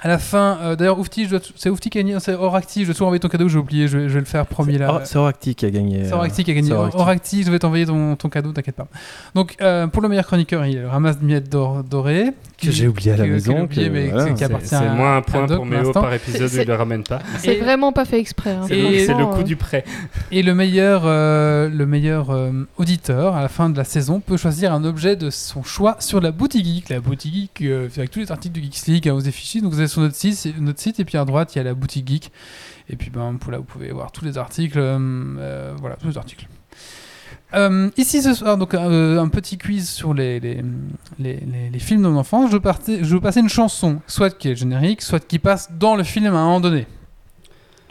À 0.04 0.08
la 0.08 0.18
fin, 0.18 0.58
euh, 0.64 0.76
d'ailleurs, 0.76 0.98
Oufti, 0.98 1.28
c'est 1.56 1.70
Oufti 1.70 1.92
qui 1.92 2.00
a 2.00 2.02
gagné, 2.02 2.20
c'est 2.20 2.34
Oracti, 2.34 2.82
je 2.82 2.86
dois 2.86 2.94
toujours 2.96 3.08
envoyer 3.08 3.20
ton 3.20 3.28
cadeau, 3.28 3.48
j'ai 3.48 3.60
oublié, 3.60 3.88
je 3.88 4.00
vais, 4.00 4.10
je 4.10 4.14
vais 4.16 4.20
le 4.22 4.26
faire, 4.26 4.48
promis 4.48 4.80
là. 4.80 5.02
C'est 5.04 5.18
Oracti 5.20 5.54
qui 5.54 5.64
a 5.66 5.70
gagné. 5.70 6.06
C'est 6.06 6.14
Oracti 6.14 6.44
qui 6.44 6.50
a 6.50 6.54
gagné. 6.56 6.72
Oracti. 6.74 6.98
Oracti, 6.98 7.44
je 7.44 7.52
vais 7.52 7.60
t'envoyer 7.60 7.86
ton, 7.86 8.16
ton 8.16 8.28
cadeau, 8.30 8.52
t'inquiète 8.52 8.76
pas. 8.76 8.88
Donc, 9.36 9.56
euh, 9.62 9.86
pour 9.86 10.02
le 10.02 10.10
meilleur 10.10 10.26
chroniqueur, 10.26 10.66
il 10.66 10.84
ramasse 10.86 11.20
de 11.20 11.26
miettes 11.26 11.50
d'or 11.52 11.84
dorées. 11.84 12.32
Que 12.60 12.72
j'ai 12.72 12.88
oublié 12.88 13.12
à 13.12 13.18
la 13.18 13.26
que- 13.26 13.32
maison. 13.32 13.54
j'ai 13.58 13.62
oublié, 13.62 13.86
que- 13.88 13.92
mais 13.92 14.08
voilà. 14.08 14.24
c'est- 14.26 14.32
qui 14.34 14.38
C'est 14.40 14.44
appartient 14.46 14.68
c'est 14.70 14.76
à- 14.76 14.94
moins 14.94 15.16
un 15.16 15.18
à 15.18 15.22
point 15.22 15.46
Doc 15.46 15.58
pour 15.58 15.66
Méo 15.68 15.92
par 15.92 16.14
épisode 16.14 16.50
il 16.54 16.68
le 16.68 16.76
ramène 16.76 17.04
pas. 17.04 17.20
C'est 17.40 17.56
vraiment 17.58 17.92
pas 17.92 18.06
fait 18.06 18.20
exprès. 18.20 18.52
hein. 18.52 18.66
C'est 18.68 18.76
le, 18.76 19.26
coup 19.26 19.40
euh, 19.42 19.44
du 19.44 19.56
prêt. 19.56 19.84
Et 20.32 20.42
le 20.44 20.54
meilleur, 20.56 21.04
euh, 21.06 21.70
le 21.70 21.86
meilleur 21.86 22.30
euh, 22.32 22.52
auditeur, 22.78 23.36
à 23.36 23.42
la 23.42 23.50
fin 23.50 23.70
de 23.70 23.78
la 23.78 23.84
saison, 23.84 24.20
peut 24.20 24.38
choisir 24.38 24.74
un 24.74 24.84
objet 24.84 25.16
de 25.16 25.30
son 25.30 25.62
choix 25.64 25.98
sur 26.00 26.22
la 26.22 26.32
boutique 26.32 26.66
geek. 26.66 26.90
La 26.90 27.00
boutique 27.00 27.34
geek, 27.34 27.62
euh, 27.68 27.88
avec 27.98 28.10
tous 28.12 28.20
les 28.20 28.32
articles 28.32 28.60
de 28.60 28.64
Geeks 28.64 28.86
League, 28.88 29.10
hein, 29.10 29.14
vous 29.14 29.22
fichiers. 29.32 29.62
Donc 29.62 29.74
vous 29.74 29.82
sur 29.92 30.02
notre 30.02 30.16
site, 30.16 30.36
c'est- 30.36 30.58
notre 30.60 30.80
site, 30.80 31.00
et 31.00 31.06
puis 31.06 31.18
à 31.18 31.26
droite, 31.26 31.54
il 31.56 31.60
y 31.60 31.62
a 31.62 31.64
la 31.64 31.74
boutique 31.74 32.08
geek. 32.08 32.32
Et 32.90 32.96
puis 32.96 33.10
ben, 33.10 33.36
pour 33.40 33.52
là, 33.52 33.58
vous 33.60 33.64
pouvez 33.64 33.92
voir 33.92 34.12
tous 34.12 34.26
les 34.26 34.38
articles. 34.38 34.80
euh, 34.80 34.98
euh, 35.40 35.74
voilà, 35.80 35.96
tous 35.98 36.08
les 36.08 36.18
articles. 36.18 36.48
Euh, 37.54 37.90
ici 37.98 38.22
ce 38.22 38.34
soir, 38.34 38.58
donc 38.58 38.74
euh, 38.74 39.20
un 39.20 39.28
petit 39.28 39.58
quiz 39.58 39.90
sur 39.90 40.14
les, 40.14 40.40
les, 40.40 40.64
les, 41.20 41.36
les- 41.42 41.70
les 41.70 41.80
films 41.80 42.02
de 42.04 42.08
mon 42.08 42.20
enfance. 42.20 42.50
Je, 42.52 42.58
partais, 42.58 43.00
je 43.00 43.04
vais 43.10 43.16
vous 43.16 43.22
passer 43.22 43.42
une 43.42 43.50
chanson, 43.50 44.02
soit 44.08 44.30
qui 44.38 44.50
est 44.50 44.56
générique, 44.56 45.02
soit 45.02 45.20
qui 45.26 45.38
passe 45.38 45.70
dans 45.72 45.96
le 45.96 46.04
film 46.04 46.28
à 46.28 46.30
un 46.40 46.46
moment 46.46 46.60
donné. 46.62 46.88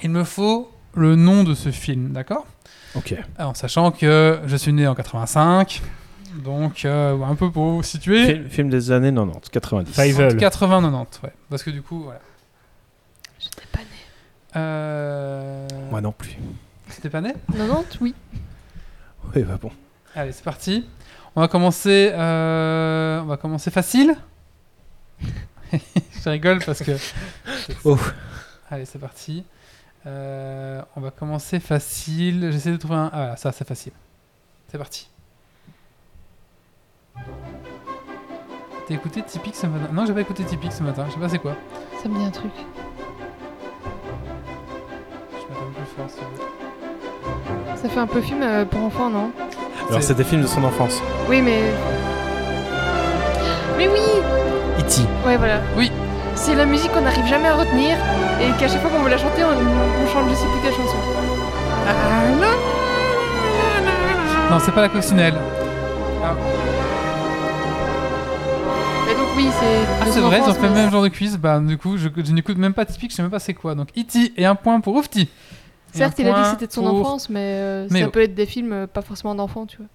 Il 0.02 0.10
me 0.10 0.24
faut 0.24 0.70
le 0.94 1.14
nom 1.14 1.44
de 1.44 1.54
ce 1.54 1.70
film, 1.70 2.12
d'accord? 2.12 2.46
Ok. 2.96 3.14
en 3.38 3.54
sachant 3.54 3.90
que 3.92 4.40
je 4.46 4.56
suis 4.56 4.72
né 4.72 4.86
en 4.88 4.94
85, 4.94 5.82
donc 6.34 6.84
euh, 6.84 7.20
un 7.22 7.34
peu 7.34 7.50
pour 7.50 7.64
vous 7.64 7.82
situer. 7.82 8.26
Film, 8.26 8.48
film 8.48 8.70
des 8.70 8.90
années 8.90 9.12
90, 9.12 9.50
90. 9.50 9.92
Five. 9.92 10.36
80-90, 10.36 11.06
ouais. 11.24 11.32
Parce 11.48 11.62
que 11.62 11.70
du 11.70 11.82
coup, 11.82 12.04
voilà. 12.04 12.20
J'étais 13.38 13.66
pas 13.72 13.78
née. 13.78 14.56
Euh... 14.56 15.68
Moi 15.90 16.00
non 16.00 16.12
plus. 16.12 16.36
C'était 16.88 17.10
pas 17.10 17.20
né 17.20 17.34
90, 17.56 18.00
oui. 18.00 18.14
Oui, 19.34 19.42
bah 19.42 19.58
bon. 19.60 19.70
Allez, 20.14 20.32
c'est 20.32 20.44
parti. 20.44 20.86
On 21.36 21.40
va 21.40 21.48
commencer, 21.48 22.10
euh, 22.12 23.20
on 23.20 23.26
va 23.26 23.36
commencer 23.36 23.70
facile. 23.70 24.16
je 25.72 26.28
rigole 26.28 26.62
parce 26.64 26.82
que. 26.82 26.92
Oh. 27.84 27.98
Allez, 28.70 28.84
c'est 28.84 28.98
parti. 28.98 29.44
Euh, 30.06 30.82
on 30.96 31.00
va 31.00 31.10
commencer 31.10 31.60
facile. 31.60 32.50
J'essaie 32.52 32.72
de 32.72 32.76
trouver 32.76 32.96
un. 32.96 33.10
Ah, 33.12 33.16
voilà, 33.16 33.36
ça, 33.36 33.52
c'est 33.52 33.66
facile. 33.66 33.92
C'est 34.68 34.78
parti. 34.78 35.09
T'as 38.88 38.94
écouté 38.94 39.22
Typique 39.22 39.54
ce 39.56 39.66
matin? 39.66 39.86
Non, 39.92 40.04
j'ai 40.06 40.12
pas 40.12 40.20
écouté 40.20 40.44
Typique 40.44 40.72
ce 40.72 40.82
matin. 40.82 41.04
Je 41.08 41.12
sais 41.14 41.18
pas 41.20 41.28
c'est 41.28 41.38
quoi. 41.38 41.52
Ça 42.02 42.08
me 42.08 42.18
dit 42.18 42.24
un 42.24 42.30
truc. 42.30 42.50
Je 45.32 45.36
m'attends 45.48 45.70
plus 45.74 45.84
fort. 45.96 46.06
vous. 46.08 47.76
Ça 47.76 47.88
fait 47.88 48.00
un 48.00 48.06
peu 48.06 48.20
film 48.20 48.42
euh, 48.42 48.64
pour 48.64 48.80
enfants, 48.82 49.08
non? 49.10 49.30
Alors, 49.88 50.02
C'est- 50.02 50.14
des 50.14 50.24
films 50.24 50.42
de 50.42 50.46
son 50.46 50.62
enfance. 50.64 51.00
Oui, 51.28 51.40
mais. 51.42 51.60
Mais 53.78 53.88
oui 53.88 54.00
E.T. 54.78 55.02
Ouais, 55.26 55.36
voilà. 55.36 55.60
Oui. 55.76 55.90
C'est 56.34 56.54
la 56.54 56.64
musique 56.64 56.92
qu'on 56.92 57.00
n'arrive 57.02 57.26
jamais 57.26 57.48
à 57.48 57.54
retenir 57.54 57.96
et 58.40 58.50
qu'à 58.58 58.68
chaque 58.68 58.80
fois 58.80 58.90
qu'on 58.90 59.02
veut 59.02 59.10
la 59.10 59.18
chanter, 59.18 59.44
on, 59.44 59.48
on 59.48 60.06
chante 60.08 60.28
je 60.30 60.34
sais 60.34 60.46
plus 60.46 60.60
quelle 60.62 60.72
chanson. 60.74 60.96
Non, 64.50 64.58
c'est 64.58 64.72
pas 64.72 64.80
la 64.82 64.88
coccinelle. 64.88 65.34
Et 65.34 66.79
donc, 69.20 69.28
oui, 69.36 69.46
c'est. 69.60 69.86
Ah, 70.00 70.06
c'est 70.10 70.20
vrai, 70.20 70.40
ils 70.44 70.48
ont 70.50 70.54
fait 70.54 70.68
le 70.68 70.74
même 70.74 70.90
genre 70.90 71.02
de 71.02 71.08
quiz. 71.08 71.36
Bah, 71.36 71.60
du 71.60 71.76
coup, 71.78 71.96
je, 71.96 72.08
je 72.24 72.32
n'écoute 72.32 72.56
même 72.58 72.72
pas 72.74 72.84
Typique, 72.84 73.10
je 73.10 73.16
sais 73.16 73.22
même 73.22 73.30
pas 73.30 73.38
c'est 73.38 73.54
quoi. 73.54 73.74
Donc, 73.74 73.88
E.T. 73.96 74.32
et 74.36 74.46
un 74.46 74.54
point 74.54 74.80
pour 74.80 74.94
Oufti. 74.96 75.28
Certes, 75.92 76.18
il 76.18 76.28
a 76.28 76.32
dit 76.32 76.40
que 76.42 76.46
c'était 76.48 76.66
de 76.68 76.72
son 76.72 76.82
pour- 76.82 77.00
enfance, 77.00 77.28
mais, 77.30 77.40
euh, 77.40 77.86
Mais 77.90 78.00
ça 78.02 78.06
oh. 78.08 78.10
peut 78.10 78.22
être 78.22 78.34
des 78.34 78.46
films 78.46 78.72
euh, 78.72 78.86
pas 78.86 79.02
forcément 79.02 79.34
d'enfants, 79.34 79.66
tu 79.66 79.78
vois. 79.78 79.86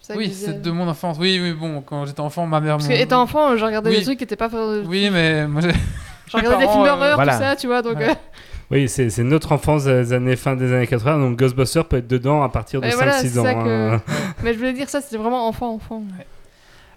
ça 0.00 0.14
que 0.14 0.18
Oui, 0.18 0.32
c'est 0.34 0.62
de 0.62 0.70
mon 0.70 0.88
enfance. 0.88 1.18
Oui, 1.20 1.38
oui, 1.42 1.52
bon, 1.52 1.82
quand 1.82 2.06
j'étais 2.06 2.20
enfant, 2.20 2.46
ma 2.46 2.60
mère. 2.60 2.76
Parce 2.76 2.88
que 2.88 2.92
mon- 2.94 2.98
étant 2.98 3.20
enfant, 3.22 3.56
je 3.56 3.64
regardais 3.64 3.90
Oui. 3.90 3.98
des 3.98 4.02
trucs 4.04 4.18
qui 4.18 4.24
étaient 4.24 4.36
pas. 4.36 4.48
Oui, 4.86 5.10
mais 5.12 5.46
moi 5.46 5.60
j'ai. 5.62 5.72
Je 6.28 6.38
regardais 6.38 6.64
des 6.64 6.70
films 6.72 6.82
euh, 6.84 6.86
d'horreur, 6.86 7.14
voilà. 7.16 7.32
tout 7.34 7.38
ça, 7.42 7.56
tu 7.56 7.66
vois, 7.66 7.82
donc. 7.82 7.94
Voilà. 7.96 8.12
euh, 8.12 8.14
Oui, 8.70 8.88
c'est 8.88 9.18
notre 9.18 9.52
enfance 9.52 9.84
des 9.84 10.14
années 10.14 10.36
fin 10.36 10.56
des 10.56 10.72
années 10.72 10.86
80, 10.86 11.18
donc 11.18 11.38
Ghostbusters 11.38 11.84
peut 11.86 11.98
être 11.98 12.08
dedans 12.08 12.42
à 12.42 12.48
partir 12.48 12.80
de 12.80 12.86
Ouais, 12.86 12.92
5-6 12.92 12.94
voilà, 12.96 13.16
ans. 13.18 13.44
ça 13.44 13.54
que- 13.54 13.90
hein. 13.96 14.02
Mais 14.42 14.54
je 14.54 14.58
voulais 14.58 14.72
dire 14.72 14.88
ça, 14.88 15.02
c'était 15.02 15.18
vraiment 15.18 15.46
enfant, 15.46 15.74
enfant. 15.74 16.02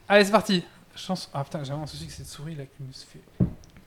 Allez, 0.08 0.24
c'est 0.24 0.32
parti. 0.32 0.64
Chance. 0.96 1.30
Ah 1.34 1.44
putain, 1.44 1.60
j'ai 1.64 1.70
vraiment 1.70 1.84
un 1.84 1.88
souci 1.88 2.08
que 2.08 2.14
cette 2.14 2.28
souris 2.28 2.56
là 2.56 2.64
qui 2.66 2.84
me 2.84 2.92
se 2.92 3.06
fait. 3.06 3.20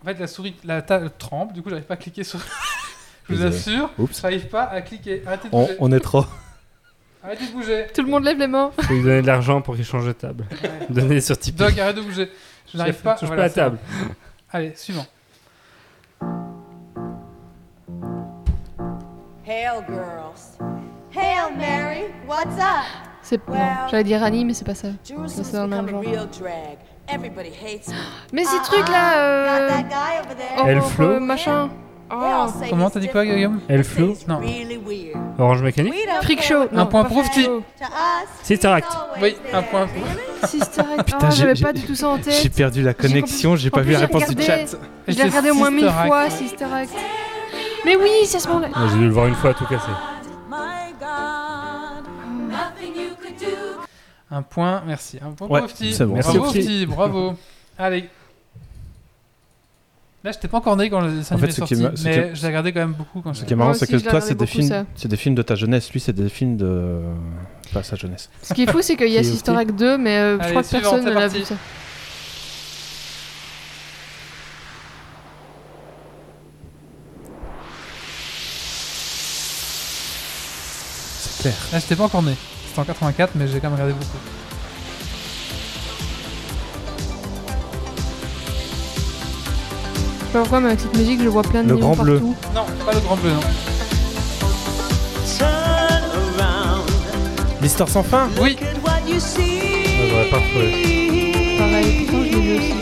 En 0.02 0.04
fait, 0.04 0.18
la 0.18 0.26
souris, 0.26 0.54
la 0.64 0.82
table 0.82 1.10
trempe, 1.18 1.52
du 1.52 1.62
coup, 1.62 1.70
j'arrive 1.70 1.86
pas 1.86 1.94
à 1.94 1.96
cliquer 1.98 2.24
sur. 2.24 2.40
Je 3.28 3.34
vous 3.34 3.44
assure, 3.44 3.90
j'arrive 4.22 4.46
pas 4.48 4.64
à 4.64 4.80
cliquer. 4.80 5.22
Arrêtez 5.26 5.48
de 5.50 5.54
On, 5.54 5.62
bouger. 5.64 5.76
on 5.80 5.92
est 5.92 6.00
trop. 6.00 6.24
Arrêtez 7.22 7.46
de 7.46 7.52
bouger. 7.52 7.86
Tout 7.94 8.02
le 8.02 8.08
monde 8.08 8.24
lève 8.24 8.38
les 8.38 8.46
mains. 8.46 8.70
Faut 8.80 8.92
lui 8.94 9.02
donner 9.02 9.20
de 9.20 9.26
l'argent 9.26 9.60
pour 9.60 9.74
qu'il 9.76 9.84
change 9.84 10.06
de 10.06 10.12
table. 10.12 10.46
Ouais. 10.50 10.86
Donner 10.88 11.20
sur 11.20 11.38
Tipeee. 11.38 11.58
Doc, 11.58 11.78
arrête 11.78 11.96
de 11.96 12.00
bouger. 12.00 12.30
Je 12.72 12.78
n'arrive 12.78 12.94
pas. 13.02 13.16
touche 13.16 13.28
voilà, 13.28 13.50
pas 13.50 13.62
à 13.62 13.70
bon. 13.70 13.76
table. 13.76 13.78
Allez, 14.50 14.72
suivant. 14.76 15.06
Hail, 19.46 19.84
girls. 19.88 20.58
Hail, 21.14 21.56
Mary. 21.56 22.04
What's 22.26 22.56
up? 22.58 22.84
C'est 23.22 23.40
j'allais 23.90 24.04
dire 24.04 24.22
Annie, 24.22 24.44
mais 24.46 24.54
c'est 24.54 24.64
pas 24.64 24.74
ça. 24.74 24.88
C'est 25.02 25.52
dans 25.52 25.64
le 25.64 25.68
même 25.68 25.88
genre. 25.88 26.02
Everybody 27.10 27.50
hates. 27.50 27.90
Mais 28.32 28.44
ces 28.44 28.58
trucs 28.62 28.88
là, 28.88 29.18
euh... 29.18 29.68
guy 29.68 30.20
over 30.20 30.34
there. 30.36 30.48
oh, 30.58 30.64
Elle 30.66 30.78
oh, 30.78 31.02
euh, 31.02 31.20
machin. 31.20 31.70
Oh. 32.10 32.46
Comment 32.70 32.88
t'as 32.88 33.00
dit 33.00 33.08
quoi. 33.08 33.24
Guillaume 33.24 33.60
Elle 33.68 33.82
They 33.82 33.84
say 33.84 33.94
Flo 33.96 34.10
he's 34.12 34.26
Non. 34.26 34.40
Orange 35.38 35.62
Mécanique 35.62 35.94
Freak 36.22 36.42
show. 36.42 36.64
Non, 36.72 36.86
point. 36.86 37.04
To 37.04 37.18
us, 37.18 37.62
Sister 38.42 38.68
Act. 38.68 38.90
Oui, 39.20 39.36
un 39.52 39.62
point. 39.62 39.86
Really? 39.86 40.46
Sister 40.46 40.80
Act. 40.80 41.04
Putain, 41.04 41.18
oh, 41.20 41.26
j'ai- 41.30 41.36
j'avais 41.36 41.60
pas 41.60 41.72
du 41.72 41.82
tout 41.82 41.94
ça 41.94 42.08
en 42.08 42.16
J'ai 42.16 42.22
tête. 42.22 42.54
perdu 42.54 42.82
la 42.82 42.94
connexion, 42.94 43.56
j'ai 43.56 43.70
pas 43.70 43.82
vu 43.82 43.92
la 43.92 44.00
réponse 44.00 44.28
du 44.28 44.42
chat. 44.42 44.76
Je 45.06 45.16
l'ai 45.16 45.24
regardé 45.24 45.50
au 45.50 45.54
moins 45.54 45.70
mille 45.70 45.90
fois, 46.06 46.30
Sister 46.30 46.64
Act. 46.64 46.90
Mais 47.84 47.96
oui, 47.96 48.10
c'est 48.24 48.38
à 48.38 48.40
ce 48.40 48.48
moment-là. 48.48 48.68
J'ai 48.90 48.98
dû 48.98 49.04
le 49.04 49.10
voir 49.12 49.26
une 49.26 49.34
fois 49.34 49.54
tout 49.54 49.66
cassé. 49.66 49.88
Un 54.30 54.42
point, 54.42 54.82
merci. 54.86 55.18
Un 55.22 55.30
point 55.32 55.48
Ouais, 55.48 55.60
pour 55.60 55.68
bon. 56.06 56.14
Merci, 56.14 56.36
bravo. 56.36 56.46
Oufti, 56.46 56.86
bravo. 56.86 57.34
Allez. 57.78 58.08
Là, 60.24 60.32
j'étais 60.32 60.48
pas 60.48 60.58
encore 60.58 60.76
né 60.76 60.90
quand 60.90 61.00
le 61.00 61.12
dessin 61.12 61.36
En 61.36 61.38
fait, 61.38 61.44
animé 61.44 61.52
est 61.54 61.56
sorti, 61.56 62.04
mais 62.04 62.34
je 62.34 62.42
l'ai 62.42 62.48
regardé 62.48 62.72
quand 62.72 62.80
même 62.80 62.92
beaucoup 62.92 63.20
quand 63.20 63.32
Ce 63.34 63.44
qui 63.44 63.52
est 63.52 63.56
marrant, 63.56 63.72
c'est 63.72 63.86
que 63.86 63.98
je 63.98 64.04
toi, 64.04 64.20
c'est 64.20 64.34
des 64.34 64.46
films, 64.46 64.84
des 65.02 65.16
films 65.16 65.34
de 65.34 65.42
ta 65.42 65.54
jeunesse. 65.54 65.92
Lui, 65.92 66.00
c'est 66.00 66.12
des 66.12 66.28
films 66.28 66.56
de 66.56 67.00
pas 67.72 67.82
sa 67.82 67.96
jeunesse. 67.96 68.28
Ce 68.42 68.52
qui 68.52 68.64
est 68.64 68.70
fou, 68.70 68.82
c'est 68.82 68.96
qu'il 68.96 69.10
y 69.10 69.18
a 69.18 69.22
Sister 69.22 69.52
Act 69.52 69.78
2, 69.78 69.96
mais 69.96 70.16
euh, 70.18 70.36
je 70.38 70.42
Allez, 70.42 70.50
crois 70.50 70.62
que 70.62 70.70
personne 70.70 71.04
ne 71.04 71.10
l'a 71.10 71.28
vu 71.28 71.44
ça. 71.44 71.54
C'est 81.20 81.42
clair. 81.42 81.54
Là, 81.72 81.78
j'étais 81.78 81.96
pas 81.96 82.04
encore 82.04 82.22
né. 82.22 82.34
C'était 82.78 82.90
en 82.92 82.94
84, 82.94 83.30
mais 83.34 83.48
j'ai 83.48 83.58
quand 83.58 83.70
même 83.70 83.72
regardé 83.74 83.92
beaucoup. 83.92 84.06
Je 90.20 90.24
sais 90.26 90.32
pas 90.32 90.38
pourquoi, 90.40 90.60
mais 90.60 90.68
avec 90.68 90.80
cette 90.80 90.96
musique, 90.96 91.20
je 91.22 91.28
vois 91.28 91.42
plein 91.42 91.62
de 91.64 91.68
Le 91.70 91.74
néons 91.74 91.92
Grand 91.92 92.02
Bleu. 92.04 92.18
partout. 92.20 92.36
Non, 92.54 92.66
pas 92.84 92.92
le 92.92 93.00
grand 93.00 93.16
bleu, 93.16 93.30
non. 93.32 93.40
L'histoire 97.60 97.88
sans 97.88 98.02
fin. 98.04 98.28
Oui, 98.40 98.56
Ouais, 98.60 99.18
J'aurais 100.10 100.30
pas 100.30 100.36
retrouvé. 100.36 101.56
Pareil, 101.58 102.06
pourtant 102.06 102.24
je 102.24 102.36
l'ai 102.36 102.40
vu 102.40 102.58
aussi. 102.58 102.74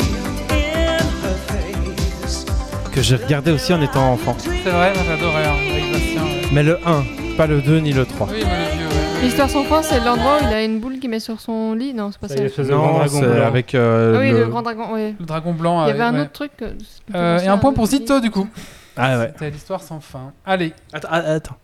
Que 2.92 3.01
j'ai 3.03 3.16
regardé 3.16 3.51
aussi 3.53 3.72
en 3.72 3.80
étant 3.80 4.12
enfant. 4.12 4.36
c'est 4.38 4.51
vrai, 4.70 4.92
moi 4.94 5.03
j'adorais 5.07 5.47
hein, 5.47 5.55
avec 5.72 5.92
Bastien. 5.92 6.22
ouais. 6.24 6.42
Mais 6.53 6.62
le 6.62 6.78
1, 6.86 7.05
pas 7.36 7.47
le 7.47 7.62
2 7.62 7.78
ni 7.80 7.92
le 7.92 8.05
3. 8.05 8.28
Oui, 8.30 8.40
le 8.40 8.44
vieux. 8.76 8.86
L'histoire 9.23 9.51
sans 9.51 9.64
fin, 9.64 9.83
c'est 9.83 10.01
l'endroit 10.01 10.37
où 10.41 10.45
il 10.47 10.55
a 10.55 10.62
une 10.64 10.79
boule 10.81 10.99
qu'il 10.99 11.11
met 11.11 11.21
sur 11.21 11.41
son 11.41 11.75
lit. 11.75 11.93
Non, 11.95 12.11
c'est 12.12 12.21
pas 12.21 12.29
Ça 12.29 12.35
Non, 12.62 12.93
dragon 12.95 13.09
c'est 13.09 13.21
blanc. 13.27 13.47
avec 13.47 13.75
euh, 13.75 14.14
Ah 14.17 14.19
oui, 14.21 14.31
le... 14.31 14.39
le 14.41 14.47
grand 14.47 14.62
dragon, 14.62 14.93
ouais. 14.95 15.14
Le 15.19 15.27
dragon 15.27 15.53
blanc. 15.53 15.85
Il 15.85 15.89
y 15.89 15.91
avait 15.93 16.03
un 16.03 16.14
ouais. 16.14 16.21
autre 16.23 16.33
truc. 16.33 16.53
que- 16.57 16.75
Euh, 17.14 17.39
et 17.41 17.49
un 17.49 17.59
point 17.59 17.73
pour 17.73 17.87
Zito, 17.87 18.21
du 18.21 18.31
coup. 18.31 18.49
Ah 18.97 19.19
ouais. 19.19 19.29
C'était 19.33 19.51
l'histoire 19.51 19.83
sans 19.83 20.01
fin. 20.01 20.33
Allez, 20.45 20.73
Attends, 20.93 21.09
ah, 21.11 21.17
attends. 21.19 21.57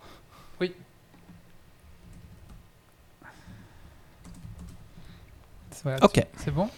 voilà, 5.84 6.04
Ok. 6.04 6.24
c'est 6.36 6.50
bon. 6.52 6.68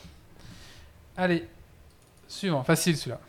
Allez, 1.17 1.47
suivant, 2.27 2.65
facile 2.65 2.97
celui-là. 2.97 3.21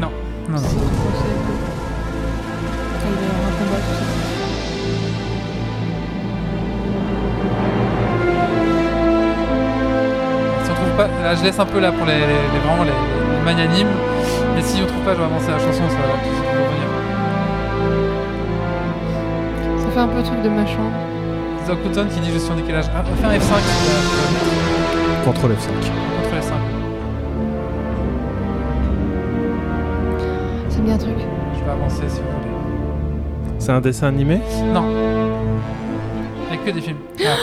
Non, 0.00 0.10
non, 0.48 0.60
non. 0.60 0.68
C'est 10.64 10.72
Quand. 10.74 10.96
Pas, 10.96 11.08
là, 11.22 11.34
je 11.34 11.42
laisse 11.44 11.58
un 11.58 11.64
peu 11.64 11.80
là 11.80 11.90
pour 11.90 12.04
les, 12.04 12.18
vraiment 12.18 12.84
les, 12.84 12.92
magnanimes. 13.46 13.88
Mais 14.54 14.60
si 14.60 14.82
on 14.82 14.86
trouve 14.86 15.00
pas, 15.04 15.14
je 15.14 15.18
vais 15.20 15.24
avancer 15.24 15.50
la 15.50 15.58
chanson, 15.58 15.88
ça 15.88 15.96
va. 15.96 16.18
Ça 19.78 19.90
fait 19.90 20.00
un 20.00 20.08
peu 20.08 20.18
le 20.18 20.22
truc 20.22 20.42
de 20.42 20.48
ma 20.50 20.66
chambre. 20.66 20.92
Qui 22.12 22.20
dit 22.20 22.30
je 22.34 22.38
suis 22.38 22.52
en 22.52 22.56
décalage. 22.56 22.84
Ah, 22.94 23.02
on 23.06 23.14
va 23.14 23.30
faire 23.30 23.40
F5. 23.40 23.54
Contrôle 25.24 25.52
F5. 25.52 26.11
Me 30.82 30.86
dit 30.86 30.92
un 30.92 30.98
truc. 30.98 31.14
Je 31.58 31.64
vais 31.64 31.70
avancer 31.70 32.02
si 32.08 32.20
vous 32.20 32.26
voulez. 32.26 33.56
C'est 33.58 33.72
un 33.72 33.80
dessin 33.80 34.08
animé? 34.08 34.40
Non. 34.72 34.84
Il 36.50 36.56
n'y 36.56 36.62
a 36.62 36.64
que 36.66 36.70
des 36.70 36.80
films. 36.80 36.96
Ah. 37.24 37.36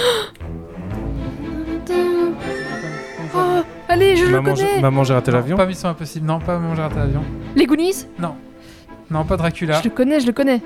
Oh, 3.35 3.63
allez, 3.87 4.15
je 4.15 4.25
le 4.25 4.31
Maman, 4.31 4.53
connais. 4.55 4.67
j'ai- 4.75 4.81
Maman, 4.81 5.03
j'ai 5.03 5.13
raté 5.13 5.31
Non, 5.31 5.37
l'avion 5.37 5.57
Pas 5.57 5.65
Mission 5.65 5.89
Impossible, 5.89 6.25
non, 6.25 6.39
pas 6.39 6.57
Manger 6.57 6.81
à 6.83 6.89
l'avion. 6.89 7.23
Les 7.55 7.65
Goonies? 7.65 8.07
Non, 8.19 9.23
pas 9.23 9.37
Dracula. 9.37 9.79
Je 9.79 9.85
le 9.89 9.95
connais, 9.95 10.19
je 10.19 10.27
le 10.27 10.33
connais. 10.33 10.61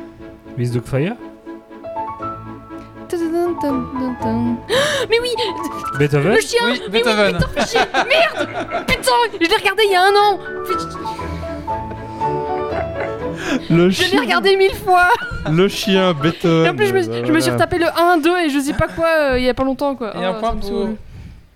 Miss 0.57 0.71
Dogfire. 0.71 1.13
Mais 5.09 5.19
oui, 5.21 5.29
Beethoven? 5.99 6.33
le 6.33 6.39
chien 6.41 6.59
Oui, 6.65 6.79
Mais 6.79 6.85
oui, 6.85 6.91
Beethoven. 6.91 7.33
le 7.33 7.39
Merde 8.09 8.85
Putain, 8.87 9.11
je 9.33 9.37
l'ai 9.39 9.55
regardé 9.55 9.83
il 9.85 9.91
y 9.91 9.95
a 9.95 10.01
un 10.01 10.15
an 10.15 10.39
Putain, 10.65 10.92
Le 13.69 13.89
Je 13.89 14.11
l'ai 14.11 14.19
regardé 14.19 14.55
mille 14.57 14.73
fois 14.73 15.09
Le 15.49 15.67
chien, 15.67 16.13
Beethoven. 16.13 16.65
Et 16.69 16.69
en 16.69 16.75
plus, 16.75 16.87
je 16.87 16.93
me, 16.93 17.01
je 17.25 17.31
me 17.31 17.39
suis 17.39 17.51
retapé 17.51 17.77
le 17.77 17.85
1, 17.87 18.17
2 18.17 18.39
et 18.45 18.49
je 18.49 18.59
sais 18.59 18.73
pas 18.73 18.87
quoi 18.87 19.07
euh, 19.33 19.39
il 19.39 19.45
y 19.45 19.49
a 19.49 19.53
pas 19.53 19.63
longtemps 19.63 19.95
quoi. 19.95 20.15
Et 20.17 20.23
un 20.23 20.33
Oh, 20.35 20.39
point 20.39 20.49
ça 20.49 20.55
me 20.55 20.61
pour. 20.61 20.89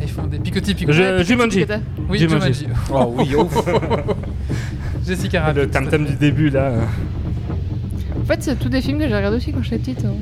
Ils 0.00 0.08
font 0.08 0.24
des 0.26 0.38
picotis 0.38 0.74
picotis. 0.74 0.96
Je- 0.98 1.02
Ouais, 1.18 1.24
Jumanji. 1.24 1.66
Oui, 2.08 2.18
Jumanji. 2.18 2.54
Jumanji. 2.54 2.66
Oh 2.90 3.14
oui, 3.16 3.34
Jessica 5.06 5.42
Rabbit. 5.42 5.60
Le 5.60 5.70
tam-tam 5.70 6.06
du 6.06 6.14
début 6.14 6.48
là. 6.48 6.72
En 8.20 8.24
fait, 8.24 8.42
c'est 8.42 8.56
tous 8.58 8.70
des 8.70 8.80
films 8.80 8.98
que 8.98 9.08
j'ai 9.08 9.14
regardé 9.14 9.36
aussi 9.36 9.52
quand 9.52 9.62
j'étais 9.62 9.78
petite. 9.78 10.04
hein. 10.06 10.14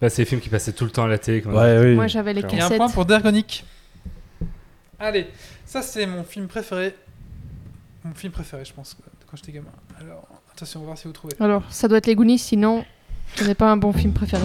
Bah, 0.00 0.10
c'est 0.10 0.22
les 0.22 0.26
films 0.26 0.40
qui 0.40 0.48
passaient 0.48 0.72
tout 0.72 0.84
le 0.84 0.90
temps 0.90 1.04
à 1.04 1.08
la 1.08 1.18
télé. 1.18 1.42
Quand 1.42 1.52
Ouais, 1.52 1.78
oui. 1.80 1.94
Moi, 1.94 2.08
j'avais 2.08 2.32
les 2.34 2.40
Et 2.40 2.44
un 2.44 2.48
cassettes. 2.48 2.76
point 2.78 2.88
pour 2.88 3.04
Dergonic. 3.04 3.64
Allez, 5.02 5.26
ça 5.66 5.82
c'est 5.82 6.06
mon 6.06 6.22
film 6.22 6.46
préféré. 6.46 6.94
Mon 8.04 8.14
film 8.14 8.32
préféré, 8.32 8.64
je 8.64 8.72
pense, 8.72 8.96
quand 9.28 9.36
j'étais 9.36 9.50
gamin. 9.50 9.66
Alors, 10.00 10.28
attention, 10.52 10.78
on 10.78 10.82
va 10.84 10.86
voir 10.86 10.98
si 10.98 11.08
vous 11.08 11.12
trouvez. 11.12 11.34
Alors, 11.40 11.64
ça 11.70 11.88
doit 11.88 11.98
être 11.98 12.06
les 12.06 12.14
Goonies, 12.14 12.38
sinon, 12.38 12.84
ce 13.34 13.42
n'est 13.42 13.56
pas 13.56 13.68
un 13.72 13.76
bon 13.76 13.92
film 13.92 14.12
préféré. 14.12 14.44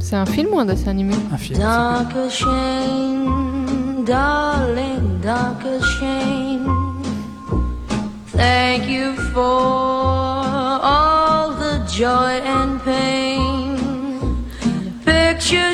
C'est 0.00 0.16
un 0.16 0.24
film 0.24 0.54
ou 0.54 0.58
un 0.58 0.64
dessin 0.64 0.90
animé? 0.90 1.14
Un 1.30 1.36
film. 1.36 1.58
Dark 1.58 2.30
shame, 2.30 4.04
darling, 4.06 5.20
dark 5.20 5.62
shame. 6.00 6.66
Thank 8.32 8.88
you 8.88 9.14
for 9.34 9.93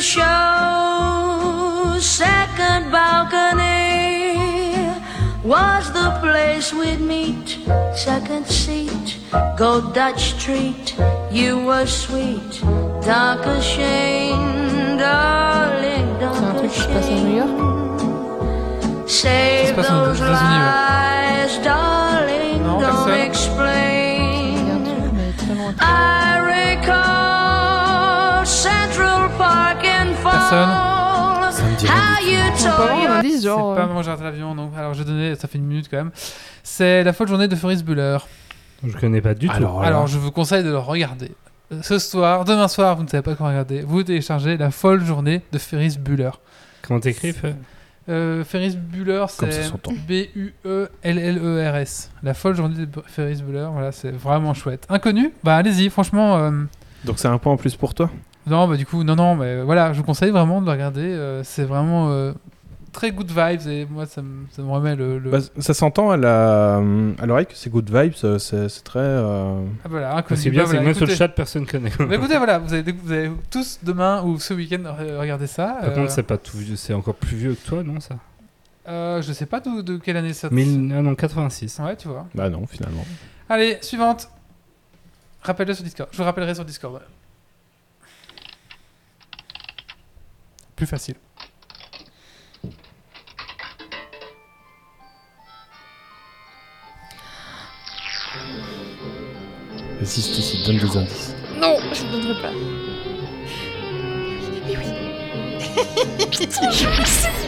Picture 0.01 0.23
show, 0.23 1.99
second 2.01 2.91
balcony 2.91 4.33
was 5.45 5.93
the 5.93 6.11
place 6.23 6.73
we'd 6.73 7.03
meet. 7.03 7.59
Second 7.95 8.47
seat, 8.47 9.19
go 9.59 9.93
Dutch 9.93 10.43
treat. 10.43 10.97
You 11.31 11.67
were 11.67 11.85
sweet, 11.85 12.63
dark 13.05 13.47
as 13.47 13.63
shame, 13.63 14.97
darling, 14.97 16.17
C'est 16.19 16.25
un 16.25 16.41
dark 16.41 16.57
truc 16.57 16.71
as 16.71 16.73
qui 16.73 16.81
se 16.81 16.89
passe 16.89 17.09
à 17.09 17.21
New 17.21 17.37
York 17.37 17.51
Ça 19.07 19.19
Save 19.21 19.67
se 19.67 19.73
passe 19.75 19.91
aux 19.91 20.05
those 20.07 20.17
États-Unis, 20.17 20.63
lies, 21.45 21.59
darling, 21.63 22.63
Non, 22.63 22.81
don't 22.81 23.05
personne. 23.05 23.40
Personne. 30.51 31.53
Ça 31.53 31.63
me 31.65 31.77
dit 31.77 31.87
un 31.89 32.21
your 32.29 32.43
indice, 33.17 33.43
C'est 33.43 33.49
pas 33.49 33.55
euh, 33.83 33.87
Maman 33.87 34.03
j'ai 34.03 34.11
raté 34.11 34.23
l'avion, 34.25 34.55
donc 34.55 34.73
alors 34.77 34.95
je 34.95 35.03
vais 35.03 35.11
donner, 35.11 35.35
ça 35.37 35.49
fait 35.49 35.59
une 35.59 35.67
minute 35.67 35.89
quand 35.91 35.97
même. 35.99 36.11
C'est 36.63 37.03
La 37.05 37.13
folle 37.13 37.29
journée 37.29 37.49
de 37.49 37.57
Ferris 37.57 37.83
Bueller. 37.83 38.19
Je 38.85 38.97
connais 38.97 39.21
pas 39.21 39.35
du 39.35 39.49
tout. 39.49 39.55
Alors, 39.55 39.83
Alors 39.83 40.07
je 40.07 40.19
vous 40.19 40.31
conseille 40.33 40.65
de 40.65 40.71
le 40.71 40.79
regarder. 40.79 41.33
Euh, 41.73 41.81
Ce 41.83 41.99
soir, 41.99 42.45
demain 42.45 42.69
soir, 42.69 42.97
vous 42.97 43.03
ne 43.05 43.09
savez 43.09 43.23
pas 43.23 43.35
quoi 43.35 43.49
regarder. 43.49 43.83
Vous 43.83 44.03
téléchargez 44.03 44.57
La 44.57 44.71
folle 44.71 45.05
journée 45.05 45.43
de 45.53 45.59
Ferris 45.59 45.97
Bueller. 45.99 46.31
Comment 46.83 47.01
t'écris 47.01 47.35
Euh, 48.09 48.43
Ferris 48.45 48.77
Bueller, 48.77 49.27
c'est 49.29 49.51
ça 49.53 49.63
s'entend. 49.65 49.93
B-U-E-L-L-E-R-S. 50.09 52.11
La 52.23 52.35
folle 52.35 52.57
journée 52.57 52.87
de 52.87 53.03
Ferris 53.07 53.43
Bueller, 53.43 53.69
voilà, 53.73 53.93
c'est 53.93 54.11
vraiment 54.11 54.55
chouette. 54.55 54.87
Inconnu? 54.89 55.33
Bah 55.45 55.57
allez-y, 55.57 55.91
franchement. 55.91 56.39
euh, 56.39 56.51
Donc 57.05 57.19
c'est 57.19 57.29
un 57.29 57.39
point 57.39 57.53
en 57.53 57.57
plus 57.57 57.77
pour 57.77 57.95
toi? 57.95 58.11
Non, 58.51 58.69
bah 58.69 58.77
du 58.77 58.85
coup, 58.87 59.03
non, 59.05 59.17
non, 59.17 59.37
mais 59.37 59.63
voilà, 59.63 59.93
je 59.93 59.99
vous 59.99 60.05
conseille 60.05 60.31
vraiment 60.31 60.61
de 60.61 60.67
le 60.67 60.73
regarder. 60.73 61.01
euh, 61.03 61.43
c'est 61.45 61.65
vraiment 61.65 62.11
euh, 62.11 62.33
très 62.93 63.13
good 63.13 63.31
vibes 63.31 63.67
et 63.69 63.87
moi, 63.89 64.05
ça 64.07 64.21
me, 64.23 64.47
ça 64.51 64.63
me 64.63 64.71
remet 64.71 64.97
le. 64.97 65.19
le- 65.19 65.31
Bah, 65.31 65.39
Ça 65.59 65.73
s'entend 65.75 66.11
à 66.11 66.17
la- 66.17 66.77
à 67.19 67.27
l'oreille 67.27 67.47
que 67.47 67.55
c'est 67.55 67.71
good 67.71 67.89
vibes, 67.89 68.15
euh, 68.25 68.39
c'est 68.39 68.69
c'est 68.69 68.83
très... 68.83 68.99
euh, 68.99 69.63
Ah, 69.85 69.89
voilà, 69.89 70.17
inconnu. 70.17 70.41
C'est 70.41 70.51
bien, 70.51 70.63
Bah, 70.63 70.67
c'est 70.67 70.77
voilà, 70.77 70.87
même 70.89 70.95
sur 70.95 71.07
le 71.07 71.15
chat, 71.15 71.29
personne 71.29 71.67
connaît. 71.67 71.93
Bah, 71.99 72.15
écoutez, 72.17 72.37
voilà, 72.37 72.59
vous 72.59 72.75
avez, 72.75 72.91
vous 72.93 73.13
avez 73.13 73.31
tous 73.51 73.79
demain 73.83 74.23
ou 74.25 74.39
ce 74.41 74.53
week-end 74.55 74.83
re- 74.83 75.17
regardé 75.19 75.47
ça. 75.47 75.77
Par 75.81 75.91
euh, 75.91 75.95
contre, 75.95 76.11
c'est 76.11 76.23
pas 76.25 76.37
tout 76.39 76.59
c'est 76.77 76.93
encore 76.95 77.15
plus 77.15 77.37
vieux 77.37 77.55
que 77.55 77.67
toi, 77.69 77.83
non 77.83 78.01
ça? 78.01 78.17
Euh, 78.89 79.23
je 79.23 79.33
sais 79.33 79.47
pas 79.47 79.61
de, 79.61 79.99
quelle 79.99 80.17
année 80.17 80.33
ça. 80.33 80.49
1000... 80.51 80.93
Ah 80.99 81.03
non, 81.03 81.15
86. 81.15 81.79
Ouais, 81.85 81.95
tu 81.97 82.09
vois. 82.09 82.27
Bah 82.35 82.49
non, 82.51 82.67
finalement. 82.67 83.05
Allez, 83.49 83.79
suivante. 83.83 84.29
Rappelle-le 85.43 85.75
sur 85.75 85.85
Discord. 85.85 86.09
Je 86.13 86.17
vous 86.19 86.25
rappellerai 86.25 86.55
sur 86.55 86.65
Discord. 86.65 87.01
Plus 90.81 90.87
facile. 90.87 91.15
Résiste 99.99 100.39
ici, 100.39 100.63
donne 100.65 100.79
des 100.79 100.97
indices. 100.97 101.35
Non, 101.61 101.77
je 101.93 102.03
ne 102.05 102.13
donnerai 102.13 102.41
pas. 102.41 102.53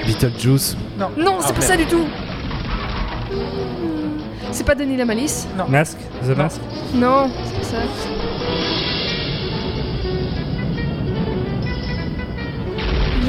Beetlejuice. 0.07 0.76
Non, 1.16 1.39
c'est 1.40 1.55
pas 1.55 1.61
ça 1.62 1.77
du 1.78 1.86
tout 1.86 2.06
C'est 4.51 4.65
pas 4.65 4.74
Denis 4.74 4.98
la 4.98 5.06
Malice 5.06 5.48
Mask 5.70 5.97
The 6.23 6.36
Mask 6.36 6.61
Non, 6.94 7.31
c'est 7.47 7.61
pas 7.61 7.65
ça. 7.65 8.91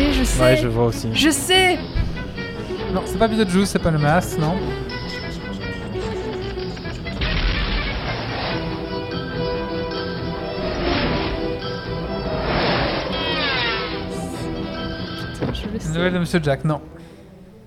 piégé, 0.03 0.19
je 0.19 0.23
sais. 0.23 0.41
Ouais, 0.41 0.57
je 0.57 0.67
vois 0.67 0.85
aussi. 0.85 1.09
Je 1.13 1.30
sais 1.30 1.77
Non, 2.93 3.01
c'est 3.05 3.17
pas 3.17 3.27
Beetlejuice, 3.27 3.69
c'est 3.69 3.80
pas 3.80 3.91
le 3.91 3.99
masque, 3.99 4.38
non 4.39 4.55
Putain, 15.71 16.11
de 16.11 16.19
Monsieur 16.19 16.39
Jack, 16.41 16.63
non. 16.65 16.81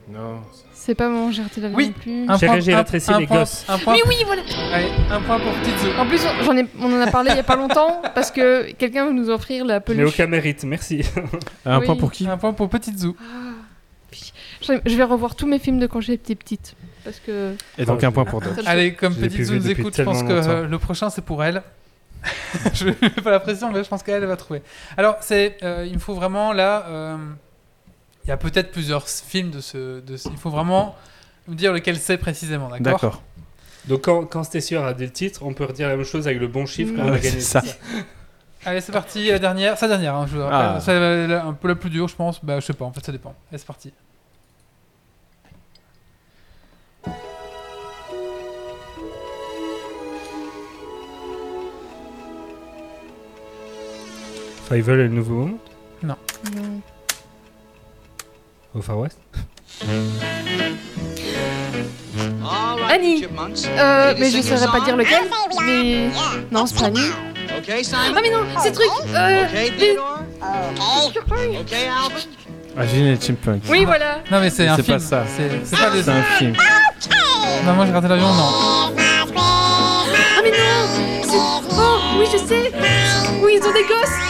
Non. 0.08 0.40
C'est 0.72 0.94
pas 0.94 1.08
mon 1.08 1.32
j'ai 1.32 1.42
raté 1.42 1.60
l'avion 1.60 1.76
Oui. 1.76 1.86
non 1.88 1.92
plus. 2.00 2.22
Un 2.28 2.38
point- 2.38 2.60
j'ai 2.60 2.74
un- 2.74 2.76
rétréci 2.78 3.12
un 3.12 3.18
les 3.18 3.26
point- 3.26 3.40
gosses. 3.40 3.64
Un 3.68 3.78
point, 3.78 3.94
Oui, 3.94 4.00
oui, 4.06 4.14
voilà. 4.24 4.42
Allez, 4.72 4.88
un 5.10 5.20
point 5.20 5.38
pour 5.40 5.52
Petite 5.54 5.78
Zoo. 5.78 5.88
En 5.98 6.06
plus, 6.06 6.20
j'en 6.44 6.56
ai, 6.56 6.64
on 6.80 6.92
en 6.92 7.00
a 7.00 7.10
parlé 7.10 7.30
il 7.32 7.36
y 7.36 7.40
a 7.40 7.42
pas 7.42 7.56
longtemps 7.56 8.02
parce 8.14 8.30
que 8.30 8.70
quelqu'un 8.72 9.06
veut 9.06 9.12
nous 9.12 9.30
offrir 9.30 9.64
la 9.64 9.74
Mais 9.74 9.80
peluche. 9.80 10.08
aucun 10.10 10.26
mérite, 10.28 10.62
merci. 10.64 11.02
Un 11.64 11.80
Oui. 11.80 11.86
point 11.86 11.96
pour 11.96 12.12
qui 12.12 12.28
Un 12.28 12.36
point 12.36 12.52
pour 12.52 12.68
Petite 12.68 12.98
Zoo. 12.98 13.16
Ah, 13.20 14.14
Je 14.62 14.72
je 14.86 14.96
vais 14.96 15.02
revoir 15.04 15.34
tous 15.34 15.46
mes 15.46 15.58
films 15.58 15.78
de 15.80 15.86
quand 15.88 16.00
j'étais 16.00 16.34
petite. 16.36 16.76
Parce 17.04 17.18
que. 17.20 17.54
Et 17.78 17.84
donc 17.84 18.02
un 18.04 18.12
point 18.12 18.24
pour 18.24 18.40
Doc. 18.40 18.52
Allez, 18.64 18.94
comme 18.94 19.12
Je 19.14 19.20
l'ai 19.22 19.28
plus 19.28 19.44
Zoo 19.46 19.52
vu 19.54 19.58
nous 19.60 19.68
depuis 19.68 19.80
écoute, 19.82 19.94
je 19.96 20.02
pense 20.02 20.22
que 20.22 20.28
tellement 20.28 20.42
euh, 20.48 20.56
longtemps. 20.62 20.70
le 20.70 20.78
prochain 20.78 21.10
c'est 21.10 21.24
pour 21.24 21.42
elle. 21.42 21.62
je 22.74 22.86
ne 22.86 22.90
mets 23.02 23.10
pas 23.10 23.30
la 23.30 23.40
pression, 23.40 23.70
mais 23.72 23.82
je 23.84 23.88
pense 23.88 24.02
qu'elle 24.02 24.22
elle 24.22 24.28
va 24.28 24.36
trouver. 24.36 24.62
Alors, 24.96 25.16
c'est, 25.20 25.58
euh, 25.62 25.84
il 25.86 25.94
me 25.94 25.98
faut 26.00 26.14
vraiment 26.14 26.52
là. 26.52 26.84
euh, 26.88 27.16
il 28.26 28.30
y 28.30 28.32
a 28.32 28.36
peut-être 28.36 28.72
plusieurs 28.72 29.08
films 29.08 29.50
de 29.50 29.60
ce, 29.60 30.00
de 30.00 30.16
ce- 30.16 30.28
Il 30.28 30.36
faut 30.36 30.50
vraiment 30.50 30.96
me 31.48 31.54
dire 31.54 31.72
lequel 31.72 31.96
c'est 31.96 32.18
précisément, 32.18 32.68
d'accord? 32.68 32.82
D'accord. 32.84 33.22
Donc 33.86 34.02
quand, 34.02 34.24
quand 34.26 34.42
Stécior 34.42 34.84
a 34.84 34.94
dit 34.94 35.04
le 35.04 35.12
titre, 35.12 35.44
on 35.44 35.54
peut 35.54 35.64
redire 35.64 35.88
la 35.88 35.96
même 35.96 36.04
chose 36.04 36.26
avec 36.26 36.40
le 36.40 36.48
bon 36.48 36.66
chiffre 36.66 36.92
et 36.98 37.02
on 37.02 37.12
a 37.12 37.18
gagné. 37.18 37.40
ça. 37.40 37.62
Allez, 38.64 38.80
c'est 38.80 38.90
parti. 38.90 39.28
La 39.28 39.38
dernière, 39.38 39.78
sa 39.78 39.86
dernière. 39.86 40.16
hein, 40.16 40.26
je 40.28 40.36
vous 40.36 40.42
rappelle. 40.42 40.58
Ah. 40.76 40.80
C'est 40.80 40.98
la- 40.98 41.26
la- 41.28 41.44
un 41.44 41.52
peu 41.52 41.68
la 41.68 41.76
plus 41.76 41.88
dure, 41.88 42.08
je 42.08 42.16
pense. 42.16 42.44
Bah, 42.44 42.58
je 42.58 42.66
sais 42.66 42.72
pas. 42.72 42.84
En 42.84 42.92
fait, 42.92 43.04
ça 43.04 43.12
dépend. 43.12 43.32
Allez, 43.50 43.58
c'est 43.58 43.66
parti. 43.66 43.92
Fievel 54.68 55.00
et 55.00 55.02
le 55.04 55.08
nouveau 55.08 55.34
monde? 55.46 55.58
Non. 56.02 56.16
Au 58.76 58.82
Far 58.82 58.98
West 58.98 59.18
Annie. 62.88 63.26
Euh, 63.78 64.14
mais 64.18 64.30
je 64.30 64.40
saurais 64.40 64.66
pas 64.68 64.80
dire 64.84 64.96
lequel. 64.96 65.22
Mais. 65.64 66.08
Non, 66.50 66.66
c'est 66.66 66.78
pas 66.78 66.86
Annie. 66.86 67.10
Ah, 67.58 68.20
mais 68.22 68.30
non, 68.30 68.38
c'est 68.62 68.72
truc. 68.72 68.86
Euh. 69.14 69.44
Alvin. 69.44 70.00
Ah, 72.78 72.86
Gene 72.86 73.06
et 73.06 73.18
Chipmunk. 73.20 73.62
Oui, 73.68 73.84
voilà. 73.84 74.18
Non, 74.30 74.40
mais 74.40 74.50
c'est 74.50 74.68
un 74.68 74.76
C'est 74.76 74.82
film. 74.82 74.98
pas 74.98 75.04
ça. 75.04 75.24
C'est 75.36 75.50
c'est 75.64 75.76
pas 75.76 75.90
des. 75.90 76.02
C'est 76.02 76.10
un 76.10 76.22
film. 76.38 76.54
Non, 77.64 77.72
moi 77.74 77.86
j'ai 77.86 77.92
raté 77.92 78.08
l'avion, 78.08 78.28
non. 78.28 78.50
Ah, 79.38 80.40
mais 80.42 80.50
non 80.50 80.56
c'est- 81.22 81.30
Oh, 81.78 81.98
oui, 82.18 82.26
je 82.32 82.38
sais 82.38 82.72
Oui, 83.42 83.58
ils 83.60 83.66
ont 83.66 83.72
des 83.72 83.82
gosses 83.82 84.25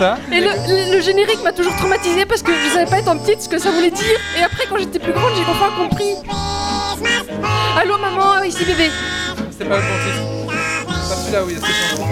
ça. 0.00 0.18
Et 0.32 0.40
le, 0.40 0.48
le- 0.68 0.96
le 0.96 1.00
générique 1.02 1.42
m'a 1.42 1.52
toujours 1.52 1.76
traumatisé 1.76 2.24
parce 2.24 2.42
que 2.42 2.52
je 2.52 2.68
savais 2.74 2.90
pas 2.90 2.98
étant 3.00 3.16
petite 3.18 3.42
ce 3.42 3.48
que 3.48 3.58
ça 3.58 3.70
voulait 3.70 3.90
dire. 3.90 4.18
Et 4.38 4.42
après, 4.42 4.64
quand 4.68 4.78
j'étais 4.78 4.98
plus 4.98 5.12
grande, 5.12 5.32
j'ai 5.36 5.44
enfin 5.50 5.70
compris. 5.76 6.14
Allô, 7.78 7.98
maman, 7.98 8.42
ici 8.42 8.64
bébé. 8.64 8.90
C'est 9.56 9.68
pas 9.68 9.76
le 9.76 9.82
bon 9.82 9.96
titre. 10.04 10.54
C'est 10.88 11.08
pas 11.10 11.20
celui-là 11.20 11.44
où 11.44 11.48
il 11.50 11.54
y 11.54 11.58
a 11.58 11.60
ce 11.60 11.66
chanson. 11.66 12.08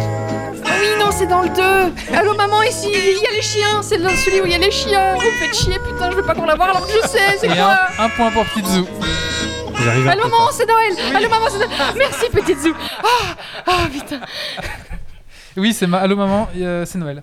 Ah 0.66 0.70
oui, 0.81 0.89
non, 1.01 1.10
c'est 1.10 1.27
dans 1.27 1.40
le 1.43 1.48
2. 1.48 2.16
Allô, 2.16 2.35
maman, 2.35 2.62
ici, 2.62 2.89
il 2.93 3.23
y 3.23 3.27
a 3.27 3.32
les 3.35 3.43
chiens. 3.43 3.81
C'est 3.82 3.98
dans 3.98 4.10
celui 4.10 4.40
où 4.43 4.47
il 4.47 4.52
y 4.52 4.55
a 4.55 4.59
les 4.59 4.70
chiens. 4.70 5.15
Vous 5.15 5.23
me 5.23 5.31
faites 5.40 5.56
chier, 5.56 5.78
putain, 5.78 6.10
je 6.10 6.16
veux 6.16 6.23
pas 6.24 6.35
qu'on 6.35 6.44
la 6.47 6.56
voit 6.56 6.66
alors 6.66 6.86
que 6.86 6.93
je 6.93 7.09
sais, 7.09 7.39
c'est 7.40 7.48
quoi 7.48 7.78
un, 7.98 8.05
un 8.05 8.09
point 8.10 8.31
pour 8.31 8.44
Petite 8.44 8.66
à 8.66 10.10
Allô, 10.12 10.24
maman, 10.24 10.51
c'est 10.52 10.66
Noël. 10.66 10.94
Allô, 11.16 11.28
maman, 11.31 11.47
c'est 11.51 11.59
Noël. 11.59 11.94
Merci, 11.97 12.27
petite 12.31 12.60
Zou. 12.60 12.74
Ah, 13.02 13.35
ah, 13.66 13.73
putain. 13.90 14.20
Oui, 15.56 15.73
c'est 15.73 15.86
ma... 15.86 15.98
Allô 15.98 16.15
Maman, 16.16 16.48
euh, 16.56 16.85
c'est 16.86 16.98
Noël. 16.98 17.23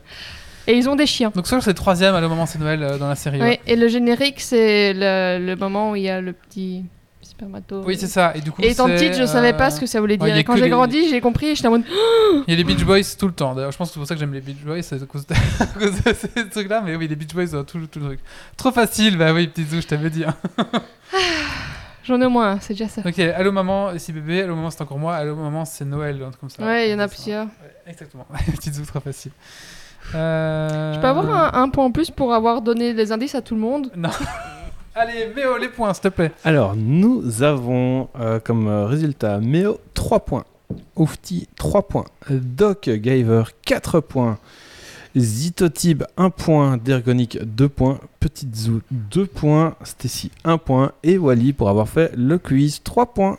Et 0.68 0.74
ils 0.78 0.90
ont 0.90 0.96
des 0.96 1.06
chiens. 1.06 1.32
Donc, 1.36 1.48
ça, 1.48 1.60
c'est 1.62 1.70
le 1.72 1.76
troisième 1.76 2.16
Allô 2.16 2.28
Maman, 2.30 2.46
c'est 2.46 2.60
Noël 2.60 2.82
euh, 2.84 2.98
dans 2.98 3.08
la 3.10 3.16
série. 3.16 3.40
Oui, 3.40 3.48
ouais. 3.48 3.60
et 3.68 3.76
le 3.76 3.88
générique, 3.88 4.42
c'est 4.42 4.94
le, 4.94 5.46
le 5.46 5.56
moment 5.56 5.92
où 5.92 5.96
il 5.96 6.04
y 6.04 6.10
a 6.10 6.22
le 6.22 6.34
petit 6.34 6.84
spermato. 7.22 7.82
Oui, 7.86 7.98
c'est 8.00 8.08
ça. 8.08 8.32
Et 8.36 8.42
du 8.42 8.52
coup, 8.52 8.62
Et 8.62 8.72
étant 8.72 8.88
c'est, 8.88 8.96
petite, 8.96 9.16
je 9.20 9.26
savais 9.26 9.54
pas 9.54 9.68
euh, 9.68 9.70
ce 9.72 9.80
que 9.80 9.86
ça 9.86 10.00
voulait 10.00 10.20
ouais, 10.22 10.30
y 10.30 10.32
dire. 10.32 10.40
Et 10.40 10.44
quand 10.44 10.56
j'ai 10.56 10.64
les- 10.66 10.70
grandi, 10.70 11.10
j'ai 11.10 11.22
compris 11.22 11.48
et 11.48 11.56
j'étais 11.56 11.68
en 11.68 11.72
mode. 11.72 11.84
Il 12.48 12.52
y 12.52 12.54
a 12.54 12.56
les 12.56 12.64
Beach 12.64 12.84
Boys 12.84 13.02
tout 13.18 13.28
le 13.28 13.34
temps. 13.34 13.54
D'ailleurs, 13.54 13.72
je 13.72 13.78
pense 13.78 13.90
que 13.90 13.94
c'est 13.96 14.00
pour 14.00 14.08
ça 14.08 14.14
que 14.16 14.20
j'aime 14.20 14.34
les 14.34 14.42
Beach 14.42 14.64
Boys, 14.66 14.82
c'est 14.82 15.02
à 15.02 15.06
cause 15.06 15.26
de, 15.28 15.34
à 16.10 16.14
ces 16.14 16.50
trucs-là. 16.50 16.82
Mais 16.86 16.96
oui, 16.96 17.08
les 17.08 17.16
Beach 17.16 17.34
Boys, 17.34 17.54
ont 17.56 17.64
tout, 17.64 17.80
tout 17.88 18.00
le 18.00 18.06
truc. 18.06 18.20
Trop 18.58 18.72
facile, 18.72 19.18
bah 19.18 19.34
oui, 19.34 19.48
Petite 19.48 19.70
Zoo, 19.70 19.82
je 19.82 19.88
t'avais 19.88 20.10
dit. 20.10 20.24
hein. 20.24 20.36
J'en 22.04 22.22
ai 22.22 22.26
au 22.26 22.30
moins 22.30 22.60
c'est 22.62 22.74
déjà 22.74 22.88
ça. 22.88 23.02
Ok, 23.04 23.18
Allô 23.18 23.52
Maman, 23.52 23.92
ici 23.94 24.12
bébé. 24.14 24.44
Allô 24.44 24.56
Maman, 24.56 24.70
c'est 24.70 24.82
encore 24.82 25.00
moi. 25.00 25.16
Allô 25.16 25.36
Maman, 25.36 25.66
c'est 25.66 25.86
Noël, 25.86 26.22
un 26.22 26.30
truc 26.30 26.40
comme 26.42 26.50
ça. 26.52 26.64
Ouais, 26.64 26.88
il 26.88 26.92
y 26.92 26.94
en 26.96 27.00
a 27.00 27.08
C'est 27.08 27.16
plusieurs. 27.16 27.46
Ouais, 27.46 27.52
exactement. 27.88 28.28
Petite 28.56 28.76
Zoo, 28.76 28.86
trop 28.86 29.00
facile. 29.00 29.32
Euh... 30.14 30.94
Je 30.94 31.00
peux 31.00 31.08
avoir 31.08 31.56
un, 31.56 31.62
un 31.64 31.70
point 31.70 31.86
en 31.86 31.92
plus 31.92 32.12
pour 32.12 32.34
avoir 32.34 32.62
donné 32.62 32.94
des 32.94 33.12
indices 33.12 33.36
à 33.36 33.42
tout 33.42 33.56
le 33.56 33.62
monde? 33.62 33.92
Non. 33.96 34.10
Allez, 34.98 35.30
Méo, 35.36 35.58
les 35.58 35.68
points, 35.68 35.94
s'il 35.94 36.04
te 36.04 36.08
plaît. 36.08 36.32
Alors, 36.46 36.74
nous 36.78 37.44
avons 37.44 38.08
euh, 38.18 38.40
comme 38.40 38.68
euh, 38.70 38.86
résultat 38.86 39.40
Méo 39.40 39.78
3 39.94 40.22
points, 40.22 40.46
Oufti 40.96 41.50
3 41.58 41.88
points, 41.90 42.06
Doc 42.30 42.90
Giver 42.90 43.44
4 43.66 44.00
points, 44.00 44.38
Zitotib 45.18 46.04
1 46.16 46.30
point, 46.30 46.78
Dergonic 46.78 47.40
2 47.44 47.68
points, 47.68 48.00
Petite 48.22 48.56
Zoo 48.56 48.82
2 48.92 49.26
points, 49.26 49.76
Stacy 49.84 50.32
1 50.46 50.58
point. 50.58 50.94
Et 51.04 51.18
Wally 51.18 51.52
pour 51.52 51.68
avoir 51.68 51.90
fait 51.90 52.12
le 52.16 52.38
quiz 52.38 52.82
3 52.82 53.08
points. 53.08 53.38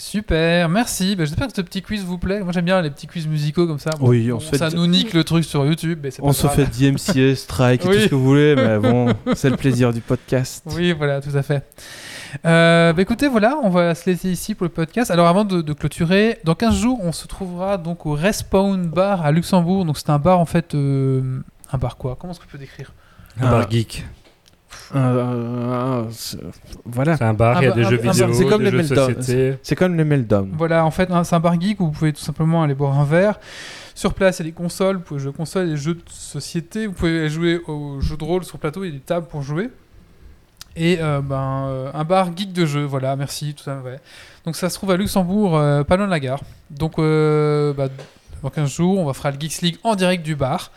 Super, 0.00 0.68
merci. 0.68 1.16
Bah, 1.16 1.24
J'espère 1.24 1.48
que 1.48 1.52
ce 1.56 1.60
petit 1.60 1.82
quiz 1.82 2.04
vous 2.04 2.18
plaît. 2.18 2.40
Moi, 2.40 2.52
j'aime 2.52 2.64
bien 2.64 2.80
les 2.80 2.90
petits 2.90 3.08
quiz 3.08 3.26
musicaux 3.26 3.66
comme 3.66 3.80
ça. 3.80 3.90
Oui, 4.00 4.30
on 4.30 4.38
se 4.38 4.48
fait 4.50 4.56
ça 4.58 4.70
nous 4.70 4.86
nique 4.86 5.12
le 5.12 5.24
truc 5.24 5.44
sur 5.44 5.66
YouTube. 5.66 5.98
Mais 6.02 6.12
c'est 6.12 6.22
pas 6.22 6.28
On 6.28 6.32
se 6.32 6.46
grave. 6.46 6.54
fait 6.56 6.90
DMCA, 6.90 7.34
Strike 7.36 7.84
et 7.84 7.88
Oui. 7.88 7.94
tout 7.96 8.00
ce 8.02 8.06
que 8.08 8.14
vous 8.14 8.24
voulez, 8.24 8.54
mais 8.54 8.78
bon, 8.90 9.12
c'est 9.34 9.50
le 9.50 9.56
plaisir 9.56 9.92
du 9.92 10.00
podcast. 10.00 10.62
Oui, 10.66 10.92
voilà, 10.92 11.20
tout 11.20 11.36
à 11.36 11.42
fait. 11.42 11.64
Euh, 12.46 12.92
bah 12.92 13.02
écoutez, 13.02 13.26
voilà, 13.26 13.58
on 13.62 13.70
va 13.70 13.94
se 13.94 14.08
laisser 14.08 14.30
ici 14.30 14.54
pour 14.54 14.64
le 14.66 14.70
podcast. 14.70 15.10
Alors 15.10 15.26
avant 15.26 15.44
de, 15.44 15.62
de 15.62 15.72
clôturer, 15.72 16.38
dans 16.44 16.54
15 16.54 16.76
jours, 16.76 16.98
on 17.02 17.10
se 17.12 17.26
trouvera 17.26 17.76
donc 17.78 18.06
au 18.06 18.12
Respawn 18.12 18.86
Bar 18.86 19.24
à 19.24 19.32
Luxembourg. 19.32 19.84
Donc 19.84 19.98
c'est 19.98 20.10
un 20.10 20.18
bar 20.18 20.38
en 20.38 20.44
fait, 20.46 20.74
euh, 20.74 21.40
un 21.72 21.78
bar 21.78 21.96
quoi? 21.96 22.16
Comment 22.20 22.32
est-ce 22.32 22.40
qu'on 22.40 22.46
peut 22.46 22.58
décrire? 22.58 22.92
Un 23.40 23.46
Ah. 23.46 23.50
bar 23.50 23.70
geek. 23.70 24.04
Euh, 24.94 24.98
euh, 24.98 26.04
c'est- 26.10 26.38
voilà. 26.84 27.16
C'est 27.16 27.24
un 27.24 27.34
bar, 27.34 27.62
il 27.62 27.66
y 27.66 27.68
a 27.68 27.72
des 27.72 27.84
un- 27.84 27.90
jeux 27.90 27.96
vidéo, 27.96 28.32
c'est 28.32 28.44
comme 28.46 28.62
des 28.64 28.70
le 28.70 28.82
jeux 28.82 28.94
société. 28.94 29.58
C'est 29.62 29.76
comme 29.76 29.96
le 29.96 30.04
Meltdown. 30.04 30.50
Voilà, 30.56 30.84
en 30.84 30.90
fait, 30.90 31.08
c'est 31.24 31.34
un 31.34 31.40
bar 31.40 31.60
geek 31.60 31.80
où 31.80 31.86
vous 31.86 31.90
pouvez 31.92 32.12
tout 32.12 32.20
simplement 32.20 32.62
aller 32.62 32.74
boire 32.74 32.98
un 32.98 33.04
verre. 33.04 33.38
Sur 33.94 34.14
place, 34.14 34.38
il 34.38 34.42
y 34.44 34.48
a 34.48 34.50
des 34.50 34.54
consoles, 34.54 34.96
vous 34.96 35.02
pouvez 35.02 35.20
jouer 35.20 35.30
aux 35.30 35.32
consoles, 35.32 35.64
il 35.66 35.70
y 35.70 35.72
a 35.72 35.74
des 35.76 35.80
jeux 35.82 35.94
de 35.94 36.02
société, 36.08 36.86
vous 36.86 36.92
pouvez 36.92 37.28
jouer 37.28 37.60
aux 37.66 38.00
jeux 38.00 38.16
de 38.16 38.24
rôle 38.24 38.44
sur 38.44 38.58
plateau, 38.58 38.84
il 38.84 38.88
y 38.88 38.90
a 38.90 38.94
des 38.94 39.00
tables 39.00 39.26
pour 39.26 39.42
jouer. 39.42 39.70
Et 40.76 40.98
euh, 41.00 41.20
ben, 41.20 41.64
euh, 41.68 41.90
un 41.92 42.04
bar 42.04 42.28
geek 42.36 42.52
de 42.52 42.64
jeux, 42.64 42.84
voilà, 42.84 43.16
merci, 43.16 43.54
tout 43.54 43.64
ça, 43.64 43.80
ouais. 43.84 43.98
Donc 44.44 44.54
ça 44.54 44.70
se 44.70 44.74
trouve 44.76 44.92
à 44.92 44.96
Luxembourg, 44.96 45.56
euh, 45.56 45.82
pas 45.82 45.96
loin 45.96 46.06
de 46.06 46.10
la 46.12 46.20
gare. 46.20 46.40
Donc 46.70 46.98
euh, 46.98 47.72
bah, 47.72 47.88
dans 48.42 48.50
15 48.50 48.70
jours, 48.70 48.98
on 49.00 49.04
va 49.04 49.12
faire 49.14 49.32
le 49.32 49.40
Geeks 49.40 49.62
League 49.62 49.76
en 49.82 49.96
direct 49.96 50.24
du 50.24 50.36
bar, 50.36 50.70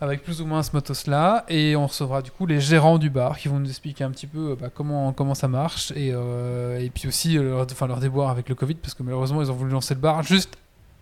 avec 0.00 0.22
plus 0.22 0.40
ou 0.40 0.46
moins 0.46 0.62
ce 0.62 0.70
motos-là, 0.74 1.44
et 1.48 1.74
on 1.76 1.86
recevra 1.86 2.22
du 2.22 2.30
coup 2.30 2.46
les 2.46 2.60
gérants 2.60 2.98
du 2.98 3.10
bar 3.10 3.38
qui 3.38 3.48
vont 3.48 3.58
nous 3.58 3.68
expliquer 3.68 4.04
un 4.04 4.10
petit 4.10 4.26
peu 4.28 4.50
euh, 4.50 4.56
bah, 4.60 4.68
comment, 4.72 5.12
comment 5.12 5.34
ça 5.34 5.48
marche, 5.48 5.90
et, 5.96 6.12
euh, 6.12 6.78
et 6.78 6.90
puis 6.90 7.08
aussi 7.08 7.36
euh, 7.36 7.50
leur, 7.50 7.66
enfin, 7.70 7.86
leur 7.88 7.98
déboire 8.00 8.30
avec 8.30 8.48
le 8.48 8.54
Covid, 8.54 8.74
parce 8.76 8.94
que 8.94 9.02
malheureusement 9.02 9.42
ils 9.42 9.50
ont 9.50 9.54
voulu 9.54 9.72
lancer 9.72 9.94
le 9.94 10.00
bar 10.00 10.22
juste 10.22 10.56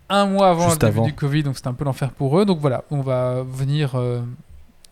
un 0.09 0.25
mois 0.25 0.49
avant 0.49 0.69
Juste 0.69 0.81
le 0.81 0.87
début 0.87 0.99
avant. 0.99 1.07
du 1.07 1.13
Covid, 1.13 1.43
donc 1.43 1.57
c'était 1.57 1.67
un 1.67 1.73
peu 1.73 1.83
l'enfer 1.83 2.11
pour 2.11 2.39
eux. 2.39 2.45
Donc 2.45 2.59
voilà, 2.59 2.83
on 2.91 3.01
va 3.01 3.43
venir 3.43 3.95
euh, 3.95 4.21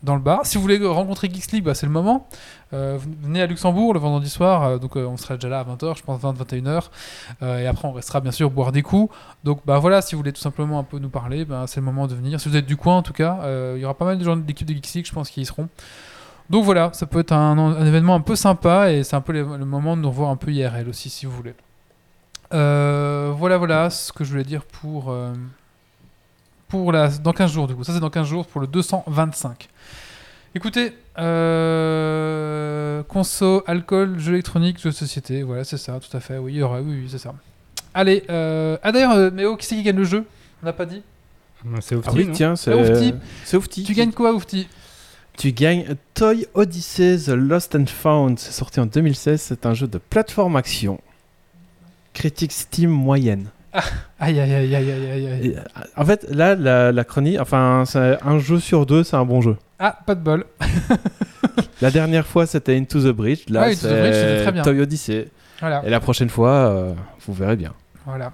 dans 0.06 0.16
le 0.16 0.22
bar. 0.22 0.46
Si 0.46 0.56
vous 0.56 0.62
voulez 0.62 0.78
rencontrer 0.86 1.30
Geeks 1.30 1.52
League, 1.52 1.64
bah, 1.64 1.74
c'est 1.74 1.86
le 1.86 1.92
moment. 1.92 2.28
Euh, 2.74 2.98
venez 3.22 3.42
à 3.42 3.48
Luxembourg 3.48 3.94
le 3.94 4.00
vendredi 4.00 4.30
soir, 4.30 4.64
euh, 4.64 4.78
donc 4.78 4.96
euh, 4.96 5.06
on 5.06 5.18
sera 5.18 5.36
déjà 5.36 5.50
là 5.50 5.60
à 5.60 5.64
20h, 5.64 5.98
je 5.98 6.04
pense 6.04 6.22
20-21h. 6.22 6.86
Euh, 7.42 7.60
et 7.60 7.68
après, 7.68 7.88
on 7.88 7.92
restera 7.92 8.22
bien 8.22 8.32
sûr 8.32 8.50
boire 8.50 8.72
des 8.72 8.82
coups. 8.82 9.14
Donc 9.44 9.60
bah 9.66 9.80
voilà, 9.80 10.02
si 10.02 10.16
vous 10.16 10.20
voulez 10.20 10.34
tout 10.34 10.42
simplement 10.42 10.80
un 10.80 10.84
peu 10.84 11.00
nous 11.00 11.10
parler, 11.10 11.44
bah, 11.44 11.66
c'est 11.68 11.80
le 11.80 11.86
moment 11.86 12.08
de 12.08 12.16
venir. 12.16 12.40
Si 12.40 12.48
vous 12.48 12.56
êtes 12.56 12.66
du 12.66 12.78
coin 12.78 12.98
en 12.98 13.02
tout 13.02 13.14
cas, 13.14 13.40
il 13.76 13.82
y 13.82 13.86
aura 13.86 13.96
pas 13.96 14.06
mal 14.06 14.18
de 14.18 14.24
gens 14.24 14.38
de 14.38 14.48
l'équipe 14.48 14.68
de 14.68 14.74
Geeks 14.74 14.94
League, 14.94 15.06
je 15.06 15.14
pense, 15.14 15.30
qui 15.30 15.42
y 15.42 15.46
seront. 15.46 15.68
Donc 16.50 16.64
voilà, 16.64 16.92
ça 16.94 17.08
peut 17.08 17.20
être 17.20 17.32
un, 17.32 17.86
événement 17.86 18.14
un 18.14 18.22
peu 18.22 18.36
sympa 18.36 18.92
et 18.92 19.04
c'est 19.04 19.16
un 19.16 19.22
peu 19.22 19.34
le, 19.34 19.44
moment 19.44 19.98
de 19.98 20.02
nous 20.04 20.10
revoir 20.10 20.30
un 20.30 20.36
peu 20.36 20.52
IRL 20.52 20.88
aussi, 20.88 21.10
si 21.10 21.26
vous 21.26 21.32
voulez. 21.32 21.56
Voilà, 22.52 23.58
voilà 23.58 23.90
ce 23.90 24.14
que 24.14 24.24
je 24.24 24.32
voulais 24.32 24.44
dire 24.44 24.64
pour, 24.64 25.14
pour 26.82 26.92
la, 26.92 27.08
dans 27.10 27.34
15 27.34 27.52
jours, 27.52 27.68
du 27.68 27.76
coup. 27.76 27.84
Ça, 27.84 27.94
c'est 27.94 28.00
dans 28.00 28.10
15 28.10 28.28
jours 28.28 28.46
pour 28.46 28.62
le 28.62 28.68
225. 28.68 29.68
Écoutez, 30.54 30.94
euh, 31.18 33.04
conso, 33.04 33.64
alcool, 33.68 34.20
jeux 34.20 34.34
électroniques, 34.34 34.80
jeux 34.82 34.92
de 34.92 34.96
société, 34.96 35.44
voilà, 35.44 35.64
c'est 35.64 35.78
ça, 35.78 36.00
tout 36.00 36.16
à 36.16 36.20
fait. 36.20 36.38
Oui, 36.38 36.54
il 36.54 36.58
y 36.58 36.62
aura, 36.62 36.82
oui, 36.82 37.02
oui, 37.02 37.08
c'est 37.10 37.18
ça. 37.18 37.34
Allez, 37.94 38.24
euh, 38.30 38.78
ah 38.84 38.92
d'ailleurs, 38.92 39.14
euh, 39.14 39.32
Méo, 39.32 39.56
qui 39.58 39.66
c'est 39.66 39.76
qui 39.76 39.84
gagne 39.84 39.98
le 39.98 40.04
jeu? 40.04 40.26
On 40.62 40.66
n'a 40.66 40.74
pas 40.74 40.86
dit 40.86 41.02
C'est 41.82 41.96
Ah 42.06 42.12
oui, 42.14 42.26
non 42.26 42.34
tiens, 42.34 42.56
c'est 42.56 42.72
Ah, 42.72 42.78
Oufti. 42.78 43.14
c'est 43.44 43.58
Oufti. 43.58 43.84
Tu 43.84 43.94
gagnes 43.94 44.12
quoi, 44.12 44.34
Oufti? 44.34 44.68
Tu 45.38 45.52
gagnes 45.52 45.96
Toy 46.14 46.48
Odyssey 46.54 47.18
The 47.26 47.30
Lost 47.30 47.76
and 47.76 47.88
Found. 47.88 48.40
C'est 48.40 48.54
sorti 48.54 48.80
en 48.80 48.86
2016. 48.86 49.42
C'est 49.42 49.66
un 49.66 49.74
jeu 49.74 49.88
de 49.88 49.98
plateforme 49.98 50.56
action. 50.56 51.02
Critique 52.14 52.54
Steam 52.54 52.90
moyenne. 52.90 53.50
Aïe, 54.20 54.40
aïe, 54.40 54.54
aïe, 54.54 54.76
aïe, 54.76 54.92
aïe, 54.92 55.12
aïe, 55.12 55.28
aïe. 55.28 55.60
En 55.98 56.06
fait, 56.06 56.26
là, 56.30 56.56
la, 56.56 56.92
la 56.92 57.04
chronique, 57.04 57.40
enfin, 57.40 57.84
un 57.96 58.40
jeu 58.40 58.60
sur 58.60 58.86
deux, 58.86 59.04
c'est 59.04 59.16
un 59.16 59.26
bon 59.26 59.42
jeu. 59.42 59.58
Ah, 59.80 59.98
pas 60.06 60.16
de 60.16 60.22
bol. 60.22 60.46
La 61.82 61.92
dernière 61.92 62.26
fois, 62.26 62.46
c'était 62.46 62.78
Into 62.78 63.02
the 63.02 63.14
Bridge. 63.14 63.42
Là, 63.50 63.62
Ouais, 63.62 63.74
Into 63.74 63.88
the 63.88 63.92
Bridge, 63.92 64.14
c'était 64.14 64.36
très 64.38 64.46
c'est 64.46 64.52
bien. 64.54 64.62
Toy 64.64 64.80
Odyssey. 64.82 65.28
Voilà. 65.60 65.84
Et 65.86 65.90
la 65.90 66.00
prochaine 66.00 66.30
fois, 66.30 66.50
euh, 66.52 66.94
vous 67.26 67.34
verrez 67.34 67.58
bien. 67.58 67.74
Voilà. 68.06 68.32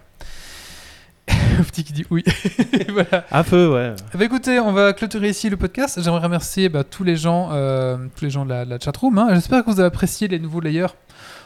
Petit 1.68 1.84
qui 1.84 1.94
dit 1.94 2.06
oui. 2.12 2.24
voilà. 2.90 3.26
À 3.32 3.44
feu, 3.44 3.72
ouais. 3.74 3.96
Bah 4.14 4.26
écoutez, 4.26 4.60
on 4.60 4.72
va 4.72 4.94
clôturer 4.94 5.30
ici 5.30 5.50
le 5.50 5.58
podcast. 5.58 6.00
J'aimerais 6.02 6.22
remercier 6.24 6.70
bah, 6.70 6.84
tous 6.84 7.04
les 7.04 7.16
gens, 7.16 7.50
euh, 7.52 7.98
tous 8.16 8.26
les 8.26 8.32
gens 8.32 8.46
de 8.46 8.50
la, 8.50 8.66
de 8.66 8.70
la 8.70 8.80
chatroom. 8.80 9.18
hein. 9.18 9.28
J'espère 9.34 9.64
que 9.64 9.72
vous 9.72 9.80
avez 9.80 9.88
apprécié 9.88 10.28
les 10.28 10.40
nouveaux 10.40 10.60
layers 10.62 10.88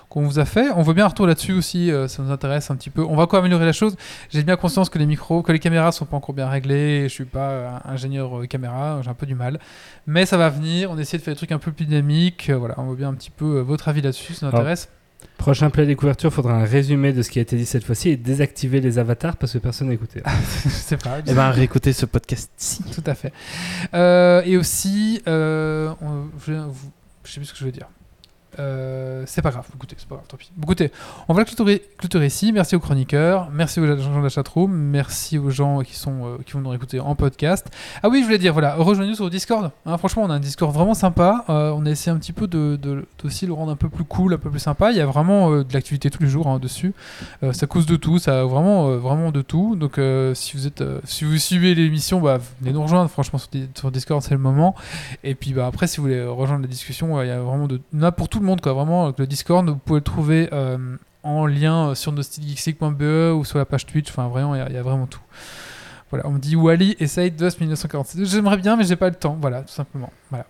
qu'on 0.09 0.23
vous 0.23 0.39
a 0.39 0.45
fait. 0.45 0.69
On 0.75 0.81
veut 0.81 0.93
bien 0.93 1.05
un 1.05 1.09
retour 1.09 1.27
là-dessus 1.27 1.53
aussi, 1.53 1.91
euh, 1.91 2.07
ça 2.07 2.23
nous 2.23 2.31
intéresse 2.31 2.71
un 2.71 2.75
petit 2.75 2.89
peu. 2.89 3.03
On 3.03 3.15
va 3.15 3.23
encore 3.23 3.39
améliorer 3.39 3.65
la 3.65 3.73
chose. 3.73 3.95
J'ai 4.29 4.43
bien 4.43 4.55
conscience 4.55 4.89
que 4.89 4.97
les 4.99 5.05
micros, 5.05 5.41
que 5.43 5.51
les 5.51 5.59
caméras 5.59 5.91
sont 5.91 6.05
pas 6.05 6.17
encore 6.17 6.35
bien 6.35 6.47
réglées. 6.47 7.03
Je 7.03 7.13
suis 7.13 7.25
pas 7.25 7.49
euh, 7.49 7.69
ingénieur 7.85 8.39
euh, 8.39 8.45
caméra, 8.45 8.99
j'ai 9.03 9.09
un 9.09 9.13
peu 9.13 9.25
du 9.25 9.35
mal. 9.35 9.59
Mais 10.07 10.25
ça 10.25 10.37
va 10.37 10.49
venir. 10.49 10.91
On 10.91 10.97
essaie 10.97 11.17
de 11.17 11.21
faire 11.23 11.33
des 11.33 11.37
trucs 11.37 11.51
un 11.51 11.59
peu 11.59 11.71
plus 11.71 11.85
dynamiques. 11.85 12.49
Euh, 12.49 12.57
voilà, 12.57 12.75
on 12.77 12.85
veut 12.89 12.95
bien 12.95 13.09
un 13.09 13.13
petit 13.13 13.31
peu 13.31 13.57
euh, 13.57 13.61
votre 13.61 13.87
avis 13.87 14.01
là-dessus, 14.01 14.33
ça 14.33 14.45
nous 14.45 14.49
Alors, 14.49 14.61
intéresse. 14.61 14.89
Prochain 15.37 15.69
play 15.69 15.85
des 15.85 15.95
couvertures, 15.95 16.31
faudra 16.31 16.53
un 16.53 16.63
résumé 16.65 17.11
de 17.11 17.21
ce 17.21 17.29
qui 17.29 17.39
a 17.39 17.41
été 17.41 17.57
dit 17.57 17.65
cette 17.65 17.83
fois-ci 17.83 18.09
et 18.09 18.15
désactiver 18.15 18.79
les 18.79 18.99
avatars 18.99 19.35
parce 19.35 19.51
que 19.53 19.57
personne 19.57 19.87
n'a 19.87 19.93
écouté. 19.95 20.21
Je 20.63 20.69
sais 20.69 20.97
pas. 20.97 21.17
Eh 21.25 21.33
ben, 21.33 21.49
réécoutez 21.49 21.91
ce 21.93 22.05
podcast-ci. 22.05 22.83
Tout 22.93 23.03
à 23.05 23.15
fait. 23.15 23.33
Euh, 23.93 24.41
et 24.45 24.55
aussi, 24.55 25.21
euh, 25.27 25.91
on- 26.01 26.25
je, 26.45 26.53
vous- 26.53 26.91
je 27.25 27.31
sais 27.31 27.39
plus 27.39 27.47
ce 27.47 27.53
que 27.53 27.59
je 27.59 27.65
veux 27.65 27.71
dire. 27.71 27.87
Euh, 28.59 29.23
c'est 29.25 29.41
pas 29.41 29.51
grave, 29.51 29.65
écoutez, 29.75 29.95
c'est 29.97 30.07
pas 30.07 30.15
grave, 30.15 30.27
tant 30.27 30.37
pis. 30.37 30.51
Écoutez, 30.61 30.91
on 31.27 31.33
va 31.33 31.41
le 31.41 31.79
clôturer, 31.97 32.25
ici. 32.27 32.51
Merci 32.51 32.75
aux 32.75 32.79
chroniqueurs, 32.79 33.49
merci 33.51 33.79
aux 33.79 33.85
gens 33.97 34.17
de 34.19 34.23
la 34.23 34.29
chatroom, 34.29 34.71
merci 34.71 35.37
aux 35.37 35.49
gens 35.49 35.81
qui, 35.81 35.95
sont, 35.95 36.25
euh, 36.25 36.37
qui 36.45 36.53
vont 36.53 36.61
nous 36.61 36.73
écouter 36.73 36.99
en 36.99 37.15
podcast. 37.15 37.67
Ah 38.03 38.09
oui, 38.09 38.19
je 38.21 38.25
voulais 38.25 38.37
dire, 38.37 38.53
voilà, 38.53 38.75
rejoignez-nous 38.75 39.15
sur 39.15 39.29
Discord. 39.29 39.71
hein. 39.85 39.97
franchement, 39.97 40.23
on 40.23 40.29
a 40.29 40.35
un 40.35 40.39
Discord 40.39 40.73
vraiment 40.73 40.93
sympa. 40.93 41.45
Euh, 41.49 41.71
on 41.75 41.85
a 41.85 41.89
essayé 41.89 42.15
un 42.15 42.19
petit 42.19 42.33
peu 42.33 42.47
de, 42.47 42.77
d'aussi 43.21 43.45
le 43.45 43.53
rendre 43.53 43.71
un 43.71 43.75
peu 43.75 43.89
plus 43.89 44.03
cool, 44.05 44.33
un 44.33 44.37
peu 44.37 44.49
plus 44.49 44.59
sympa. 44.59 44.91
Il 44.91 44.97
y 44.97 45.01
a 45.01 45.05
vraiment 45.05 45.51
de 45.51 45.73
l'activité 45.73 46.09
tous 46.09 46.23
les 46.23 46.29
jours 46.29 46.47
hein, 46.47 46.59
dessus. 46.59 46.93
Ça 47.51 47.67
cause 47.67 47.85
de 47.85 47.95
tout, 47.95 48.19
ça 48.19 48.41
a 48.41 48.43
vraiment, 48.45 48.87
vraiment 48.97 49.31
de 49.31 49.41
tout. 49.41 49.75
Donc, 49.75 49.99
si 50.33 50.55
vous 50.57 50.67
êtes, 50.67 50.83
si 51.03 51.25
vous 51.25 51.37
suivez 51.37 51.75
l'émission, 51.75 52.21
bah, 52.21 52.39
venez 52.61 52.73
nous 52.73 52.81
rejoindre. 52.83 53.09
Franchement, 53.09 53.39
sur, 53.39 53.49
Di- 53.49 53.67
sur 53.75 53.91
Discord, 53.91 54.21
c'est 54.21 54.33
le 54.33 54.39
moment. 54.39 54.75
Et 55.23 55.35
puis, 55.35 55.53
bah, 55.53 55.67
après, 55.67 55.87
si 55.87 55.97
vous 55.97 56.03
voulez 56.03 56.23
rejoindre 56.25 56.61
la 56.61 56.67
discussion, 56.67 57.21
il 57.21 57.27
y 57.27 57.31
a 57.31 57.39
vraiment 57.39 57.67
de, 57.67 57.79
en 57.95 58.01
a 58.03 58.11
pour 58.11 58.29
tout 58.29 58.39
monde, 58.45 58.61
quoi. 58.61 58.73
Vraiment, 58.73 59.13
le 59.17 59.27
Discord, 59.27 59.67
vous 59.69 59.75
pouvez 59.77 59.99
le 59.99 60.03
trouver 60.03 60.49
euh, 60.53 60.77
en 61.23 61.45
lien 61.45 61.89
euh, 61.89 61.95
sur 61.95 62.11
nostalgeek.be 62.11 63.33
ou 63.35 63.43
sur 63.45 63.57
la 63.57 63.65
page 63.65 63.85
Twitch. 63.85 64.09
Enfin, 64.09 64.27
vraiment, 64.27 64.55
il 64.55 64.73
y 64.73 64.77
a- 64.77 64.81
vraiment 64.83 65.07
tout. 65.07 65.19
Voilà, 66.11 66.27
on 66.27 66.31
me 66.31 66.39
dit 66.39 66.55
Wally 66.55 66.95
essaye 66.99 67.31
DOS 67.31 67.59
1947. 67.59 68.25
J'aimerais 68.25 68.57
bien, 68.57 68.75
mais 68.75 68.83
j'ai 68.85 68.95
pas 68.95 69.09
le 69.09 69.15
temps. 69.15 69.37
Voilà, 69.41 69.61
tout 69.63 69.73
simplement. 69.73 70.11
Voilà. 70.29 70.45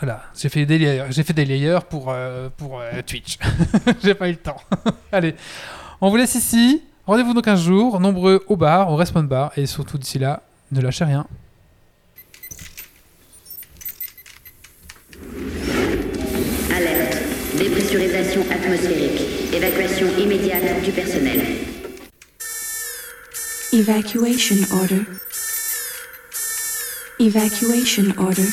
Voilà, 0.00 0.22
j'ai 0.36 0.48
fait 0.48 0.66
des 0.66 0.76
layers, 0.78 1.04
j'ai 1.10 1.22
fait 1.22 1.32
des 1.32 1.44
layers 1.44 1.78
pour, 1.88 2.06
euh, 2.08 2.48
pour 2.56 2.82
Twitch. 3.06 3.38
j'ai 4.02 4.14
pas 4.14 4.28
eu 4.28 4.32
le 4.32 4.38
temps. 4.38 4.56
Allez, 5.12 5.36
on 6.00 6.10
vous 6.10 6.16
laisse 6.16 6.34
ici. 6.34 6.82
Rendez-vous 7.06 7.32
dans 7.34 7.42
15 7.42 7.62
jours, 7.62 8.00
nombreux 8.00 8.42
au 8.48 8.56
bar, 8.56 8.90
au 8.90 8.96
Respawn 8.96 9.26
Bar, 9.28 9.52
et 9.56 9.66
surtout 9.66 9.98
d'ici 9.98 10.18
là, 10.18 10.42
ne 10.72 10.80
lâchez 10.80 11.04
rien. 11.04 11.26
Alerte. 17.94 18.24
Dépressurisation 18.34 18.44
atmosphérique. 18.50 19.54
Évacuation 19.54 20.06
immédiate 20.18 20.82
du 20.82 20.90
personnel. 20.90 21.40
Evacuation 23.72 24.56
order. 24.72 25.00
Evacuation 27.20 28.12
order. 28.18 28.48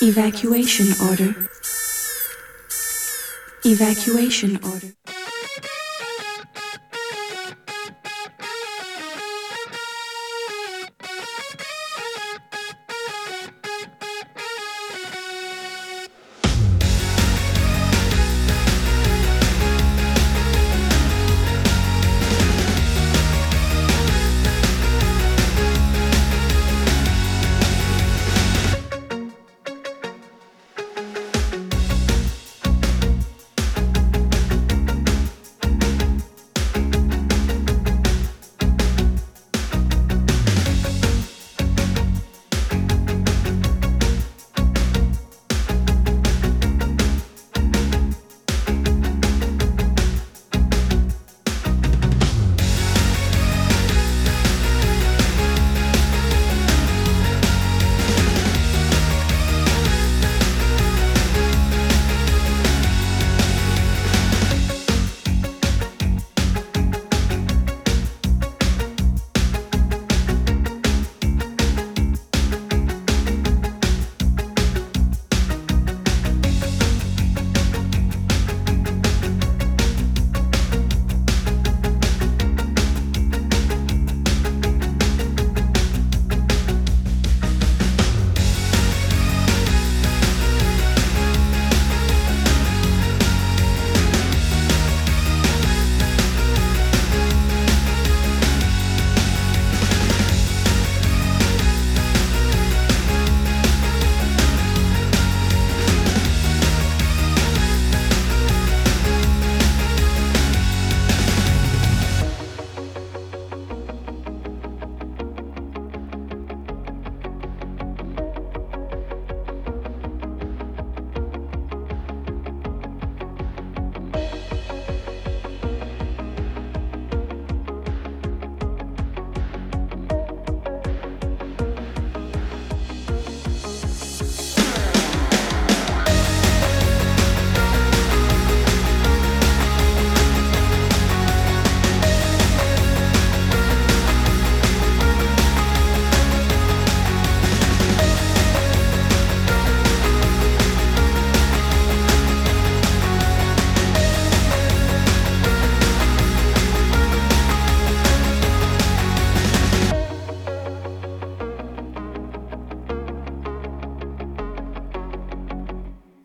Evacuation 0.00 0.86
order. 1.00 1.34
Evacuation 3.64 4.58
order. 4.64 4.94